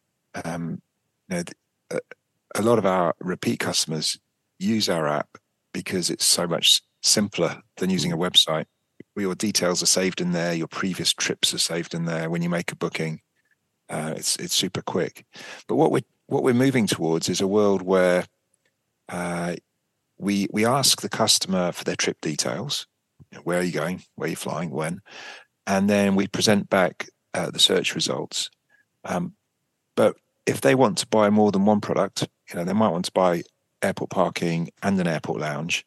Um, 0.45 0.81
you 1.29 1.37
know, 1.37 1.43
th- 1.43 1.57
a, 1.91 2.61
a 2.61 2.63
lot 2.63 2.79
of 2.79 2.87
our 2.87 3.15
repeat 3.21 3.59
customers 3.59 4.19
use 4.59 4.89
our 4.89 5.09
app 5.09 5.39
because 5.73 6.09
it's 6.09 6.27
so 6.27 6.47
much 6.47 6.83
simpler 7.03 7.61
than 7.79 7.91
using 7.91 8.13
a 8.13 8.17
website. 8.17 8.67
Your 9.17 9.35
details 9.35 9.83
are 9.83 9.87
saved 9.87 10.21
in 10.21 10.33
there. 10.33 10.55
Your 10.55 10.67
previous 10.67 11.13
trips 11.13 11.55
are 11.55 11.59
saved 11.59 11.95
in 11.95 12.05
there. 12.05 12.29
When 12.29 12.43
you 12.43 12.49
make 12.49 12.73
a 12.73 12.77
booking, 12.77 13.21
uh, 13.89 14.15
it's 14.17 14.37
it's 14.37 14.55
super 14.55 14.83
quick. 14.83 15.25
But 15.69 15.77
what 15.77 15.93
we're 15.93 16.05
what 16.27 16.43
we're 16.43 16.55
moving 16.55 16.87
towards 16.87 17.29
is 17.29 17.41
a 17.41 17.47
world 17.47 17.83
where 17.83 18.27
uh, 19.09 19.57
we 20.19 20.49
we 20.51 20.65
ask 20.65 21.01
the 21.01 21.09
customer 21.09 21.73
for 21.73 21.85
their 21.85 21.97
trip 21.97 22.21
details. 22.21 22.87
Where 23.43 23.61
are 23.61 23.63
you 23.63 23.73
going? 23.73 24.03
Where 24.17 24.27
are 24.27 24.31
you 24.31 24.37
flying? 24.37 24.71
When? 24.71 25.01
And 25.67 25.89
then 25.89 26.15
we 26.15 26.27
present 26.27 26.69
back 26.69 27.09
uh, 27.33 27.51
the 27.51 27.59
search 27.59 27.95
results. 27.95 28.51
Um, 29.05 29.35
but 29.97 30.17
if 30.47 30.61
they 30.61 30.75
want 30.75 30.99
to 30.99 31.07
buy 31.07 31.31
more 31.31 31.51
than 31.51 31.65
one 31.65 31.81
product, 31.81 32.29
you 32.49 32.57
know, 32.57 32.65
they 32.65 32.73
might 32.73 32.91
want 32.91 33.07
to 33.07 33.13
buy 33.13 33.43
airport 33.83 34.11
parking 34.11 34.71
and 34.83 34.99
an 35.01 35.07
airport 35.07 35.41
lounge. 35.41 35.85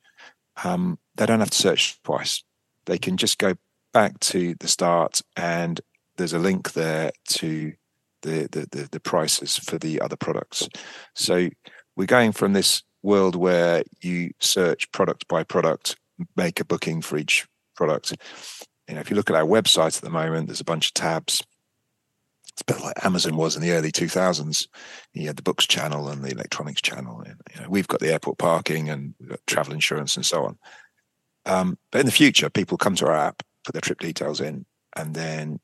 Um, 0.64 1.00
they 1.16 1.26
don't 1.26 1.40
have 1.40 1.52
to 1.52 1.58
search 1.58 2.02
twice. 2.04 2.44
They 2.88 2.98
can 2.98 3.18
just 3.18 3.38
go 3.38 3.56
back 3.94 4.20
to 4.20 4.56
the 4.60 4.68
start, 4.68 5.22
and 5.36 5.80
there's 6.18 6.34
a 6.34 6.40
link 6.40 6.74
there 6.74 7.12
to 7.30 7.74
the 8.24 8.48
the 8.52 8.68
the, 8.72 8.90
the 8.92 9.00
prices 9.00 9.58
for 9.58 9.78
the 9.78 10.02
other 10.02 10.16
products. 10.16 10.68
So 11.14 11.50
we're 11.96 12.06
going 12.06 12.32
from 12.32 12.54
this 12.54 12.84
world 13.04 13.36
where 13.36 13.84
you 14.02 14.32
search 14.40 14.92
product 14.92 15.28
by 15.28 15.44
product, 15.44 15.96
make 16.36 16.60
a 16.60 16.66
booking 16.66 17.02
for 17.02 17.18
each 17.18 17.48
product. 17.76 18.16
You 18.88 18.96
know, 18.96 19.02
if 19.02 19.10
you 19.10 19.16
look 19.16 19.30
at 19.30 19.36
our 19.36 19.46
website 19.46 19.98
at 19.98 20.04
the 20.04 20.10
moment, 20.10 20.48
there's 20.48 20.62
a 20.62 20.66
bunch 20.66 20.88
of 20.88 20.94
tabs. 20.94 21.44
It's 22.54 22.62
a 22.62 22.74
bit 22.74 22.82
like 22.82 23.06
Amazon 23.06 23.36
was 23.36 23.56
in 23.56 23.62
the 23.62 23.72
early 23.72 23.92
2000s. 23.92 24.68
You 25.14 25.28
had 25.28 25.36
the 25.36 25.44
books 25.44 25.68
channel 25.68 26.08
and 26.10 26.24
the 26.24 26.32
electronics 26.32 26.82
channel. 26.82 27.24
You 27.26 27.62
know, 27.62 27.70
we've 27.70 27.88
got 27.88 28.00
the 28.00 28.12
airport 28.12 28.40
parking 28.40 28.90
and 28.90 29.14
travel 29.46 29.74
insurance 29.74 30.16
and 30.16 30.26
so 30.26 30.44
on. 30.44 30.58
Um, 31.48 31.78
but 31.92 32.00
in 32.00 32.06
the 32.06 32.12
future, 32.12 32.50
people 32.50 32.78
come 32.78 32.96
to 32.96 33.08
our 33.08 33.16
app, 33.16 33.42
put 33.64 33.74
their 33.74 33.82
trip 33.82 34.00
details 34.00 34.42
in, 34.42 34.66
and 34.96 35.16
then 35.16 35.60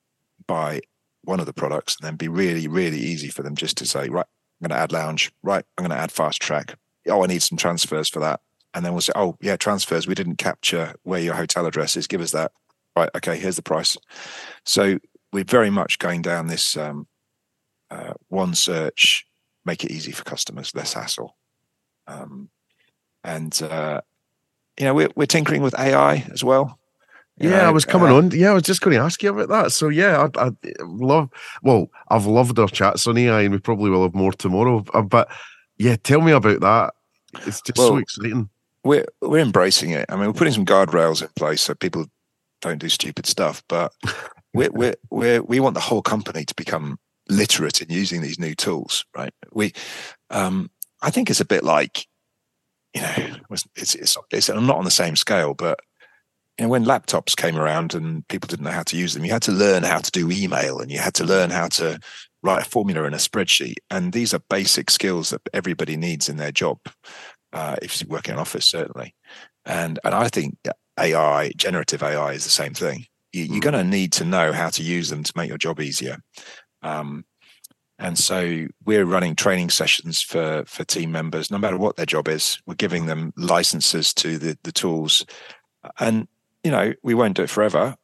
buy 0.48 0.82
one 1.24 1.40
of 1.40 1.46
the 1.46 1.54
products, 1.54 1.98
and 2.00 2.08
then 2.08 2.16
be 2.16 2.28
really, 2.28 2.68
really 2.68 3.00
easy 3.00 3.28
for 3.28 3.44
them 3.44 3.56
just 3.56 3.78
to 3.78 3.86
say, 3.86 4.10
right, 4.10 4.26
I'm 4.62 4.70
going 4.70 4.78
to 4.78 4.82
add 4.82 4.92
lounge. 4.92 5.32
Right, 5.44 5.66
I'm 5.78 5.84
going 5.84 5.96
to 5.96 6.02
add 6.02 6.12
fast 6.12 6.42
track. 6.42 6.76
Oh, 7.08 7.24
I 7.24 7.28
need 7.28 7.44
some 7.44 7.58
transfers 7.58 8.10
for 8.10 8.20
that. 8.22 8.40
And 8.74 8.84
then 8.84 8.94
we'll 8.94 9.02
say, 9.02 9.14
oh, 9.16 9.38
yeah, 9.42 9.56
transfers. 9.58 10.08
We 10.08 10.16
didn't 10.16 10.38
capture 10.38 10.96
where 11.04 11.20
your 11.20 11.36
hotel 11.36 11.66
address 11.66 11.96
is. 11.96 12.08
Give 12.08 12.22
us 12.22 12.32
that. 12.32 12.52
Right, 12.96 13.10
okay, 13.16 13.38
here's 13.38 13.56
the 13.56 13.62
price. 13.62 13.98
So 14.66 15.00
we're 15.32 15.44
very 15.44 15.70
much 15.70 16.00
going 16.00 16.22
down 16.22 16.48
this 16.48 16.78
um, 16.78 17.08
uh, 17.92 18.14
one 18.30 18.56
search, 18.56 19.26
make 19.66 19.84
it 19.84 19.92
easy 19.92 20.12
for 20.12 20.24
customers, 20.24 20.74
less 20.76 20.94
hassle. 20.94 21.36
Um, 22.08 22.50
and 23.24 23.62
uh, 23.64 24.02
you 24.80 24.86
know, 24.86 24.94
we're 24.94 25.10
we're 25.16 25.26
tinkering 25.26 25.62
with 25.62 25.78
AI 25.78 26.26
as 26.32 26.44
well. 26.44 26.80
You 27.38 27.50
Yeah, 27.50 27.68
I 27.68 27.72
was 27.72 27.86
coming 27.86 28.10
uh, 28.10 28.16
on. 28.16 28.32
Yeah, 28.32 28.52
I 28.52 28.54
was 28.54 28.64
just 28.64 28.82
going 28.82 28.96
to 28.96 29.04
ask 29.04 29.22
you 29.24 29.32
about 29.32 29.50
that. 29.50 29.72
So 29.72 29.90
yeah, 29.90 30.28
I, 30.36 30.48
I 30.48 30.52
love. 30.82 31.30
Well, 31.64 31.90
I've 32.10 32.26
loved 32.26 32.60
our 32.60 32.68
chats 32.68 33.08
on 33.08 33.18
AI, 33.18 33.42
and 33.42 33.54
we 33.54 33.60
probably 33.60 33.90
will 33.90 34.04
have 34.04 34.14
more 34.14 34.34
tomorrow. 34.34 34.84
Uh, 34.94 35.02
But 35.02 35.30
yeah, 35.78 35.96
tell 35.96 36.22
me 36.22 36.32
about 36.32 36.62
that. 36.62 36.94
It's 37.48 37.62
just 37.62 37.78
so 37.78 37.98
exciting. 37.98 38.50
we're 38.84 39.06
we're 39.22 39.40
embracing 39.40 39.92
it. 39.92 40.06
I 40.10 40.16
mean, 40.16 40.28
we're 40.28 40.34
putting 40.34 40.54
some 40.54 40.66
guardrails 40.66 41.22
in 41.22 41.30
place 41.36 41.64
so 41.64 41.74
people 41.74 42.06
don't 42.62 42.80
do 42.80 42.90
stupid 42.90 43.26
stuff. 43.26 43.64
But 43.68 43.92
we're 44.54 44.72
we're, 44.72 44.96
we're 45.10 45.42
we 45.42 45.60
want 45.60 45.74
the 45.74 45.80
whole 45.80 46.04
company 46.04 46.46
to 46.46 46.56
become 46.56 47.00
literate 47.30 47.82
in 47.82 47.90
using 47.90 48.22
these 48.22 48.38
new 48.38 48.54
tools. 48.54 49.06
Right? 49.16 49.34
We, 49.52 49.74
um, 50.30 50.70
I 51.02 51.10
think 51.10 51.30
it's 51.30 51.42
a 51.42 51.46
bit 51.46 51.64
like, 51.64 52.06
you 52.94 53.02
know, 53.02 53.38
it's 53.50 53.68
it's 53.76 53.96
it's, 53.96 54.18
it's 54.32 54.50
not 54.50 54.78
on 54.78 54.86
the 54.86 54.92
same 54.92 55.16
scale, 55.16 55.54
but 55.54 55.80
you 56.58 56.66
know, 56.66 56.70
when 56.70 56.86
laptops 56.86 57.36
came 57.36 57.58
around 57.58 57.96
and 57.96 58.28
people 58.28 58.48
didn't 58.48 58.66
know 58.66 58.72
how 58.72 58.84
to 58.84 58.98
use 58.98 59.14
them, 59.14 59.26
you 59.26 59.32
had 59.32 59.42
to 59.44 59.52
learn 59.52 59.84
how 59.84 59.98
to 60.00 60.12
do 60.12 60.30
email 60.30 60.80
and 60.80 60.92
you 60.92 61.00
had 61.00 61.16
to 61.16 61.24
learn 61.24 61.50
how 61.50 61.68
to 61.68 62.00
write 62.44 62.66
a 62.66 62.70
formula 62.70 63.04
in 63.06 63.14
a 63.14 63.18
spreadsheet. 63.18 63.78
And 63.90 64.14
these 64.14 64.34
are 64.34 64.42
basic 64.50 64.92
skills 64.92 65.32
that 65.32 65.42
everybody 65.54 65.98
needs 65.98 66.30
in 66.30 66.38
their 66.38 66.52
job. 66.52 66.78
Uh, 67.52 67.76
if 67.82 68.02
you 68.02 68.08
work 68.08 68.28
in 68.28 68.34
an 68.34 68.40
office, 68.40 68.66
certainly. 68.66 69.16
And 69.66 70.00
and 70.04 70.14
I 70.14 70.28
think 70.28 70.58
AI, 71.00 71.52
generative 71.56 72.04
AI, 72.04 72.34
is 72.34 72.44
the 72.44 72.50
same 72.50 72.74
thing. 72.74 73.06
You, 73.32 73.46
you're 73.46 73.60
going 73.60 73.74
to 73.74 73.84
need 73.84 74.12
to 74.14 74.26
know 74.26 74.52
how 74.52 74.70
to 74.70 74.84
use 74.84 75.10
them 75.10 75.24
to 75.24 75.34
make 75.36 75.50
your 75.50 75.58
job 75.58 75.80
easier. 75.80 76.18
Um, 76.82 77.26
and 78.04 78.20
so 78.20 78.68
we're 78.84 79.06
running 79.06 79.34
training 79.34 79.70
sessions 79.70 80.22
for 80.22 80.64
for 80.68 80.84
team 80.84 81.12
members, 81.12 81.50
no 81.50 81.58
matter 81.58 81.78
what 81.78 81.96
their 81.96 82.06
job 82.06 82.28
is. 82.28 82.62
We're 82.66 82.76
giving 82.76 83.06
them 83.06 83.34
licenses 83.38 84.14
to 84.16 84.38
the 84.38 84.58
the 84.64 84.74
tools, 84.74 85.26
and 86.00 86.28
you 86.64 86.70
know 86.70 86.94
we 87.02 87.14
won't 87.14 87.38
do 87.38 87.44
it 87.44 87.50
forever. 87.50 87.96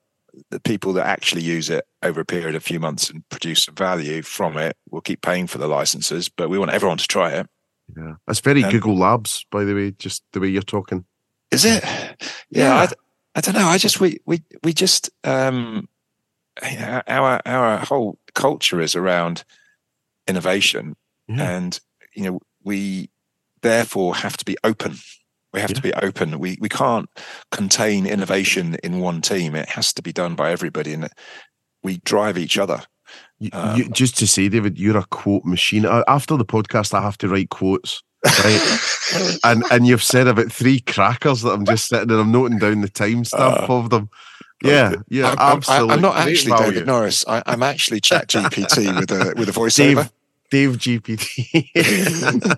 The 0.51 0.59
people 0.61 0.93
that 0.93 1.05
actually 1.05 1.41
use 1.41 1.69
it 1.69 1.85
over 2.01 2.21
a 2.21 2.25
period 2.25 2.55
of 2.55 2.61
a 2.61 2.65
few 2.65 2.79
months 2.79 3.09
and 3.09 3.27
produce 3.29 3.65
some 3.65 3.75
value 3.75 4.21
from 4.21 4.57
it 4.57 4.77
will 4.89 5.01
keep 5.01 5.21
paying 5.21 5.47
for 5.47 5.57
the 5.57 5.67
licenses. 5.67 6.29
But 6.29 6.49
we 6.49 6.57
want 6.57 6.71
everyone 6.71 6.97
to 6.99 7.07
try 7.07 7.31
it. 7.31 7.47
Yeah, 7.97 8.15
it's 8.27 8.39
very 8.39 8.63
Um, 8.63 8.71
Google 8.71 8.97
Labs, 8.97 9.45
by 9.51 9.65
the 9.65 9.75
way. 9.75 9.91
Just 9.91 10.23
the 10.31 10.39
way 10.39 10.47
you're 10.47 10.61
talking. 10.61 11.03
Is 11.51 11.65
it? 11.65 11.83
Yeah, 12.49 12.75
I, 12.75 12.87
I 13.35 13.41
don't 13.41 13.55
know. 13.55 13.67
I 13.67 13.77
just 13.77 13.99
we 13.99 14.19
we 14.25 14.41
we 14.63 14.71
just 14.71 15.09
um 15.25 15.89
you 16.63 16.77
know, 16.77 17.01
our 17.07 17.41
our 17.45 17.77
whole 17.79 18.17
culture 18.33 18.79
is 18.81 18.95
around 18.95 19.43
innovation, 20.29 20.95
Yeah. 21.27 21.49
and 21.57 21.79
you 22.15 22.23
know 22.23 22.39
we 22.63 23.09
therefore 23.61 24.15
have 24.15 24.37
to 24.37 24.45
be 24.45 24.55
open. 24.63 24.95
We 25.53 25.59
have 25.61 25.73
to 25.73 25.81
be 25.81 25.93
open. 25.95 26.37
We 26.39 26.57
we 26.61 26.69
can't 26.69 27.09
contain 27.51 28.05
innovation 28.05 28.75
in 28.83 28.99
one 28.99 29.21
team. 29.21 29.55
It 29.55 29.69
has 29.69 29.93
to 29.93 30.01
be 30.01 30.13
done 30.13 30.35
by 30.35 30.51
everybody, 30.51 30.93
and 30.93 31.09
we 31.83 31.97
drive 32.05 32.37
each 32.37 32.57
other. 32.57 32.83
You, 33.39 33.49
Um, 33.53 33.77
you, 33.77 33.89
just 33.89 34.17
to 34.19 34.27
say, 34.27 34.49
David, 34.49 34.77
you're 34.77 34.97
a 34.97 35.05
quote 35.05 35.45
machine. 35.45 35.85
After 36.07 36.37
the 36.37 36.45
podcast, 36.45 36.93
I 36.93 37.01
have 37.01 37.17
to 37.19 37.27
write 37.27 37.49
quotes, 37.49 38.03
right? 38.23 38.79
and 39.43 39.63
and 39.71 39.87
you've 39.87 40.03
said 40.03 40.27
about 40.27 40.51
three 40.51 40.79
crackers 40.81 41.41
that 41.41 41.53
I'm 41.53 41.65
just 41.65 41.87
sitting 41.87 42.11
and 42.11 42.19
I'm 42.21 42.31
noting 42.31 42.59
down 42.59 42.81
the 42.81 42.89
timestamp 42.89 43.67
Uh, 43.69 43.73
of 43.73 43.89
them. 43.89 44.09
Yeah, 44.63 44.93
yeah, 45.07 45.31
I'm, 45.31 45.39
I'm- 45.39 45.57
absolutely. 45.57 45.93
I'm 45.95 46.01
not 46.01 46.17
actually. 46.17 46.57
David 46.57 46.85
Norris. 46.85 47.25
I, 47.27 47.41
I'm 47.47 47.63
actually 47.63 48.01
ChatGPT 48.01 48.99
with 48.99 49.11
a 49.11 49.33
with 49.35 49.49
a 49.49 49.51
voiceover. 49.59 49.95
Dave, 50.03 50.11
Dave 50.49 50.77
GPT. 50.77 51.69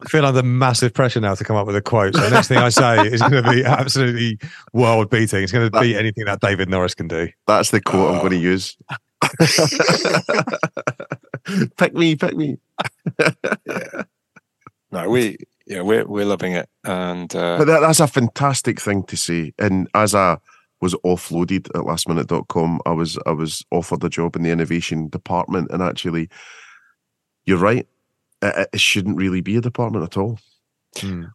I 0.00 0.04
feel 0.08 0.24
under 0.24 0.42
massive 0.44 0.94
pressure 0.94 1.20
now 1.20 1.34
to 1.34 1.42
come 1.44 1.56
up 1.56 1.66
with 1.66 1.74
a 1.76 1.82
quote. 1.82 2.14
So 2.14 2.20
the 2.22 2.30
next 2.30 2.46
thing 2.48 2.58
I 2.58 2.68
say 2.68 3.08
is 3.08 3.20
going 3.20 3.42
to 3.42 3.50
be 3.50 3.64
absolutely 3.64 4.38
world 4.72 5.10
beating. 5.10 5.42
It's 5.42 5.50
going 5.52 5.70
to 5.70 5.80
beat 5.80 5.96
anything 5.96 6.24
that 6.26 6.40
David 6.40 6.68
Norris 6.68 6.94
can 6.94 7.08
do. 7.08 7.28
That's 7.46 7.70
the 7.70 7.80
quote 7.80 8.10
I'm 8.10 8.16
Oh. 8.18 8.20
going 8.20 8.32
to 8.32 8.38
use. 8.38 8.76
pick 11.76 11.94
me, 11.94 12.16
pick 12.16 12.36
me. 12.36 12.58
No, 14.90 15.06
we 15.10 15.36
yeah 15.66 15.82
we're 15.82 16.06
we're 16.06 16.24
loving 16.24 16.54
it, 16.54 16.66
and 16.82 17.36
uh, 17.36 17.58
But 17.58 17.66
that, 17.66 17.80
that's 17.80 18.00
a 18.00 18.06
fantastic 18.06 18.80
thing 18.80 19.02
to 19.02 19.18
say. 19.18 19.52
And 19.58 19.86
as 19.92 20.14
I 20.14 20.38
was 20.80 20.94
offloaded 21.04 21.66
at 21.74 21.82
lastminute.com, 21.84 22.80
I 22.86 22.92
was 22.92 23.18
I 23.26 23.32
was 23.32 23.62
offered 23.70 24.02
a 24.02 24.08
job 24.08 24.34
in 24.34 24.44
the 24.44 24.50
innovation 24.50 25.10
department. 25.10 25.70
And 25.70 25.82
actually, 25.82 26.30
you're 27.48 27.58
right. 27.58 27.86
It, 28.42 28.68
it 28.74 28.80
shouldn't 28.80 29.16
really 29.16 29.40
be 29.40 29.56
a 29.56 29.60
department 29.60 30.04
at 30.04 30.16
all. 30.16 30.38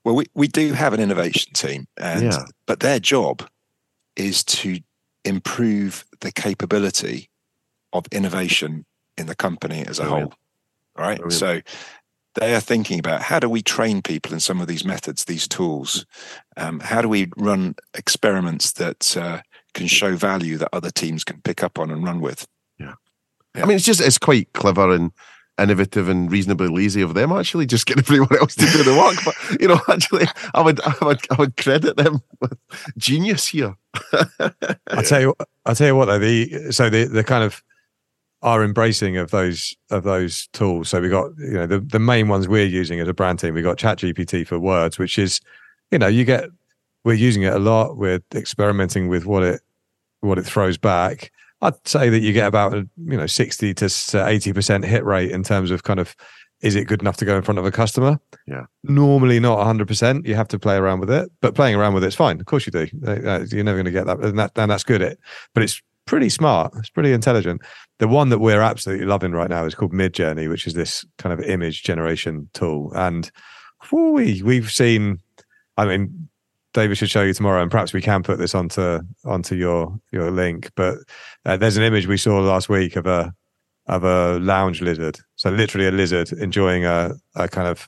well, 0.06 0.16
we 0.16 0.26
we 0.36 0.48
do 0.48 0.74
have 0.74 0.94
an 0.94 1.00
innovation 1.00 1.54
team, 1.54 1.88
and 1.98 2.24
Yeah. 2.24 2.46
but 2.66 2.80
their 2.80 3.00
job 3.00 3.48
is 4.16 4.44
to 4.44 4.80
improve 5.26 6.06
the 6.22 6.32
capability 6.32 7.30
of 7.94 8.06
innovation 8.12 8.86
in 9.18 9.26
the 9.28 9.36
company 9.36 9.86
as 9.88 10.00
a 10.00 10.04
Brilliant. 10.04 10.34
whole. 10.34 11.06
Right. 11.06 11.18
Brilliant. 11.20 11.40
so 11.40 11.62
they 12.36 12.56
are 12.56 12.60
thinking 12.60 13.00
about 13.00 13.22
how 13.22 13.40
do 13.40 13.48
we 13.48 13.62
train 13.62 14.02
people 14.02 14.34
in 14.34 14.40
some 14.40 14.60
of 14.60 14.68
these 14.68 14.84
methods, 14.84 15.26
these 15.26 15.48
tools. 15.48 16.06
Um, 16.58 16.80
how 16.80 17.02
do 17.02 17.08
we 17.08 17.30
run 17.38 17.76
experiments 17.94 18.74
that 18.74 19.16
uh, 19.16 19.42
can 19.76 19.86
show 19.88 20.16
value 20.16 20.58
that 20.58 20.70
other 20.74 20.90
teams 20.92 21.24
can 21.24 21.42
pick 21.42 21.64
up 21.64 21.78
on 21.80 21.92
and 21.92 22.04
run 22.04 22.22
with? 22.22 22.48
Yeah. 22.80 22.96
Yeah. 23.56 23.64
I 23.64 23.66
mean, 23.68 23.76
it's 23.78 23.86
just 23.86 24.02
it's 24.02 24.18
quite 24.18 24.52
clever 24.54 24.92
and 24.92 25.12
innovative 25.60 26.10
and 26.10 26.32
reasonably 26.32 26.68
lazy 26.68 27.02
of 27.02 27.14
them 27.14 27.32
actually 27.32 27.66
just 27.66 27.86
get 27.86 27.98
everyone 28.00 28.36
else 28.40 28.56
to 28.56 28.66
do 28.66 28.84
the 28.84 28.96
work. 28.96 29.18
But 29.24 29.62
you 29.62 29.68
know, 29.68 29.80
actually, 29.90 30.26
I 30.54 30.62
would 30.62 30.82
I 30.82 30.96
would 31.02 31.20
I 31.32 31.36
would 31.36 31.58
credit 31.58 31.98
them 31.98 32.22
with 32.40 32.58
genius 32.98 33.48
here. 33.48 33.76
I 34.12 35.04
tell 35.04 35.22
you, 35.22 35.36
I 35.66 35.74
tell 35.74 35.88
you 35.88 35.96
what 35.96 36.06
though. 36.06 36.20
The 36.20 36.72
so 36.72 36.90
the 36.90 37.06
the 37.06 37.24
kind 37.24 37.44
of 37.44 37.64
our 38.42 38.64
embracing 38.64 39.18
of 39.18 39.32
those 39.32 39.76
of 39.90 40.04
those 40.04 40.48
tools. 40.54 40.90
So 40.90 41.02
we 41.02 41.10
got 41.10 41.32
you 41.38 41.54
know 41.54 41.68
the 41.68 41.80
the 41.80 42.00
main 42.00 42.28
ones 42.28 42.48
we're 42.48 42.66
using 42.66 43.00
as 43.00 43.08
a 43.08 43.14
brand 43.14 43.40
team. 43.40 43.54
We 43.54 43.62
got 43.62 43.78
ChatGPT 43.78 44.46
for 44.46 44.60
words, 44.60 45.00
which 45.00 45.18
is 45.18 45.40
you 45.92 46.00
know 46.00 46.08
you 46.08 46.26
get 46.26 46.50
we're 47.04 47.14
using 47.14 47.44
it 47.44 47.54
a 47.54 47.60
lot. 47.60 47.98
We're 47.98 48.20
experimenting 48.34 49.08
with 49.08 49.26
what 49.26 49.44
it 49.44 49.62
what 50.22 50.38
it 50.38 50.44
throws 50.44 50.78
back. 50.78 51.32
I'd 51.64 51.88
say 51.88 52.10
that 52.10 52.20
you 52.20 52.34
get 52.34 52.48
about 52.48 52.74
you 52.74 53.18
know 53.18 53.28
sixty 53.28 53.74
to 53.74 53.90
eighty 54.28 54.54
percent 54.54 54.86
hit 54.86 55.04
rate 55.04 55.32
in 55.32 55.44
terms 55.44 55.72
of 55.72 55.84
kind 55.84 56.00
of 56.00 56.16
is 56.64 56.76
it 56.76 56.88
good 56.88 57.02
enough 57.02 57.18
to 57.18 57.26
go 57.26 57.36
in 57.36 57.42
front 57.42 57.60
of 57.60 57.66
a 57.66 57.72
customer? 57.72 58.18
Yeah. 58.48 58.64
Normally 58.84 59.40
not 59.42 59.60
100%. 59.60 60.26
You 60.26 60.36
have 60.36 60.48
to 60.48 60.58
play 60.58 60.78
around 60.78 61.02
with 61.02 61.12
it, 61.12 61.30
but 61.42 61.56
playing 61.56 61.76
around 61.76 61.94
with 61.94 62.06
it's 62.06 62.16
fine. 62.16 62.40
Of 62.40 62.46
course 62.46 62.66
you 62.66 62.72
do. 62.72 62.88
Uh, 63.06 63.12
uh, 63.12 63.46
You're 63.52 63.66
never 63.66 63.76
going 63.76 63.86
to 63.86 63.92
get 63.92 64.06
that. 64.06 64.20
And, 64.20 64.40
that. 64.40 64.52
and 64.56 64.72
that's 64.72 64.86
good. 64.86 65.02
It, 65.02 65.20
but 65.54 65.62
it's 65.62 65.82
pretty 66.06 66.30
smart. 66.30 66.74
It's 66.78 66.90
pretty 66.90 67.12
intelligent. 67.12 67.62
The 68.00 68.08
one 68.08 68.30
that 68.30 68.40
we're 68.40 68.62
absolutely 68.62 69.06
loving 69.06 69.34
right 69.34 69.50
now 69.50 69.66
is 69.66 69.76
called 69.76 69.92
Midjourney, 69.92 70.50
which 70.50 70.66
is 70.66 70.74
this 70.74 71.06
kind 71.18 71.34
of 71.34 71.42
image 71.46 71.84
generation 71.84 72.50
tool. 72.54 72.94
And 72.96 73.30
whoo-wee, 73.92 74.42
we've 74.42 74.72
seen, 74.72 75.20
I 75.76 75.86
mean, 75.86 76.30
David 76.74 76.98
should 76.98 77.10
show 77.10 77.22
you 77.24 77.34
tomorrow, 77.34 77.62
and 77.62 77.72
perhaps 77.72 77.94
we 77.94 78.02
can 78.02 78.24
put 78.24 78.40
this 78.40 78.56
onto 78.56 79.00
onto 79.26 79.56
your 79.56 80.00
your 80.12 80.32
link. 80.32 80.72
But 80.76 80.98
uh, 81.46 81.58
there's 81.58 81.78
an 81.78 81.84
image 81.84 82.08
we 82.08 82.18
saw 82.18 82.40
last 82.40 82.70
week 82.70 82.96
of 82.96 83.06
a 83.06 83.34
of 83.88 84.04
a 84.04 84.40
lounge 84.40 84.82
lizard. 84.82 85.20
So 85.36 85.50
literally 85.50 85.88
a 85.88 85.92
lizard 85.92 86.32
enjoying 86.32 86.86
a, 86.86 87.14
a 87.36 87.48
kind 87.48 87.68
of 87.68 87.88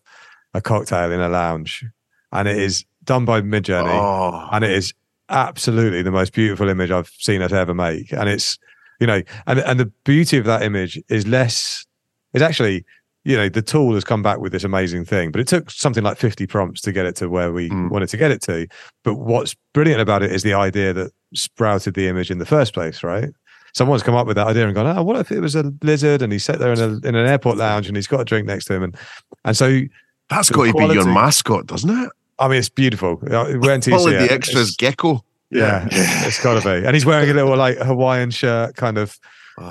a 0.54 0.62
cocktail 0.62 1.12
in 1.12 1.20
a 1.20 1.30
lounge, 1.30 1.84
and 2.32 2.48
it 2.48 2.58
is 2.58 2.86
done 3.04 3.26
by 3.26 3.42
Midjourney, 3.42 4.00
Oh, 4.00 4.48
and 4.52 4.64
it 4.64 4.72
is 4.72 4.94
absolutely 5.30 6.02
the 6.02 6.12
most 6.12 6.34
beautiful 6.34 6.70
image 6.70 6.92
I've 6.92 7.12
seen 7.20 7.42
us 7.42 7.52
ever 7.52 7.74
make. 7.74 8.12
And 8.12 8.30
it's 8.30 8.58
you 9.00 9.08
know, 9.08 9.22
and 9.48 9.60
and 9.60 9.80
the 9.80 9.92
beauty 10.04 10.38
of 10.38 10.46
that 10.46 10.62
image 10.62 11.02
is 11.10 11.28
less. 11.28 11.86
It's 12.34 12.44
actually 12.44 12.86
you 13.26 13.36
know 13.36 13.50
the 13.50 13.62
tool 13.62 13.94
has 13.96 14.04
come 14.04 14.22
back 14.22 14.40
with 14.40 14.52
this 14.54 14.64
amazing 14.64 15.04
thing, 15.06 15.32
but 15.32 15.42
it 15.42 15.48
took 15.48 15.70
something 15.72 16.04
like 16.04 16.18
fifty 16.18 16.48
prompts 16.48 16.80
to 16.82 16.92
get 16.92 17.06
it 17.06 17.16
to 17.18 17.28
where 17.30 17.52
we 17.52 17.70
Mm. 17.70 17.90
wanted 17.90 18.10
to 18.10 18.18
get 18.18 18.32
it 18.32 18.42
to. 18.44 18.68
But 19.04 19.16
what's 19.16 19.56
brilliant 19.74 20.00
about 20.02 20.24
it 20.24 20.32
is 20.32 20.44
the 20.44 20.54
idea 20.54 20.94
that 20.94 21.12
sprouted 21.34 21.96
the 21.96 22.08
image 22.08 22.32
in 22.32 22.38
the 22.38 22.46
first 22.46 22.74
place, 22.74 23.04
right? 23.04 23.30
Someone's 23.74 24.04
come 24.04 24.16
up 24.16 24.26
with 24.26 24.38
that 24.38 24.48
idea 24.48 24.66
and 24.66 24.74
gone, 24.74 24.88
oh, 24.98 25.04
what 25.04 25.18
if 25.18 25.32
it 25.34 25.42
was 25.42 25.54
a 25.56 25.74
lizard 25.84 26.22
and 26.22 26.32
he's 26.32 26.46
sat 26.46 26.60
there 26.60 26.72
in 26.72 26.80
a 26.80 26.88
in 27.08 27.16
an 27.16 27.28
airport 27.28 27.58
lounge 27.58 27.88
and 27.88 27.98
he's 27.98 28.08
got 28.08 28.22
a 28.22 28.26
drink 28.26 28.46
next 28.48 28.66
to 28.66 28.74
him 28.74 28.84
and 28.84 28.96
and 29.44 29.58
so 29.58 29.82
that's 30.30 30.50
got 30.50 30.66
to 30.66 30.74
be 30.74 30.94
your 30.94 31.06
mascot, 31.06 31.66
doesn't 31.68 31.90
it? 31.90 32.10
I 32.40 32.48
mean 32.48 32.58
it's 32.60 32.70
beautiful. 32.70 33.22
Uh, 33.30 33.54
When 33.60 33.82
to 33.82 33.92
All 33.94 34.00
see 34.00 34.14
of 34.16 34.22
the 34.22 34.32
extras 34.32 34.70
it's- 34.74 34.76
gecko. 34.78 35.24
yeah, 35.52 35.88
it's 35.92 36.42
got 36.42 36.62
to 36.62 36.68
be. 36.68 36.86
And 36.86 36.96
he's 36.96 37.06
wearing 37.06 37.30
a 37.30 37.34
little 37.34 37.56
like 37.58 37.78
Hawaiian 37.78 38.32
shirt, 38.32 38.76
kind 38.76 38.98
of 38.98 39.18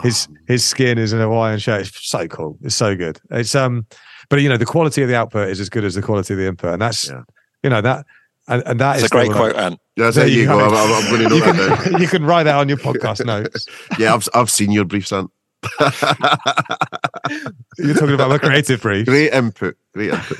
his 0.03 0.29
Oh, 0.31 0.35
his 0.47 0.65
skin 0.65 0.99
is 0.99 1.13
an 1.13 1.21
Hawaiian 1.21 1.59
shirt. 1.59 1.83
It's 1.83 2.09
so 2.09 2.27
cool. 2.29 2.59
It's 2.63 2.75
so 2.75 2.97
good. 2.97 3.21
It's 3.31 3.55
um, 3.55 3.87
but 4.31 4.41
you 4.41 4.49
know 4.49 4.57
the 4.57 4.65
quality 4.67 5.03
of 5.03 5.09
the 5.09 5.17
output 5.17 5.49
is 5.49 5.61
as 5.61 5.69
good 5.69 5.85
as 5.85 5.95
the 5.95 6.03
quality 6.03 6.35
of 6.35 6.39
the 6.39 6.47
input, 6.47 6.73
and 6.73 6.83
that's 6.83 7.09
Yeah. 7.09 7.23
you 7.63 7.71
know 7.71 7.81
that 7.83 8.07
and, 8.49 8.63
and 8.67 8.81
that 8.81 8.97
It's 8.97 9.05
is 9.05 9.11
a 9.11 9.15
great 9.15 9.31
quote, 9.31 9.57
Ant. 9.57 9.79
yeah, 9.97 10.11
there, 10.11 10.27
you 10.27 10.47
go. 10.47 10.59
I'm, 10.61 10.73
I'm 10.75 11.11
going 11.11 11.29
to 11.29 11.35
You 11.35 11.41
that 11.41 11.81
can, 11.85 12.01
you 12.03 12.09
can 12.09 12.25
write 12.25 12.43
that 12.45 12.57
on 12.57 12.69
your 12.69 12.79
podcast 12.79 13.25
notes. 13.27 13.67
Yeah, 13.99 14.15
I've 14.15 14.29
I've 14.35 14.51
seen 14.51 14.71
your 14.71 14.85
briefs, 14.85 15.13
Ant. 15.13 15.31
You're 17.79 17.95
talking 17.95 18.15
about 18.15 18.29
my 18.31 18.39
creative 18.39 18.81
brief. 18.83 19.07
Great 19.07 19.33
input. 19.33 19.77
Great 19.95 20.11
input. 20.13 20.39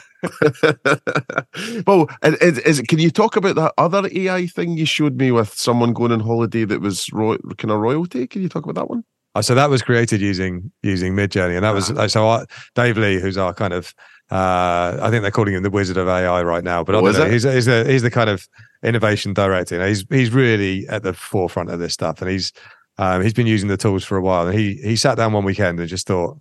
well, 1.87 2.09
and 2.23 2.37
is, 2.41 2.59
is, 2.61 2.81
can 2.89 2.99
you 2.99 3.11
talk 3.11 3.37
about 3.37 3.57
that 3.57 3.73
other 3.79 4.09
AI 4.13 4.47
thing 4.47 4.77
you 4.77 4.87
showed 4.87 5.17
me 5.17 5.33
with 5.33 5.53
someone 5.55 5.93
going 5.93 6.13
on 6.13 6.21
holiday 6.21 6.65
that 6.65 6.81
was 6.81 7.11
ro- 7.13 7.39
kind 7.59 7.71
of 7.71 7.81
royalty? 7.81 8.27
Can 8.27 8.43
you 8.43 8.49
talk 8.49 8.65
about 8.65 8.75
that 8.77 8.89
one? 8.91 9.05
Oh, 9.37 9.41
so 9.41 9.55
that 9.55 9.69
was 9.69 9.83
created 9.83 10.21
using 10.21 10.71
using 10.83 11.15
Midjourney, 11.15 11.57
and 11.57 11.65
that 11.65 11.75
was 11.75 11.91
Ah. 11.91 12.07
so. 12.07 12.29
I, 12.29 12.45
Dave 12.75 12.97
Lee, 12.97 13.19
who's 13.21 13.37
our 13.37 13.53
kind 13.53 13.73
of, 13.73 13.93
uh, 14.31 14.99
I 15.03 15.11
think 15.11 15.23
they're 15.23 15.31
calling 15.33 15.55
him 15.55 15.63
the 15.65 15.71
Wizard 15.71 15.97
of 15.97 16.07
AI 16.09 16.43
right 16.43 16.63
now, 16.63 16.85
but 16.85 16.95
Oh, 16.95 17.01
know. 17.01 17.25
He's 17.29 17.43
he's 17.43 17.65
the 17.67 17.85
he's 17.89 18.03
the 18.03 18.11
kind 18.13 18.31
of 18.31 18.47
innovation 18.85 19.35
director. 19.35 19.75
You 19.75 19.81
know, 19.81 19.89
he's 19.89 20.05
he's 20.09 20.31
really 20.31 20.87
at 20.89 21.03
the 21.03 21.13
forefront 21.13 21.71
of 21.71 21.81
this 21.81 21.93
stuff, 21.93 22.23
and 22.23 22.31
he's 22.31 22.53
um, 22.99 23.23
he's 23.23 23.33
been 23.35 23.49
using 23.49 23.69
the 23.69 23.77
tools 23.77 24.05
for 24.05 24.17
a 24.17 24.23
while. 24.23 24.47
And 24.47 24.57
he 24.57 24.75
he 24.77 24.95
sat 24.95 25.17
down 25.17 25.33
one 25.33 25.45
weekend 25.45 25.81
and 25.81 25.89
just 25.89 26.07
thought, 26.07 26.39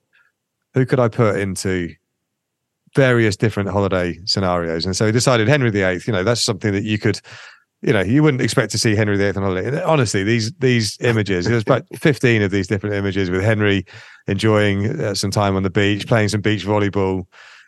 who 0.75 0.85
could 0.85 0.99
I 0.99 1.07
put 1.07 1.37
into 1.39 1.95
various 2.95 3.35
different 3.35 3.69
holiday 3.69 4.19
scenarios? 4.25 4.85
And 4.85 4.95
so 4.95 5.07
he 5.07 5.11
decided 5.11 5.47
Henry 5.47 5.71
VIII. 5.71 6.01
You 6.05 6.13
know, 6.13 6.23
that's 6.23 6.43
something 6.43 6.71
that 6.73 6.83
you 6.83 6.99
could 6.99 7.19
you 7.83 7.93
know, 7.93 8.01
you 8.01 8.23
wouldn't 8.23 8.41
expect 8.41 8.71
to 8.71 8.77
see 8.77 8.95
Henry 8.95 9.17
VIII 9.17 9.29
on 9.35 9.43
holiday. 9.43 9.67
And 9.67 9.77
Honestly, 9.81 10.23
these 10.23 10.51
these 10.53 10.97
images, 11.01 11.45
there's 11.45 11.63
about 11.63 11.83
15 11.95 12.41
of 12.41 12.49
these 12.51 12.67
different 12.67 12.95
images 12.95 13.29
with 13.29 13.43
Henry 13.43 13.85
enjoying 14.27 14.99
uh, 15.01 15.13
some 15.13 15.31
time 15.31 15.55
on 15.55 15.63
the 15.63 15.69
beach, 15.69 16.07
playing 16.07 16.29
some 16.29 16.41
beach 16.41 16.65
volleyball, 16.65 17.25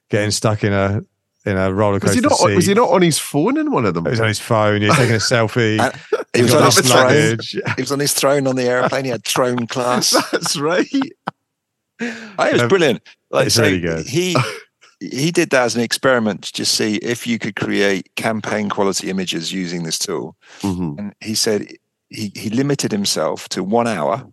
getting 0.10 0.32
stuck 0.32 0.64
in 0.64 0.72
a 0.74 1.02
in 1.46 1.58
a 1.58 1.72
roller 1.74 2.00
Was 2.00 2.04
coaster 2.04 2.16
he 2.16 2.22
not? 2.22 2.32
seat. 2.38 2.56
Was 2.56 2.66
he 2.66 2.74
not 2.74 2.90
on 2.90 3.02
his 3.02 3.20
phone 3.20 3.58
in 3.58 3.72
one 3.72 3.86
of 3.86 3.94
them? 3.94 4.06
He 4.06 4.12
was 4.12 4.20
on 4.22 4.28
his 4.28 4.40
phone. 4.40 4.82
He 4.82 4.88
was 4.88 4.98
taking 4.98 5.16
a 5.16 5.18
selfie. 5.34 5.80
He 6.34 6.42
He's 6.42 6.52
was 6.52 6.56
on 6.56 6.66
his 6.66 6.78
his 6.78 6.92
throne. 6.92 7.38
He 7.76 7.82
was 7.82 7.92
on 7.92 8.00
his 8.00 8.14
throne 8.14 8.48
on 8.48 8.56
the 8.56 8.64
airplane. 8.64 9.06
He 9.06 9.12
had 9.12 9.24
throne 9.26 9.68
class. 9.68 10.10
That's 10.32 10.58
right. 10.58 10.88
It 10.92 12.54
was 12.54 12.62
Um, 12.62 12.68
brilliant. 12.68 13.02
Like 13.32 13.48
it's 13.48 13.56
so 13.56 13.62
really 13.64 13.80
good. 13.80 14.06
He 14.08 14.36
he 15.00 15.32
did 15.32 15.50
that 15.52 15.64
as 15.66 15.76
an 15.76 15.82
experiment 15.82 16.44
to 16.44 16.54
just 16.54 16.74
see 16.76 16.96
if 16.98 17.28
you 17.28 17.38
could 17.40 17.56
create 17.56 18.10
campaign 18.16 18.70
quality 18.70 19.10
images 19.10 19.52
using 19.52 19.84
this 19.84 20.00
tool. 20.00 20.36
Mhm. 20.62 20.98
And 21.00 21.14
he 21.22 21.36
said 21.36 21.68
he 22.10 22.32
he 22.36 22.50
limited 22.50 22.92
himself 22.92 23.50
to 23.50 23.64
one 23.64 23.88
hour, 23.88 24.26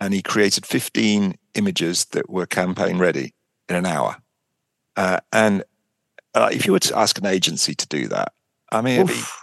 and 0.00 0.14
he 0.14 0.22
created 0.22 0.66
fifteen 0.66 1.36
images 1.54 2.06
that 2.12 2.30
were 2.30 2.46
campaign 2.46 2.98
ready 2.98 3.34
in 3.68 3.76
an 3.76 3.86
hour. 3.86 4.16
Uh, 4.96 5.18
and 5.32 5.64
uh, 6.34 6.48
if 6.52 6.64
you 6.66 6.72
were 6.72 6.78
to 6.80 6.96
ask 6.96 7.18
an 7.18 7.26
agency 7.26 7.74
to 7.74 7.86
do 7.88 8.08
that, 8.08 8.32
I 8.70 8.80
mean, 8.82 8.96
it'd 9.00 9.08
be 9.08 9.12
Oof. 9.14 9.38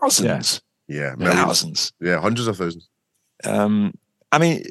thousands, 0.00 0.60
Yeah, 0.88 1.14
millions. 1.16 1.40
thousands. 1.40 1.92
Yeah, 2.00 2.20
hundreds 2.20 2.48
of 2.48 2.56
thousands. 2.56 2.88
Um, 3.44 3.94
I 4.32 4.38
mean, 4.38 4.64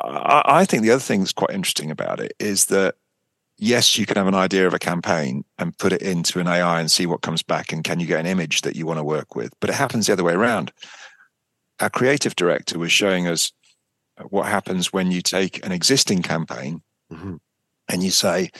I, 0.00 0.42
I 0.46 0.64
think 0.64 0.82
the 0.82 0.90
other 0.90 1.00
thing 1.00 1.20
that's 1.20 1.32
quite 1.32 1.50
interesting 1.54 1.90
about 1.90 2.20
it 2.20 2.32
is 2.38 2.66
that 2.66 2.96
yes, 3.58 3.96
you 3.98 4.06
can 4.06 4.16
have 4.16 4.26
an 4.26 4.34
idea 4.34 4.66
of 4.66 4.74
a 4.74 4.78
campaign 4.78 5.44
and 5.58 5.76
put 5.78 5.92
it 5.92 6.02
into 6.02 6.40
an 6.40 6.48
AI 6.48 6.80
and 6.80 6.90
see 6.90 7.06
what 7.06 7.22
comes 7.22 7.42
back, 7.42 7.72
and 7.72 7.84
can 7.84 8.00
you 8.00 8.06
get 8.06 8.20
an 8.20 8.26
image 8.26 8.62
that 8.62 8.76
you 8.76 8.86
want 8.86 8.98
to 8.98 9.04
work 9.04 9.34
with? 9.34 9.52
But 9.60 9.70
it 9.70 9.74
happens 9.76 10.06
the 10.06 10.12
other 10.12 10.24
way 10.24 10.34
around. 10.34 10.72
Our 11.80 11.90
creative 11.90 12.36
director 12.36 12.78
was 12.78 12.92
showing 12.92 13.26
us 13.26 13.52
what 14.28 14.46
happens 14.46 14.92
when 14.92 15.10
you 15.10 15.22
take 15.22 15.64
an 15.66 15.72
existing 15.72 16.22
campaign 16.22 16.82
Mhm. 17.12 17.38
and 17.88 18.02
you 18.04 18.10
say, 18.10 18.50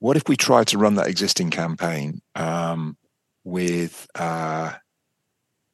"What 0.00 0.16
if 0.16 0.28
we 0.28 0.36
try 0.36 0.64
to 0.64 0.78
run 0.78 0.96
that 0.96 1.06
existing 1.06 1.50
campaign 1.50 2.20
um, 2.34 2.96
with 3.44 4.08
uh, 4.16 4.74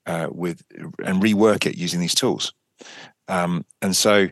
uh, 0.04 0.28
with 0.30 0.62
and 1.04 1.22
rework 1.22 1.64
it 1.66 1.78
using 1.78 2.00
these 2.00 2.14
tools?" 2.14 2.52
Um, 3.28 3.64
and 3.80 3.96
so 3.96 4.28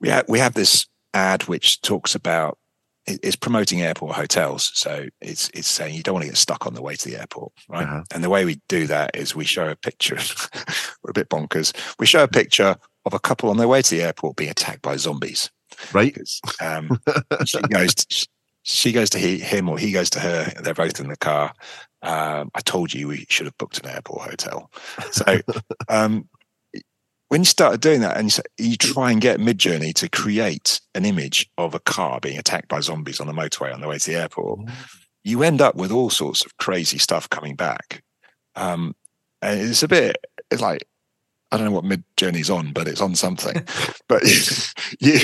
we 0.00 0.08
have 0.08 0.24
we 0.28 0.38
have 0.38 0.54
this 0.54 0.86
ad 1.12 1.48
which 1.48 1.80
talks 1.80 2.14
about 2.14 2.58
it's 3.06 3.36
promoting 3.36 3.82
airport 3.82 4.14
hotels. 4.14 4.70
So 4.74 5.06
it's 5.20 5.50
it's 5.54 5.68
saying 5.68 5.94
you 5.94 6.02
don't 6.02 6.14
want 6.14 6.24
to 6.24 6.30
get 6.30 6.36
stuck 6.36 6.66
on 6.66 6.74
the 6.74 6.82
way 6.82 6.96
to 6.96 7.08
the 7.08 7.18
airport, 7.18 7.52
right? 7.68 7.86
Uh-huh. 7.86 8.02
And 8.14 8.22
the 8.22 8.30
way 8.30 8.44
we 8.44 8.60
do 8.68 8.86
that 8.86 9.16
is 9.16 9.34
we 9.34 9.44
show 9.44 9.68
a 9.68 9.76
picture. 9.76 10.16
we're 11.02 11.10
a 11.10 11.14
bit 11.14 11.28
bonkers. 11.28 11.72
We 11.98 12.06
show 12.06 12.22
a 12.22 12.28
picture 12.28 12.76
of 13.04 13.14
a 13.14 13.18
couple 13.18 13.50
on 13.50 13.56
their 13.56 13.68
way 13.68 13.82
to 13.82 13.90
the 13.90 14.02
airport 14.02 14.36
being 14.36 14.50
attacked 14.50 14.82
by 14.82 14.96
zombies. 14.96 15.50
Right? 15.92 16.16
Um, 16.60 17.00
she 17.46 17.60
goes 17.60 17.94
to, 17.96 18.28
she 18.62 18.92
goes 18.92 19.10
to 19.10 19.18
he, 19.18 19.38
him 19.38 19.68
or 19.68 19.78
he 19.78 19.92
goes 19.92 20.10
to 20.10 20.20
her. 20.20 20.52
They're 20.62 20.74
both 20.74 21.00
in 21.00 21.08
the 21.08 21.16
car. 21.16 21.54
Um, 22.02 22.50
I 22.54 22.60
told 22.60 22.92
you 22.92 23.08
we 23.08 23.26
should 23.28 23.46
have 23.46 23.58
booked 23.58 23.78
an 23.78 23.90
airport 23.90 24.30
hotel. 24.30 24.70
So 25.10 25.40
um, 25.88 26.28
when 27.30 27.40
you 27.40 27.44
started 27.46 27.80
doing 27.80 28.00
that 28.02 28.16
and 28.16 28.36
you, 28.58 28.76
try 28.76 29.10
and 29.10 29.20
get 29.20 29.38
Midjourney 29.40 29.94
to 29.94 30.08
create 30.08 30.80
an 30.94 31.04
image 31.04 31.48
of 31.58 31.74
a 31.74 31.80
car 31.80 32.20
being 32.20 32.38
attacked 32.38 32.68
by 32.68 32.80
zombies 32.80 33.20
on 33.20 33.26
the 33.28 33.32
motorway 33.32 33.72
on 33.72 33.80
the 33.80 33.88
way 33.88 33.98
to 33.98 34.10
the 34.10 34.16
airport, 34.18 34.68
you 35.24 35.42
end 35.42 35.60
up 35.60 35.76
with 35.76 35.92
all 35.92 36.10
sorts 36.10 36.44
of 36.44 36.56
crazy 36.58 36.98
stuff 36.98 37.30
coming 37.30 37.54
back. 37.56 38.02
Um, 38.56 38.94
and 39.42 39.60
it's 39.60 39.82
a 39.82 39.88
bit 39.88 40.16
it's 40.50 40.60
like 40.60 40.86
I 41.52 41.56
don't 41.56 41.66
know 41.66 41.72
what 41.72 41.84
Midjourney's 41.84 42.50
on, 42.50 42.72
but 42.72 42.86
it's 42.88 43.00
on 43.00 43.14
something. 43.14 43.64
but 44.08 44.22
you 45.00 45.20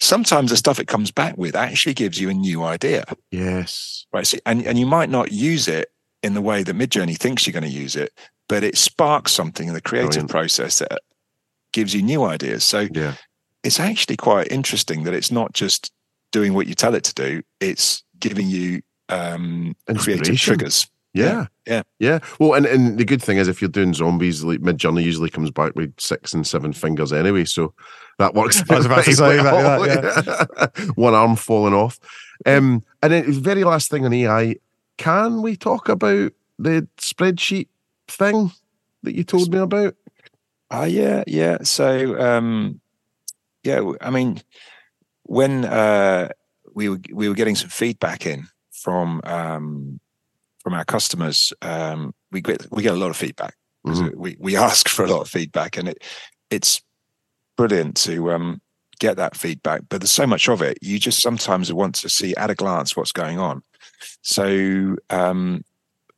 sometimes 0.00 0.50
the 0.50 0.56
stuff 0.56 0.80
it 0.80 0.88
comes 0.88 1.10
back 1.10 1.36
with 1.36 1.54
actually 1.54 1.94
gives 1.94 2.20
you 2.20 2.28
a 2.30 2.34
new 2.34 2.62
idea, 2.64 3.04
Yes. 3.30 4.06
right? 4.12 4.26
So, 4.26 4.38
and 4.46 4.66
and 4.66 4.78
you 4.78 4.86
might 4.86 5.10
not 5.10 5.30
use 5.30 5.68
it 5.68 5.90
in 6.22 6.32
the 6.34 6.40
way 6.42 6.62
that 6.62 6.74
Midjourney 6.76 7.18
thinks 7.18 7.46
you're 7.46 7.52
going 7.52 7.70
to 7.70 7.78
use 7.78 7.96
it, 7.96 8.12
but 8.48 8.64
it 8.64 8.78
sparks 8.78 9.32
something 9.32 9.68
in 9.68 9.74
the 9.74 9.80
creative 9.82 10.10
Brilliant. 10.12 10.30
process 10.30 10.78
that 10.78 11.00
gives 11.74 11.94
you 11.94 12.00
new 12.02 12.24
ideas. 12.24 12.64
So 12.64 12.88
Yeah. 12.92 13.14
it's 13.62 13.78
actually 13.78 14.16
quite 14.16 14.50
interesting 14.50 15.04
that 15.04 15.12
it's 15.12 15.30
not 15.30 15.52
just 15.52 15.92
doing 16.32 16.54
what 16.54 16.66
you 16.66 16.74
tell 16.74 16.94
it 16.94 17.04
to 17.04 17.14
do; 17.14 17.42
it's 17.60 18.02
giving 18.18 18.48
you 18.48 18.80
um, 19.10 19.76
creative 19.98 20.38
triggers. 20.38 20.86
Yeah. 21.12 21.46
Yeah. 21.66 21.82
Yeah. 22.00 22.18
Well, 22.40 22.54
and, 22.54 22.66
and 22.66 22.98
the 22.98 23.04
good 23.04 23.22
thing 23.22 23.36
is 23.38 23.46
if 23.46 23.60
you're 23.62 23.68
doing 23.68 23.94
zombies, 23.94 24.42
like 24.42 24.60
Midjourney 24.60 25.04
usually 25.04 25.30
comes 25.30 25.50
back 25.50 25.76
with 25.76 25.94
six 25.98 26.32
and 26.34 26.44
seven 26.44 26.72
fingers 26.72 27.12
anyway. 27.12 27.44
So 27.44 27.72
that 28.18 28.34
works. 28.34 28.62
I 28.70 28.76
was 28.76 28.86
about 28.86 29.04
to 29.04 29.12
say 29.14 29.38
exactly 29.38 30.82
well. 30.82 30.92
One 30.96 31.14
arm 31.14 31.36
falling 31.36 31.74
off. 31.74 32.00
Um, 32.46 32.82
and 33.00 33.12
then 33.12 33.26
the 33.26 33.40
very 33.40 33.62
last 33.62 33.90
thing 33.90 34.04
on 34.04 34.12
AI, 34.12 34.56
can 34.96 35.40
we 35.40 35.56
talk 35.56 35.88
about 35.88 36.32
the 36.58 36.88
spreadsheet 36.98 37.68
thing 38.08 38.50
that 39.04 39.14
you 39.14 39.22
told 39.22 39.52
me 39.52 39.58
about? 39.60 39.94
Ah, 40.74 40.86
yeah, 40.86 41.22
yeah. 41.28 41.58
So, 41.62 42.18
um, 42.20 42.80
yeah, 43.62 43.92
I 44.00 44.10
mean, 44.10 44.42
when 45.22 45.64
uh, 45.64 46.30
we 46.74 46.88
were 46.88 46.98
we 47.12 47.28
were 47.28 47.36
getting 47.36 47.54
some 47.54 47.68
feedback 47.68 48.26
in 48.26 48.48
from 48.72 49.20
um, 49.22 50.00
from 50.64 50.74
our 50.74 50.84
customers, 50.84 51.52
um, 51.62 52.12
we 52.32 52.40
get 52.40 52.66
we 52.72 52.82
get 52.82 52.94
a 52.94 52.96
lot 52.96 53.10
of 53.10 53.16
feedback 53.16 53.54
Mhm. 53.86 54.16
we 54.16 54.36
we 54.40 54.56
ask 54.68 54.88
for 54.88 55.04
a 55.04 55.08
lot 55.08 55.20
of 55.20 55.28
feedback, 55.28 55.76
and 55.76 55.88
it 55.88 56.02
it's 56.50 56.82
brilliant 57.56 57.96
to 57.98 58.32
um, 58.32 58.60
get 58.98 59.16
that 59.16 59.36
feedback. 59.36 59.82
But 59.88 60.00
there's 60.00 60.10
so 60.10 60.26
much 60.26 60.48
of 60.48 60.60
it, 60.60 60.78
you 60.82 60.98
just 60.98 61.22
sometimes 61.22 61.72
want 61.72 61.94
to 61.96 62.08
see 62.08 62.34
at 62.34 62.50
a 62.50 62.54
glance 62.56 62.96
what's 62.96 63.12
going 63.12 63.38
on. 63.38 63.62
So, 64.22 64.96
um, 65.10 65.62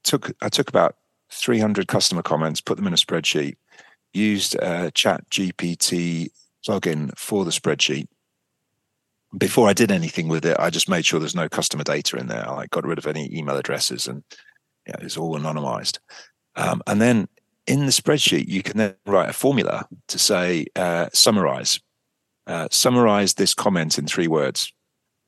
took 0.02 0.32
I 0.40 0.48
took 0.48 0.70
about 0.70 0.96
300 1.30 1.88
customer 1.88 2.22
comments, 2.22 2.62
put 2.62 2.78
them 2.78 2.86
in 2.86 2.94
a 2.94 2.96
spreadsheet 2.96 3.56
used 4.16 4.56
uh, 4.56 4.90
ChatGPT 4.90 6.28
plugin 6.66 7.16
for 7.16 7.44
the 7.44 7.50
spreadsheet. 7.50 8.06
Before 9.36 9.68
I 9.68 9.72
did 9.72 9.90
anything 9.90 10.28
with 10.28 10.44
it, 10.46 10.56
I 10.58 10.70
just 10.70 10.88
made 10.88 11.04
sure 11.04 11.20
there's 11.20 11.34
no 11.34 11.48
customer 11.48 11.84
data 11.84 12.16
in 12.16 12.28
there. 12.28 12.48
I 12.48 12.54
like, 12.54 12.70
got 12.70 12.86
rid 12.86 12.98
of 12.98 13.06
any 13.06 13.28
email 13.36 13.56
addresses 13.56 14.06
and 14.06 14.22
it's 14.86 15.16
all 15.16 15.38
anonymized. 15.38 15.98
Um, 16.54 16.82
and 16.86 17.00
then 17.00 17.28
in 17.66 17.80
the 17.80 17.92
spreadsheet, 17.92 18.48
you 18.48 18.62
can 18.62 18.78
then 18.78 18.94
write 19.06 19.28
a 19.28 19.34
formula 19.34 19.86
to 20.08 20.18
say 20.18 20.66
uh, 20.76 21.08
summarize. 21.12 21.80
Uh, 22.46 22.68
summarize 22.70 23.34
this 23.34 23.54
comment 23.54 23.98
in 23.98 24.06
three 24.06 24.28
words. 24.28 24.72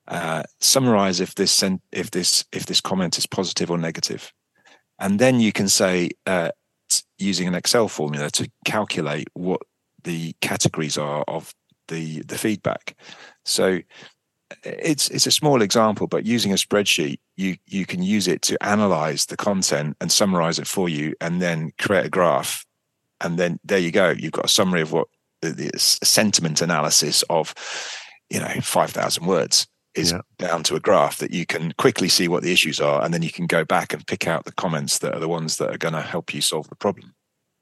Uh, 0.07 0.45
summarize 0.61 1.21
if 1.21 1.35
this 1.35 1.51
sen- 1.51 1.83
if 1.93 2.11
this 2.13 2.45
if 2.53 2.65
this 2.67 2.81
comment 2.81 3.19
is 3.19 3.27
positive 3.27 3.71
or 3.71 3.77
negative, 3.77 4.33
and 4.99 5.19
then 5.19 5.41
you 5.41 5.53
can 5.53 5.69
say 5.69 6.11
uh, 6.27 6.51
using 7.19 7.49
an 7.49 7.55
Excel 7.55 7.89
formula 7.89 8.31
to 8.31 8.51
calculate 8.65 9.29
what 9.35 9.61
the 10.05 10.35
categories 10.41 10.97
are 10.97 11.25
of 11.29 11.53
the 11.89 12.23
the 12.23 12.39
feedback. 12.39 12.97
So 13.45 13.81
it's 14.65 15.11
it's 15.11 15.27
a 15.27 15.31
small 15.31 15.63
example, 15.63 16.07
but 16.07 16.27
using 16.27 16.53
a 16.53 16.57
spreadsheet, 16.57 17.19
you 17.37 17.57
you 17.67 17.85
can 17.87 18.03
use 18.03 18.29
it 18.29 18.43
to 18.43 18.63
analyze 18.63 19.27
the 19.27 19.37
content 19.37 19.97
and 20.01 20.11
summarize 20.11 20.59
it 20.59 20.67
for 20.67 20.89
you, 20.89 21.15
and 21.21 21.43
then 21.43 21.73
create 21.79 22.07
a 22.07 22.11
graph, 22.11 22.65
and 23.21 23.39
then 23.39 23.59
there 23.65 23.79
you 23.79 23.91
go. 23.91 24.11
You've 24.11 24.33
got 24.33 24.47
a 24.47 24.49
summary 24.49 24.81
of 24.81 24.93
what 24.93 25.09
the, 25.43 25.51
the 25.51 25.79
sentiment 25.79 26.63
analysis 26.63 27.23
of, 27.29 27.55
you 28.31 28.41
know, 28.41 28.61
five 28.63 28.91
thousand 28.91 29.27
words 29.27 29.67
is 29.99 30.13
Yeah. 30.13 30.21
down 30.39 30.63
to 30.65 30.77
a 30.77 30.81
graph 30.81 31.19
that 31.19 31.33
you 31.33 31.45
can 31.45 31.73
quickly 31.79 32.09
see 32.09 32.29
what 32.29 32.43
the 32.43 32.53
issues 32.53 32.81
are, 32.81 33.05
and 33.05 33.13
then 33.13 33.23
you 33.23 33.31
can 33.31 33.47
go 33.47 33.65
back 33.65 33.93
and 33.93 34.07
pick 34.07 34.27
out 34.27 34.45
the 34.45 34.53
comments 34.53 34.99
that 34.99 35.15
are 35.15 35.21
the 35.21 35.29
ones 35.29 35.57
that 35.59 35.71
are 35.75 35.79
going 35.79 35.95
to 35.95 36.01
help 36.01 36.33
you 36.33 36.41
solve 36.41 36.69
the 36.69 36.77
problem. 36.77 37.15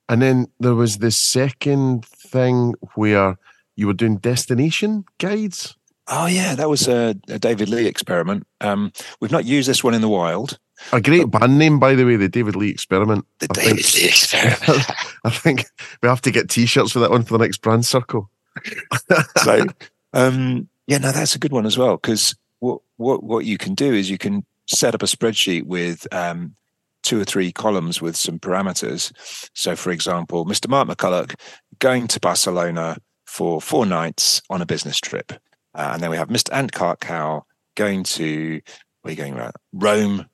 And 0.08 0.22
then 0.22 0.46
there 0.60 0.74
was 0.74 0.98
the 0.98 1.10
second 1.10 2.04
thing 2.06 2.74
where 2.94 3.36
you 3.74 3.86
were 3.86 3.92
doing 3.92 4.18
destination 4.18 5.04
guides. 5.18 5.76
Oh 6.08 6.26
yeah, 6.26 6.54
that 6.54 6.68
was 6.68 6.86
a, 6.86 7.16
a 7.28 7.38
David 7.38 7.68
Lee 7.68 7.86
experiment. 7.86 8.46
Um, 8.60 8.92
we've 9.20 9.32
not 9.32 9.44
used 9.44 9.68
this 9.68 9.82
one 9.82 9.94
in 9.94 10.00
the 10.02 10.08
wild. 10.08 10.58
A 10.92 11.00
great 11.00 11.30
band 11.30 11.58
name, 11.58 11.80
by 11.80 11.94
the 11.94 12.04
way, 12.04 12.16
the 12.16 12.28
David 12.28 12.54
Lee 12.54 12.68
Experiment. 12.68 13.24
The 13.38 13.48
I 13.50 13.54
David 13.54 13.84
think, 13.84 13.94
Lee 13.94 14.08
experiment. 14.08 14.86
I 15.24 15.30
think 15.30 15.64
we 16.02 16.08
have 16.08 16.20
to 16.22 16.30
get 16.30 16.50
T-shirts 16.50 16.92
for 16.92 16.98
that 17.00 17.10
one 17.10 17.24
for 17.24 17.36
the 17.36 17.42
next 17.44 17.58
brand 17.62 17.86
circle. 17.86 18.30
so, 19.42 19.64
um, 20.12 20.68
yeah, 20.86 20.98
no, 20.98 21.12
that's 21.12 21.34
a 21.34 21.38
good 21.38 21.52
one 21.52 21.66
as 21.66 21.76
well. 21.76 21.96
Because 21.96 22.34
what 22.60 22.80
what 22.96 23.22
what 23.22 23.44
you 23.44 23.58
can 23.58 23.74
do 23.74 23.92
is 23.92 24.10
you 24.10 24.18
can 24.18 24.44
set 24.66 24.94
up 24.94 25.02
a 25.02 25.06
spreadsheet 25.06 25.64
with 25.64 26.12
um, 26.12 26.54
two 27.02 27.20
or 27.20 27.24
three 27.24 27.52
columns 27.52 28.00
with 28.00 28.16
some 28.16 28.38
parameters. 28.38 29.12
So, 29.54 29.76
for 29.76 29.90
example, 29.90 30.44
Mr. 30.44 30.68
Mark 30.68 30.88
McCulloch 30.88 31.34
going 31.78 32.08
to 32.08 32.20
Barcelona 32.20 32.98
for 33.24 33.60
four 33.60 33.86
nights 33.86 34.42
on 34.50 34.62
a 34.62 34.66
business 34.66 34.98
trip, 34.98 35.32
uh, 35.74 35.90
and 35.92 36.02
then 36.02 36.10
we 36.10 36.16
have 36.16 36.28
Mr. 36.28 36.52
Ant 36.52 36.72
Cow 36.72 37.44
going 37.74 38.02
to 38.02 38.60
where 39.02 39.10
are 39.10 39.12
you 39.12 39.16
going 39.16 39.34
around 39.34 39.52
Rome 39.72 40.26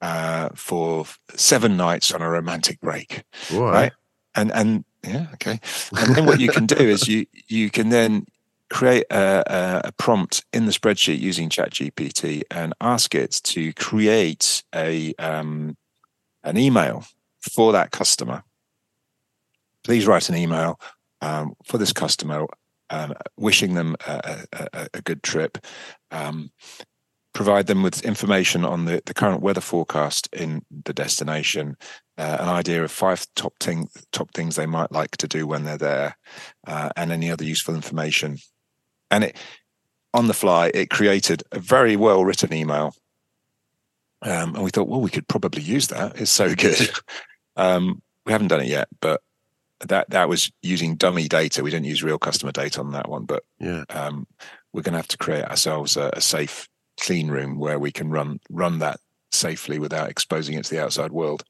uh, 0.00 0.50
for 0.54 1.06
seven 1.34 1.76
nights 1.76 2.12
on 2.12 2.22
a 2.22 2.28
romantic 2.28 2.80
break, 2.80 3.24
Right, 3.52 3.92
And 4.34 4.52
and 4.52 4.84
yeah, 5.04 5.28
okay. 5.34 5.60
And 5.96 6.14
then 6.14 6.26
what 6.26 6.40
you 6.40 6.48
can 6.48 6.66
do 6.66 6.76
is 6.76 7.08
you 7.08 7.26
you 7.46 7.70
can 7.70 7.88
then 7.88 8.26
create 8.70 9.06
a, 9.10 9.82
a, 9.84 9.92
prompt 9.92 10.44
in 10.52 10.66
the 10.66 10.72
spreadsheet 10.72 11.20
using 11.20 11.48
ChatGPT 11.48 12.42
and 12.50 12.74
ask 12.80 13.14
it 13.14 13.40
to 13.44 13.72
create 13.74 14.62
a 14.74 15.14
um, 15.18 15.76
an 16.44 16.56
email 16.56 17.04
for 17.40 17.72
that 17.72 17.90
customer. 17.90 18.42
Please 19.84 20.06
write 20.06 20.28
an 20.28 20.36
email 20.36 20.80
um, 21.20 21.54
for 21.64 21.78
this 21.78 21.92
customer, 21.92 22.46
um, 22.90 23.14
wishing 23.36 23.74
them 23.74 23.96
a, 24.06 24.44
a, 24.52 24.88
a 24.94 25.02
good 25.02 25.22
trip. 25.22 25.58
Um, 26.10 26.50
provide 27.34 27.68
them 27.68 27.82
with 27.82 28.04
information 28.04 28.64
on 28.64 28.84
the, 28.84 29.00
the 29.06 29.14
current 29.14 29.40
weather 29.40 29.60
forecast 29.60 30.28
in 30.32 30.60
the 30.84 30.92
destination, 30.92 31.76
uh, 32.16 32.36
an 32.40 32.48
idea 32.48 32.82
of 32.82 32.90
five 32.90 33.26
top 33.36 33.54
thing, 33.60 33.88
top 34.12 34.32
things 34.34 34.56
they 34.56 34.66
might 34.66 34.90
like 34.90 35.16
to 35.16 35.28
do 35.28 35.46
when 35.46 35.64
they're 35.64 35.78
there, 35.78 36.16
uh, 36.66 36.90
and 36.96 37.12
any 37.12 37.30
other 37.30 37.44
useful 37.44 37.76
information. 37.76 38.38
And 39.10 39.24
it 39.24 39.36
on 40.14 40.26
the 40.26 40.34
fly, 40.34 40.70
it 40.74 40.90
created 40.90 41.42
a 41.52 41.58
very 41.58 41.96
well 41.96 42.24
written 42.24 42.52
email. 42.52 42.94
Um, 44.22 44.54
and 44.56 44.64
we 44.64 44.70
thought, 44.70 44.88
well, 44.88 45.00
we 45.00 45.10
could 45.10 45.28
probably 45.28 45.62
use 45.62 45.88
that. 45.88 46.20
It's 46.20 46.30
so 46.32 46.54
good. 46.54 46.90
um, 47.56 48.02
we 48.26 48.32
haven't 48.32 48.48
done 48.48 48.60
it 48.60 48.66
yet, 48.68 48.88
but 49.00 49.22
that 49.86 50.10
that 50.10 50.28
was 50.28 50.50
using 50.62 50.96
dummy 50.96 51.28
data. 51.28 51.62
We 51.62 51.70
didn't 51.70 51.86
use 51.86 52.02
real 52.02 52.18
customer 52.18 52.50
data 52.52 52.80
on 52.80 52.92
that 52.92 53.08
one, 53.08 53.24
but 53.26 53.44
Yeah. 53.60 53.84
um, 53.90 54.26
we're 54.72 54.82
going 54.82 54.92
to 54.94 54.98
have 54.98 55.08
to 55.08 55.16
create 55.18 55.44
ourselves 55.44 55.96
a, 55.96 56.10
a 56.14 56.20
safe 56.20 56.68
clean 57.00 57.28
room 57.30 57.58
where 57.60 57.78
we 57.78 57.92
can 57.92 58.10
run 58.10 58.40
run 58.50 58.80
that 58.80 58.98
safely 59.30 59.78
without 59.78 60.10
exposing 60.10 60.56
it 60.58 60.64
to 60.64 60.70
the 60.74 60.82
outside 60.82 61.12
world. 61.12 61.44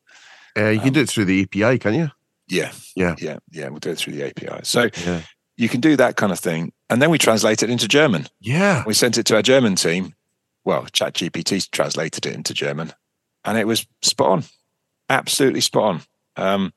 Uh, 0.58 0.68
you 0.68 0.78
can 0.80 0.88
Um, 0.88 0.94
do 0.94 1.00
it 1.00 1.08
through 1.08 1.24
the 1.24 1.42
API, 1.42 1.78
can 1.78 1.94
you? 1.94 2.10
Yeah, 2.48 2.72
Yeah. 2.94 3.14
yeah, 3.18 3.38
yeah. 3.50 3.68
We'll 3.70 3.78
do 3.80 3.90
it 3.90 3.98
through 3.98 4.14
the 4.14 4.24
API. 4.24 4.60
So 4.64 4.90
Yeah. 5.06 5.22
You 5.58 5.68
can 5.68 5.80
do 5.80 5.96
that 5.96 6.16
kind 6.16 6.32
of 6.32 6.38
thing, 6.38 6.72
and 6.88 7.02
then 7.02 7.10
we 7.10 7.18
translate 7.18 7.62
it 7.62 7.68
into 7.68 7.86
German. 7.88 8.28
Yeah. 8.40 8.84
We 8.86 8.94
sent 8.94 9.18
it 9.18 9.24
to 9.26 9.36
our 9.36 9.42
German 9.42 9.74
team. 9.74 10.14
Well, 10.64 10.84
ChatGPT 10.84 11.70
translated 11.70 12.24
it 12.24 12.34
into 12.34 12.54
German, 12.54 12.92
and 13.44 13.58
it 13.58 13.66
was 13.66 13.86
spot 14.00 14.30
on, 14.30 14.44
absolutely 15.10 15.60
spot 15.60 15.82
on. 15.84 16.00
Um, 16.36 16.72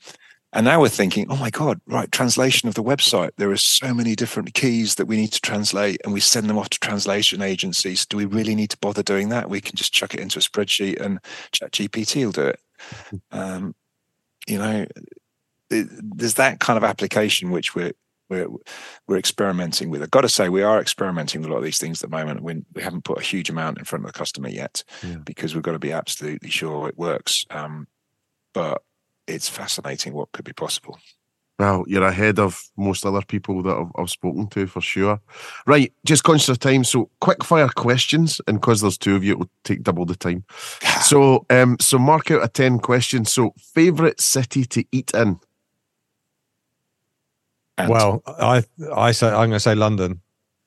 and 0.53 0.65
now 0.65 0.81
we're 0.81 0.89
thinking, 0.89 1.27
oh 1.29 1.37
my 1.37 1.49
god, 1.49 1.79
right? 1.87 2.11
Translation 2.11 2.67
of 2.67 2.75
the 2.75 2.83
website. 2.83 3.29
There 3.37 3.51
are 3.51 3.57
so 3.57 3.93
many 3.93 4.15
different 4.15 4.53
keys 4.53 4.95
that 4.95 5.05
we 5.05 5.15
need 5.15 5.31
to 5.31 5.39
translate, 5.41 6.01
and 6.03 6.11
we 6.11 6.19
send 6.19 6.49
them 6.49 6.57
off 6.57 6.69
to 6.71 6.79
translation 6.79 7.41
agencies. 7.41 8.05
Do 8.05 8.17
we 8.17 8.25
really 8.25 8.55
need 8.55 8.71
to 8.71 8.77
bother 8.79 9.03
doing 9.03 9.29
that? 9.29 9.49
We 9.49 9.61
can 9.61 9.75
just 9.77 9.93
chuck 9.93 10.13
it 10.13 10.19
into 10.19 10.39
a 10.39 10.41
spreadsheet, 10.41 10.99
and 10.99 11.19
ChatGPT 11.53 12.25
will 12.25 12.31
do 12.31 12.47
it. 12.47 12.59
Um, 13.31 13.75
you 14.47 14.57
know, 14.57 14.85
it- 15.69 15.87
there's 16.17 16.33
that 16.33 16.59
kind 16.59 16.77
of 16.77 16.83
application 16.83 17.51
which 17.51 17.75
we're 17.75 17.93
we're 18.31 18.47
we're 19.07 19.17
experimenting 19.19 19.89
with. 19.91 20.01
I've 20.01 20.09
got 20.09 20.21
to 20.21 20.29
say, 20.29 20.49
we 20.49 20.63
are 20.63 20.79
experimenting 20.79 21.41
with 21.41 21.49
a 21.49 21.53
lot 21.53 21.59
of 21.59 21.63
these 21.65 21.77
things 21.77 22.01
at 22.01 22.09
the 22.09 22.17
moment. 22.17 22.41
We, 22.41 22.63
we 22.73 22.81
haven't 22.81 23.03
put 23.03 23.19
a 23.19 23.23
huge 23.23 23.49
amount 23.49 23.77
in 23.77 23.83
front 23.85 24.05
of 24.05 24.11
the 24.13 24.17
customer 24.17 24.49
yet 24.49 24.83
Yeah. 25.03 25.17
because 25.25 25.53
we've 25.53 25.61
got 25.63 25.73
to 25.73 25.79
be 25.79 25.91
absolutely 25.91 26.49
sure 26.49 26.87
it 26.87 26.97
works. 26.97 27.45
Um, 27.51 27.87
but 28.53 28.81
it's 29.27 29.49
fascinating 29.49 30.13
what 30.13 30.31
could 30.31 30.45
be 30.45 30.53
possible. 30.53 30.97
Well, 31.59 31.83
you're 31.87 32.03
ahead 32.07 32.39
of 32.39 32.59
most 32.75 33.05
other 33.05 33.21
people 33.21 33.61
that 33.63 33.77
I've, 33.77 33.91
I've 33.95 34.09
spoken 34.09 34.47
to 34.47 34.65
for 34.65 34.81
sure. 34.81 35.19
Right, 35.67 35.93
just 36.05 36.23
conscious 36.23 36.49
of 36.49 36.57
time, 36.57 36.83
so 36.83 37.09
quick 37.19 37.43
fire 37.43 37.67
questions, 37.69 38.41
and 38.47 38.59
because 38.59 38.81
there's 38.81 38.97
two 38.97 39.15
of 39.15 39.23
you, 39.23 39.33
it 39.33 39.39
will 39.39 39.49
take 39.63 39.83
double 39.83 40.05
the 40.05 40.15
time. 40.15 40.43
So, 41.01 41.45
um, 41.49 41.77
so 41.79 41.97
mark 41.99 42.31
out 42.31 42.43
a 42.43 42.47
ten 42.47 42.79
questions. 42.79 43.31
So, 43.31 43.53
favorite 43.75 44.21
city 44.21 44.65
to 44.65 44.85
eat 44.91 45.11
in? 45.13 45.39
And 47.81 47.89
Well, 47.89 48.21
I 48.27 48.63
I 48.95 49.11
say 49.11 49.27
I'm 49.27 49.49
going 49.49 49.51
to 49.51 49.59
say 49.59 49.75
London 49.75 50.21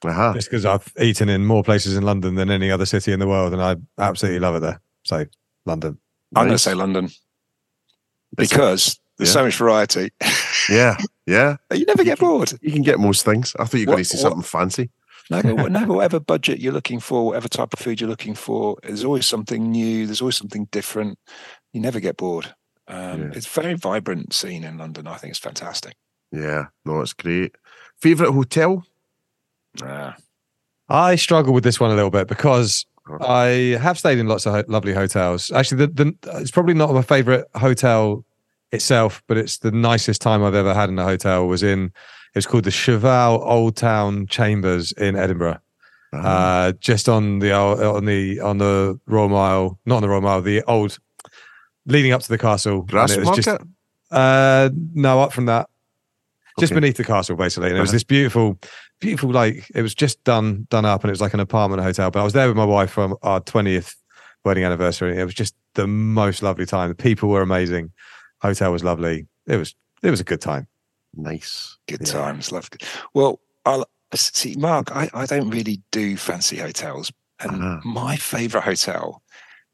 Aha. 0.04 0.34
just 0.34 0.48
because 0.50 0.64
I've 0.64 0.92
eaten 1.00 1.28
in 1.28 1.44
more 1.44 1.62
places 1.64 1.96
in 1.96 2.02
London 2.04 2.34
than 2.34 2.50
any 2.50 2.70
other 2.70 2.86
city 2.86 3.12
in 3.12 3.20
the 3.20 3.26
world, 3.26 3.52
and 3.52 3.62
I 3.62 3.76
absolutely 4.02 4.40
love 4.40 4.56
it 4.56 4.60
there. 4.60 4.80
So 5.04 5.24
London. 5.66 5.98
I'm 6.36 6.44
going 6.46 6.54
to 6.54 6.58
say 6.58 6.74
London 6.74 7.04
It's- 7.06 7.18
because 8.36 8.98
there's 9.18 9.28
yeah. 9.30 9.32
so 9.34 9.44
much 9.44 9.56
variety. 9.56 10.10
Yeah, 10.68 10.96
yeah. 11.26 11.56
you 11.72 11.84
never 11.86 12.04
get 12.04 12.18
bored. 12.18 12.52
You 12.60 12.72
can 12.72 12.82
get 12.82 12.98
most 12.98 13.24
things. 13.24 13.54
I 13.58 13.64
thought 13.64 13.78
you 13.78 13.86
were 13.86 13.92
going 13.92 14.04
to 14.04 14.08
say 14.08 14.16
what- 14.22 14.30
something 14.32 14.42
fancy. 14.42 14.90
No, 15.30 15.40
but 15.42 15.72
no, 15.72 15.86
but 15.86 15.94
whatever 15.94 16.20
budget 16.20 16.58
you're 16.60 16.72
looking 16.74 17.00
for, 17.00 17.24
whatever 17.24 17.48
type 17.48 17.72
of 17.72 17.78
food 17.78 17.98
you're 17.98 18.10
looking 18.10 18.34
for, 18.34 18.76
there's 18.82 19.04
always 19.04 19.26
something 19.26 19.70
new. 19.70 20.04
There's 20.04 20.20
always 20.20 20.36
something 20.36 20.68
different. 20.70 21.18
You 21.72 21.80
never 21.80 21.98
get 21.98 22.18
bored. 22.18 22.54
Um, 22.88 23.22
Yeah. 23.22 23.30
It's 23.34 23.46
a 23.46 23.60
very 23.62 23.72
vibrant 23.74 24.34
scene 24.34 24.64
in 24.64 24.76
London. 24.76 25.06
I 25.06 25.16
think 25.16 25.30
it's 25.30 25.38
fantastic. 25.38 25.94
Yeah, 26.34 26.66
no, 26.84 27.00
it's 27.00 27.12
great. 27.12 27.54
Favorite 28.00 28.32
hotel? 28.32 28.84
Ah, 29.82 30.16
I 30.88 31.16
struggle 31.16 31.52
with 31.54 31.64
this 31.64 31.78
one 31.80 31.90
a 31.90 31.94
little 31.94 32.10
bit 32.10 32.28
because. 32.28 32.86
I 33.20 33.76
have 33.82 33.98
stayed 33.98 34.18
in 34.18 34.28
lots 34.28 34.46
of 34.46 34.54
ho- 34.54 34.64
lovely 34.66 34.94
hotels. 34.94 35.50
Actually, 35.52 35.84
the, 35.88 36.14
the, 36.22 36.40
it's 36.40 36.50
probably 36.50 36.72
not 36.72 36.90
my 36.94 37.02
favorite 37.02 37.44
hotel 37.54 38.24
itself, 38.72 39.22
but 39.28 39.36
it's 39.36 39.58
the 39.58 39.70
nicest 39.70 40.22
time 40.22 40.42
I've 40.42 40.54
ever 40.54 40.72
had 40.72 40.88
in 40.88 40.98
a 40.98 41.04
hotel. 41.04 41.46
Was 41.46 41.62
in 41.62 41.92
it's 42.34 42.46
called 42.46 42.64
the 42.64 42.70
Cheval 42.70 43.42
Old 43.44 43.76
Town 43.76 44.26
Chambers 44.26 44.90
in 44.92 45.16
Edinburgh, 45.16 45.58
Ah, 46.14 46.62
uh, 46.68 46.72
just 46.80 47.06
on 47.10 47.40
the 47.40 47.52
on 47.52 48.06
the 48.06 48.40
on 48.40 48.56
the 48.56 48.98
Royal 49.06 49.28
Mile, 49.28 49.78
not 49.84 49.96
on 49.96 50.02
the 50.02 50.08
Royal 50.08 50.22
Mile, 50.22 50.40
the 50.40 50.62
old 50.62 50.96
leading 51.84 52.12
up 52.12 52.22
to 52.22 52.28
the 52.30 52.38
castle. 52.38 52.78
and 52.78 52.88
Grass 52.88 53.10
it 53.10 53.18
was 53.18 53.26
market? 53.26 53.44
just 53.44 53.60
uh, 54.12 54.70
no 54.94 55.20
up 55.20 55.34
from 55.34 55.44
that, 55.44 55.68
just 56.60 56.72
Okay. 56.72 56.80
beneath 56.80 56.96
the 56.96 57.04
castle 57.04 57.36
basically, 57.36 57.68
and 57.68 57.78
it 57.78 57.80
was 57.80 57.90
Uh-huh. 57.90 57.96
this 57.96 58.04
beautiful 58.04 58.58
beautiful 59.00 59.30
like 59.30 59.68
it 59.74 59.82
was 59.82 59.94
just 59.94 60.22
done 60.24 60.66
done 60.70 60.84
up 60.84 61.02
and 61.02 61.10
it 61.10 61.12
was 61.12 61.20
like 61.20 61.34
an 61.34 61.40
apartment 61.40 61.82
hotel 61.82 62.10
but 62.10 62.20
i 62.20 62.24
was 62.24 62.32
there 62.32 62.46
with 62.48 62.56
my 62.56 62.64
wife 62.64 62.92
for 62.92 63.18
our 63.22 63.40
20th 63.40 63.94
wedding 64.44 64.64
anniversary 64.64 65.18
it 65.18 65.24
was 65.24 65.34
just 65.34 65.54
the 65.74 65.86
most 65.86 66.42
lovely 66.42 66.64
time 66.64 66.88
the 66.88 66.94
people 66.94 67.28
were 67.28 67.42
amazing 67.42 67.90
hotel 68.40 68.70
was 68.72 68.84
lovely 68.84 69.26
it 69.46 69.56
was 69.56 69.74
it 70.02 70.10
was 70.10 70.20
a 70.20 70.24
good 70.24 70.40
time 70.40 70.66
nice. 71.16 71.76
good 71.88 72.00
Yeah. 72.06 72.12
times. 72.12 72.50
Love. 72.52 72.68
Well, 73.14 73.40
I'll 73.66 73.84
see, 74.14 74.54
Mark. 74.56 74.90
I, 74.94 75.08
I 75.14 75.26
don't 75.26 75.50
really 75.50 75.80
do 75.92 76.16
fancy 76.16 76.56
hotels, 76.56 77.12
and 77.40 77.62
Ah. 77.62 77.80
my 77.84 78.16
favorite 78.16 78.64
hotel 78.64 79.22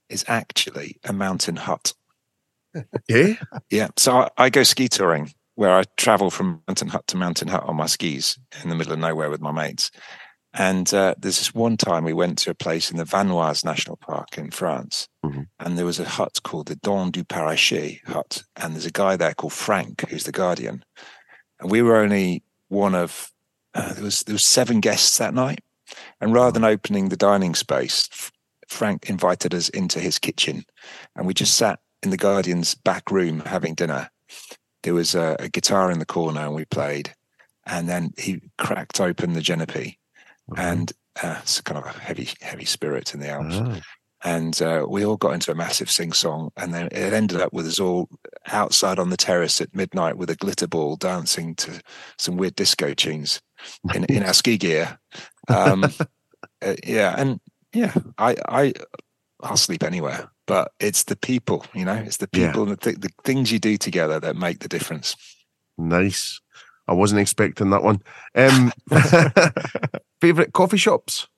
is 0.08 0.24
actually 0.28 0.96
a 1.04 1.12
mountain 1.12 1.56
hut. 1.56 1.94
Yeah, 3.08 3.34
Yeah. 3.70 3.88
So 3.96 4.12
I, 4.18 4.28
I 4.36 4.50
go 4.50 4.62
ski 4.64 4.88
touring 4.88 5.32
where 5.54 5.70
I 5.76 5.84
travel 5.96 6.30
from 6.30 6.62
mountain 6.66 6.88
hut 6.88 7.06
to 7.08 7.16
mountain 7.16 7.48
hut 7.48 7.64
on 7.64 7.76
my 7.76 7.86
skis 7.86 8.38
in 8.62 8.68
the 8.70 8.74
middle 8.76 8.92
of 8.92 8.98
nowhere 8.98 9.30
with 9.30 9.40
my 9.40 9.52
mates. 9.52 9.90
And 10.52 10.92
uh, 10.92 11.14
there's 11.16 11.38
this 11.38 11.54
one 11.54 11.76
time 11.76 12.02
we 12.04 12.12
went 12.12 12.38
to 12.38 12.50
a 12.50 12.54
place 12.54 12.90
in 12.90 12.96
the 12.96 13.04
Vanoise 13.04 13.64
National 13.64 13.96
Park 13.96 14.36
in 14.36 14.50
France, 14.50 15.06
Mhm. 15.24 15.46
and 15.60 15.78
there 15.78 15.84
was 15.84 16.00
a 16.00 16.08
hut 16.08 16.40
called 16.42 16.66
the 16.66 16.74
Don 16.76 17.10
du 17.12 17.22
Paraché 17.22 18.00
hut, 18.08 18.42
and 18.56 18.74
there's 18.74 18.86
a 18.86 18.90
guy 18.90 19.14
there 19.16 19.34
called 19.34 19.52
Frank 19.52 20.08
who's 20.08 20.24
the 20.24 20.32
guardian, 20.32 20.84
and 21.60 21.70
we 21.70 21.82
were 21.82 21.96
only 21.96 22.42
one 22.68 22.94
of 22.96 23.30
uh, 23.74 23.92
there 23.94 24.02
was 24.02 24.20
there 24.20 24.32
was 24.34 24.44
seven 24.44 24.80
guests 24.80 25.18
that 25.18 25.34
night, 25.34 25.60
and 26.20 26.32
rather 26.34 26.50
than 26.50 26.64
opening 26.64 27.08
the 27.10 27.16
dining 27.16 27.54
space, 27.54 28.08
Frank 28.66 29.08
invited 29.08 29.54
us 29.54 29.68
into 29.68 30.00
his 30.00 30.18
kitchen, 30.18 30.64
and 31.14 31.26
we 31.28 31.34
just 31.34 31.54
sat 31.56 31.78
in 32.02 32.10
the 32.10 32.16
guardian's 32.16 32.74
back 32.74 33.12
room 33.12 33.40
having 33.46 33.74
dinner. 33.74 34.10
There 34.82 34.94
was 34.94 35.14
a, 35.14 35.36
a 35.38 35.48
guitar 35.48 35.90
in 35.90 35.98
the 35.98 36.06
corner, 36.06 36.40
and 36.40 36.54
we 36.54 36.64
played, 36.64 37.14
and 37.66 37.88
then 37.88 38.12
he 38.18 38.40
cracked 38.58 39.00
open 39.00 39.32
the 39.32 39.40
Genepi, 39.40 39.96
and 40.56 40.92
uh, 41.22 41.38
it's 41.42 41.60
kind 41.60 41.78
of 41.78 41.84
a 41.84 41.98
heavy 41.98 42.28
heavy 42.40 42.64
spirit 42.64 43.14
in 43.14 43.20
the 43.20 43.28
Alps 43.28 43.56
Ah, 43.58 43.80
and 44.22 44.60
uh, 44.60 44.84
we 44.88 45.04
all 45.04 45.16
got 45.16 45.32
into 45.32 45.50
a 45.50 45.54
massive 45.54 45.90
sing 45.90 46.12
song, 46.12 46.50
and 46.56 46.74
then 46.74 46.86
it 46.86 47.12
ended 47.12 47.40
up 47.40 47.52
with 47.52 47.66
us 47.66 47.80
all 47.80 48.08
outside 48.46 48.98
on 48.98 49.10
the 49.10 49.16
terrace 49.16 49.60
at 49.60 49.74
midnight 49.74 50.16
with 50.16 50.28
a 50.28 50.36
glitter 50.36 50.66
ball 50.66 50.96
dancing 50.96 51.54
to 51.54 51.80
some 52.18 52.36
weird 52.36 52.54
disco 52.54 52.92
tunes 52.92 53.40
in, 53.94 54.04
in 54.04 54.22
our 54.22 54.34
ski 54.34 54.56
gear. 54.58 54.98
Um, 55.48 55.84
uh, 56.62 56.76
yeah, 56.86 57.12
and 57.18 57.40
yeah, 57.72 57.92
I 58.18 58.36
I 58.48 58.72
I'll 59.42 59.56
sleep 59.56 59.82
anywhere, 59.82 60.30
but 60.50 60.72
it's 60.80 61.04
the 61.04 61.14
people, 61.14 61.64
you 61.74 61.84
know, 61.84 61.94
it's 61.94 62.16
the 62.16 62.28
Yeah. 62.32 62.48
people, 62.48 62.64
and 62.64 62.72
the, 62.72 62.76
th- 62.76 62.96
the 62.98 63.10
things 63.22 63.52
you 63.52 63.60
do 63.60 63.76
together 63.76 64.18
that 64.18 64.34
make 64.34 64.58
the 64.58 64.66
difference. 64.66 65.14
Nice. 65.78 66.40
I 66.88 66.92
wasn't 66.92 67.20
expecting 67.20 67.70
that 67.70 67.84
one. 67.84 68.02
Um, 68.34 68.72
favorite 70.20 70.52
coffee 70.52 70.76
shops? 70.76 71.28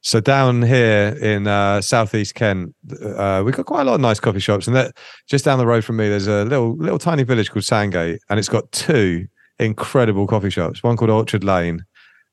So 0.00 0.20
down 0.20 0.62
here 0.62 1.18
in 1.20 1.48
uh, 1.48 1.80
southeast 1.80 2.36
Kent, 2.36 2.76
uh, 3.02 3.42
we've 3.44 3.56
got 3.56 3.66
quite 3.66 3.80
a 3.80 3.84
lot 3.84 3.94
of 3.94 4.00
nice 4.00 4.20
coffee 4.20 4.38
shops, 4.38 4.68
and 4.68 4.76
that 4.76 4.96
just 5.26 5.44
down 5.44 5.58
the 5.58 5.66
road 5.66 5.84
from 5.84 5.96
me, 5.96 6.08
there's 6.08 6.28
a 6.28 6.44
little 6.44 6.76
little 6.76 7.00
tiny 7.00 7.24
village 7.24 7.50
called 7.50 7.64
Sandgate, 7.64 8.20
and 8.30 8.38
it's 8.38 8.48
got 8.48 8.70
two 8.70 9.26
incredible 9.58 10.28
coffee 10.28 10.50
shops. 10.50 10.84
One 10.84 10.96
called 10.96 11.10
Orchard 11.10 11.42
Lane, 11.42 11.84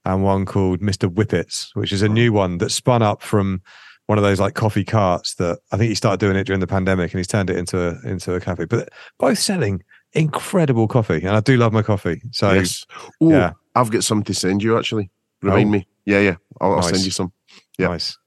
and 0.05 0.23
one 0.23 0.45
called 0.45 0.79
Mister 0.79 1.07
Whippets, 1.09 1.71
which 1.73 1.91
is 1.91 2.03
a 2.03 2.09
new 2.09 2.31
one 2.31 2.59
that 2.59 2.69
spun 2.69 3.01
up 3.01 3.23
from 3.23 3.63
one 4.07 4.17
of 4.17 4.23
those 4.23 4.39
like 4.39 4.55
coffee 4.55 4.83
carts 4.83 5.35
that 5.35 5.59
I 5.71 5.77
think 5.77 5.89
he 5.89 5.95
started 5.95 6.19
doing 6.19 6.35
it 6.35 6.45
during 6.45 6.59
the 6.59 6.67
pandemic, 6.67 7.11
and 7.13 7.19
he's 7.19 7.27
turned 7.27 7.49
it 7.49 7.57
into 7.57 7.79
a 7.79 8.07
into 8.07 8.33
a 8.33 8.39
cafe. 8.39 8.65
But 8.65 8.89
both 9.19 9.39
selling 9.39 9.83
incredible 10.13 10.87
coffee, 10.87 11.23
and 11.23 11.29
I 11.29 11.39
do 11.39 11.57
love 11.57 11.73
my 11.73 11.81
coffee. 11.81 12.21
So 12.31 12.51
yes. 12.51 12.85
Oh, 13.21 13.29
yeah. 13.31 13.53
I've 13.75 13.91
got 13.91 14.03
some 14.03 14.23
to 14.23 14.33
send 14.33 14.63
you 14.63 14.77
actually. 14.77 15.09
Remind 15.41 15.69
Oh. 15.69 15.71
me. 15.71 15.87
Yeah, 16.05 16.19
yeah. 16.19 16.35
I'll, 16.59 16.75
I'll 16.75 16.81
send 16.81 17.05
you 17.05 17.11
some. 17.11 17.31
Yeah. 17.77 17.87
nice. 17.87 18.17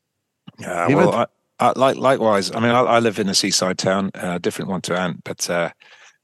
Yeah, 0.58 0.88
well, 0.88 1.12
I, 1.14 1.26
I, 1.58 1.72
like 1.76 1.96
likewise. 1.96 2.50
I 2.54 2.60
mean, 2.60 2.70
I, 2.70 2.80
I 2.80 2.98
live 3.00 3.18
in 3.18 3.28
a 3.28 3.34
seaside 3.34 3.78
town, 3.78 4.10
uh, 4.14 4.38
different 4.38 4.70
one 4.70 4.80
to 4.82 4.98
Ant, 4.98 5.22
but 5.24 5.48
uh, 5.50 5.70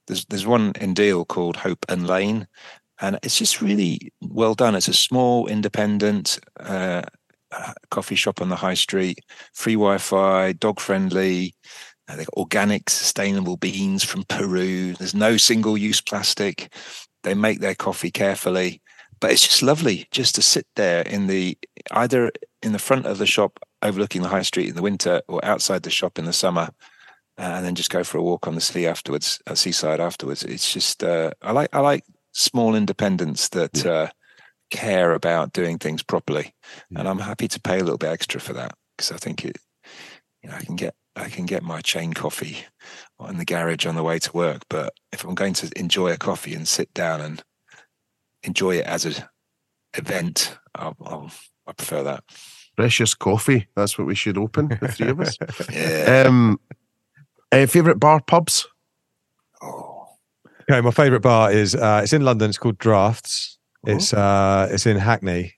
there's 0.06 0.24
there's 0.26 0.46
one 0.46 0.72
in 0.80 0.94
Deal 0.94 1.24
called 1.24 1.56
Hope 1.56 1.84
and 1.88 2.06
Lane, 2.06 2.46
and 3.00 3.18
it's 3.22 3.36
just 3.36 3.60
really 3.60 4.12
well 4.20 4.54
done. 4.54 4.74
It's 4.74 4.88
a 4.88 4.94
small, 4.94 5.46
independent 5.48 6.38
uh, 6.60 7.02
coffee 7.90 8.14
shop 8.14 8.40
on 8.40 8.48
the 8.48 8.56
high 8.56 8.74
street, 8.74 9.20
free 9.54 9.74
Wi-Fi, 9.74 10.52
dog 10.52 10.80
friendly. 10.80 11.54
Uh, 12.08 12.16
they've 12.16 12.26
got 12.26 12.38
organic, 12.38 12.90
sustainable 12.90 13.56
beans 13.56 14.02
from 14.02 14.24
Peru. 14.24 14.94
There's 14.94 15.14
no 15.14 15.36
single-use 15.36 16.00
plastic. 16.00 16.72
They 17.22 17.34
make 17.34 17.60
their 17.60 17.74
coffee 17.74 18.10
carefully, 18.10 18.82
but 19.20 19.30
it's 19.30 19.46
just 19.46 19.62
lovely 19.62 20.08
just 20.10 20.34
to 20.34 20.42
sit 20.42 20.66
there 20.76 21.02
in 21.02 21.26
the 21.26 21.56
either 21.92 22.32
in 22.62 22.72
the 22.72 22.78
front 22.78 23.06
of 23.06 23.18
the 23.18 23.26
shop 23.26 23.58
overlooking 23.82 24.22
the 24.22 24.28
high 24.28 24.42
street 24.42 24.68
in 24.68 24.74
the 24.74 24.82
winter 24.82 25.22
or 25.28 25.44
outside 25.44 25.82
the 25.82 25.90
shop 25.90 26.18
in 26.18 26.24
the 26.24 26.32
summer 26.32 26.70
uh, 27.38 27.42
and 27.42 27.64
then 27.64 27.74
just 27.74 27.90
go 27.90 28.02
for 28.02 28.18
a 28.18 28.22
walk 28.22 28.46
on 28.46 28.54
the 28.54 28.60
sea 28.60 28.86
afterwards 28.86 29.40
at 29.46 29.58
seaside 29.58 30.00
afterwards 30.00 30.42
it's 30.42 30.72
just 30.72 31.04
uh, 31.04 31.30
i 31.42 31.52
like 31.52 31.68
i 31.72 31.80
like 31.80 32.04
small 32.32 32.74
independents 32.74 33.48
that 33.50 33.86
uh, 33.86 34.08
care 34.70 35.12
about 35.12 35.52
doing 35.52 35.78
things 35.78 36.02
properly 36.02 36.54
and 36.96 37.08
i'm 37.08 37.18
happy 37.18 37.48
to 37.48 37.60
pay 37.60 37.76
a 37.76 37.82
little 37.82 37.98
bit 37.98 38.10
extra 38.10 38.40
for 38.40 38.52
that 38.52 38.72
because 38.96 39.10
i 39.12 39.16
think 39.16 39.44
it 39.44 39.58
you 40.42 40.48
know 40.48 40.56
i 40.56 40.62
can 40.62 40.76
get 40.76 40.94
i 41.16 41.28
can 41.28 41.44
get 41.46 41.62
my 41.62 41.80
chain 41.80 42.12
coffee 42.12 42.58
in 43.28 43.38
the 43.38 43.44
garage 43.44 43.86
on 43.86 43.96
the 43.96 44.02
way 44.02 44.18
to 44.18 44.32
work 44.32 44.62
but 44.68 44.92
if 45.12 45.24
i'm 45.24 45.34
going 45.34 45.54
to 45.54 45.70
enjoy 45.76 46.12
a 46.12 46.16
coffee 46.16 46.54
and 46.54 46.68
sit 46.68 46.92
down 46.94 47.20
and 47.20 47.42
enjoy 48.42 48.76
it 48.76 48.86
as 48.86 49.04
an 49.04 49.14
event 49.94 50.56
i'll, 50.74 50.96
I'll 51.04 51.30
i 51.66 51.72
prefer 51.72 52.02
that 52.04 52.24
Precious 52.76 53.12
coffee. 53.12 53.66
That's 53.76 53.98
what 53.98 54.06
we 54.06 54.14
should 54.14 54.38
open, 54.38 54.68
the 54.80 54.88
three 54.88 55.08
of 55.08 55.20
us. 55.20 55.36
yeah 55.70 56.24
Um, 56.26 56.58
uh, 57.52 57.66
favorite 57.66 57.98
bar 58.00 58.22
pubs? 58.26 58.66
oh 59.60 60.06
Okay, 60.62 60.80
my 60.80 60.90
favourite 60.90 61.20
bar 61.20 61.52
is 61.52 61.74
uh, 61.74 62.00
it's 62.02 62.14
in 62.14 62.24
London. 62.24 62.48
It's 62.48 62.56
called 62.56 62.78
Draughts. 62.78 63.58
It's 63.84 64.12
uh, 64.12 64.68
it's 64.70 64.86
in 64.86 64.96
Hackney, 64.96 65.54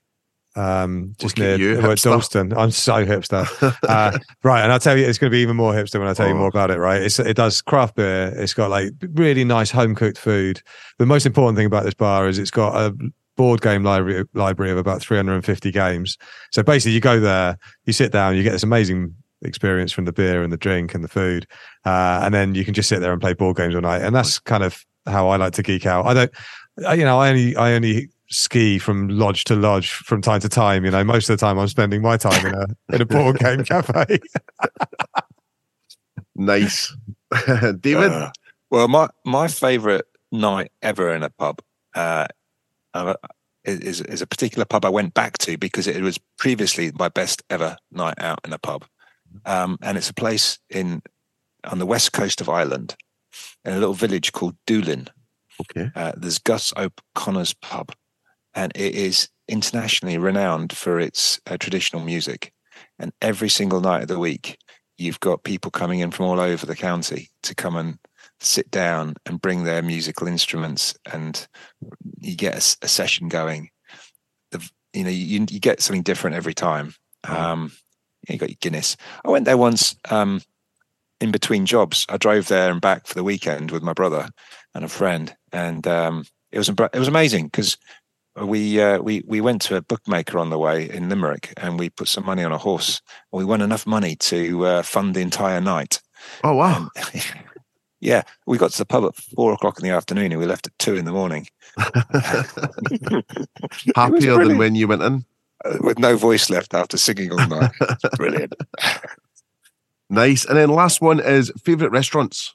um, 0.55 1.13
just 1.19 1.37
Look 1.37 1.59
near 1.59 1.75
you. 1.75 1.95
Dalston. 1.95 2.53
I'm 2.55 2.71
so 2.71 3.05
hipster. 3.05 3.45
Uh, 3.87 4.17
right, 4.43 4.61
and 4.63 4.71
I'll 4.71 4.79
tell 4.79 4.97
you, 4.97 5.05
it's 5.05 5.17
going 5.17 5.29
to 5.29 5.35
be 5.35 5.41
even 5.41 5.55
more 5.57 5.73
hipster 5.73 5.99
when 5.99 6.07
I 6.07 6.13
tell 6.13 6.27
you 6.27 6.33
Oh. 6.33 6.37
more 6.37 6.47
about 6.47 6.71
it. 6.71 6.77
Right, 6.77 7.01
it's, 7.01 7.19
it 7.19 7.35
does 7.35 7.61
craft 7.61 7.95
beer. 7.95 8.33
It's 8.37 8.53
got 8.53 8.69
like 8.69 8.91
really 9.13 9.43
nice 9.43 9.71
home 9.71 9.93
cooked 9.95 10.17
food. 10.17 10.61
The 10.99 11.05
most 11.05 11.25
important 11.25 11.57
thing 11.57 11.65
about 11.65 11.83
this 11.83 11.93
bar 11.93 12.27
is 12.27 12.39
it's 12.39 12.51
got 12.51 12.75
a 12.75 12.95
board 13.35 13.61
game 13.61 13.83
library 13.83 14.23
library 14.33 14.71
of 14.71 14.77
about 14.77 15.01
350 15.01 15.71
games. 15.71 16.17
So 16.51 16.63
basically, 16.63 16.93
you 16.93 17.01
go 17.01 17.19
there, 17.19 17.57
you 17.85 17.93
sit 17.93 18.11
down, 18.11 18.35
you 18.37 18.43
get 18.43 18.51
this 18.51 18.63
amazing 18.63 19.15
experience 19.41 19.91
from 19.91 20.05
the 20.05 20.13
beer 20.13 20.41
and 20.43 20.53
the 20.53 20.57
drink 20.57 20.93
and 20.95 21.03
the 21.03 21.09
food, 21.09 21.45
uh, 21.85 22.21
and 22.23 22.33
then 22.33 22.55
you 22.55 22.63
can 22.63 22.73
just 22.73 22.87
sit 22.87 22.99
there 23.01 23.11
and 23.11 23.19
play 23.19 23.33
board 23.33 23.57
games 23.57 23.75
all 23.75 23.81
night. 23.81 24.01
And 24.01 24.15
that's 24.15 24.39
kind 24.39 24.63
of 24.63 24.85
how 25.05 25.27
I 25.27 25.35
like 25.35 25.51
to 25.53 25.63
geek 25.63 25.85
out. 25.85 26.05
I 26.05 26.13
don't, 26.13 26.31
you 26.77 27.03
know, 27.03 27.19
I 27.19 27.29
only 27.29 27.55
I 27.55 27.73
only 27.73 28.09
ski 28.29 28.79
from 28.79 29.07
lodge 29.09 29.43
to 29.45 29.55
lodge 29.55 29.91
from 29.91 30.21
time 30.21 30.41
to 30.41 30.49
time. 30.49 30.85
You 30.85 30.91
know, 30.91 31.03
most 31.03 31.29
of 31.29 31.37
the 31.37 31.45
time 31.45 31.57
I'm 31.57 31.67
spending 31.67 32.01
my 32.01 32.17
time 32.17 32.45
in 32.45 32.53
a 32.53 32.65
in 32.95 33.01
a 33.01 33.05
board 33.05 33.39
game 33.39 33.63
cafe. 33.65 34.19
Nice. 36.35 36.95
David? 37.79 38.11
Uh, 38.11 38.31
well, 38.69 38.87
my 38.87 39.09
my 39.25 39.47
favorite 39.47 40.05
night 40.31 40.71
ever 40.81 41.13
in 41.13 41.23
a 41.23 41.29
pub 41.29 41.61
uh, 41.95 42.27
uh, 42.93 43.13
is 43.63 44.01
is 44.01 44.21
a 44.21 44.27
particular 44.27 44.65
pub 44.65 44.85
I 44.85 44.89
went 44.89 45.13
back 45.13 45.37
to 45.39 45.57
because 45.57 45.87
it 45.87 46.01
was 46.01 46.17
previously 46.37 46.91
my 46.95 47.09
best 47.09 47.43
ever 47.49 47.77
night 47.91 48.15
out 48.17 48.39
in 48.43 48.53
a 48.53 48.57
pub, 48.57 48.85
um, 49.45 49.77
and 49.81 49.97
it's 49.97 50.09
a 50.09 50.13
place 50.13 50.59
in 50.69 51.01
on 51.65 51.79
the 51.79 51.85
west 51.85 52.13
coast 52.13 52.41
of 52.41 52.49
Ireland, 52.49 52.95
in 53.63 53.73
a 53.73 53.79
little 53.79 53.93
village 53.93 54.31
called 54.31 54.55
Doolin. 54.65 55.07
Okay. 55.71 55.91
Uh, 55.95 56.13
there's 56.15 56.39
Gus 56.39 56.73
O'Connor's 56.77 57.53
pub, 57.53 57.91
and 58.53 58.71
it 58.75 58.95
is 58.95 59.29
internationally 59.47 60.17
renowned 60.17 60.75
for 60.75 60.99
its 60.99 61.39
uh, 61.47 61.57
traditional 61.57 62.03
music. 62.03 62.53
And 62.99 63.11
every 63.21 63.49
single 63.49 63.81
night 63.81 64.03
of 64.03 64.07
the 64.07 64.19
week, 64.19 64.57
you've 64.97 65.19
got 65.19 65.43
people 65.43 65.71
coming 65.71 65.99
in 65.99 66.11
from 66.11 66.25
all 66.25 66.39
over 66.39 66.65
the 66.65 66.75
county 66.75 67.29
to 67.43 67.55
come 67.55 67.75
and 67.75 67.99
sit 68.39 68.69
down 68.71 69.15
and 69.25 69.41
bring 69.41 69.63
their 69.63 69.81
musical 69.81 70.27
instruments, 70.27 70.95
and 71.11 71.47
you 72.19 72.35
get 72.35 72.77
a 72.81 72.87
session 72.87 73.27
going. 73.27 73.69
The, 74.51 74.69
you 74.93 75.03
know, 75.03 75.09
you, 75.09 75.45
you 75.49 75.59
get 75.59 75.81
something 75.81 76.03
different 76.03 76.35
every 76.35 76.53
time. 76.53 76.93
Um, 77.23 77.71
you 78.27 78.37
got 78.37 78.49
your 78.49 78.57
Guinness. 78.61 78.95
I 79.25 79.29
went 79.29 79.45
there 79.45 79.57
once 79.57 79.95
um, 80.09 80.41
in 81.19 81.31
between 81.31 81.65
jobs. 81.65 82.05
I 82.09 82.17
drove 82.17 82.47
there 82.47 82.71
and 82.71 82.81
back 82.81 83.07
for 83.07 83.15
the 83.15 83.23
weekend 83.23 83.71
with 83.71 83.83
my 83.83 83.93
brother 83.93 84.29
and 84.73 84.83
a 84.85 84.89
friend, 84.89 85.35
and 85.51 85.85
um, 85.87 86.25
it 86.51 86.57
was 86.57 86.69
it 86.69 86.99
was 86.99 87.07
amazing 87.07 87.45
because 87.47 87.77
we 88.41 88.81
uh, 88.81 88.99
we 88.99 89.23
we 89.27 89.41
went 89.41 89.61
to 89.63 89.75
a 89.75 89.81
bookmaker 89.81 90.39
on 90.39 90.49
the 90.49 90.57
way 90.59 90.89
in 90.89 91.09
Limerick, 91.09 91.53
and 91.57 91.79
we 91.79 91.89
put 91.89 92.07
some 92.07 92.25
money 92.25 92.43
on 92.43 92.51
a 92.51 92.57
horse, 92.57 93.01
and 93.31 93.37
we 93.39 93.45
won 93.45 93.61
enough 93.61 93.85
money 93.85 94.15
to 94.15 94.65
uh, 94.65 94.81
fund 94.81 95.15
the 95.15 95.21
entire 95.21 95.61
night. 95.61 96.01
Oh, 96.43 96.55
wow. 96.55 96.89
Yeah, 97.99 98.23
we 98.45 98.57
got 98.57 98.71
to 98.71 98.77
the 98.77 98.85
pub 98.85 99.05
at 99.05 99.15
four 99.15 99.53
o'clock 99.53 99.79
in 99.79 99.85
the 99.85 99.95
afternoon, 99.95 100.33
and 100.33 100.37
we 100.41 100.45
left 100.45 100.67
at 100.67 100.77
two 100.77 100.95
in 100.95 101.05
the 101.05 101.13
morning. 101.13 101.47
Happier 103.95 104.43
than 104.45 104.57
when 104.57 104.75
you 104.75 104.89
went 104.89 105.03
in. 105.03 105.25
uh, 105.63 105.77
with 105.79 105.99
no 105.99 106.17
voice 106.17 106.49
left 106.49 106.73
after 106.73 106.97
singing 106.97 107.31
all 107.31 107.47
night. 107.47 107.71
Brilliant. 108.17 108.53
Nice. 110.09 110.43
And 110.43 110.57
then 110.57 110.69
last 110.69 110.99
one 110.99 111.21
is 111.21 111.49
favorite 111.63 111.91
restaurants. 111.91 112.53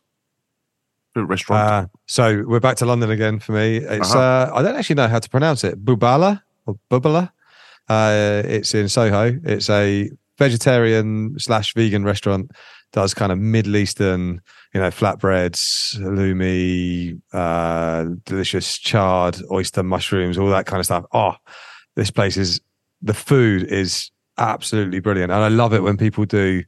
Restaurant. 1.27 1.70
Uh, 1.70 1.86
so 2.07 2.45
we're 2.47 2.61
back 2.61 2.77
to 2.78 2.86
London 2.86 3.11
again 3.11 3.39
for 3.39 3.53
me. 3.53 3.77
It's 3.78 4.15
Uh-huh. 4.15 4.19
uh, 4.19 4.51
I 4.55 4.62
don't 4.62 4.77
actually 4.77 4.97
know 4.97 5.09
how 5.09 5.19
to 5.19 5.28
pronounce 5.28 5.65
it. 5.65 5.85
Bubala 5.85 6.43
or 6.66 6.78
Bubala. 6.90 7.31
Uh, 7.89 8.43
it's 8.45 8.74
in 8.74 8.89
Soho. 8.89 9.39
It's 9.45 9.70
a 9.70 10.11
vegetarian 10.39 11.39
slash 11.39 11.74
vegan 11.74 12.05
restaurant. 12.05 12.51
Does 12.93 13.12
kind 13.12 13.31
of 13.31 13.39
Middle 13.39 13.77
Eastern, 13.77 14.40
you 14.73 14.81
know, 14.81 14.89
flatbreads, 14.89 15.99
halloumi, 15.99 17.20
uh, 17.35 18.15
delicious 18.24 18.78
charred 18.78 19.36
oyster 19.51 19.82
mushrooms, 19.82 20.39
all 20.39 20.49
that 20.49 20.65
kind 20.65 20.81
of 20.81 20.86
stuff. 20.86 21.05
Oh, 21.12 21.35
this 21.97 22.11
place 22.11 22.36
is 22.39 22.61
the 23.03 23.12
food 23.12 23.65
is 23.65 24.11
absolutely 24.39 25.01
brilliant, 25.01 25.31
and 25.32 25.43
I 25.43 25.49
love 25.49 25.74
it 25.74 25.82
when 25.82 25.97
people 25.99 26.24
do 26.24 26.62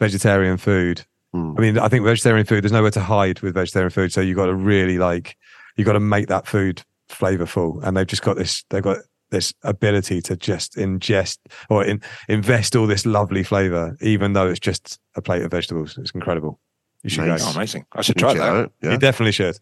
vegetarian 0.00 0.56
food. 0.56 1.04
Hmm. 1.32 1.54
I 1.56 1.60
mean, 1.60 1.78
I 1.78 1.88
think 1.88 2.04
vegetarian 2.04 2.44
food, 2.46 2.62
there's 2.64 2.72
nowhere 2.72 2.90
to 2.90 3.00
hide 3.00 3.40
with 3.40 3.54
vegetarian 3.54 3.90
food. 3.90 4.12
So 4.12 4.20
you've 4.20 4.36
got 4.36 4.46
to 4.46 4.54
really 4.54 4.98
like, 4.98 5.36
you've 5.76 5.86
got 5.86 5.94
to 5.94 6.00
make 6.00 6.28
that 6.28 6.46
food 6.46 6.82
flavorful. 7.08 7.82
And 7.82 7.96
they've 7.96 8.06
just 8.06 8.22
got 8.22 8.36
this, 8.36 8.64
they've 8.70 8.82
got 8.82 8.98
this 9.30 9.54
ability 9.62 10.20
to 10.20 10.36
just 10.36 10.76
ingest 10.76 11.38
or 11.70 11.84
in, 11.84 12.02
invest 12.28 12.76
all 12.76 12.86
this 12.86 13.06
lovely 13.06 13.42
flavor, 13.42 13.96
even 14.02 14.34
though 14.34 14.46
it's 14.48 14.60
just 14.60 14.98
a 15.16 15.22
plate 15.22 15.42
of 15.42 15.50
vegetables. 15.50 15.96
It's 15.96 16.10
incredible. 16.10 16.60
You 17.02 17.10
should 17.10 17.24
Nice. 17.24 17.44
Oh, 17.44 17.50
amazing! 17.56 17.84
I 17.94 18.02
should 18.02 18.16
Check 18.16 18.30
try 18.30 18.32
it 18.34 18.38
that. 18.38 18.56
out. 18.56 18.72
Yeah. 18.82 18.92
You 18.92 18.98
definitely 18.98 19.32
should. 19.32 19.56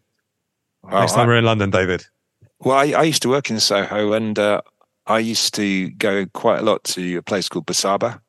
Well, 0.83 1.01
Next 1.01 1.13
time 1.13 1.23
I- 1.23 1.27
we're 1.29 1.39
in 1.39 1.45
London, 1.45 1.71
David. 1.71 2.05
Well, 2.59 2.77
I, 2.77 2.91
I 2.93 3.03
used 3.05 3.23
to 3.23 3.31
work 3.31 3.49
in 3.49 3.59
Soho, 3.61 4.13
and 4.13 4.39
uh, 4.39 4.61
I 5.07 5.21
used 5.21 5.55
to 5.55 5.89
go 5.93 6.27
quite 6.27 6.59
a 6.59 6.63
lot 6.63 6.85
to 6.85 7.17
a 7.17 7.23
place 7.23 7.49
called 7.49 7.65
Busaba, 7.65 8.21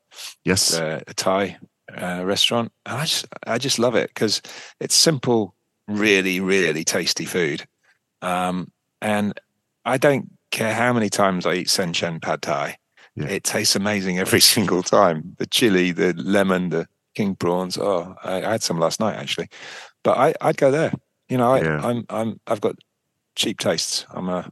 Yes. 0.45 0.73
uh, 0.79 1.01
a 1.07 1.13
Thai 1.13 1.57
uh, 1.97 2.23
restaurant, 2.25 2.71
and 2.85 2.97
I 2.97 3.05
just 3.05 3.27
I 3.47 3.57
just 3.57 3.79
love 3.79 3.95
it 3.95 4.09
because 4.13 4.41
it's 4.79 4.95
simple, 4.95 5.55
really, 5.87 6.39
really 6.39 6.83
tasty 6.83 7.25
food, 7.25 7.65
um, 8.21 8.71
and 9.01 9.39
I 9.85 9.97
don't 9.97 10.29
care 10.51 10.73
how 10.73 10.93
many 10.93 11.09
times 11.09 11.45
I 11.45 11.55
eat 11.55 11.67
Senchen 11.67 12.21
Pad 12.21 12.41
Thai. 12.41 12.77
Yeah. 13.15 13.27
It 13.27 13.43
tastes 13.43 13.75
amazing 13.75 14.19
every 14.19 14.41
single 14.53 14.83
time. 14.83 15.35
The 15.37 15.47
chili, 15.47 15.91
the 15.91 16.13
lemon, 16.13 16.69
the 16.69 16.87
king 17.15 17.35
prawns. 17.35 17.77
Oh, 17.77 18.15
I, 18.23 18.43
I 18.43 18.51
had 18.51 18.63
some 18.63 18.79
last 18.79 18.99
night 18.99 19.15
actually, 19.15 19.49
but 20.03 20.17
I, 20.17 20.33
I'd 20.41 20.57
go 20.57 20.71
there. 20.71 20.93
You 21.29 21.37
know, 21.37 21.51
I, 21.51 21.61
Yeah. 21.61 21.79
I'm, 21.85 22.05
I'm, 22.09 22.39
I've 22.47 22.61
got 22.61 22.75
cheap 23.35 23.59
tastes. 23.59 24.05
I'm 24.11 24.29
a 24.29 24.51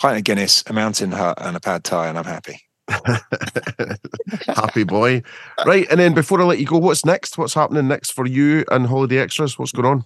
pint 0.00 0.18
of 0.18 0.24
Guinness, 0.24 0.62
a 0.66 0.72
Mountain 0.72 1.12
Hut, 1.12 1.38
and 1.40 1.56
a 1.56 1.60
pad 1.60 1.84
Thai, 1.84 2.08
and 2.08 2.18
I'm 2.18 2.24
happy. 2.24 2.60
Happy 4.46 4.84
boy. 4.84 5.22
Right. 5.66 5.86
And 5.90 5.98
then 6.00 6.14
before 6.14 6.40
I 6.40 6.44
let 6.44 6.58
you 6.58 6.66
go, 6.66 6.78
what's 6.78 7.04
next? 7.04 7.38
What's 7.38 7.54
happening 7.54 7.88
next 7.88 8.10
for 8.12 8.26
you 8.26 8.64
and 8.70 8.86
Holiday 8.86 9.18
Extras? 9.18 9.58
What's 9.58 9.72
going 9.72 9.86
on? 9.86 10.04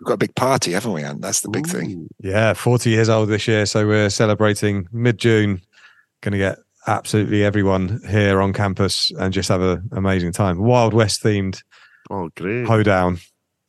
We've 0.00 0.06
got 0.06 0.14
a 0.14 0.18
big 0.18 0.34
party, 0.34 0.72
haven't 0.72 0.92
we? 0.92 1.02
And 1.02 1.22
that's 1.22 1.40
the 1.40 1.48
big 1.50 1.66
thing. 1.66 2.08
Yeah, 2.20 2.52
40 2.54 2.90
years 2.90 3.08
old 3.08 3.28
this 3.28 3.46
year. 3.46 3.64
So 3.66 3.86
we're 3.86 4.10
celebrating 4.10 4.88
mid 4.92 5.18
June. 5.18 5.60
Going 6.20 6.32
to 6.32 6.38
get 6.38 6.58
absolutely 6.86 7.44
everyone 7.44 8.00
here 8.08 8.40
on 8.40 8.52
campus 8.52 9.10
and 9.18 9.32
just 9.32 9.48
have 9.48 9.62
an 9.62 9.88
amazing 9.92 10.32
time. 10.32 10.58
Wild 10.58 10.94
West 10.94 11.22
themed 11.22 11.62
Oh, 12.10 12.28
great. 12.36 12.66
hoedown. 12.66 13.18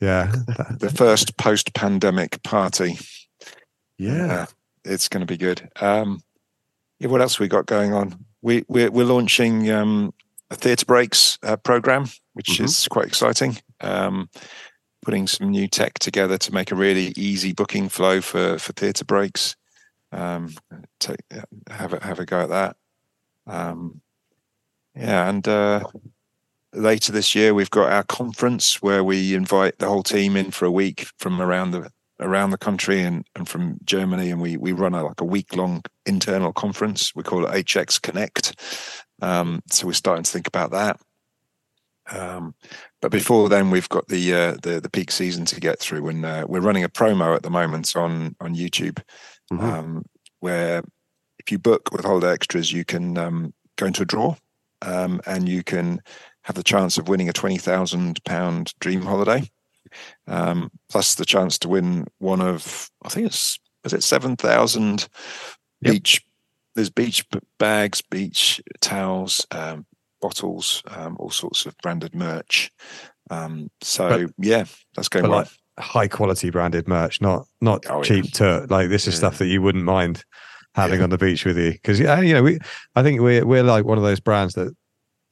Yeah. 0.00 0.32
The 0.78 0.90
first 0.90 1.36
post-pandemic 1.38 2.42
party. 2.42 2.98
Yeah. 3.98 4.42
Uh, 4.42 4.46
it's 4.84 5.08
going 5.08 5.20
to 5.20 5.26
be 5.26 5.38
good. 5.38 5.70
Um, 5.80 6.20
yeah, 6.98 7.08
what 7.08 7.20
else 7.20 7.38
we 7.38 7.48
got 7.48 7.66
going 7.66 7.92
on? 7.92 8.24
We 8.42 8.64
we're, 8.68 8.90
we're 8.90 9.04
launching 9.06 9.70
um, 9.70 10.12
a 10.50 10.54
theatre 10.56 10.86
breaks 10.86 11.38
uh, 11.42 11.56
program, 11.56 12.06
which 12.34 12.58
Mhm. 12.58 12.64
is 12.64 12.88
quite 12.88 13.06
exciting. 13.06 13.58
Um, 13.80 14.28
putting 15.02 15.26
some 15.26 15.50
new 15.50 15.68
tech 15.68 15.98
together 16.00 16.36
to 16.38 16.52
make 16.52 16.72
a 16.72 16.76
really 16.76 17.12
easy 17.16 17.52
booking 17.52 17.88
flow 17.88 18.20
for 18.20 18.58
for 18.58 18.72
theatre 18.72 19.04
breaks. 19.04 19.56
Um, 20.12 20.54
take, 21.00 21.20
have 21.68 21.92
a 21.92 22.04
have 22.04 22.18
a 22.20 22.24
go 22.26 22.40
at 22.40 22.48
that. 22.48 22.76
Um, 23.46 24.00
yeah, 24.94 25.28
and 25.28 25.46
uh, 25.46 25.84
later 26.72 27.12
this 27.12 27.34
year 27.34 27.54
we've 27.54 27.70
got 27.70 27.92
our 27.92 28.02
conference 28.04 28.80
where 28.82 29.04
we 29.04 29.34
invite 29.34 29.78
the 29.78 29.88
whole 29.88 30.02
team 30.02 30.36
in 30.36 30.50
for 30.50 30.64
a 30.64 30.70
week 30.70 31.06
from 31.18 31.40
around 31.40 31.70
the 31.72 31.90
around 32.20 32.50
the 32.50 32.58
country 32.58 33.02
and, 33.02 33.24
and 33.34 33.48
from 33.48 33.78
Germany, 33.84 34.30
and 34.30 34.40
we 34.40 34.56
we 34.56 34.72
run 34.72 34.94
a 34.94 35.04
like 35.04 35.20
a 35.20 35.24
week 35.24 35.54
long 35.56 35.82
internal 36.06 36.52
conference. 36.52 37.12
We 37.14 37.22
call 37.22 37.46
it 37.46 37.52
HX 37.66 38.00
Connect. 38.00 38.54
Um, 39.22 39.62
so 39.70 39.86
we're 39.86 39.92
starting 39.92 40.24
to 40.24 40.30
think 40.30 40.46
about 40.46 40.70
that. 40.72 41.00
Um, 42.10 42.54
but 43.02 43.10
before 43.10 43.48
then, 43.48 43.70
we've 43.70 43.88
got 43.88 44.08
the 44.08 44.32
uh, 44.34 44.56
the 44.62 44.80
the 44.80 44.90
peak 44.90 45.10
season 45.10 45.44
to 45.46 45.60
get 45.60 45.78
through, 45.78 46.08
and 46.08 46.24
uh, 46.24 46.46
we're 46.48 46.60
running 46.60 46.84
a 46.84 46.88
promo 46.88 47.34
at 47.34 47.42
the 47.42 47.50
moment 47.50 47.96
on 47.96 48.36
on 48.40 48.54
YouTube, 48.54 49.02
Mhm. 49.52 49.62
um, 49.62 50.04
where 50.40 50.82
if 51.38 51.50
you 51.50 51.58
book 51.58 51.90
with 51.92 52.04
Holiday 52.04 52.32
Extras, 52.32 52.72
you 52.72 52.84
can 52.84 53.18
um, 53.18 53.52
go 53.76 53.86
into 53.86 54.02
a 54.02 54.06
draw, 54.06 54.36
um, 54.82 55.20
and 55.26 55.48
you 55.48 55.62
can 55.62 56.00
have 56.42 56.56
the 56.56 56.62
chance 56.62 56.96
of 56.96 57.08
winning 57.08 57.28
a 57.28 57.32
twenty 57.32 57.58
thousand 57.58 58.22
pound 58.24 58.72
dream 58.78 59.02
holiday, 59.02 59.50
um, 60.26 60.70
plus 60.88 61.14
the 61.14 61.24
chance 61.24 61.58
to 61.58 61.68
win 61.68 62.06
one 62.18 62.40
of 62.40 62.90
I 63.04 63.08
think 63.08 63.26
it's 63.26 63.58
was 63.84 63.92
it 63.92 64.02
seven 64.02 64.36
thousand 64.36 65.08
Yep. 65.82 65.92
beach. 65.92 66.22
There's 66.74 66.90
beach 66.90 67.24
bags, 67.58 68.02
beach 68.02 68.60
towels, 68.80 69.46
um, 69.50 69.86
bottles, 70.20 70.82
um, 70.88 71.16
all 71.18 71.30
sorts 71.30 71.64
of 71.66 71.76
branded 71.82 72.14
merch. 72.14 72.70
Um, 73.30 73.70
so 73.80 74.08
But- 74.26 74.34
yeah, 74.38 74.64
that's 74.94 75.08
going 75.08 75.28
well. 75.28 75.40
like 75.40 75.48
high 75.78 76.08
quality 76.08 76.50
branded 76.50 76.88
merch, 76.88 77.20
not 77.20 77.46
not 77.60 77.84
Oh, 77.88 77.98
yeah. 77.98 78.02
cheap 78.02 78.32
to 78.34 78.66
like 78.70 78.88
this 78.88 79.06
is 79.06 79.14
Yeah. 79.14 79.18
stuff 79.18 79.38
that 79.38 79.46
you 79.46 79.60
wouldn't 79.62 79.84
mind 79.84 80.24
having 80.74 80.98
Yeah. 80.98 81.04
on 81.04 81.10
the 81.10 81.18
beach 81.18 81.44
with 81.44 81.56
you. 81.58 81.72
Because 81.72 81.98
yeah, 82.00 82.20
you 82.20 82.34
know, 82.34 82.42
we 82.42 82.58
I 82.94 83.02
think 83.02 83.20
we're 83.20 83.46
we're 83.46 83.62
like 83.62 83.84
one 83.84 83.98
of 83.98 84.04
those 84.04 84.20
brands 84.20 84.54
that 84.54 84.74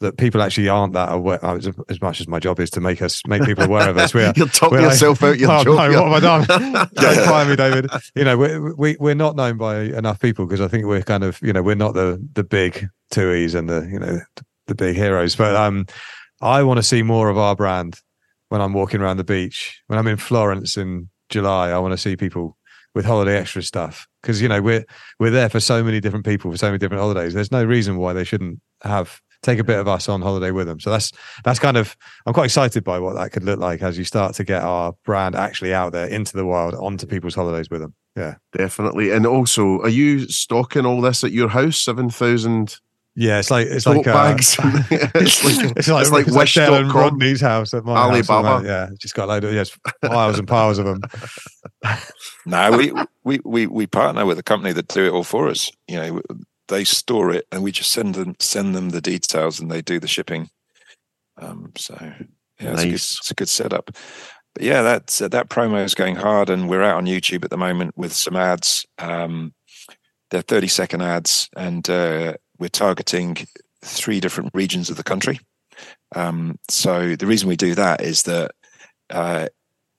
that 0.00 0.18
people 0.18 0.42
actually 0.42 0.68
aren't 0.68 0.92
that 0.94 1.12
aware 1.12 1.42
as, 1.44 1.68
as 1.88 2.00
much 2.02 2.20
as 2.20 2.28
my 2.28 2.38
job 2.38 2.58
is 2.60 2.68
to 2.70 2.80
make 2.80 3.00
us 3.00 3.22
make 3.26 3.42
people 3.44 3.64
aware 3.64 3.88
of 3.88 3.96
us. 3.96 4.12
We're 4.12 4.32
You're 4.36 4.48
talking 4.48 4.78
we're 4.78 4.82
like- 4.82 4.92
yourself 4.92 5.22
out 5.22 5.38
your 5.38 5.50
Oh, 5.52 5.64
job. 5.64 5.76
no, 5.76 5.88
yeah. 5.88 6.00
what 6.10 6.22
have 6.22 6.46
I 6.46 6.46
done? 6.46 6.88
Don't 6.94 7.24
fire 7.26 7.44
me, 7.48 7.56
David. 7.56 7.86
You 8.14 8.24
know, 8.24 8.36
we, 8.36 8.58
we 8.72 8.96
we're 9.00 9.14
not 9.14 9.36
known 9.36 9.56
by 9.56 9.82
enough 9.82 10.20
people 10.20 10.46
because 10.46 10.60
I 10.60 10.68
think 10.68 10.84
we're 10.86 11.02
kind 11.02 11.24
of 11.24 11.40
you 11.42 11.52
know 11.52 11.62
we're 11.62 11.74
not 11.76 11.94
the 11.94 12.24
the 12.34 12.44
big 12.44 12.86
TUIs 13.12 13.54
and 13.54 13.68
the 13.68 13.88
you 13.90 13.98
know 13.98 14.18
the 14.66 14.74
big 14.74 14.96
heroes. 14.96 15.36
But 15.36 15.54
um, 15.56 15.86
I 16.40 16.62
want 16.64 16.78
to 16.78 16.82
see 16.82 17.02
more 17.02 17.28
of 17.28 17.38
our 17.38 17.54
brand 17.54 17.98
when 18.48 18.60
I'm 18.60 18.72
walking 18.72 19.00
around 19.00 19.16
the 19.18 19.24
beach. 19.24 19.80
When 19.86 19.98
I'm 19.98 20.06
in 20.08 20.16
Florence 20.16 20.76
in 20.76 21.08
July, 21.28 21.70
I 21.70 21.78
want 21.78 21.92
to 21.92 21.98
see 21.98 22.16
people 22.16 22.56
with 22.94 23.04
holiday 23.04 23.36
extra 23.36 23.62
stuff 23.62 24.06
because 24.22 24.40
you 24.42 24.48
know 24.48 24.60
we're 24.60 24.84
we're 25.18 25.30
there 25.30 25.48
for 25.48 25.60
so 25.60 25.82
many 25.82 26.00
different 26.00 26.24
people 26.24 26.50
for 26.50 26.56
so 26.56 26.66
many 26.66 26.78
different 26.78 27.00
holidays. 27.00 27.32
There's 27.34 27.52
no 27.52 27.64
reason 27.64 27.96
why 27.96 28.12
they 28.12 28.24
shouldn't 28.24 28.60
have 28.82 29.20
take 29.44 29.58
a 29.58 29.64
bit 29.64 29.78
of 29.78 29.86
us 29.86 30.08
on 30.08 30.22
holiday 30.22 30.50
with 30.50 30.66
them. 30.66 30.80
So 30.80 30.90
that's 30.90 31.12
that's 31.44 31.58
kind 31.58 31.76
of 31.76 31.96
I'm 32.26 32.32
quite 32.32 32.46
excited 32.46 32.82
by 32.82 32.98
what 32.98 33.14
that 33.14 33.30
could 33.30 33.44
look 33.44 33.60
like 33.60 33.82
as 33.82 33.96
you 33.96 34.04
start 34.04 34.34
to 34.36 34.44
get 34.44 34.62
our 34.62 34.94
brand 35.04 35.34
actually 35.34 35.72
out 35.72 35.92
there 35.92 36.06
into 36.06 36.36
the 36.36 36.44
wild 36.44 36.74
onto 36.74 37.06
people's 37.06 37.34
holidays 37.34 37.70
with 37.70 37.80
them. 37.80 37.94
Yeah. 38.16 38.36
Definitely. 38.56 39.10
And 39.10 39.26
also, 39.26 39.80
are 39.80 39.88
you 39.88 40.28
stocking 40.28 40.86
all 40.86 41.00
this 41.00 41.24
at 41.24 41.32
your 41.32 41.48
house? 41.48 41.78
7,000 41.78 42.78
Yeah, 43.16 43.40
it's 43.40 43.50
like 43.50 43.66
it's 43.66 43.84
tote 43.84 43.98
like 43.98 44.06
uh, 44.06 44.12
bags? 44.12 44.56
it's 44.60 45.44
like, 45.44 45.76
it's 45.76 45.88
like 45.88 46.26
it's 46.26 46.36
like 46.36 46.52
Del 46.52 46.74
and 46.74 46.92
Rodney's 46.92 47.40
house 47.40 47.74
at 47.74 47.84
my 47.84 47.94
house. 47.94 48.10
Alibaba. 48.10 48.56
and 48.56 48.66
that, 48.66 48.68
yeah, 48.68 48.96
just 48.98 49.14
got 49.14 49.24
a 49.24 49.28
load 49.28 49.44
of 49.44 49.52
yes, 49.52 49.76
piles 50.02 50.38
and 50.38 50.48
piles 50.48 50.78
of 50.78 50.86
them. 50.86 51.02
No, 52.46 52.76
we, 52.76 52.92
we 53.24 53.40
we 53.44 53.66
we 53.66 53.86
partner 53.86 54.26
with 54.26 54.38
a 54.38 54.42
company 54.42 54.72
that 54.72 54.88
do 54.88 55.06
it 55.06 55.10
all 55.10 55.24
for 55.24 55.48
us. 55.48 55.70
You 55.88 55.96
know, 55.96 56.22
they 56.68 56.84
store 56.84 57.32
it, 57.32 57.46
and 57.52 57.62
we 57.62 57.72
just 57.72 57.92
send 57.92 58.14
them 58.14 58.36
send 58.38 58.74
them 58.74 58.90
the 58.90 59.00
details, 59.00 59.60
and 59.60 59.70
they 59.70 59.82
do 59.82 60.00
the 60.00 60.08
shipping. 60.08 60.50
Um, 61.36 61.72
so 61.76 61.96
yeah, 62.60 62.72
it's, 62.72 62.82
a 62.82 62.86
good, 62.86 62.94
it's 62.94 63.30
a 63.30 63.34
good 63.34 63.48
setup. 63.48 63.90
But 64.54 64.62
yeah, 64.62 64.82
that's 64.82 65.20
uh, 65.20 65.28
that 65.28 65.48
promo 65.48 65.84
is 65.84 65.94
going 65.94 66.16
hard, 66.16 66.50
and 66.50 66.68
we're 66.68 66.82
out 66.82 66.96
on 66.96 67.06
YouTube 67.06 67.44
at 67.44 67.50
the 67.50 67.56
moment 67.56 67.96
with 67.96 68.12
some 68.12 68.36
ads. 68.36 68.86
Um, 68.98 69.52
they're 70.30 70.42
thirty 70.42 70.68
second 70.68 71.02
ads, 71.02 71.48
and 71.56 71.88
uh, 71.90 72.34
we're 72.58 72.68
targeting 72.68 73.36
three 73.82 74.20
different 74.20 74.50
regions 74.54 74.90
of 74.90 74.96
the 74.96 75.02
country. 75.02 75.40
Um, 76.14 76.58
so 76.70 77.16
the 77.16 77.26
reason 77.26 77.48
we 77.48 77.56
do 77.56 77.74
that 77.74 78.00
is 78.00 78.22
that 78.22 78.52
uh, 79.10 79.48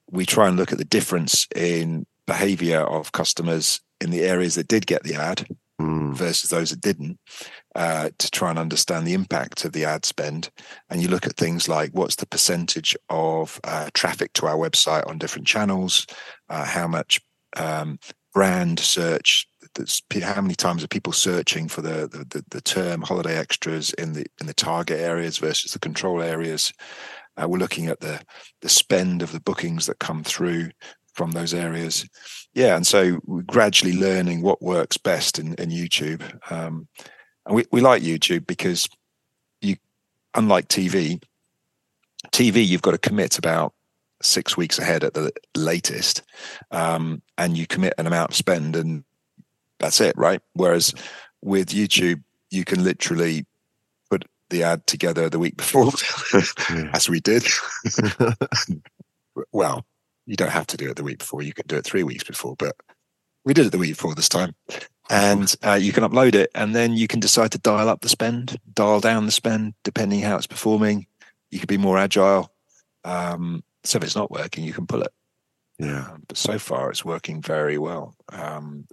we 0.10 0.26
try 0.26 0.48
and 0.48 0.58
look 0.58 0.72
at 0.72 0.78
the 0.78 0.86
difference 0.86 1.48
in 1.56 2.06
behavior 2.26 2.80
of 2.80 3.12
customers 3.12 3.82
in 4.02 4.10
the 4.10 4.22
areas 4.22 4.56
that 4.56 4.68
did 4.68 4.88
get 4.88 5.04
the 5.04 5.16
ad 5.16 5.46
Mm, 5.82 6.16
versus 6.16 6.50
those 6.50 6.70
that 6.70 6.80
didn't 6.80 7.20
uh, 7.76 8.10
to 8.18 8.32
try 8.32 8.50
and 8.50 8.58
understand 8.58 9.06
the 9.06 9.14
impact 9.14 9.66
of 9.66 9.74
the 9.74 9.84
ad 9.84 10.06
spend. 10.06 10.50
And 10.90 11.02
you 11.02 11.10
look 11.10 11.26
at 11.26 11.36
things 11.36 11.68
like 11.68 11.92
what's 11.92 12.16
the 12.16 12.26
percentage 12.26 12.96
of 13.10 13.60
uh, 13.66 13.90
traffic 13.94 14.32
to 14.34 14.48
our 14.48 14.56
website 14.56 15.06
on 15.06 15.18
different 15.18 15.48
channels, 15.48 16.08
uh, 16.50 16.64
how 16.64 16.88
much 16.88 17.20
um, 17.58 18.00
brand 18.34 18.80
search. 18.80 19.48
How 20.24 20.40
many 20.40 20.56
times 20.56 20.82
are 20.82 20.88
people 20.88 21.12
searching 21.12 21.68
for 21.68 21.82
the, 21.82 22.08
the 22.08 22.26
the 22.30 22.46
the 22.50 22.62
term 22.62 23.02
holiday 23.02 23.38
extras 23.38 23.92
in 23.94 24.14
the 24.14 24.26
in 24.40 24.48
the 24.48 24.54
target 24.54 25.02
areas 25.02 25.40
versus 25.40 25.74
the 25.74 25.80
control 25.80 26.22
areas? 26.22 26.72
Uh, 27.36 27.50
we're 27.50 27.58
looking 27.58 27.88
at 27.88 28.00
the 28.00 28.22
the 28.62 28.70
spend 28.70 29.22
of 29.22 29.34
the 29.34 29.42
bookings 29.42 29.88
that 29.88 30.00
come 30.00 30.24
through 30.24 30.70
from 31.16 31.32
those 31.32 31.54
areas. 31.54 32.08
Yeah, 32.54 32.76
and 32.76 32.86
so 32.86 33.20
we're 33.26 33.42
gradually 33.42 33.98
learning 33.98 34.42
what 34.42 34.62
works 34.62 34.98
best 34.98 35.40
in, 35.40 35.56
in 35.56 35.70
YouTube. 35.70 36.22
Um, 36.52 36.88
and 37.46 37.56
we, 37.56 37.66
we 37.72 37.82
like 37.82 38.04
YouTube 38.04 38.46
because 38.46 38.88
you, 39.62 39.78
unlike 40.36 40.68
TV, 40.68 41.22
TV 42.32 42.66
you've 42.66 42.82
got 42.82 42.92
to 42.92 42.98
commit 42.98 43.38
about 43.38 43.74
six 44.22 44.56
weeks 44.58 44.80
ahead 44.80 45.04
at 45.04 45.14
the 45.14 45.32
latest, 45.56 46.22
um, 46.72 47.22
and 47.38 47.58
you 47.58 47.68
commit 47.68 47.94
an 47.98 48.08
amount 48.08 48.32
of 48.32 48.36
spend, 48.36 48.76
and 48.76 49.04
that's 49.80 50.02
it, 50.02 50.18
right? 50.18 50.42
Whereas 50.54 50.94
with 51.42 51.70
YouTube, 51.70 52.24
you 52.50 52.66
can 52.66 52.84
literally 52.84 53.46
put 54.10 54.26
the 54.50 54.64
ad 54.64 54.86
together 54.88 55.30
the 55.30 55.40
week 55.40 55.58
before, 55.58 55.92
as 56.94 57.10
we 57.10 57.20
did. 57.20 57.46
well, 59.52 59.86
you 60.26 60.36
don't 60.36 60.52
have 60.52 60.68
to 60.68 60.78
do 60.78 60.90
it 60.90 60.96
the 60.96 61.04
week 61.04 61.20
before. 61.20 61.42
You 61.42 61.54
can 61.54 61.68
do 61.68 61.78
it 61.78 61.86
three 61.86 62.04
weeks 62.04 62.24
before, 62.24 62.56
but 62.58 62.76
we 63.44 63.54
did 63.54 63.66
it 63.66 63.72
the 63.72 63.78
week 63.78 63.92
before 63.92 64.16
this 64.16 64.30
time. 64.30 64.56
And 65.10 65.56
uh, 65.64 65.74
you 65.74 65.92
can 65.94 66.04
upload 66.04 66.34
it, 66.34 66.50
and 66.56 66.76
then 66.76 66.94
you 66.94 67.08
can 67.08 67.20
decide 67.20 67.52
to 67.52 67.60
dial 67.60 67.90
up 67.90 68.02
the 68.02 68.10
spend, 68.10 68.58
dial 68.74 69.00
down 69.00 69.28
the 69.28 69.32
spend, 69.32 69.76
depending 69.84 70.22
how 70.22 70.36
it's 70.36 70.48
performing. 70.48 71.06
You 71.52 71.60
can 71.60 71.68
be 71.68 71.78
more 71.78 72.00
agile. 72.00 72.52
Um, 73.04 73.64
so 73.84 73.98
if 73.98 74.04
it's 74.04 74.16
not 74.16 74.32
working, 74.32 74.64
you 74.64 74.74
can 74.74 74.88
pull 74.88 75.04
it. 75.04 75.14
yeah. 75.78 76.10
Um, 76.10 76.24
but 76.28 76.38
so 76.38 76.58
far, 76.58 76.90
it's 76.90 77.06
working 77.06 77.40
very 77.40 77.78
well. 77.78 78.16
Um, 78.30 78.88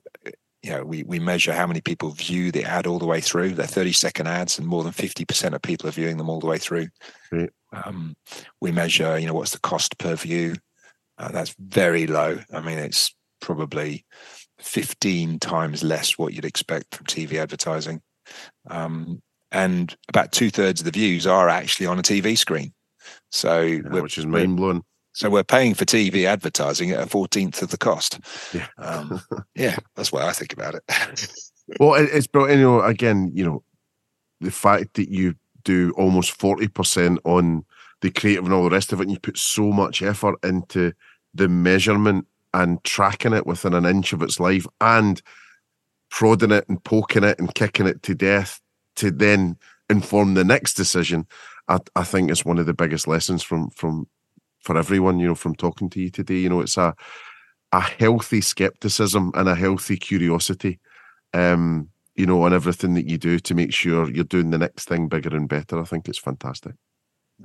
you 0.62 0.70
know, 0.70 0.84
we, 0.84 1.02
we 1.02 1.18
measure 1.18 1.52
how 1.52 1.66
many 1.66 1.80
people 1.80 2.10
view 2.10 2.52
the 2.52 2.64
ad 2.64 2.86
all 2.86 2.98
the 2.98 3.06
way 3.06 3.20
through. 3.20 3.50
They're 3.50 3.66
30 3.66 3.92
second 3.92 4.28
ads, 4.28 4.58
and 4.58 4.68
more 4.68 4.84
than 4.84 4.92
50% 4.92 5.54
of 5.54 5.62
people 5.62 5.88
are 5.88 5.92
viewing 5.92 6.18
them 6.18 6.28
all 6.28 6.40
the 6.40 6.46
way 6.46 6.58
through. 6.58 6.88
Great. 7.30 7.50
Um, 7.72 8.14
we 8.60 8.70
measure, 8.70 9.18
you 9.18 9.26
know, 9.26 9.34
what's 9.34 9.52
the 9.52 9.60
cost 9.60 9.98
per 9.98 10.14
view. 10.14 10.54
Uh, 11.22 11.30
that's 11.30 11.54
very 11.58 12.06
low. 12.08 12.38
I 12.52 12.60
mean, 12.60 12.78
it's 12.78 13.14
probably 13.40 14.04
15 14.58 15.38
times 15.38 15.82
less 15.84 16.18
what 16.18 16.32
you'd 16.34 16.44
expect 16.44 16.94
from 16.94 17.06
TV 17.06 17.34
advertising. 17.40 18.00
um, 18.68 19.22
and 19.50 19.94
about 20.08 20.32
two 20.32 20.48
thirds 20.50 20.80
of 20.80 20.86
the 20.86 20.90
views 20.90 21.26
are 21.26 21.48
actually 21.48 21.86
on 21.86 21.98
a 21.98 22.02
TV 22.02 22.36
screen. 22.38 22.72
So, 23.30 23.60
Yeah, 23.60 23.80
which 24.00 24.16
is 24.18 24.24
mind 24.24 24.56
blowing. 24.56 24.82
so 25.12 25.28
we're 25.28 25.44
paying 25.44 25.74
for 25.74 25.84
TV 25.84 26.24
advertising 26.24 26.90
at 26.92 27.00
a 27.02 27.06
fourteenth 27.06 27.60
of 27.62 27.68
the 27.70 27.76
cost. 27.76 28.18
Yeah. 28.54 28.66
Um, 28.78 29.20
yeah, 29.54 29.76
that's 29.94 30.10
what 30.10 30.22
I 30.22 30.32
think 30.32 30.52
about 30.52 30.74
it. 30.76 30.82
Well, 31.78 31.94
it's 31.94 32.26
but 32.26 32.50
You 32.50 32.56
know, 32.56 32.80
again, 32.82 33.30
you 33.34 33.44
know, 33.44 33.62
the 34.40 34.50
fact 34.50 34.94
that 34.94 35.08
you 35.10 35.34
do 35.64 35.92
almost 35.96 36.32
forty 36.32 36.66
percent 36.68 37.18
on 37.24 37.64
the 38.00 38.10
creative 38.10 38.44
and 38.44 38.52
all 38.54 38.64
the 38.64 38.70
rest 38.70 38.92
of 38.92 39.00
it, 39.00 39.04
and 39.04 39.12
you 39.12 39.18
put 39.20 39.38
so 39.38 39.70
much 39.70 40.02
effort 40.02 40.34
into 40.42 40.92
the 41.34 41.48
measurement 41.48 42.26
and 42.54 42.82
tracking 42.84 43.32
it 43.32 43.46
within 43.46 43.74
an 43.74 43.86
inch 43.86 44.12
of 44.12 44.22
its 44.22 44.38
life, 44.38 44.66
and 44.80 45.22
prodding 46.10 46.50
it 46.50 46.68
and 46.68 46.82
poking 46.84 47.24
it 47.24 47.38
and 47.38 47.54
kicking 47.54 47.86
it 47.86 48.02
to 48.02 48.14
death 48.14 48.60
to 48.96 49.10
then 49.10 49.56
inform 49.88 50.34
the 50.34 50.44
next 50.44 50.74
decision. 50.74 51.26
I, 51.68 51.78
I 51.96 52.04
think 52.04 52.30
it's 52.30 52.44
one 52.44 52.58
of 52.58 52.66
the 52.66 52.74
biggest 52.74 53.08
lessons 53.08 53.42
from 53.42 53.70
from 53.70 54.06
for 54.60 54.76
everyone. 54.76 55.18
You 55.18 55.28
know, 55.28 55.34
from 55.34 55.54
talking 55.54 55.90
to 55.90 56.00
you 56.00 56.10
today. 56.10 56.38
You 56.38 56.48
know, 56.48 56.60
it's 56.60 56.76
a 56.76 56.94
a 57.72 57.80
healthy 57.80 58.42
skepticism 58.42 59.32
and 59.34 59.48
a 59.48 59.54
healthy 59.54 59.96
curiosity 59.96 60.78
um, 61.34 61.88
you 62.14 62.26
know, 62.26 62.42
on 62.42 62.52
everything 62.52 62.94
that 62.94 63.08
you 63.08 63.18
do 63.18 63.38
to 63.38 63.54
make 63.54 63.72
sure 63.72 64.10
you're 64.10 64.24
doing 64.24 64.50
the 64.50 64.58
next 64.58 64.86
thing 64.86 65.08
bigger 65.08 65.34
and 65.34 65.48
better. 65.48 65.80
I 65.80 65.84
think 65.84 66.08
it's 66.08 66.18
fantastic. 66.18 66.74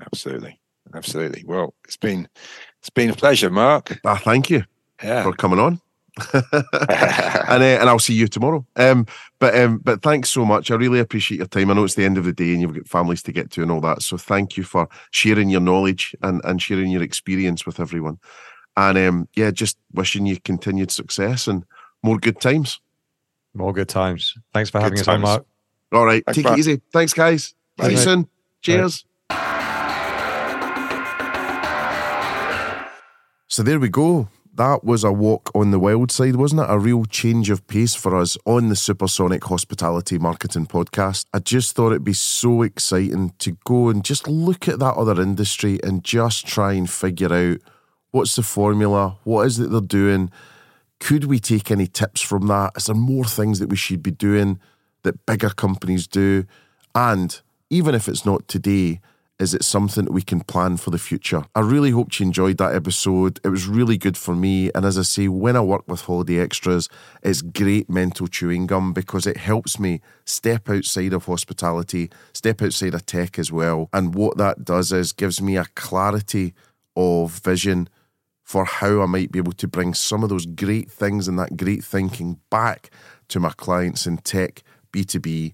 absolutely, 0.01 0.59
absolutely. 0.93 1.43
Well, 1.45 1.73
it's 1.85 1.97
been 1.97 2.27
it's 2.79 2.89
been 2.89 3.09
a 3.09 3.15
pleasure, 3.15 3.49
Mark. 3.49 3.99
Ah, 4.05 4.19
thank 4.23 4.49
you 4.49 4.63
Yeah. 5.03 5.23
for 5.23 5.33
coming 5.33 5.59
on. 5.59 5.81
and 6.33 6.43
uh, 7.63 7.77
and 7.79 7.89
I'll 7.89 7.99
see 7.99 8.15
you 8.15 8.27
tomorrow. 8.27 8.65
Um, 8.75 9.05
but 9.39 9.55
um, 9.55 9.77
but 9.83 10.01
thanks 10.01 10.29
so 10.29 10.45
much. 10.45 10.71
I 10.71 10.75
really 10.75 10.99
appreciate 10.99 11.37
your 11.37 11.47
time. 11.47 11.69
I 11.69 11.73
know 11.75 11.83
it's 11.83 11.93
the 11.95 12.05
end 12.05 12.17
of 12.17 12.23
the 12.25 12.33
day 12.33 12.53
and 12.53 12.61
you've 12.61 12.73
got 12.73 12.87
families 12.87 13.21
to 13.23 13.31
get 13.31 13.51
to 13.51 13.61
and 13.61 13.71
all 13.71 13.81
that. 13.81 14.01
So 14.01 14.17
thank 14.17 14.57
you 14.57 14.63
for 14.63 14.87
sharing 15.11 15.49
your 15.51 15.61
knowledge 15.61 16.15
and 16.23 16.41
and 16.43 16.59
sharing 16.61 16.89
your 16.89 17.03
experience 17.03 17.65
with 17.67 17.79
everyone. 17.79 18.17
And 18.75 18.97
um, 18.97 19.27
yeah, 19.35 19.51
just 19.51 19.77
wishing 19.93 20.25
you 20.25 20.39
continued 20.39 20.89
success 20.91 21.47
and 21.47 21.63
more 22.03 22.17
good 22.17 22.39
times. 22.41 22.79
More 23.53 23.73
good 23.73 23.89
times. 23.89 24.35
Thanks 24.53 24.69
for 24.69 24.79
Good 24.79 24.83
having 24.83 24.99
us 24.99 25.07
on. 25.07 25.21
Mark. 25.21 25.45
All 25.91 26.05
right, 26.05 26.23
Thanks, 26.25 26.35
take 26.37 26.45
Mark. 26.45 26.57
it 26.57 26.59
easy. 26.59 26.81
Thanks, 26.93 27.13
guys. 27.13 27.53
See 27.81 27.89
you 27.91 27.95
Bye. 27.95 28.01
soon. 28.03 28.27
Cheers. 28.61 29.05
So 33.57 33.63
there 33.63 33.79
we 33.79 33.89
go. 33.89 34.29
That 34.53 34.83
was 34.83 35.03
a 35.03 35.11
walk 35.11 35.49
on 35.55 35.71
the 35.71 35.79
wild 35.79 36.11
side, 36.11 36.35
wasn't 36.35 36.61
it? 36.61 36.69
A 36.69 36.77
real 36.77 37.05
change 37.05 37.49
of 37.49 37.65
pace 37.65 37.95
for 37.95 38.15
us 38.15 38.37
on 38.45 38.69
the 38.69 38.75
Supersonic 38.75 39.43
Hospitality 39.45 40.19
Marketing 40.19 40.67
Podcast. 40.67 41.25
I 41.33 41.39
just 41.39 41.75
thought 41.75 41.87
it'd 41.87 42.03
be 42.03 42.13
so 42.13 42.61
exciting 42.61 43.33
to 43.39 43.57
go 43.65 43.89
and 43.89 44.05
just 44.05 44.27
look 44.27 44.67
at 44.67 44.77
that 44.77 44.93
other 44.93 45.19
industry 45.19 45.79
and 45.83 46.03
just 46.03 46.45
try 46.45 46.73
and 46.73 46.87
figure 46.87 47.33
out 47.33 47.57
what's 48.11 48.35
the 48.35 48.43
formula, 48.43 49.17
what 49.23 49.47
is 49.47 49.59
it 49.59 49.71
they're 49.71 49.81
doing, 49.81 50.29
could 50.99 51.23
we 51.23 51.39
take 51.39 51.71
any 51.71 51.87
tips 51.87 52.21
from 52.21 52.45
that? 52.49 52.73
Is 52.75 52.85
there 52.85 52.95
more 52.95 53.25
things 53.25 53.57
that 53.57 53.69
we 53.69 53.75
should 53.75 54.03
be 54.03 54.11
doing 54.11 54.59
that 55.01 55.25
bigger 55.25 55.49
companies 55.49 56.05
do? 56.05 56.45
And 56.93 57.41
even 57.71 57.95
if 57.95 58.07
it's 58.07 58.23
not 58.23 58.47
today, 58.47 59.01
is 59.39 59.53
it 59.53 59.63
something 59.63 60.05
that 60.05 60.11
we 60.11 60.21
can 60.21 60.41
plan 60.41 60.77
for 60.77 60.89
the 60.89 60.97
future? 60.97 61.43
I 61.53 61.59
really 61.59 61.91
hope 61.91 62.19
you 62.19 62.25
enjoyed 62.25 62.57
that 62.57 62.73
episode. 62.73 63.39
It 63.43 63.49
was 63.49 63.67
really 63.67 63.97
good 63.97 64.17
for 64.17 64.35
me. 64.35 64.71
And 64.73 64.83
as 64.83 64.97
I 64.97 65.03
say, 65.03 65.27
when 65.27 65.55
I 65.55 65.61
work 65.61 65.83
with 65.87 66.01
Holiday 66.01 66.39
Extras, 66.39 66.89
it's 67.21 67.43
great 67.43 67.89
mental 67.89 68.27
chewing 68.27 68.65
gum 68.65 68.93
because 68.93 69.27
it 69.27 69.37
helps 69.37 69.79
me 69.79 70.01
step 70.25 70.69
outside 70.69 71.13
of 71.13 71.25
hospitality, 71.25 72.09
step 72.33 72.61
outside 72.61 72.95
of 72.95 73.05
tech 73.05 73.37
as 73.37 73.51
well. 73.51 73.89
And 73.93 74.15
what 74.15 74.37
that 74.37 74.65
does 74.65 74.91
is 74.91 75.13
gives 75.13 75.41
me 75.41 75.55
a 75.55 75.65
clarity 75.75 76.55
of 76.95 77.31
vision 77.31 77.89
for 78.43 78.65
how 78.65 79.01
I 79.01 79.05
might 79.05 79.31
be 79.31 79.39
able 79.39 79.51
to 79.51 79.67
bring 79.67 79.93
some 79.93 80.23
of 80.23 80.29
those 80.29 80.45
great 80.45 80.89
things 80.89 81.27
and 81.27 81.37
that 81.37 81.57
great 81.57 81.83
thinking 81.83 82.39
back 82.49 82.89
to 83.27 83.39
my 83.39 83.51
clients 83.51 84.07
in 84.07 84.17
tech, 84.17 84.63
B2B, 84.93 85.53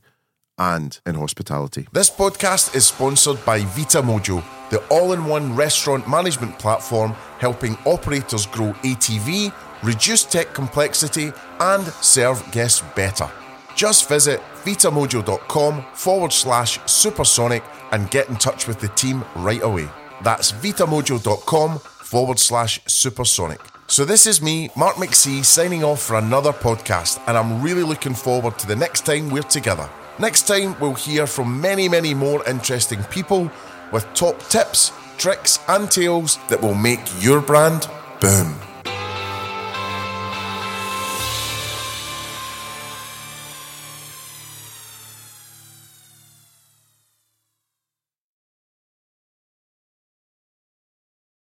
and 0.58 1.00
in 1.06 1.16
hospitality. 1.16 1.88
This 1.92 2.10
podcast 2.10 2.76
is 2.76 2.86
sponsored 2.86 3.44
by 3.46 3.60
Vita 3.62 4.02
Mojo, 4.02 4.44
the 4.70 4.84
all 4.88 5.14
in 5.14 5.26
one 5.26 5.56
restaurant 5.56 6.08
management 6.10 6.58
platform 6.60 7.12
helping 7.40 7.78
operators 7.86 8.46
grow 8.46 8.74
ATV, 8.84 9.54
reduce 9.84 10.24
tech 10.24 10.54
complexity, 10.54 11.32
and 11.60 11.86
serve 11.88 12.44
guests 12.52 12.84
better. 12.96 13.30
Just 13.76 14.08
visit 14.08 14.40
vitamojo.com 14.64 15.86
forward 15.94 16.32
slash 16.32 16.80
supersonic 16.86 17.64
and 17.92 18.10
get 18.12 18.30
in 18.30 18.36
touch 18.36 18.68
with 18.68 18.80
the 18.80 18.88
team 18.90 19.24
right 19.36 19.62
away. 19.64 19.90
That's 20.24 20.52
vitamojo.com 20.52 21.80
forward 21.80 22.40
slash 22.40 22.80
supersonic. 22.86 23.60
So 23.88 24.06
this 24.06 24.26
is 24.26 24.42
me, 24.42 24.70
Mark 24.78 24.96
McSee, 24.96 25.44
signing 25.44 25.84
off 25.84 26.02
for 26.02 26.18
another 26.18 26.52
podcast, 26.54 27.22
and 27.28 27.38
I'm 27.38 27.62
really 27.62 27.84
looking 27.84 28.14
forward 28.14 28.58
to 28.60 28.68
the 28.68 28.76
next 28.76 29.06
time 29.06 29.30
we're 29.30 29.44
together. 29.44 29.90
Next 30.20 30.44
time, 30.48 30.76
we'll 30.80 30.94
hear 30.94 31.26
from 31.26 31.60
many, 31.60 31.90
many 31.90 32.14
more 32.14 32.48
interesting 32.48 33.04
people 33.06 33.52
with 33.92 34.06
top 34.14 34.40
tips, 34.50 34.92
tricks, 35.18 35.60
and 35.68 35.90
tales 35.90 36.38
that 36.50 36.62
will 36.62 36.76
make 36.76 37.00
your 37.22 37.42
brand 37.42 37.88
boom. 38.20 38.73